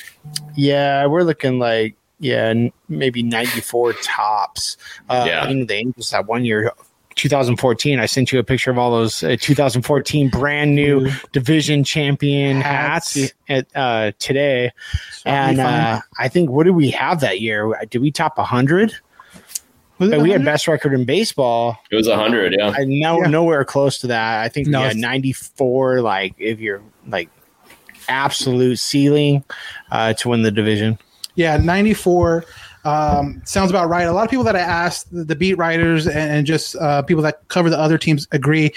yeah, 0.54 1.04
we're 1.06 1.22
looking 1.24 1.58
like 1.58 1.96
yeah, 2.20 2.52
maybe 2.88 3.22
ninety 3.24 3.60
four 3.60 3.92
tops. 3.94 4.76
Uh, 5.08 5.24
Yeah. 5.26 5.48
you 5.48 5.56
know, 5.56 5.64
the 5.64 5.74
Angels 5.74 6.10
that 6.10 6.26
one 6.26 6.44
year. 6.44 6.72
2014. 7.20 8.00
I 8.00 8.06
sent 8.06 8.32
you 8.32 8.38
a 8.38 8.44
picture 8.44 8.70
of 8.70 8.78
all 8.78 8.90
those 8.90 9.22
uh, 9.22 9.36
2014 9.40 10.30
brand 10.30 10.74
new 10.74 11.10
division 11.32 11.84
champion 11.84 12.60
hats, 12.60 13.14
Hats. 13.14 13.32
at, 13.48 13.66
uh, 13.76 14.12
today, 14.18 14.72
and 15.26 15.60
uh, 15.60 16.00
I 16.18 16.28
think 16.28 16.50
what 16.50 16.64
did 16.64 16.70
we 16.72 16.90
have 16.90 17.20
that 17.20 17.40
year? 17.40 17.72
Did 17.90 18.00
we 18.00 18.10
top 18.10 18.38
100? 18.38 18.94
We 19.98 20.30
had 20.30 20.42
best 20.46 20.66
record 20.66 20.94
in 20.94 21.04
baseball. 21.04 21.76
It 21.90 21.96
was 21.96 22.08
hundred, 22.08 22.54
yeah. 22.58 22.72
I 22.74 22.84
know 22.84 23.20
Yeah. 23.20 23.28
nowhere 23.28 23.64
close 23.66 23.98
to 23.98 24.06
that. 24.06 24.42
I 24.42 24.48
think 24.48 24.66
No, 24.66 24.82
yeah, 24.84 24.92
94. 24.94 26.00
Like 26.00 26.34
if 26.38 26.58
you're 26.58 26.80
like 27.06 27.28
absolute 28.08 28.78
ceiling 28.78 29.44
uh, 29.90 30.14
to 30.14 30.30
win 30.30 30.42
the 30.42 30.50
division. 30.50 30.98
Yeah, 31.34 31.58
94 31.58 32.44
um, 32.84 33.42
sounds 33.44 33.70
about 33.70 33.88
right. 33.88 34.04
A 34.04 34.12
lot 34.12 34.24
of 34.24 34.30
people 34.30 34.44
that 34.44 34.56
I 34.56 34.60
asked, 34.60 35.08
the, 35.10 35.36
beat 35.36 35.54
writers 35.54 36.06
and, 36.06 36.30
and 36.30 36.46
just 36.46 36.76
uh, 36.76 37.02
people 37.02 37.22
that 37.22 37.46
cover 37.48 37.70
the 37.70 37.78
other 37.78 37.98
teams 37.98 38.26
agree. 38.32 38.72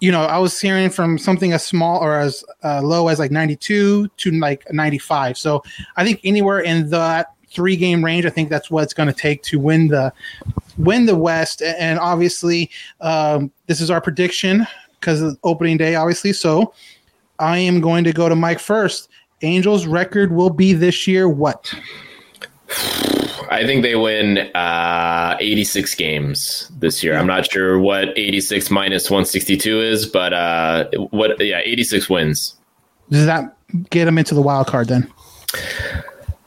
You 0.00 0.10
know, 0.10 0.22
I 0.22 0.38
was 0.38 0.60
hearing 0.60 0.90
from 0.90 1.16
something 1.16 1.52
as 1.52 1.64
small 1.64 2.00
or 2.00 2.18
as 2.18 2.44
uh, 2.64 2.82
low 2.82 3.08
as 3.08 3.18
like 3.18 3.30
92 3.30 4.08
to 4.08 4.30
like 4.32 4.70
95. 4.72 5.38
So 5.38 5.62
I 5.96 6.04
think 6.04 6.20
anywhere 6.24 6.60
in 6.60 6.90
that 6.90 7.28
three 7.48 7.76
game 7.76 8.04
range, 8.04 8.26
I 8.26 8.30
think 8.30 8.50
that's 8.50 8.70
what 8.70 8.82
it's 8.82 8.94
going 8.94 9.08
to 9.08 9.14
take 9.14 9.42
to 9.44 9.58
win 9.58 9.88
the 9.88 10.12
win 10.76 11.06
the 11.06 11.16
West. 11.16 11.62
And 11.62 11.98
obviously, 11.98 12.70
um, 13.00 13.52
this 13.66 13.80
is 13.80 13.90
our 13.90 14.00
prediction 14.00 14.66
because 14.98 15.20
of 15.22 15.38
opening 15.44 15.76
day, 15.76 15.94
obviously. 15.94 16.32
So 16.32 16.74
I 17.38 17.58
am 17.58 17.80
going 17.80 18.04
to 18.04 18.12
go 18.12 18.28
to 18.28 18.36
Mike 18.36 18.58
first. 18.58 19.08
Angels 19.42 19.86
record 19.86 20.32
will 20.32 20.50
be 20.50 20.72
this 20.72 21.06
year 21.06 21.28
what? 21.28 21.74
I 23.52 23.64
think 23.66 23.82
they 23.82 23.94
win 23.96 24.38
uh, 24.54 25.36
86 25.40 25.94
games 25.94 26.70
this 26.78 27.02
year. 27.04 27.16
I'm 27.16 27.26
not 27.26 27.50
sure 27.50 27.78
what 27.78 28.16
86 28.16 28.70
minus 28.70 29.10
162 29.10 29.80
is, 29.80 30.06
but 30.06 30.32
uh, 30.32 30.88
what? 31.10 31.40
Yeah, 31.44 31.60
86 31.64 32.08
wins. 32.10 32.56
Does 33.10 33.26
that 33.26 33.56
get 33.90 34.06
them 34.06 34.18
into 34.18 34.34
the 34.34 34.42
wild 34.42 34.66
card 34.66 34.88
then? 34.88 35.10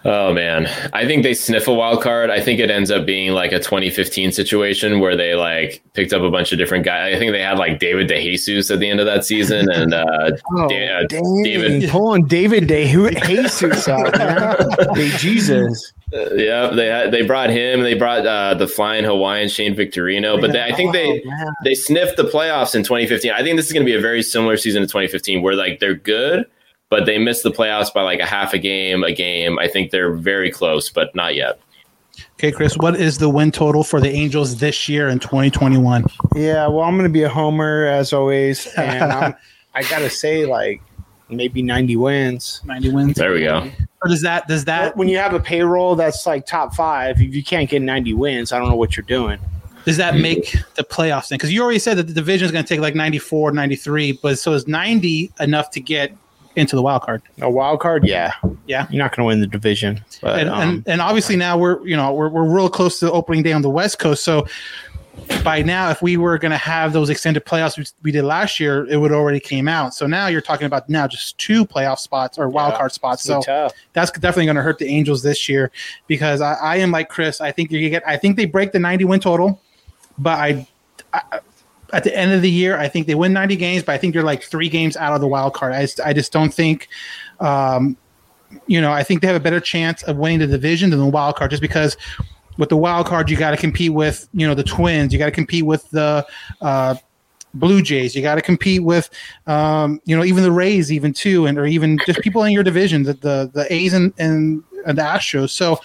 Oh 0.08 0.32
man, 0.34 0.68
I 0.94 1.08
think 1.08 1.24
they 1.24 1.34
sniff 1.34 1.68
a 1.68 1.74
wild 1.74 2.04
card. 2.04 2.30
I 2.30 2.40
think 2.40 2.60
it 2.60 2.70
ends 2.70 2.92
up 2.92 3.08
being 3.08 3.32
like 3.34 3.52
a 3.52 3.58
2015 3.58 4.32
situation 4.34 5.00
where 5.00 5.16
they 5.18 5.34
like 5.34 5.82
picked 5.94 6.14
up 6.14 6.22
a 6.22 6.30
bunch 6.30 6.52
of 6.52 6.60
different 6.60 6.86
guys. 6.86 7.16
I 7.16 7.18
think 7.18 7.32
they 7.32 7.42
had 7.42 7.58
like 7.58 7.80
David 7.80 8.08
DeJesus 8.08 8.70
at 8.72 8.80
the 8.80 8.88
end 8.88 9.00
of 9.00 9.08
that 9.08 9.26
season, 9.26 9.68
and 9.72 9.96
uh, 9.96 10.30
Da- 10.68 11.00
uh, 11.00 11.08
David. 11.08 11.90
pulling 11.90 12.26
David 12.28 12.68
Day 12.68 12.88
who 12.92 13.10
Jesus 13.10 13.88
out, 13.88 14.16
man. 14.16 14.58
Jesus. 15.18 15.92
Uh, 16.14 16.34
yeah, 16.36 16.68
they 16.68 16.88
had, 16.88 17.12
they 17.12 17.24
brought 17.24 17.50
him. 17.50 17.82
They 17.82 17.96
brought 17.96 18.26
uh, 18.26 18.54
the 18.54 18.68
flying 18.68 19.04
Hawaiian 19.04 19.50
Shane 19.50 19.76
Victorino, 19.76 20.40
but 20.40 20.52
they, 20.52 20.62
I 20.62 20.72
think 20.74 20.94
they 20.94 21.24
Oh, 21.26 21.52
they 21.64 21.74
sniffed 21.74 22.18
the 22.18 22.24
playoffs 22.24 22.76
in 22.76 22.84
2015. 22.84 23.32
I 23.32 23.42
think 23.42 23.58
this 23.58 23.66
is 23.66 23.74
going 23.74 23.86
to 23.86 23.92
be 23.92 23.98
a 23.98 24.02
very 24.02 24.22
similar 24.22 24.56
season 24.58 24.82
to 24.82 24.88
2015, 24.88 25.42
where 25.42 25.56
like 25.56 25.80
they're 25.80 25.96
good, 25.96 26.46
but 26.90 27.06
they 27.06 27.18
missed 27.18 27.44
the 27.44 27.52
playoffs 27.52 27.92
by 27.94 28.04
like 28.04 28.20
a 28.20 28.26
half 28.26 28.54
a 28.54 28.60
game, 28.60 29.04
a 29.04 29.14
game. 29.14 29.58
I 29.58 29.68
think 29.68 29.92
they're 29.92 30.14
very 30.14 30.52
close, 30.52 30.90
but 30.90 31.14
not 31.16 31.36
yet. 31.36 31.60
Okay, 32.34 32.52
Chris, 32.52 32.78
what 32.78 32.96
is 32.96 33.18
the 33.18 33.30
win 33.30 33.52
total 33.52 33.84
for 33.84 34.00
the 34.00 34.10
Angels 34.10 34.58
this 34.58 34.88
year 34.88 35.10
in 35.10 35.20
2021? 35.20 36.06
Yeah, 36.36 36.68
well, 36.68 36.82
I'm 36.82 36.96
going 36.96 37.10
to 37.10 37.14
be 37.14 37.24
a 37.24 37.30
homer 37.30 37.86
as 37.86 38.14
always, 38.14 38.68
and 38.78 39.12
I'm, 39.12 39.36
I 39.74 39.84
gotta 39.84 40.10
say, 40.10 40.46
like 40.46 40.82
maybe 41.30 41.62
90 41.62 41.96
wins. 41.98 42.62
90 42.66 42.90
wins. 42.92 43.16
There 43.16 43.32
we 43.34 43.42
go. 43.42 43.70
Or 44.04 44.10
does 44.10 44.22
that 44.22 44.48
does 44.48 44.66
that 44.66 44.96
when 44.98 45.08
you 45.08 45.18
have 45.18 45.34
a 45.34 45.40
payroll 45.40 45.96
that's 45.96 46.26
like 46.26 46.46
top 46.46 46.76
five, 46.76 47.20
if 47.22 47.34
you 47.34 47.44
can't 47.44 47.70
get 47.70 47.82
90 47.82 48.14
wins, 48.14 48.52
I 48.52 48.60
don't 48.60 48.70
know 48.70 48.76
what 48.76 48.96
you're 48.96 49.06
doing. 49.06 49.40
does 49.86 49.98
that 49.98 50.16
make 50.16 50.56
the 50.76 50.84
playoffs 50.84 51.30
then? 51.30 51.38
Because 51.38 51.52
you 51.54 51.62
already 51.64 51.80
said 51.80 51.98
that 51.98 52.08
the 52.08 52.14
division 52.14 52.46
is 52.46 52.52
going 52.52 52.64
to 52.64 52.68
take 52.68 52.82
like 52.82 52.96
94, 52.96 53.52
93, 53.52 54.20
but 54.22 54.38
so 54.40 54.54
is 54.54 54.68
90 54.68 55.32
enough 55.40 55.72
to 55.72 55.80
get 55.80 56.16
into 56.56 56.76
the 56.76 56.82
wild 56.82 57.02
card? 57.02 57.22
A 57.42 57.50
wild 57.50 57.80
card, 57.82 58.06
yeah, 58.08 58.32
Yeah. 58.66 58.88
you're 58.90 59.04
not 59.04 59.12
going 59.16 59.24
to 59.24 59.28
win 59.28 59.42
the 59.42 59.48
division. 59.48 60.04
But 60.22 60.40
and, 60.40 60.50
um, 60.50 60.62
and 60.62 60.84
and 60.88 61.02
obviously 61.02 61.36
now 61.36 61.58
we're 61.58 61.86
you 61.86 61.96
know 61.98 62.14
we're 62.14 62.30
we're 62.30 62.48
real 62.50 62.70
close 62.70 63.00
to 63.00 63.12
opening 63.12 63.44
day 63.44 63.52
on 63.54 63.62
the 63.64 63.70
West 63.70 64.00
Coast. 64.00 64.24
So 64.24 64.48
by 65.44 65.62
now, 65.62 65.92
if 65.92 66.02
we 66.02 66.18
were 66.18 66.38
going 66.38 66.52
to 66.52 66.58
have 66.58 66.92
those 66.92 67.10
extended 67.10 67.46
playoffs 67.46 67.78
we, 67.78 67.86
we 68.04 68.12
did 68.12 68.24
last 68.24 68.60
year, 68.60 68.86
it 68.88 68.98
would 68.98 69.12
already 69.12 69.40
came 69.40 69.68
out. 69.68 69.94
So 69.94 70.08
now 70.08 70.28
you're 70.28 70.42
talking 70.42 70.66
about 70.66 70.90
now 70.90 71.08
just 71.08 71.38
two 71.38 71.66
playoff 71.66 72.00
spots 72.00 72.38
or 72.38 72.50
wild 72.50 72.74
Yeah, 72.74 72.78
card 72.80 72.92
spots. 72.92 73.24
So 73.24 73.42
tough. 73.42 73.74
that's 73.94 74.12
definitely 74.12 74.46
going 74.46 74.56
to 74.56 74.64
hurt 74.64 74.80
the 74.80 74.88
Angels 74.88 75.22
this 75.22 75.48
year 75.48 75.72
because 76.08 76.42
I, 76.42 76.54
I 76.54 76.76
am 76.78 76.92
like 76.92 77.10
Chris. 77.10 77.42
I 77.42 77.52
think 77.52 77.72
you 77.72 77.90
get. 77.90 78.04
I 78.08 78.18
think 78.18 78.38
they 78.38 78.46
break 78.46 78.72
the 78.72 78.80
90 78.80 79.06
win 79.06 79.20
total, 79.20 79.62
but 80.18 80.38
I, 80.40 80.68
I 81.14 81.40
at 81.94 82.04
the 82.04 82.18
end 82.18 82.34
of 82.34 82.42
the 82.42 82.50
year, 82.50 82.78
I 82.78 82.88
think 82.88 83.06
they 83.06 83.16
win 83.16 83.32
90 83.32 83.56
games, 83.56 83.84
but 83.84 83.94
I 83.94 83.98
think 84.00 84.14
they're 84.14 84.24
like 84.24 84.44
three 84.44 84.70
games 84.70 84.98
out 84.98 85.14
of 85.14 85.22
the 85.22 85.28
wild 85.28 85.54
card. 85.54 85.74
I 85.74 85.82
just, 85.82 86.00
I 86.02 86.14
just 86.14 86.32
don't 86.32 86.54
think. 86.54 86.88
Um, 87.40 87.98
you 88.68 88.80
know, 88.80 88.92
I 88.92 89.04
think 89.04 89.22
they 89.22 89.28
have 89.28 89.36
a 89.36 89.42
better 89.42 89.60
chance 89.60 90.02
of 90.04 90.18
winning 90.18 90.40
the 90.40 90.48
division 90.48 90.90
than 90.90 91.00
the 91.00 91.06
wild 91.06 91.36
card, 91.36 91.52
just 91.52 91.62
because 91.62 91.98
with 92.58 92.70
the 92.70 92.78
wild 92.78 93.08
card 93.08 93.30
you 93.30 93.38
got 93.38 93.52
to 93.52 93.58
compete 93.58 93.94
with, 93.94 94.28
you 94.34 94.48
know, 94.48 94.56
the 94.56 94.64
Twins, 94.64 95.12
you 95.14 95.20
got 95.20 95.26
to 95.26 95.32
compete 95.32 95.66
with 95.66 95.90
the 95.92 96.26
uh, 96.62 96.96
Blue 97.54 97.82
Jays. 97.82 98.16
You 98.16 98.22
got 98.22 98.36
to 98.36 98.42
compete 98.42 98.84
with, 98.84 99.10
um, 99.48 100.02
you 100.06 100.16
know, 100.16 100.24
even 100.24 100.44
the 100.44 100.52
Rays, 100.52 100.92
even 100.92 101.14
too, 101.14 101.46
and 101.46 101.58
or 101.58 101.66
even 101.66 101.98
just 102.06 102.20
people 102.20 102.44
in 102.44 102.52
your 102.52 102.64
division, 102.64 103.04
the 103.04 103.14
the, 103.14 103.50
the 103.54 103.74
A's 103.74 103.94
and, 103.94 104.14
and 104.18 104.64
and 104.86 104.98
the 104.98 105.02
Astros. 105.02 105.50
So 105.50 105.80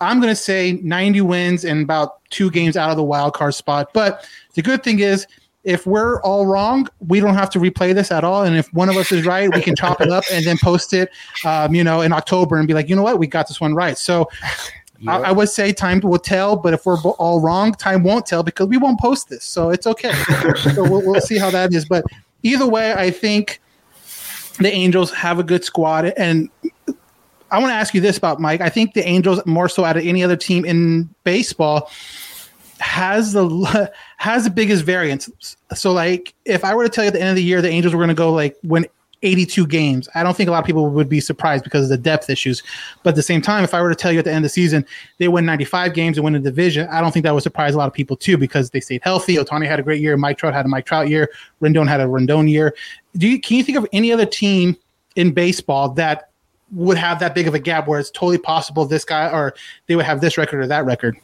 I'm 0.00 0.20
going 0.20 0.32
to 0.32 0.36
say 0.36 0.72
90 0.82 1.20
wins 1.20 1.64
and 1.64 1.82
about 1.82 2.24
two 2.30 2.50
games 2.50 2.76
out 2.76 2.90
of 2.90 2.96
the 2.96 3.04
wild 3.04 3.34
card 3.34 3.54
spot. 3.54 3.90
But 3.92 4.26
the 4.54 4.62
good 4.62 4.82
thing 4.82 5.00
is, 5.00 5.26
if 5.62 5.86
we're 5.86 6.22
all 6.22 6.46
wrong, 6.46 6.88
we 7.06 7.20
don't 7.20 7.34
have 7.34 7.50
to 7.50 7.58
replay 7.58 7.94
this 7.94 8.10
at 8.10 8.24
all. 8.24 8.44
And 8.44 8.56
if 8.56 8.72
one 8.72 8.88
of 8.88 8.96
us 8.96 9.12
is 9.12 9.26
right, 9.26 9.54
we 9.54 9.60
can 9.60 9.76
chop 9.76 10.00
it 10.00 10.08
up 10.08 10.24
and 10.32 10.42
then 10.46 10.56
post 10.56 10.94
it, 10.94 11.10
um, 11.44 11.74
you 11.74 11.84
know, 11.84 12.00
in 12.00 12.12
October 12.12 12.56
and 12.56 12.66
be 12.66 12.72
like, 12.72 12.88
you 12.88 12.96
know 12.96 13.02
what, 13.02 13.18
we 13.18 13.26
got 13.26 13.46
this 13.46 13.60
one 13.60 13.74
right. 13.74 13.98
So 13.98 14.26
I, 15.06 15.16
I 15.16 15.32
would 15.32 15.48
say 15.48 15.72
time 15.72 16.00
will 16.00 16.18
tell, 16.18 16.56
but 16.56 16.74
if 16.74 16.84
we're 16.84 16.98
all 16.98 17.40
wrong, 17.40 17.72
time 17.72 18.02
won't 18.02 18.26
tell 18.26 18.42
because 18.42 18.66
we 18.66 18.76
won't 18.76 19.00
post 19.00 19.28
this. 19.28 19.44
So 19.44 19.70
it's 19.70 19.86
okay. 19.86 20.12
so 20.74 20.82
we'll, 20.82 21.02
we'll 21.02 21.20
see 21.20 21.38
how 21.38 21.50
that 21.50 21.72
is. 21.72 21.86
But 21.86 22.04
either 22.42 22.66
way, 22.66 22.92
I 22.92 23.10
think 23.10 23.60
the 24.58 24.70
Angels 24.70 25.12
have 25.12 25.38
a 25.38 25.42
good 25.42 25.64
squad. 25.64 26.06
And 26.16 26.50
I 27.50 27.58
want 27.58 27.70
to 27.70 27.74
ask 27.74 27.94
you 27.94 28.00
this 28.00 28.18
about 28.18 28.40
Mike. 28.40 28.60
I 28.60 28.68
think 28.68 28.94
the 28.94 29.06
Angels, 29.06 29.44
more 29.46 29.68
so 29.68 29.84
out 29.84 29.96
of 29.96 30.04
any 30.04 30.22
other 30.22 30.36
team 30.36 30.64
in 30.64 31.08
baseball, 31.24 31.90
has 32.78 33.32
the 33.32 33.92
has 34.18 34.44
the 34.44 34.50
biggest 34.50 34.84
variance. 34.84 35.56
So, 35.74 35.92
like, 35.92 36.34
if 36.44 36.64
I 36.64 36.74
were 36.74 36.84
to 36.84 36.90
tell 36.90 37.04
you 37.04 37.08
at 37.08 37.14
the 37.14 37.20
end 37.20 37.30
of 37.30 37.36
the 37.36 37.42
year 37.42 37.62
the 37.62 37.68
Angels 37.68 37.94
were 37.94 37.98
going 37.98 38.08
to 38.08 38.14
go 38.14 38.32
like 38.32 38.56
win 38.62 38.86
82 39.22 39.66
games, 39.66 40.08
I 40.14 40.22
don't 40.22 40.36
think 40.36 40.48
a 40.48 40.52
lot 40.52 40.60
of 40.60 40.64
people 40.64 40.88
would 40.88 41.08
be 41.08 41.20
surprised 41.20 41.64
because 41.64 41.84
of 41.84 41.90
the 41.90 41.98
depth 41.98 42.30
issues. 42.30 42.62
But 43.02 43.10
at 43.10 43.16
the 43.16 43.22
same 43.22 43.42
time, 43.42 43.64
if 43.64 43.74
I 43.74 43.82
were 43.82 43.90
to 43.90 43.94
tell 43.94 44.12
you 44.12 44.18
at 44.18 44.24
the 44.24 44.30
end 44.30 44.38
of 44.38 44.42
the 44.44 44.48
season 44.48 44.86
they 45.18 45.28
win 45.28 45.44
95 45.44 45.94
games 45.94 46.16
and 46.16 46.24
win 46.24 46.32
the 46.32 46.40
division, 46.40 46.88
I 46.88 47.00
don't 47.00 47.12
think 47.12 47.24
that 47.24 47.34
would 47.34 47.42
surprise 47.42 47.74
a 47.74 47.78
lot 47.78 47.86
of 47.86 47.92
people 47.92 48.16
too 48.16 48.38
because 48.38 48.70
they 48.70 48.80
stayed 48.80 49.02
healthy. 49.02 49.36
Ohtani 49.36 49.66
had 49.66 49.80
a 49.80 49.82
great 49.82 50.00
year. 50.00 50.16
Mike 50.16 50.38
Trout 50.38 50.54
had 50.54 50.64
a 50.64 50.68
Mike 50.68 50.86
Trout 50.86 51.08
year. 51.08 51.30
Rendon 51.60 51.88
had 51.88 52.00
a 52.00 52.06
Rendon 52.06 52.50
year. 52.50 52.74
Do 53.16 53.28
you 53.28 53.40
can 53.40 53.56
you 53.56 53.64
think 53.64 53.78
of 53.78 53.86
any 53.92 54.12
other 54.12 54.26
team 54.26 54.76
in 55.16 55.32
baseball 55.32 55.90
that 55.90 56.30
would 56.72 56.96
have 56.96 57.18
that 57.18 57.34
big 57.34 57.48
of 57.48 57.54
a 57.54 57.58
gap 57.58 57.88
where 57.88 57.98
it's 57.98 58.10
totally 58.10 58.38
possible 58.38 58.84
this 58.84 59.04
guy 59.04 59.28
or 59.28 59.54
they 59.86 59.96
would 59.96 60.04
have 60.04 60.20
this 60.20 60.38
record 60.38 60.60
or 60.60 60.66
that 60.66 60.84
record? 60.84 61.16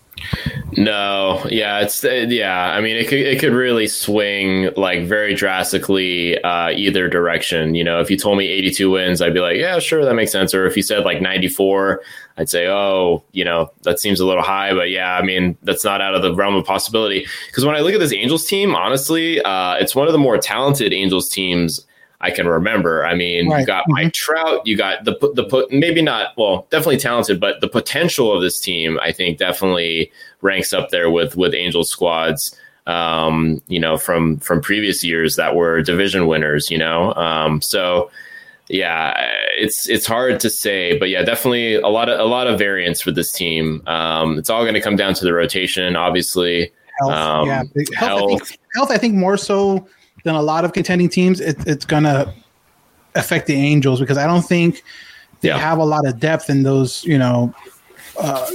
No, 0.72 1.46
yeah, 1.48 1.80
it's 1.80 2.04
uh, 2.04 2.26
yeah. 2.28 2.72
I 2.72 2.80
mean, 2.80 2.96
it 2.96 3.08
could 3.08 3.20
it 3.20 3.38
could 3.40 3.52
really 3.52 3.86
swing 3.86 4.70
like 4.76 5.04
very 5.04 5.34
drastically 5.34 6.42
uh, 6.42 6.70
either 6.70 7.08
direction. 7.08 7.74
You 7.74 7.84
know, 7.84 8.00
if 8.00 8.10
you 8.10 8.18
told 8.18 8.36
me 8.36 8.46
82 8.46 8.90
wins, 8.90 9.22
I'd 9.22 9.32
be 9.32 9.40
like, 9.40 9.56
yeah, 9.56 9.78
sure, 9.78 10.04
that 10.04 10.14
makes 10.14 10.32
sense. 10.32 10.54
Or 10.54 10.66
if 10.66 10.76
you 10.76 10.82
said 10.82 11.04
like 11.04 11.22
94, 11.22 12.02
I'd 12.38 12.48
say, 12.48 12.66
oh, 12.66 13.24
you 13.32 13.44
know, 13.44 13.70
that 13.82 14.00
seems 14.00 14.20
a 14.20 14.26
little 14.26 14.42
high. 14.42 14.74
But 14.74 14.90
yeah, 14.90 15.16
I 15.16 15.22
mean, 15.22 15.56
that's 15.62 15.84
not 15.84 16.00
out 16.00 16.14
of 16.14 16.22
the 16.22 16.34
realm 16.34 16.56
of 16.56 16.64
possibility. 16.64 17.26
Because 17.46 17.64
when 17.64 17.76
I 17.76 17.80
look 17.80 17.94
at 17.94 18.00
this 18.00 18.12
Angels 18.12 18.46
team, 18.46 18.74
honestly, 18.74 19.40
uh, 19.42 19.74
it's 19.74 19.94
one 19.94 20.06
of 20.06 20.12
the 20.12 20.18
more 20.18 20.36
talented 20.36 20.92
Angels 20.92 21.28
teams. 21.28 21.86
I 22.20 22.30
can 22.30 22.46
remember. 22.48 23.04
I 23.04 23.14
mean, 23.14 23.48
Right. 23.50 23.60
you 23.60 23.66
got 23.66 23.84
Mike 23.88 24.12
Trout, 24.12 24.66
you 24.66 24.76
got 24.76 25.04
the 25.04 25.16
the 25.34 25.44
put 25.44 25.70
maybe 25.70 26.00
not 26.02 26.32
well, 26.36 26.66
definitely 26.70 26.96
talented, 26.98 27.38
but 27.40 27.60
the 27.60 27.68
potential 27.68 28.32
of 28.34 28.40
this 28.42 28.58
team, 28.60 28.98
I 29.02 29.12
think, 29.12 29.38
definitely 29.38 30.10
ranks 30.40 30.72
up 30.72 30.90
there 30.90 31.10
with 31.10 31.36
with 31.36 31.54
Angels 31.54 31.90
squads. 31.90 32.58
Um, 32.86 33.60
you 33.66 33.80
know, 33.80 33.98
from 33.98 34.38
from 34.38 34.60
previous 34.60 35.02
years 35.02 35.34
that 35.36 35.56
were 35.56 35.82
division 35.82 36.26
winners. 36.28 36.70
You 36.70 36.78
know, 36.78 37.12
um, 37.14 37.60
so 37.60 38.10
yeah, 38.68 39.12
it's 39.58 39.88
it's 39.88 40.06
hard 40.06 40.40
to 40.40 40.48
say, 40.50 40.96
but 40.98 41.08
yeah, 41.08 41.22
definitely 41.22 41.74
a 41.74 41.88
lot 41.88 42.08
of 42.08 42.18
a 42.20 42.24
lot 42.24 42.46
of 42.46 42.58
variance 42.58 43.00
for 43.00 43.10
this 43.10 43.32
team. 43.32 43.82
Um, 43.86 44.38
it's 44.38 44.48
all 44.50 44.62
going 44.62 44.74
to 44.74 44.80
come 44.80 44.96
down 44.96 45.14
to 45.14 45.24
the 45.24 45.32
rotation, 45.34 45.96
obviously. 45.96 46.72
Health, 47.00 47.12
Um, 47.12 47.46
yeah, 47.48 47.62
big- 47.74 47.94
health, 47.94 48.22
I 48.22 48.26
think, 48.26 48.40
health. 48.40 48.58
health. 48.74 48.90
I 48.90 48.98
think 48.98 49.14
more 49.14 49.36
so 49.36 49.86
than 50.26 50.34
a 50.34 50.42
lot 50.42 50.64
of 50.64 50.72
contending 50.74 51.08
teams, 51.08 51.40
it, 51.40 51.56
it's 51.66 51.84
gonna 51.86 52.34
affect 53.14 53.46
the 53.46 53.54
Angels 53.54 54.00
because 54.00 54.18
I 54.18 54.26
don't 54.26 54.42
think 54.42 54.82
they 55.40 55.48
Yeah. 55.48 55.58
have 55.58 55.78
a 55.78 55.84
lot 55.84 56.06
of 56.06 56.18
depth 56.20 56.50
in 56.50 56.62
those, 56.64 57.02
you 57.04 57.16
know, 57.16 57.54
uh, 58.20 58.46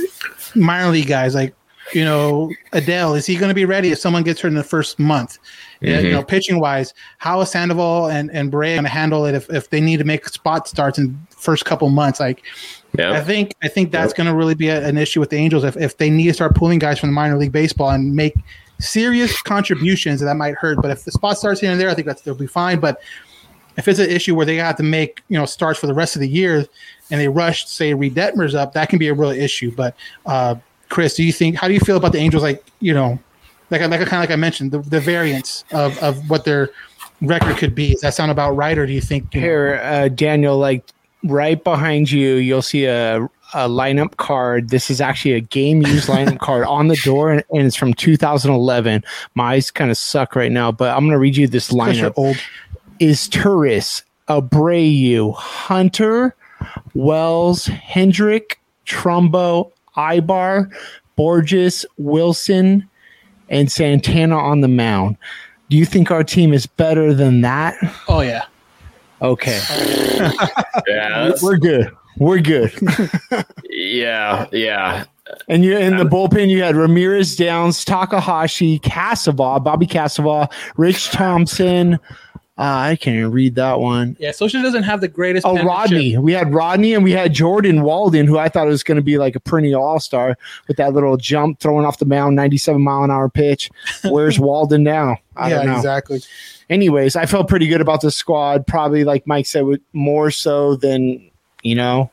minor 0.55 0.89
league 0.91 1.07
guys. 1.07 1.33
Like, 1.33 1.55
you 1.93 2.03
know, 2.05 2.51
Adell 2.73 3.17
is 3.17 3.25
he 3.25 3.35
going 3.35 3.49
to 3.49 3.55
be 3.55 3.65
ready 3.65 3.91
if 3.91 3.97
someone 3.99 4.23
gets 4.23 4.39
hurt 4.41 4.47
in 4.49 4.55
the 4.55 4.63
first 4.63 4.97
month? 4.99 5.39
Mm-hmm. 5.81 6.05
you 6.05 6.11
know, 6.11 6.23
pitching 6.23 6.59
wise, 6.59 6.93
how 7.17 7.41
is 7.41 7.49
Sandoval 7.49 8.07
and 8.09 8.29
and 8.31 8.51
Brea 8.51 8.73
going 8.75 8.83
to 8.83 8.89
handle 8.89 9.25
it 9.25 9.33
if, 9.35 9.49
if 9.49 9.69
they 9.71 9.81
need 9.81 9.97
to 9.97 10.03
make 10.03 10.27
spot 10.29 10.67
starts 10.67 10.97
in 10.99 11.17
first 11.31 11.65
couple 11.65 11.89
months? 11.89 12.19
Like, 12.19 12.43
Yeah. 12.97 13.13
I 13.13 13.21
think 13.21 13.55
I 13.63 13.67
think 13.67 13.91
that's 13.91 14.13
going 14.13 14.27
to 14.27 14.35
really 14.35 14.55
be 14.55 14.67
a, 14.69 14.85
an 14.87 14.97
issue 14.97 15.19
with 15.19 15.31
the 15.31 15.37
Angels 15.37 15.63
if, 15.63 15.75
if 15.77 15.97
they 15.97 16.09
need 16.09 16.27
to 16.27 16.33
start 16.33 16.55
pulling 16.55 16.79
guys 16.79 16.99
from 16.99 17.09
the 17.09 17.13
minor 17.13 17.37
league 17.37 17.51
baseball 17.51 17.89
and 17.89 18.15
make 18.15 18.35
serious 18.81 19.41
contributions 19.41 20.19
that 20.21 20.35
might 20.35 20.55
hurt. 20.55 20.81
But 20.81 20.91
if 20.91 21.03
the 21.05 21.11
spot 21.11 21.37
starts 21.37 21.61
here 21.61 21.71
and 21.71 21.79
there, 21.79 21.89
I 21.89 21.93
think 21.93 22.07
that's 22.07 22.21
they'll 22.21 22.35
be 22.35 22.47
fine. 22.47 22.79
But 22.79 23.01
if 23.77 23.87
it's 23.87 23.99
an 23.99 24.09
issue 24.09 24.35
where 24.35 24.45
they 24.45 24.57
have 24.57 24.75
to 24.77 24.83
make 24.83 25.21
you 25.29 25.37
know 25.37 25.45
starts 25.45 25.79
for 25.79 25.87
the 25.87 25.93
rest 25.93 26.15
of 26.15 26.19
the 26.19 26.27
year 26.27 26.65
and 27.09 27.21
they 27.21 27.27
rush 27.27 27.67
say 27.67 27.93
Reid 27.93 28.15
Detmers 28.15 28.53
up, 28.55 28.73
that 28.73 28.89
can 28.89 28.99
be 28.99 29.07
a 29.07 29.13
real 29.13 29.31
issue. 29.31 29.73
But 29.73 29.95
uh, 30.25 30.55
Chris, 30.89 31.15
do 31.15 31.23
you 31.23 31.31
think 31.31 31.55
how 31.55 31.67
do 31.67 31.73
you 31.73 31.79
feel 31.79 31.97
about 31.97 32.11
the 32.11 32.19
Angels? 32.19 32.43
Like 32.43 32.63
you 32.79 32.93
know, 32.93 33.19
like 33.69 33.81
I- 33.81 33.85
like 33.85 33.99
kind 34.01 34.23
of 34.23 34.29
like 34.29 34.31
I 34.31 34.35
mentioned, 34.35 34.71
the, 34.71 34.79
the 34.79 34.99
variance 34.99 35.63
of 35.71 35.97
of 35.99 36.29
what 36.29 36.43
their 36.45 36.69
record 37.21 37.57
could 37.57 37.75
be. 37.75 37.91
Does 37.93 38.01
that 38.01 38.13
sound 38.13 38.31
about 38.31 38.51
right, 38.53 38.77
or 38.77 38.85
do 38.85 38.93
you 38.93 39.01
think 39.01 39.33
you 39.33 39.41
Here, 39.41 39.79
uh, 39.83 40.07
Daniel, 40.09 40.57
like 40.57 40.83
right 41.23 41.63
behind 41.63 42.11
you, 42.11 42.35
you'll 42.35 42.61
see 42.61 42.85
a, 42.85 43.29
a 43.53 43.67
lineup 43.67 44.17
card. 44.17 44.69
This 44.69 44.89
is 44.89 45.01
actually 45.01 45.33
a 45.33 45.41
game 45.41 45.81
used 45.81 46.07
lineup 46.07 46.39
card 46.39 46.65
on 46.65 46.87
the 46.87 46.95
door, 47.03 47.31
and, 47.31 47.43
and 47.51 47.67
it's 47.67 47.75
from 47.75 47.93
2011. 47.93 49.03
My 49.35 49.53
eyes 49.53 49.71
kind 49.71 49.91
of 49.91 49.97
suck 49.97 50.35
right 50.35 50.51
now, 50.51 50.71
but 50.71 50.95
I'm 50.95 51.01
going 51.01 51.11
to 51.11 51.19
read 51.19 51.37
you 51.37 51.47
this 51.47 51.71
lineup. 51.71 52.13
old? 52.15 52.37
Izturis, 52.99 54.03
Abreu, 54.27 55.33
Hunter, 55.35 56.35
Wells, 56.93 57.65
Hendrick, 57.65 58.59
Trumbo, 58.85 59.71
Aybar, 59.97 60.71
Bourjos, 61.17 61.85
Wilson, 61.97 62.87
and 63.49 63.71
Santana 63.71 64.37
on 64.37 64.61
the 64.61 64.67
mound. 64.67 65.17
Do 65.69 65.77
you 65.77 65.85
think 65.85 66.11
our 66.11 66.23
team 66.23 66.53
is 66.53 66.65
better 66.65 67.13
than 67.13 67.41
that? 67.41 67.75
Oh 68.07 68.21
yeah. 68.21 68.45
Okay. 69.21 69.59
Yeah, 70.87 71.31
We're 71.41 71.57
good. 71.57 71.91
We're 72.21 72.39
good. 72.39 72.71
yeah, 73.71 74.45
yeah. 74.51 75.05
And 75.47 75.65
you 75.65 75.75
in 75.75 75.97
the 75.97 76.03
bullpen, 76.03 76.49
you 76.49 76.61
had 76.61 76.75
Ramirez, 76.75 77.35
Downs, 77.35 77.83
Takahashi, 77.83 78.77
Cassevah, 78.77 79.59
Bobby 79.59 79.87
Cassevah, 79.87 80.47
Rich 80.77 81.09
Thompson. 81.09 81.95
Uh, 81.95 82.91
I 82.91 82.95
can't 82.95 83.17
even 83.17 83.31
read 83.31 83.55
that 83.55 83.79
one. 83.79 84.15
Yeah, 84.19 84.29
Scioscia 84.29 84.61
doesn't 84.61 84.83
have 84.83 85.01
the 85.01 85.07
greatest. 85.07 85.47
Oh. 85.47 85.63
Rodney. 85.63 86.15
We 86.19 86.31
had 86.31 86.53
Rodney 86.53 86.93
and 86.93 87.03
we 87.03 87.11
had 87.11 87.33
Jordan 87.33 87.81
Walden, 87.81 88.27
who 88.27 88.37
I 88.37 88.49
thought 88.49 88.67
was 88.67 88.83
going 88.83 88.97
to 88.97 89.01
be 89.01 89.17
like 89.17 89.35
a 89.35 89.39
perennial 89.39 89.81
all 89.81 89.99
star 89.99 90.37
with 90.67 90.77
that 90.77 90.93
little 90.93 91.17
jump 91.17 91.59
throwing 91.59 91.87
off 91.87 91.97
the 91.97 92.05
mound, 92.05 92.35
97 92.35 92.79
mile 92.79 93.03
an 93.03 93.09
hour 93.09 93.29
pitch. 93.29 93.71
Where's 94.03 94.39
Walden 94.39 94.83
now? 94.83 95.17
I 95.35 95.49
yeah, 95.49 95.55
don't 95.55 95.65
know. 95.67 95.77
exactly. 95.77 96.21
anyways, 96.69 97.15
I 97.15 97.25
felt 97.25 97.47
pretty 97.47 97.65
good 97.65 97.81
about 97.81 98.01
the 98.01 98.11
squad. 98.11 98.67
Probably, 98.67 99.05
like 99.05 99.25
Mike 99.25 99.47
said, 99.47 99.65
more 99.93 100.29
so 100.29 100.75
than 100.75 101.30
you 101.63 101.75
know. 101.75 102.11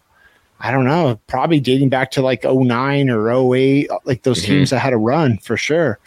I 0.60 0.72
don't 0.72 0.84
know. 0.84 1.20
Probably 1.28 1.60
dating 1.60 1.88
back 1.88 2.10
to 2.12 2.22
like 2.22 2.42
09 2.44 3.10
or 3.10 3.54
08, 3.54 3.90
like 4.04 4.22
those 4.24 4.42
teams 4.42 4.70
that 4.70 4.80
had 4.80 4.92
a 4.92 4.96
run 4.96 5.38
for 5.38 5.56
sure. 5.56 6.00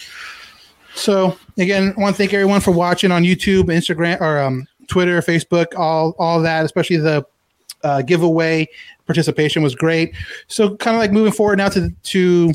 So 0.93 1.37
again, 1.57 1.93
I 1.95 2.01
want 2.01 2.15
to 2.15 2.17
thank 2.17 2.33
everyone 2.33 2.59
for 2.61 2.71
watching 2.71 3.11
on 3.11 3.23
YouTube, 3.23 3.65
Instagram, 3.65 4.19
or 4.19 4.39
um, 4.39 4.67
Twitter, 4.87 5.21
Facebook, 5.21 5.67
all 5.77 6.15
all 6.19 6.41
that. 6.41 6.65
Especially 6.65 6.97
the 6.97 7.25
uh, 7.83 8.01
giveaway 8.01 8.67
participation 9.05 9.63
was 9.63 9.73
great. 9.73 10.13
So 10.47 10.75
kind 10.75 10.95
of 10.95 10.99
like 10.99 11.11
moving 11.11 11.31
forward 11.31 11.57
now 11.57 11.69
to 11.69 11.89
to 11.89 12.51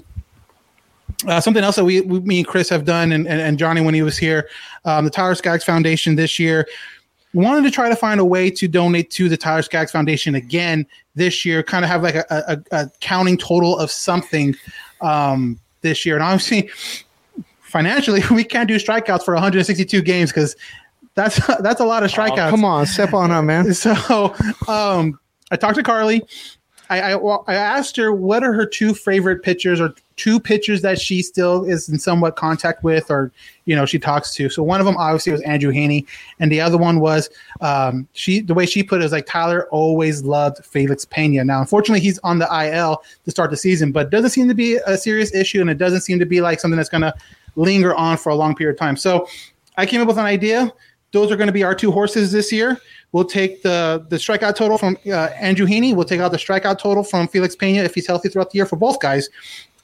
uh, 1.26 1.40
something 1.40 1.64
else 1.64 1.76
that 1.76 1.84
we, 1.84 2.02
we, 2.02 2.20
me 2.20 2.38
and 2.38 2.46
Chris 2.46 2.68
have 2.68 2.84
done, 2.84 3.10
and, 3.12 3.26
and, 3.26 3.40
and 3.40 3.58
Johnny 3.58 3.80
when 3.80 3.94
he 3.94 4.02
was 4.02 4.18
here, 4.18 4.50
um, 4.84 5.06
the 5.06 5.10
Tyler 5.10 5.34
Skaggs 5.34 5.64
Foundation 5.64 6.14
this 6.14 6.38
year 6.38 6.66
wanted 7.36 7.62
to 7.62 7.70
try 7.70 7.88
to 7.88 7.96
find 7.96 8.18
a 8.18 8.24
way 8.24 8.50
to 8.50 8.66
donate 8.66 9.10
to 9.12 9.28
the 9.28 9.36
Tyler 9.36 9.62
Skaggs 9.62 9.90
Foundation 9.92 10.34
again 10.34 10.86
this 11.14 11.44
year, 11.44 11.62
kind 11.62 11.84
of 11.84 11.90
have 11.90 12.02
like 12.02 12.14
a, 12.14 12.24
a, 12.30 12.58
a 12.72 12.90
counting 13.00 13.36
total 13.36 13.78
of 13.78 13.90
something 13.90 14.54
um, 15.00 15.58
this 15.82 16.06
year. 16.06 16.16
And 16.16 16.24
obviously, 16.24 16.70
financially, 17.60 18.22
we 18.30 18.44
can't 18.44 18.68
do 18.68 18.76
strikeouts 18.76 19.22
for 19.22 19.34
162 19.34 20.02
games 20.02 20.30
because 20.30 20.56
that's 21.14 21.44
that's 21.60 21.80
a 21.80 21.84
lot 21.84 22.02
of 22.02 22.10
strikeouts. 22.10 22.48
Oh, 22.48 22.50
come 22.50 22.64
on, 22.64 22.86
step 22.86 23.12
on 23.12 23.30
up, 23.30 23.44
man. 23.44 23.72
So 23.74 24.34
um, 24.68 25.18
I 25.50 25.56
talked 25.56 25.76
to 25.76 25.82
Carly. 25.82 26.22
I, 26.88 27.14
I 27.14 27.36
I 27.46 27.54
asked 27.54 27.96
her 27.96 28.12
what 28.12 28.44
are 28.44 28.52
her 28.52 28.66
two 28.66 28.94
favorite 28.94 29.42
pitchers 29.42 29.80
or 29.80 29.94
two 30.16 30.40
pitchers 30.40 30.82
that 30.82 31.00
she 31.00 31.20
still 31.22 31.64
is 31.64 31.88
in 31.88 31.98
somewhat 31.98 32.36
contact 32.36 32.82
with 32.82 33.10
or 33.10 33.30
you 33.64 33.74
know 33.74 33.86
she 33.86 33.98
talks 33.98 34.32
to. 34.34 34.48
So 34.48 34.62
one 34.62 34.80
of 34.80 34.86
them 34.86 34.96
obviously 34.96 35.32
was 35.32 35.42
Andrew 35.42 35.72
Heaney, 35.72 36.06
and 36.40 36.50
the 36.50 36.60
other 36.60 36.78
one 36.78 37.00
was 37.00 37.28
um, 37.60 38.06
she. 38.12 38.40
The 38.40 38.54
way 38.54 38.66
she 38.66 38.82
put 38.82 39.02
it 39.02 39.04
is 39.04 39.12
like 39.12 39.26
Tyler 39.26 39.68
always 39.70 40.22
loved 40.22 40.64
Felix 40.64 41.04
Pena. 41.04 41.44
Now, 41.44 41.60
unfortunately, 41.60 42.00
he's 42.00 42.18
on 42.20 42.38
the 42.38 42.46
IL 42.46 43.02
to 43.24 43.30
start 43.30 43.50
the 43.50 43.56
season, 43.56 43.92
but 43.92 44.10
doesn't 44.10 44.30
seem 44.30 44.48
to 44.48 44.54
be 44.54 44.76
a 44.86 44.96
serious 44.96 45.34
issue, 45.34 45.60
and 45.60 45.70
it 45.70 45.78
doesn't 45.78 46.02
seem 46.02 46.18
to 46.18 46.26
be 46.26 46.40
like 46.40 46.60
something 46.60 46.76
that's 46.76 46.88
going 46.90 47.02
to 47.02 47.14
linger 47.56 47.94
on 47.94 48.16
for 48.16 48.30
a 48.30 48.34
long 48.34 48.54
period 48.54 48.74
of 48.74 48.78
time. 48.78 48.96
So 48.96 49.28
I 49.76 49.86
came 49.86 50.00
up 50.00 50.08
with 50.08 50.18
an 50.18 50.26
idea. 50.26 50.72
Those 51.12 51.30
are 51.30 51.36
going 51.36 51.46
to 51.46 51.52
be 51.52 51.64
our 51.64 51.74
two 51.74 51.90
horses 51.90 52.32
this 52.32 52.52
year. 52.52 52.80
We'll 53.12 53.24
take 53.24 53.62
the 53.62 54.04
the 54.08 54.16
strikeout 54.16 54.56
total 54.56 54.78
from 54.78 54.98
uh, 55.06 55.28
Andrew 55.40 55.66
Heaney. 55.66 55.94
We'll 55.94 56.04
take 56.04 56.20
out 56.20 56.32
the 56.32 56.36
strikeout 56.36 56.78
total 56.78 57.02
from 57.02 57.28
Felix 57.28 57.56
Pena 57.56 57.82
if 57.82 57.94
he's 57.94 58.06
healthy 58.06 58.28
throughout 58.28 58.50
the 58.50 58.56
year 58.56 58.66
for 58.66 58.76
both 58.76 59.00
guys, 59.00 59.28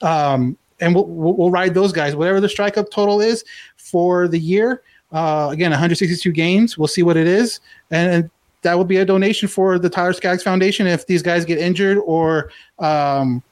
um, 0.01 0.57
and 0.79 0.93
we'll, 0.93 1.07
we'll 1.07 1.51
ride 1.51 1.73
those 1.73 1.91
guys. 1.91 2.15
Whatever 2.15 2.39
the 2.39 2.47
strikeout 2.47 2.91
total 2.91 3.21
is 3.21 3.43
for 3.77 4.27
the 4.27 4.39
year, 4.39 4.83
uh, 5.11 5.49
again, 5.51 5.71
162 5.71 6.31
games. 6.31 6.77
We'll 6.77 6.87
see 6.87 7.03
what 7.03 7.17
it 7.17 7.27
is, 7.27 7.59
and 7.91 8.29
that 8.63 8.77
will 8.77 8.85
be 8.85 8.97
a 8.97 9.05
donation 9.05 9.47
for 9.47 9.77
the 9.77 9.89
Tyler 9.89 10.13
Skaggs 10.13 10.43
Foundation 10.43 10.87
if 10.87 11.07
these 11.07 11.21
guys 11.21 11.45
get 11.45 11.59
injured 11.59 11.99
or 12.05 12.51
um, 12.79 13.43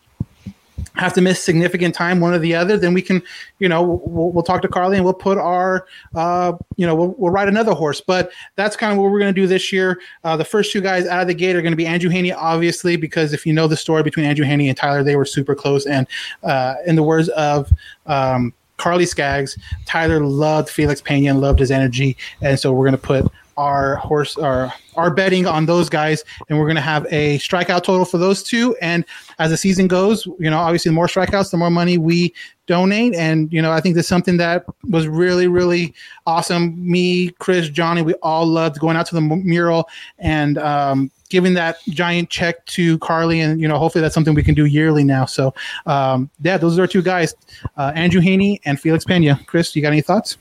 have 0.96 1.14
to 1.14 1.22
miss 1.22 1.44
significant 1.44 1.96
time, 1.96 2.20
one 2.20 2.34
or 2.34 2.40
the 2.40 2.56
other. 2.56 2.78
Then 2.78 2.94
we 2.94 3.02
can, 3.02 3.22
you 3.60 3.70
know, 3.70 3.82
we'll, 3.82 4.32
we'll 4.32 4.44
talk 4.44 4.62
to 4.64 4.68
Carly 4.68 4.98
and 4.98 5.06
we'll 5.06 5.14
put 5.14 5.38
our, 5.38 5.86
uh, 6.16 6.54
you 6.78 6.86
know, 6.86 6.96
we'll, 6.96 7.16
we'll 7.18 7.32
ride 7.32 7.48
another 7.48 7.74
horse. 7.74 8.02
But 8.02 8.32
that's 8.56 8.76
kind 8.76 8.92
of 8.92 8.98
what 8.98 9.12
we're 9.12 9.20
going 9.20 9.34
to 9.34 9.42
do 9.42 9.48
this 9.48 9.72
year. 9.72 10.00
Uh, 10.24 10.38
the 10.38 10.46
first 10.46 10.72
two 10.72 10.82
guys 10.82 11.08
out 11.08 11.22
of 11.22 11.28
the 11.28 11.34
gate 11.34 11.56
are 11.56 11.62
going 11.62 11.72
to 11.72 11.78
be 11.78 11.86
Andrew 11.86 12.10
Heaney, 12.10 12.36
obviously, 12.36 12.96
because 12.96 13.34
if 13.34 13.46
you 13.46 13.54
know 13.54 13.68
the 13.68 13.78
story 13.78 14.04
between 14.04 14.26
Andrew 14.26 14.46
Heaney 14.46 14.68
and 14.68 14.78
Tyler, 14.78 15.04
they 15.04 15.16
were 15.16 15.26
super 15.26 15.56
close. 15.56 15.86
And 15.86 16.08
uh, 16.44 16.76
in 16.86 16.96
the 16.96 17.04
words 17.04 17.30
of 17.30 17.72
um, 18.06 18.54
Carly 18.78 19.06
Skaggs, 19.06 19.58
Tyler 19.86 20.20
loved 20.26 20.70
Felix 20.70 21.02
Pena 21.02 21.30
and 21.30 21.40
loved 21.40 21.60
his 21.60 21.70
energy, 21.70 22.18
and 22.42 22.60
so 22.60 22.74
we're 22.74 22.86
going 22.86 22.94
to 22.94 22.98
put 22.98 23.32
our 23.62 23.98
horse 23.98 24.38
our 24.38 24.74
our 24.96 25.12
betting 25.14 25.46
on 25.46 25.68
those 25.68 25.88
guys 25.88 26.24
and 26.50 26.58
we're 26.58 26.66
going 26.66 26.76
to 26.76 26.82
have 26.82 27.06
a 27.12 27.38
strikeout 27.38 27.84
total 27.84 28.06
for 28.06 28.18
those 28.18 28.42
two. 28.42 28.76
And 28.82 29.06
as 29.38 29.52
the 29.52 29.58
season 29.58 29.88
goes 29.88 30.26
you 30.40 30.50
know 30.50 30.58
obviously 30.58 30.90
the 30.90 30.96
more 30.96 31.06
strikeouts 31.06 31.52
the 31.52 31.58
more 31.58 31.70
money 31.70 31.98
we 32.00 32.34
donate. 32.66 33.14
And 33.14 33.54
you 33.54 33.62
know 33.62 33.72
i 33.72 33.80
think 33.80 33.96
that's 33.96 34.08
something 34.08 34.38
that 34.38 34.66
was 34.90 35.08
really 35.08 35.48
really 35.48 35.94
awesome. 36.26 36.76
Me 36.80 37.30
chris 37.40 37.70
johnny 37.70 38.02
we 38.02 38.16
all 38.16 38.48
loved 38.48 38.80
going 38.80 38.98
out 38.98 39.06
to 39.08 39.16
the 39.16 39.22
mural 39.22 39.88
and 40.18 40.58
um, 40.58 41.12
giving 41.30 41.54
that 41.54 41.78
giant 41.90 42.30
check 42.32 42.66
to 42.66 42.98
carly. 42.98 43.42
And 43.42 43.62
you 43.62 43.68
know 43.68 43.78
hopefully 43.78 44.02
that's 44.02 44.16
something 44.16 44.34
we 44.34 44.44
can 44.44 44.56
do 44.56 44.66
yearly 44.66 45.04
now. 45.04 45.26
So 45.26 45.54
um, 45.86 46.32
yeah 46.42 46.58
those 46.58 46.80
are 46.80 46.82
our 46.82 46.88
two 46.88 47.04
guys 47.04 47.36
uh, 47.78 47.92
andrew 47.96 48.22
heaney 48.22 48.60
and 48.66 48.80
felix 48.80 49.06
pena. 49.06 49.40
Chris 49.46 49.76
you 49.76 49.84
got 49.84 49.90
any 49.90 50.02
thoughts 50.02 50.38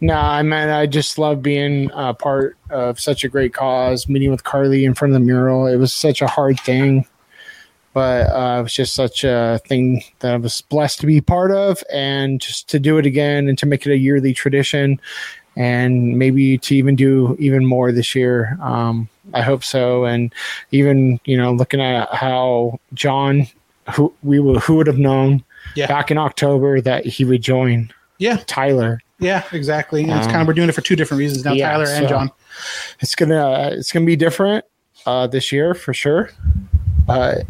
no, 0.00 0.14
I 0.14 0.42
mean, 0.42 0.52
I 0.68 0.86
just 0.86 1.18
love 1.18 1.42
being 1.42 1.90
a 1.94 2.14
part 2.14 2.56
of 2.70 3.00
such 3.00 3.24
a 3.24 3.28
great 3.28 3.52
cause, 3.54 4.08
meeting 4.08 4.30
with 4.30 4.44
Carly 4.44 4.84
in 4.84 4.94
front 4.94 5.14
of 5.14 5.20
the 5.20 5.26
mural. 5.26 5.66
It 5.66 5.76
was 5.76 5.92
such 5.92 6.22
a 6.22 6.26
hard 6.26 6.60
thing, 6.60 7.06
but 7.94 8.28
uh, 8.30 8.60
it 8.60 8.62
was 8.62 8.74
just 8.74 8.94
such 8.94 9.24
a 9.24 9.60
thing 9.66 10.02
that 10.20 10.32
I 10.34 10.36
was 10.36 10.60
blessed 10.60 11.00
to 11.00 11.06
be 11.06 11.20
part 11.20 11.50
of 11.50 11.82
and 11.92 12.40
just 12.40 12.68
to 12.70 12.78
do 12.78 12.98
it 12.98 13.06
again 13.06 13.48
and 13.48 13.58
to 13.58 13.66
make 13.66 13.86
it 13.86 13.92
a 13.92 13.96
yearly 13.98 14.32
tradition 14.34 15.00
and 15.56 16.16
maybe 16.16 16.56
to 16.58 16.76
even 16.76 16.94
do 16.94 17.34
even 17.40 17.66
more 17.66 17.90
this 17.90 18.14
year. 18.14 18.56
Um, 18.62 19.08
I 19.34 19.42
hope 19.42 19.64
so. 19.64 20.04
And 20.04 20.32
even, 20.70 21.18
you 21.24 21.36
know, 21.36 21.52
looking 21.52 21.80
at 21.80 22.14
how 22.14 22.78
John, 22.94 23.48
who 23.92 24.14
we 24.22 24.38
will, 24.38 24.60
who 24.60 24.76
would 24.76 24.86
have 24.86 24.98
known 24.98 25.42
Yeah. 25.74 25.86
back 25.88 26.10
in 26.12 26.18
October 26.18 26.80
that 26.82 27.04
he 27.04 27.24
would 27.24 27.42
join 27.42 27.90
yeah 28.18 28.38
Tyler. 28.46 29.00
Yeah, 29.20 29.42
exactly. 29.52 30.02
And 30.02 30.12
it's 30.12 30.26
Um, 30.26 30.32
kind 30.32 30.42
of 30.42 30.46
we're 30.48 30.54
doing 30.54 30.68
it 30.68 30.72
for 30.72 30.80
two 30.80 30.94
different 30.96 31.18
reasons 31.18 31.44
now, 31.44 31.52
yeah, 31.52 31.70
Tyler 31.70 31.84
and 31.88 32.04
so- 32.04 32.08
John. 32.08 32.30
it's 33.00 33.14
gonna 33.14 33.70
it's 33.72 33.90
gonna 33.92 34.06
be 34.06 34.16
different 34.16 34.64
uh, 35.06 35.26
this 35.26 35.50
year 35.52 35.74
for 35.74 35.92
sure. 35.94 36.30
But 37.06 37.44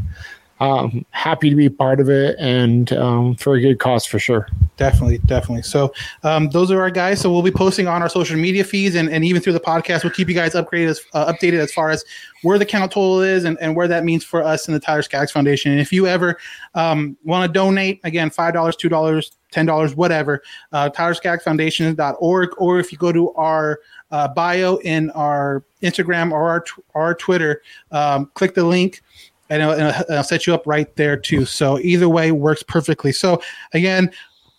um, 0.60 1.04
happy 1.10 1.50
to 1.50 1.56
be 1.56 1.68
part 1.68 2.00
of 2.00 2.08
it 2.08 2.36
and 2.38 2.92
um, 2.92 3.34
for 3.36 3.54
a 3.54 3.60
good 3.60 3.78
cause 3.78 4.04
for 4.04 4.18
sure. 4.18 4.48
Definitely, 4.76 5.18
definitely. 5.18 5.62
So 5.62 5.92
um, 6.22 6.50
those 6.50 6.70
are 6.70 6.80
our 6.80 6.90
guys. 6.90 7.20
So 7.20 7.32
we'll 7.32 7.42
be 7.42 7.50
posting 7.50 7.86
on 7.88 8.02
our 8.02 8.08
social 8.08 8.36
media 8.36 8.64
feeds 8.64 8.94
and, 8.94 9.08
and 9.08 9.24
even 9.24 9.42
through 9.42 9.52
the 9.54 9.60
podcast. 9.60 10.04
We'll 10.04 10.12
keep 10.12 10.28
you 10.28 10.34
guys 10.34 10.54
upgraded 10.54 10.88
as 10.88 11.00
uh, 11.14 11.32
updated 11.32 11.58
as 11.58 11.72
far 11.72 11.90
as 11.90 12.04
where 12.42 12.58
the 12.58 12.66
count 12.66 12.92
total 12.92 13.22
is 13.22 13.44
and, 13.44 13.58
and 13.60 13.74
where 13.74 13.88
that 13.88 14.04
means 14.04 14.24
for 14.24 14.42
us 14.42 14.68
in 14.68 14.74
the 14.74 14.80
Tyler 14.80 15.02
Skaggs 15.02 15.32
Foundation. 15.32 15.72
And 15.72 15.80
if 15.80 15.92
you 15.92 16.06
ever 16.06 16.38
um, 16.74 17.16
want 17.24 17.48
to 17.48 17.52
donate, 17.52 18.00
again, 18.04 18.30
five 18.30 18.54
dollars, 18.54 18.76
two 18.76 18.88
dollars, 18.88 19.32
ten 19.50 19.66
dollars, 19.66 19.94
whatever, 19.94 20.42
uh, 20.72 20.90
TylerSkaggsFoundation.org, 20.90 22.50
or 22.58 22.78
if 22.78 22.92
you 22.92 22.98
go 22.98 23.12
to 23.12 23.32
our 23.32 23.80
uh, 24.10 24.28
bio 24.28 24.76
in 24.78 25.10
our 25.10 25.64
Instagram 25.82 26.32
or 26.32 26.48
our, 26.48 26.64
our 26.94 27.14
Twitter, 27.14 27.62
um, 27.90 28.30
click 28.34 28.54
the 28.54 28.64
link 28.64 29.02
and 29.50 29.62
it'll, 29.62 29.74
and 29.74 30.04
it'll 30.10 30.22
set 30.22 30.46
you 30.46 30.54
up 30.54 30.66
right 30.66 30.94
there 30.96 31.16
too. 31.16 31.44
So 31.44 31.78
either 31.80 32.08
way 32.08 32.32
works 32.32 32.62
perfectly. 32.62 33.12
So 33.12 33.42
again, 33.72 34.10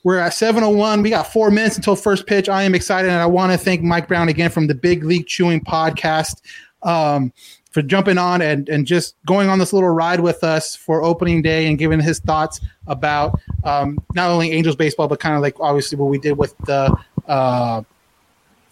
we're 0.04 0.18
at 0.18 0.34
701. 0.34 1.02
We 1.02 1.10
got 1.10 1.32
four 1.32 1.52
minutes 1.52 1.76
until 1.76 1.96
first 1.96 2.26
pitch. 2.26 2.48
I 2.48 2.64
am 2.64 2.74
excited, 2.74 3.10
and 3.10 3.20
I 3.20 3.26
want 3.26 3.52
to 3.52 3.58
thank 3.58 3.82
Mike 3.82 4.08
Browne 4.08 4.30
again 4.30 4.50
from 4.50 4.68
the 4.68 4.76
Big 4.76 5.04
League 5.04 5.28
Chewing 5.28 5.62
podcast 5.62 6.42
um, 6.84 7.34
for 7.72 7.82
jumping 7.82 8.18
on 8.18 8.42
and, 8.42 8.70
and 8.70 8.88
just 8.88 9.16
going 9.26 9.50
on 9.50 9.60
this 9.60 9.74
little 9.74 9.90
ride 9.90 10.22
with 10.22 10.44
us 10.44 10.76
for 10.76 11.04
opening 11.04 11.42
day 11.42 11.68
and 11.68 11.78
giving 11.78 12.00
his 12.00 12.20
thoughts 12.20 12.62
about 12.88 13.40
um, 13.66 14.00
not 14.16 14.30
only 14.30 14.52
Angels 14.52 14.76
baseball, 14.76 15.08
but 15.08 15.20
kind 15.20 15.36
of 15.36 15.42
like 15.42 15.60
obviously 15.60 15.98
what 15.98 16.10
we 16.10 16.18
did 16.18 16.38
with 16.38 16.58
the 16.60 16.98
uh, 17.28 17.84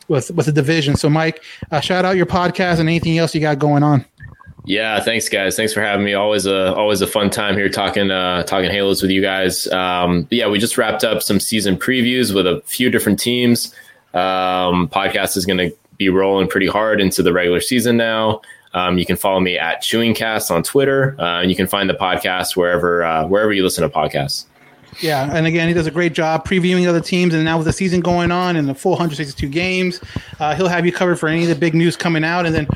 with 0.08 0.32
with 0.32 0.46
the 0.46 0.54
division. 0.54 0.96
So, 0.96 1.10
Mike, 1.10 1.44
uh, 1.72 1.82
shout 1.82 2.06
out 2.06 2.16
your 2.16 2.26
podcast 2.26 2.80
and 2.80 2.88
anything 2.88 3.18
else 3.18 3.36
you 3.36 3.42
got 3.42 3.60
going 3.60 3.84
on. 3.84 4.06
Yeah, 4.68 5.00
thanks 5.00 5.30
guys. 5.30 5.56
Thanks 5.56 5.74
for 5.74 5.82
having 5.82 6.06
me. 6.06 6.14
Always 6.14 6.46
a 6.46 6.76
always 6.76 7.00
a 7.00 7.08
fun 7.08 7.30
time 7.30 7.56
here 7.56 7.70
talking 7.70 8.12
uh, 8.12 8.44
talking 8.44 8.70
Halos 8.70 9.02
with 9.02 9.12
you 9.12 9.22
guys. 9.22 9.66
Um, 9.70 10.28
yeah, 10.30 10.50
we 10.50 10.60
just 10.60 10.78
wrapped 10.78 11.06
up 11.06 11.24
some 11.24 11.40
season 11.40 11.78
previews 11.78 12.36
with 12.36 12.46
a 12.46 12.62
few 12.66 12.90
different 12.90 13.18
teams. 13.18 13.74
Um, 14.14 14.90
podcast 14.90 15.38
is 15.38 15.46
going 15.46 15.58
to 15.58 15.74
be 15.98 16.10
rolling 16.10 16.50
pretty 16.50 16.68
hard 16.68 17.00
into 17.00 17.24
the 17.24 17.32
regular 17.32 17.62
season 17.62 17.96
now. 17.96 18.42
Um, 18.74 18.98
you 18.98 19.06
can 19.06 19.16
follow 19.16 19.40
me 19.40 19.58
at 19.58 19.82
Chewingcast 19.82 20.52
on 20.52 20.64
Twitter, 20.64 21.16
uh, 21.18 21.42
and 21.42 21.50
you 21.50 21.56
can 21.56 21.68
find 21.68 21.90
the 21.90 21.94
podcast 21.94 22.58
wherever 22.58 23.06
uh, 23.06 23.26
wherever 23.26 23.54
you 23.54 23.64
listen 23.64 23.90
to 23.90 23.90
podcasts. 23.90 24.48
Yeah, 25.00 25.34
and 25.34 25.48
again, 25.48 25.70
he 25.70 25.74
does 25.74 25.88
a 25.88 25.92
great 25.92 26.12
job 26.12 26.46
previewing 26.46 26.86
other 26.90 27.00
teams. 27.00 27.34
And 27.34 27.46
now 27.46 27.56
with 27.58 27.68
the 27.68 27.74
season 27.74 28.02
going 28.02 28.34
on 28.34 28.58
and 28.58 28.68
the 28.68 28.76
full 28.76 28.92
162 28.92 29.48
games, 29.48 30.02
uh, 30.42 30.56
he'll 30.56 30.68
have 30.68 30.86
you 30.86 30.92
covered 30.92 31.18
for 31.18 31.30
any 31.30 31.44
of 31.44 31.50
the 31.50 31.56
big 31.56 31.74
news 31.74 31.96
coming 31.96 32.26
out. 32.26 32.46
And 32.46 32.54
then 32.54 32.68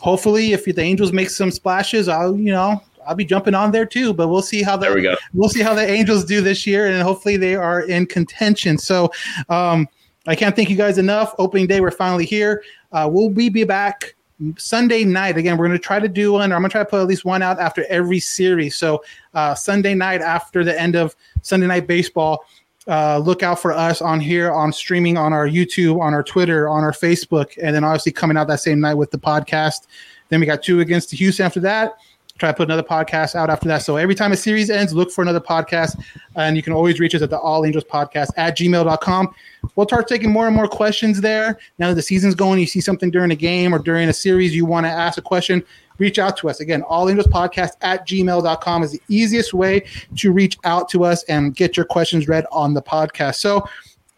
hopefully, 0.00 0.52
if 0.52 0.64
the 0.64 0.80
Angels 0.80 1.12
make 1.12 1.30
some 1.30 1.50
splashes, 1.50 2.08
I'll 2.08 2.36
you 2.36 2.52
know 2.52 2.82
I'll 3.06 3.14
be 3.14 3.24
jumping 3.24 3.54
on 3.54 3.72
there 3.72 3.86
too. 3.86 4.12
But 4.12 4.28
we'll 4.28 4.42
see 4.42 4.62
how 4.62 4.76
the 4.76 4.86
There 4.86 4.94
we 4.94 5.02
go. 5.02 5.14
we'll 5.34 5.48
see 5.48 5.62
how 5.62 5.74
the 5.74 5.88
Angels 5.88 6.24
do 6.24 6.40
this 6.40 6.66
year, 6.66 6.86
and 6.86 7.00
hopefully 7.02 7.36
they 7.36 7.54
are 7.54 7.82
in 7.82 8.06
contention. 8.06 8.78
So 8.78 9.10
um, 9.48 9.88
I 10.26 10.34
can't 10.34 10.54
thank 10.54 10.70
you 10.70 10.76
guys 10.76 10.98
enough. 10.98 11.34
Opening 11.38 11.66
day, 11.66 11.80
we're 11.80 11.90
finally 11.90 12.26
here. 12.26 12.62
Uh, 12.92 13.08
we'll 13.10 13.30
be, 13.30 13.48
be 13.48 13.64
back 13.64 14.14
Sunday 14.56 15.04
night. 15.04 15.36
Again, 15.36 15.56
we're 15.56 15.66
going 15.66 15.78
to 15.78 15.82
try 15.82 15.98
to 15.98 16.08
do 16.08 16.32
one, 16.32 16.52
or 16.52 16.56
I'm 16.56 16.62
going 16.62 16.70
to 16.70 16.72
try 16.72 16.82
to 16.82 16.88
put 16.88 17.00
at 17.00 17.06
least 17.06 17.24
one 17.24 17.42
out 17.42 17.58
after 17.58 17.84
every 17.88 18.20
series. 18.20 18.76
So 18.76 19.02
uh, 19.34 19.54
Sunday 19.54 19.94
night 19.94 20.20
after 20.20 20.64
the 20.64 20.78
end 20.78 20.94
of 20.96 21.14
Sunday 21.42 21.66
night 21.66 21.86
baseball. 21.86 22.44
Uh, 22.88 23.18
look 23.18 23.42
out 23.42 23.60
for 23.60 23.72
us 23.72 24.00
on 24.00 24.20
here 24.20 24.50
on 24.50 24.72
streaming 24.72 25.16
on 25.16 25.32
our 25.32 25.46
YouTube, 25.46 26.00
on 26.00 26.14
our 26.14 26.22
Twitter, 26.22 26.68
on 26.68 26.82
our 26.82 26.92
Facebook, 26.92 27.56
and 27.62 27.74
then 27.74 27.84
obviously 27.84 28.10
coming 28.10 28.36
out 28.36 28.48
that 28.48 28.60
same 28.60 28.80
night 28.80 28.94
with 28.94 29.10
the 29.10 29.18
podcast. 29.18 29.86
Then 30.30 30.40
we 30.40 30.46
got 30.46 30.62
two 30.62 30.80
against 30.80 31.10
the 31.10 31.16
Houston 31.16 31.44
after 31.44 31.60
that. 31.60 31.98
Try 32.38 32.50
to 32.50 32.56
put 32.56 32.68
another 32.68 32.82
podcast 32.82 33.34
out 33.34 33.50
after 33.50 33.68
that. 33.68 33.82
So 33.82 33.96
every 33.96 34.14
time 34.14 34.32
a 34.32 34.36
series 34.36 34.70
ends, 34.70 34.94
look 34.94 35.10
for 35.10 35.20
another 35.20 35.40
podcast. 35.40 36.02
And 36.36 36.56
you 36.56 36.62
can 36.62 36.72
always 36.72 36.98
reach 36.98 37.14
us 37.14 37.20
at 37.20 37.28
the 37.28 37.38
All 37.38 37.66
Angels 37.66 37.84
Podcast 37.84 38.30
at 38.38 38.56
gmail.com. 38.56 39.34
We'll 39.76 39.86
start 39.86 40.08
taking 40.08 40.30
more 40.30 40.46
and 40.46 40.56
more 40.56 40.66
questions 40.66 41.20
there. 41.20 41.58
Now 41.78 41.88
that 41.88 41.96
the 41.96 42.02
season's 42.02 42.34
going, 42.34 42.58
you 42.58 42.66
see 42.66 42.80
something 42.80 43.10
during 43.10 43.30
a 43.30 43.36
game 43.36 43.74
or 43.74 43.78
during 43.78 44.08
a 44.08 44.14
series, 44.14 44.56
you 44.56 44.64
want 44.64 44.86
to 44.86 44.90
ask 44.90 45.18
a 45.18 45.22
question, 45.22 45.62
reach 46.00 46.18
out 46.18 46.36
to 46.38 46.48
us. 46.48 46.58
Again, 46.58 46.82
All 46.82 47.08
Angels 47.08 47.28
Podcast 47.28 47.72
at 47.82 48.08
gmail.com 48.08 48.82
is 48.82 48.92
the 48.92 49.02
easiest 49.08 49.54
way 49.54 49.84
to 50.16 50.32
reach 50.32 50.58
out 50.64 50.88
to 50.88 51.04
us 51.04 51.22
and 51.24 51.54
get 51.54 51.76
your 51.76 51.86
questions 51.86 52.26
read 52.26 52.44
on 52.50 52.74
the 52.74 52.82
podcast. 52.82 53.36
So 53.36 53.64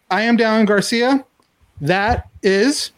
I 0.09 0.23
am 0.23 0.37
Dallin 0.37 0.65
Garcia. 0.65 1.23
That 1.81 2.29
is, 2.41 2.91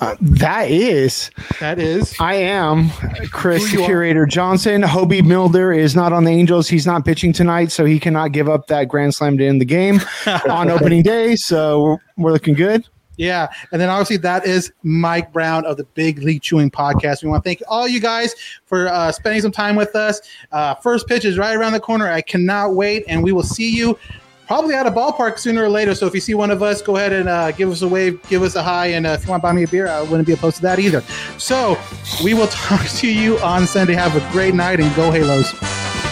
uh, 0.00 0.16
That 0.20 0.68
is, 0.68 1.30
that 1.60 1.78
is. 1.78 2.16
I 2.18 2.34
am 2.34 2.90
Chris 3.30 3.70
the 3.70 3.82
are. 3.82 3.86
Curator 3.86 4.26
Johnson. 4.26 4.82
Hoby 4.82 5.24
Milner 5.24 5.72
is 5.72 5.94
not 5.94 6.12
on 6.12 6.24
the 6.24 6.32
Angels. 6.32 6.68
He's 6.68 6.86
not 6.86 7.04
pitching 7.04 7.32
tonight, 7.32 7.70
so 7.70 7.84
he 7.84 8.00
cannot 8.00 8.32
give 8.32 8.48
up 8.48 8.66
that 8.66 8.88
grand 8.88 9.14
slam 9.14 9.38
to 9.38 9.46
end 9.46 9.60
the 9.60 9.64
game 9.64 10.00
on 10.50 10.70
opening 10.70 11.04
day. 11.04 11.36
So 11.36 11.82
we're, 11.82 11.98
we're 12.16 12.32
looking 12.32 12.54
good. 12.54 12.84
Yeah. 13.22 13.46
And 13.70 13.80
then 13.80 13.88
obviously 13.88 14.16
that 14.16 14.44
is 14.44 14.72
Mike 14.82 15.32
Browne 15.32 15.64
of 15.64 15.76
the 15.76 15.84
Big 15.84 16.18
League 16.24 16.42
Chewing 16.42 16.72
Podcast. 16.72 17.22
We 17.22 17.28
want 17.28 17.44
to 17.44 17.48
thank 17.48 17.62
all 17.68 17.86
you 17.86 18.00
guys 18.00 18.34
for 18.66 18.88
uh, 18.88 19.12
spending 19.12 19.40
some 19.40 19.52
time 19.52 19.76
with 19.76 19.94
us. 19.94 20.20
Uh, 20.50 20.74
first 20.74 21.06
pitch 21.06 21.24
is 21.24 21.38
right 21.38 21.56
around 21.56 21.72
the 21.72 21.78
corner. 21.78 22.10
I 22.10 22.20
cannot 22.20 22.74
wait. 22.74 23.04
And 23.06 23.22
we 23.22 23.30
will 23.30 23.44
see 23.44 23.70
you 23.70 23.96
probably 24.48 24.74
at 24.74 24.88
a 24.88 24.90
ballpark 24.90 25.38
sooner 25.38 25.62
or 25.62 25.68
later. 25.68 25.94
So 25.94 26.04
if 26.08 26.14
you 26.14 26.20
see 26.20 26.34
one 26.34 26.50
of 26.50 26.64
us, 26.64 26.82
go 26.82 26.96
ahead 26.96 27.12
and 27.12 27.28
uh, 27.28 27.52
give 27.52 27.70
us 27.70 27.82
a 27.82 27.88
wave, 27.88 28.20
give 28.28 28.42
us 28.42 28.56
a 28.56 28.62
hi. 28.62 28.86
And 28.86 29.06
uh, 29.06 29.10
if 29.10 29.24
you 29.24 29.30
want 29.30 29.40
to 29.40 29.46
buy 29.46 29.52
me 29.52 29.62
a 29.62 29.68
beer, 29.68 29.86
I 29.86 30.02
wouldn't 30.02 30.26
be 30.26 30.32
opposed 30.32 30.56
to 30.56 30.62
that 30.62 30.80
either. 30.80 31.02
So 31.38 31.78
we 32.24 32.34
will 32.34 32.46
talk 32.48 32.84
to 32.84 33.06
you 33.06 33.38
on 33.38 33.68
Sunday. 33.68 33.94
Have 33.94 34.16
a 34.16 34.32
great 34.32 34.54
night 34.54 34.80
and 34.80 34.92
go 34.96 35.12
Halos. 35.12 36.11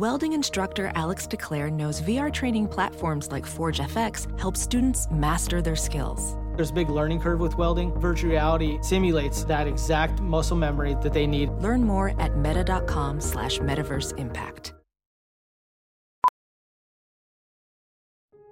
Welding 0.00 0.32
instructor 0.32 0.90
Alex 0.94 1.26
DeClaire 1.26 1.70
knows 1.70 2.00
VR 2.00 2.32
training 2.32 2.68
platforms 2.68 3.30
like 3.30 3.44
Forge 3.44 3.80
FX 3.80 4.26
help 4.40 4.56
students 4.56 5.06
master 5.10 5.60
their 5.60 5.76
skills. 5.76 6.38
There's 6.56 6.70
a 6.70 6.72
big 6.72 6.88
learning 6.88 7.20
curve 7.20 7.38
with 7.38 7.58
welding. 7.58 7.92
Virtual 8.00 8.30
reality 8.30 8.78
simulates 8.80 9.44
that 9.44 9.66
exact 9.66 10.22
muscle 10.22 10.56
memory 10.56 10.96
that 11.02 11.12
they 11.12 11.26
need. 11.26 11.50
Learn 11.60 11.84
more 11.84 12.18
at 12.18 12.34
meta.com 12.38 13.20
slash 13.20 13.58
metaverse 13.58 14.18
impact. 14.18 14.72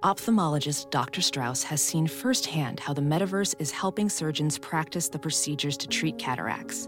Ophthalmologist 0.03 0.91
Dr. 0.91 1.23
Strauss 1.23 1.63
has 1.63 1.81
seen 1.81 2.05
firsthand 2.05 2.79
how 2.79 2.93
the 2.93 3.01
metaverse 3.01 3.55
is 3.57 3.71
helping 3.71 4.07
surgeons 4.07 4.59
practice 4.59 5.09
the 5.09 5.17
procedures 5.17 5.77
to 5.77 5.87
treat 5.87 6.19
cataracts. 6.19 6.87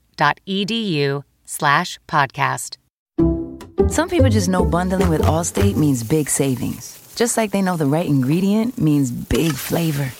slash 1.45 1.99
podcast. 2.07 2.77
Some 3.89 4.07
people 4.07 4.29
just 4.29 4.49
know 4.49 4.63
bundling 4.63 5.09
with 5.09 5.21
Allstate 5.21 5.75
means 5.75 6.03
big 6.03 6.29
savings. 6.29 6.97
Just 7.15 7.37
like 7.37 7.51
they 7.51 7.61
know 7.61 7.75
the 7.75 7.85
right 7.85 8.05
ingredient 8.05 8.77
means 8.77 9.11
big 9.11 9.53
flavor. 9.53 10.11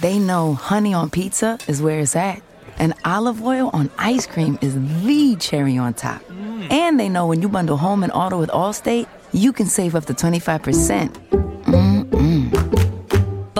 They 0.00 0.18
know 0.18 0.54
honey 0.54 0.94
on 0.94 1.10
pizza 1.10 1.58
is 1.66 1.80
where 1.80 2.00
it's 2.00 2.14
at, 2.14 2.42
and 2.78 2.92
olive 3.04 3.42
oil 3.42 3.70
on 3.72 3.90
ice 3.98 4.26
cream 4.26 4.58
is 4.60 4.74
the 4.74 5.36
cherry 5.40 5.78
on 5.78 5.94
top. 5.94 6.22
And 6.70 7.00
they 7.00 7.08
know 7.08 7.26
when 7.26 7.40
you 7.40 7.48
bundle 7.48 7.78
home 7.78 8.02
and 8.02 8.12
auto 8.12 8.38
with 8.38 8.50
Allstate, 8.50 9.06
you 9.32 9.52
can 9.52 9.66
save 9.66 9.94
up 9.94 10.04
to 10.06 10.14
25%. 10.14 12.95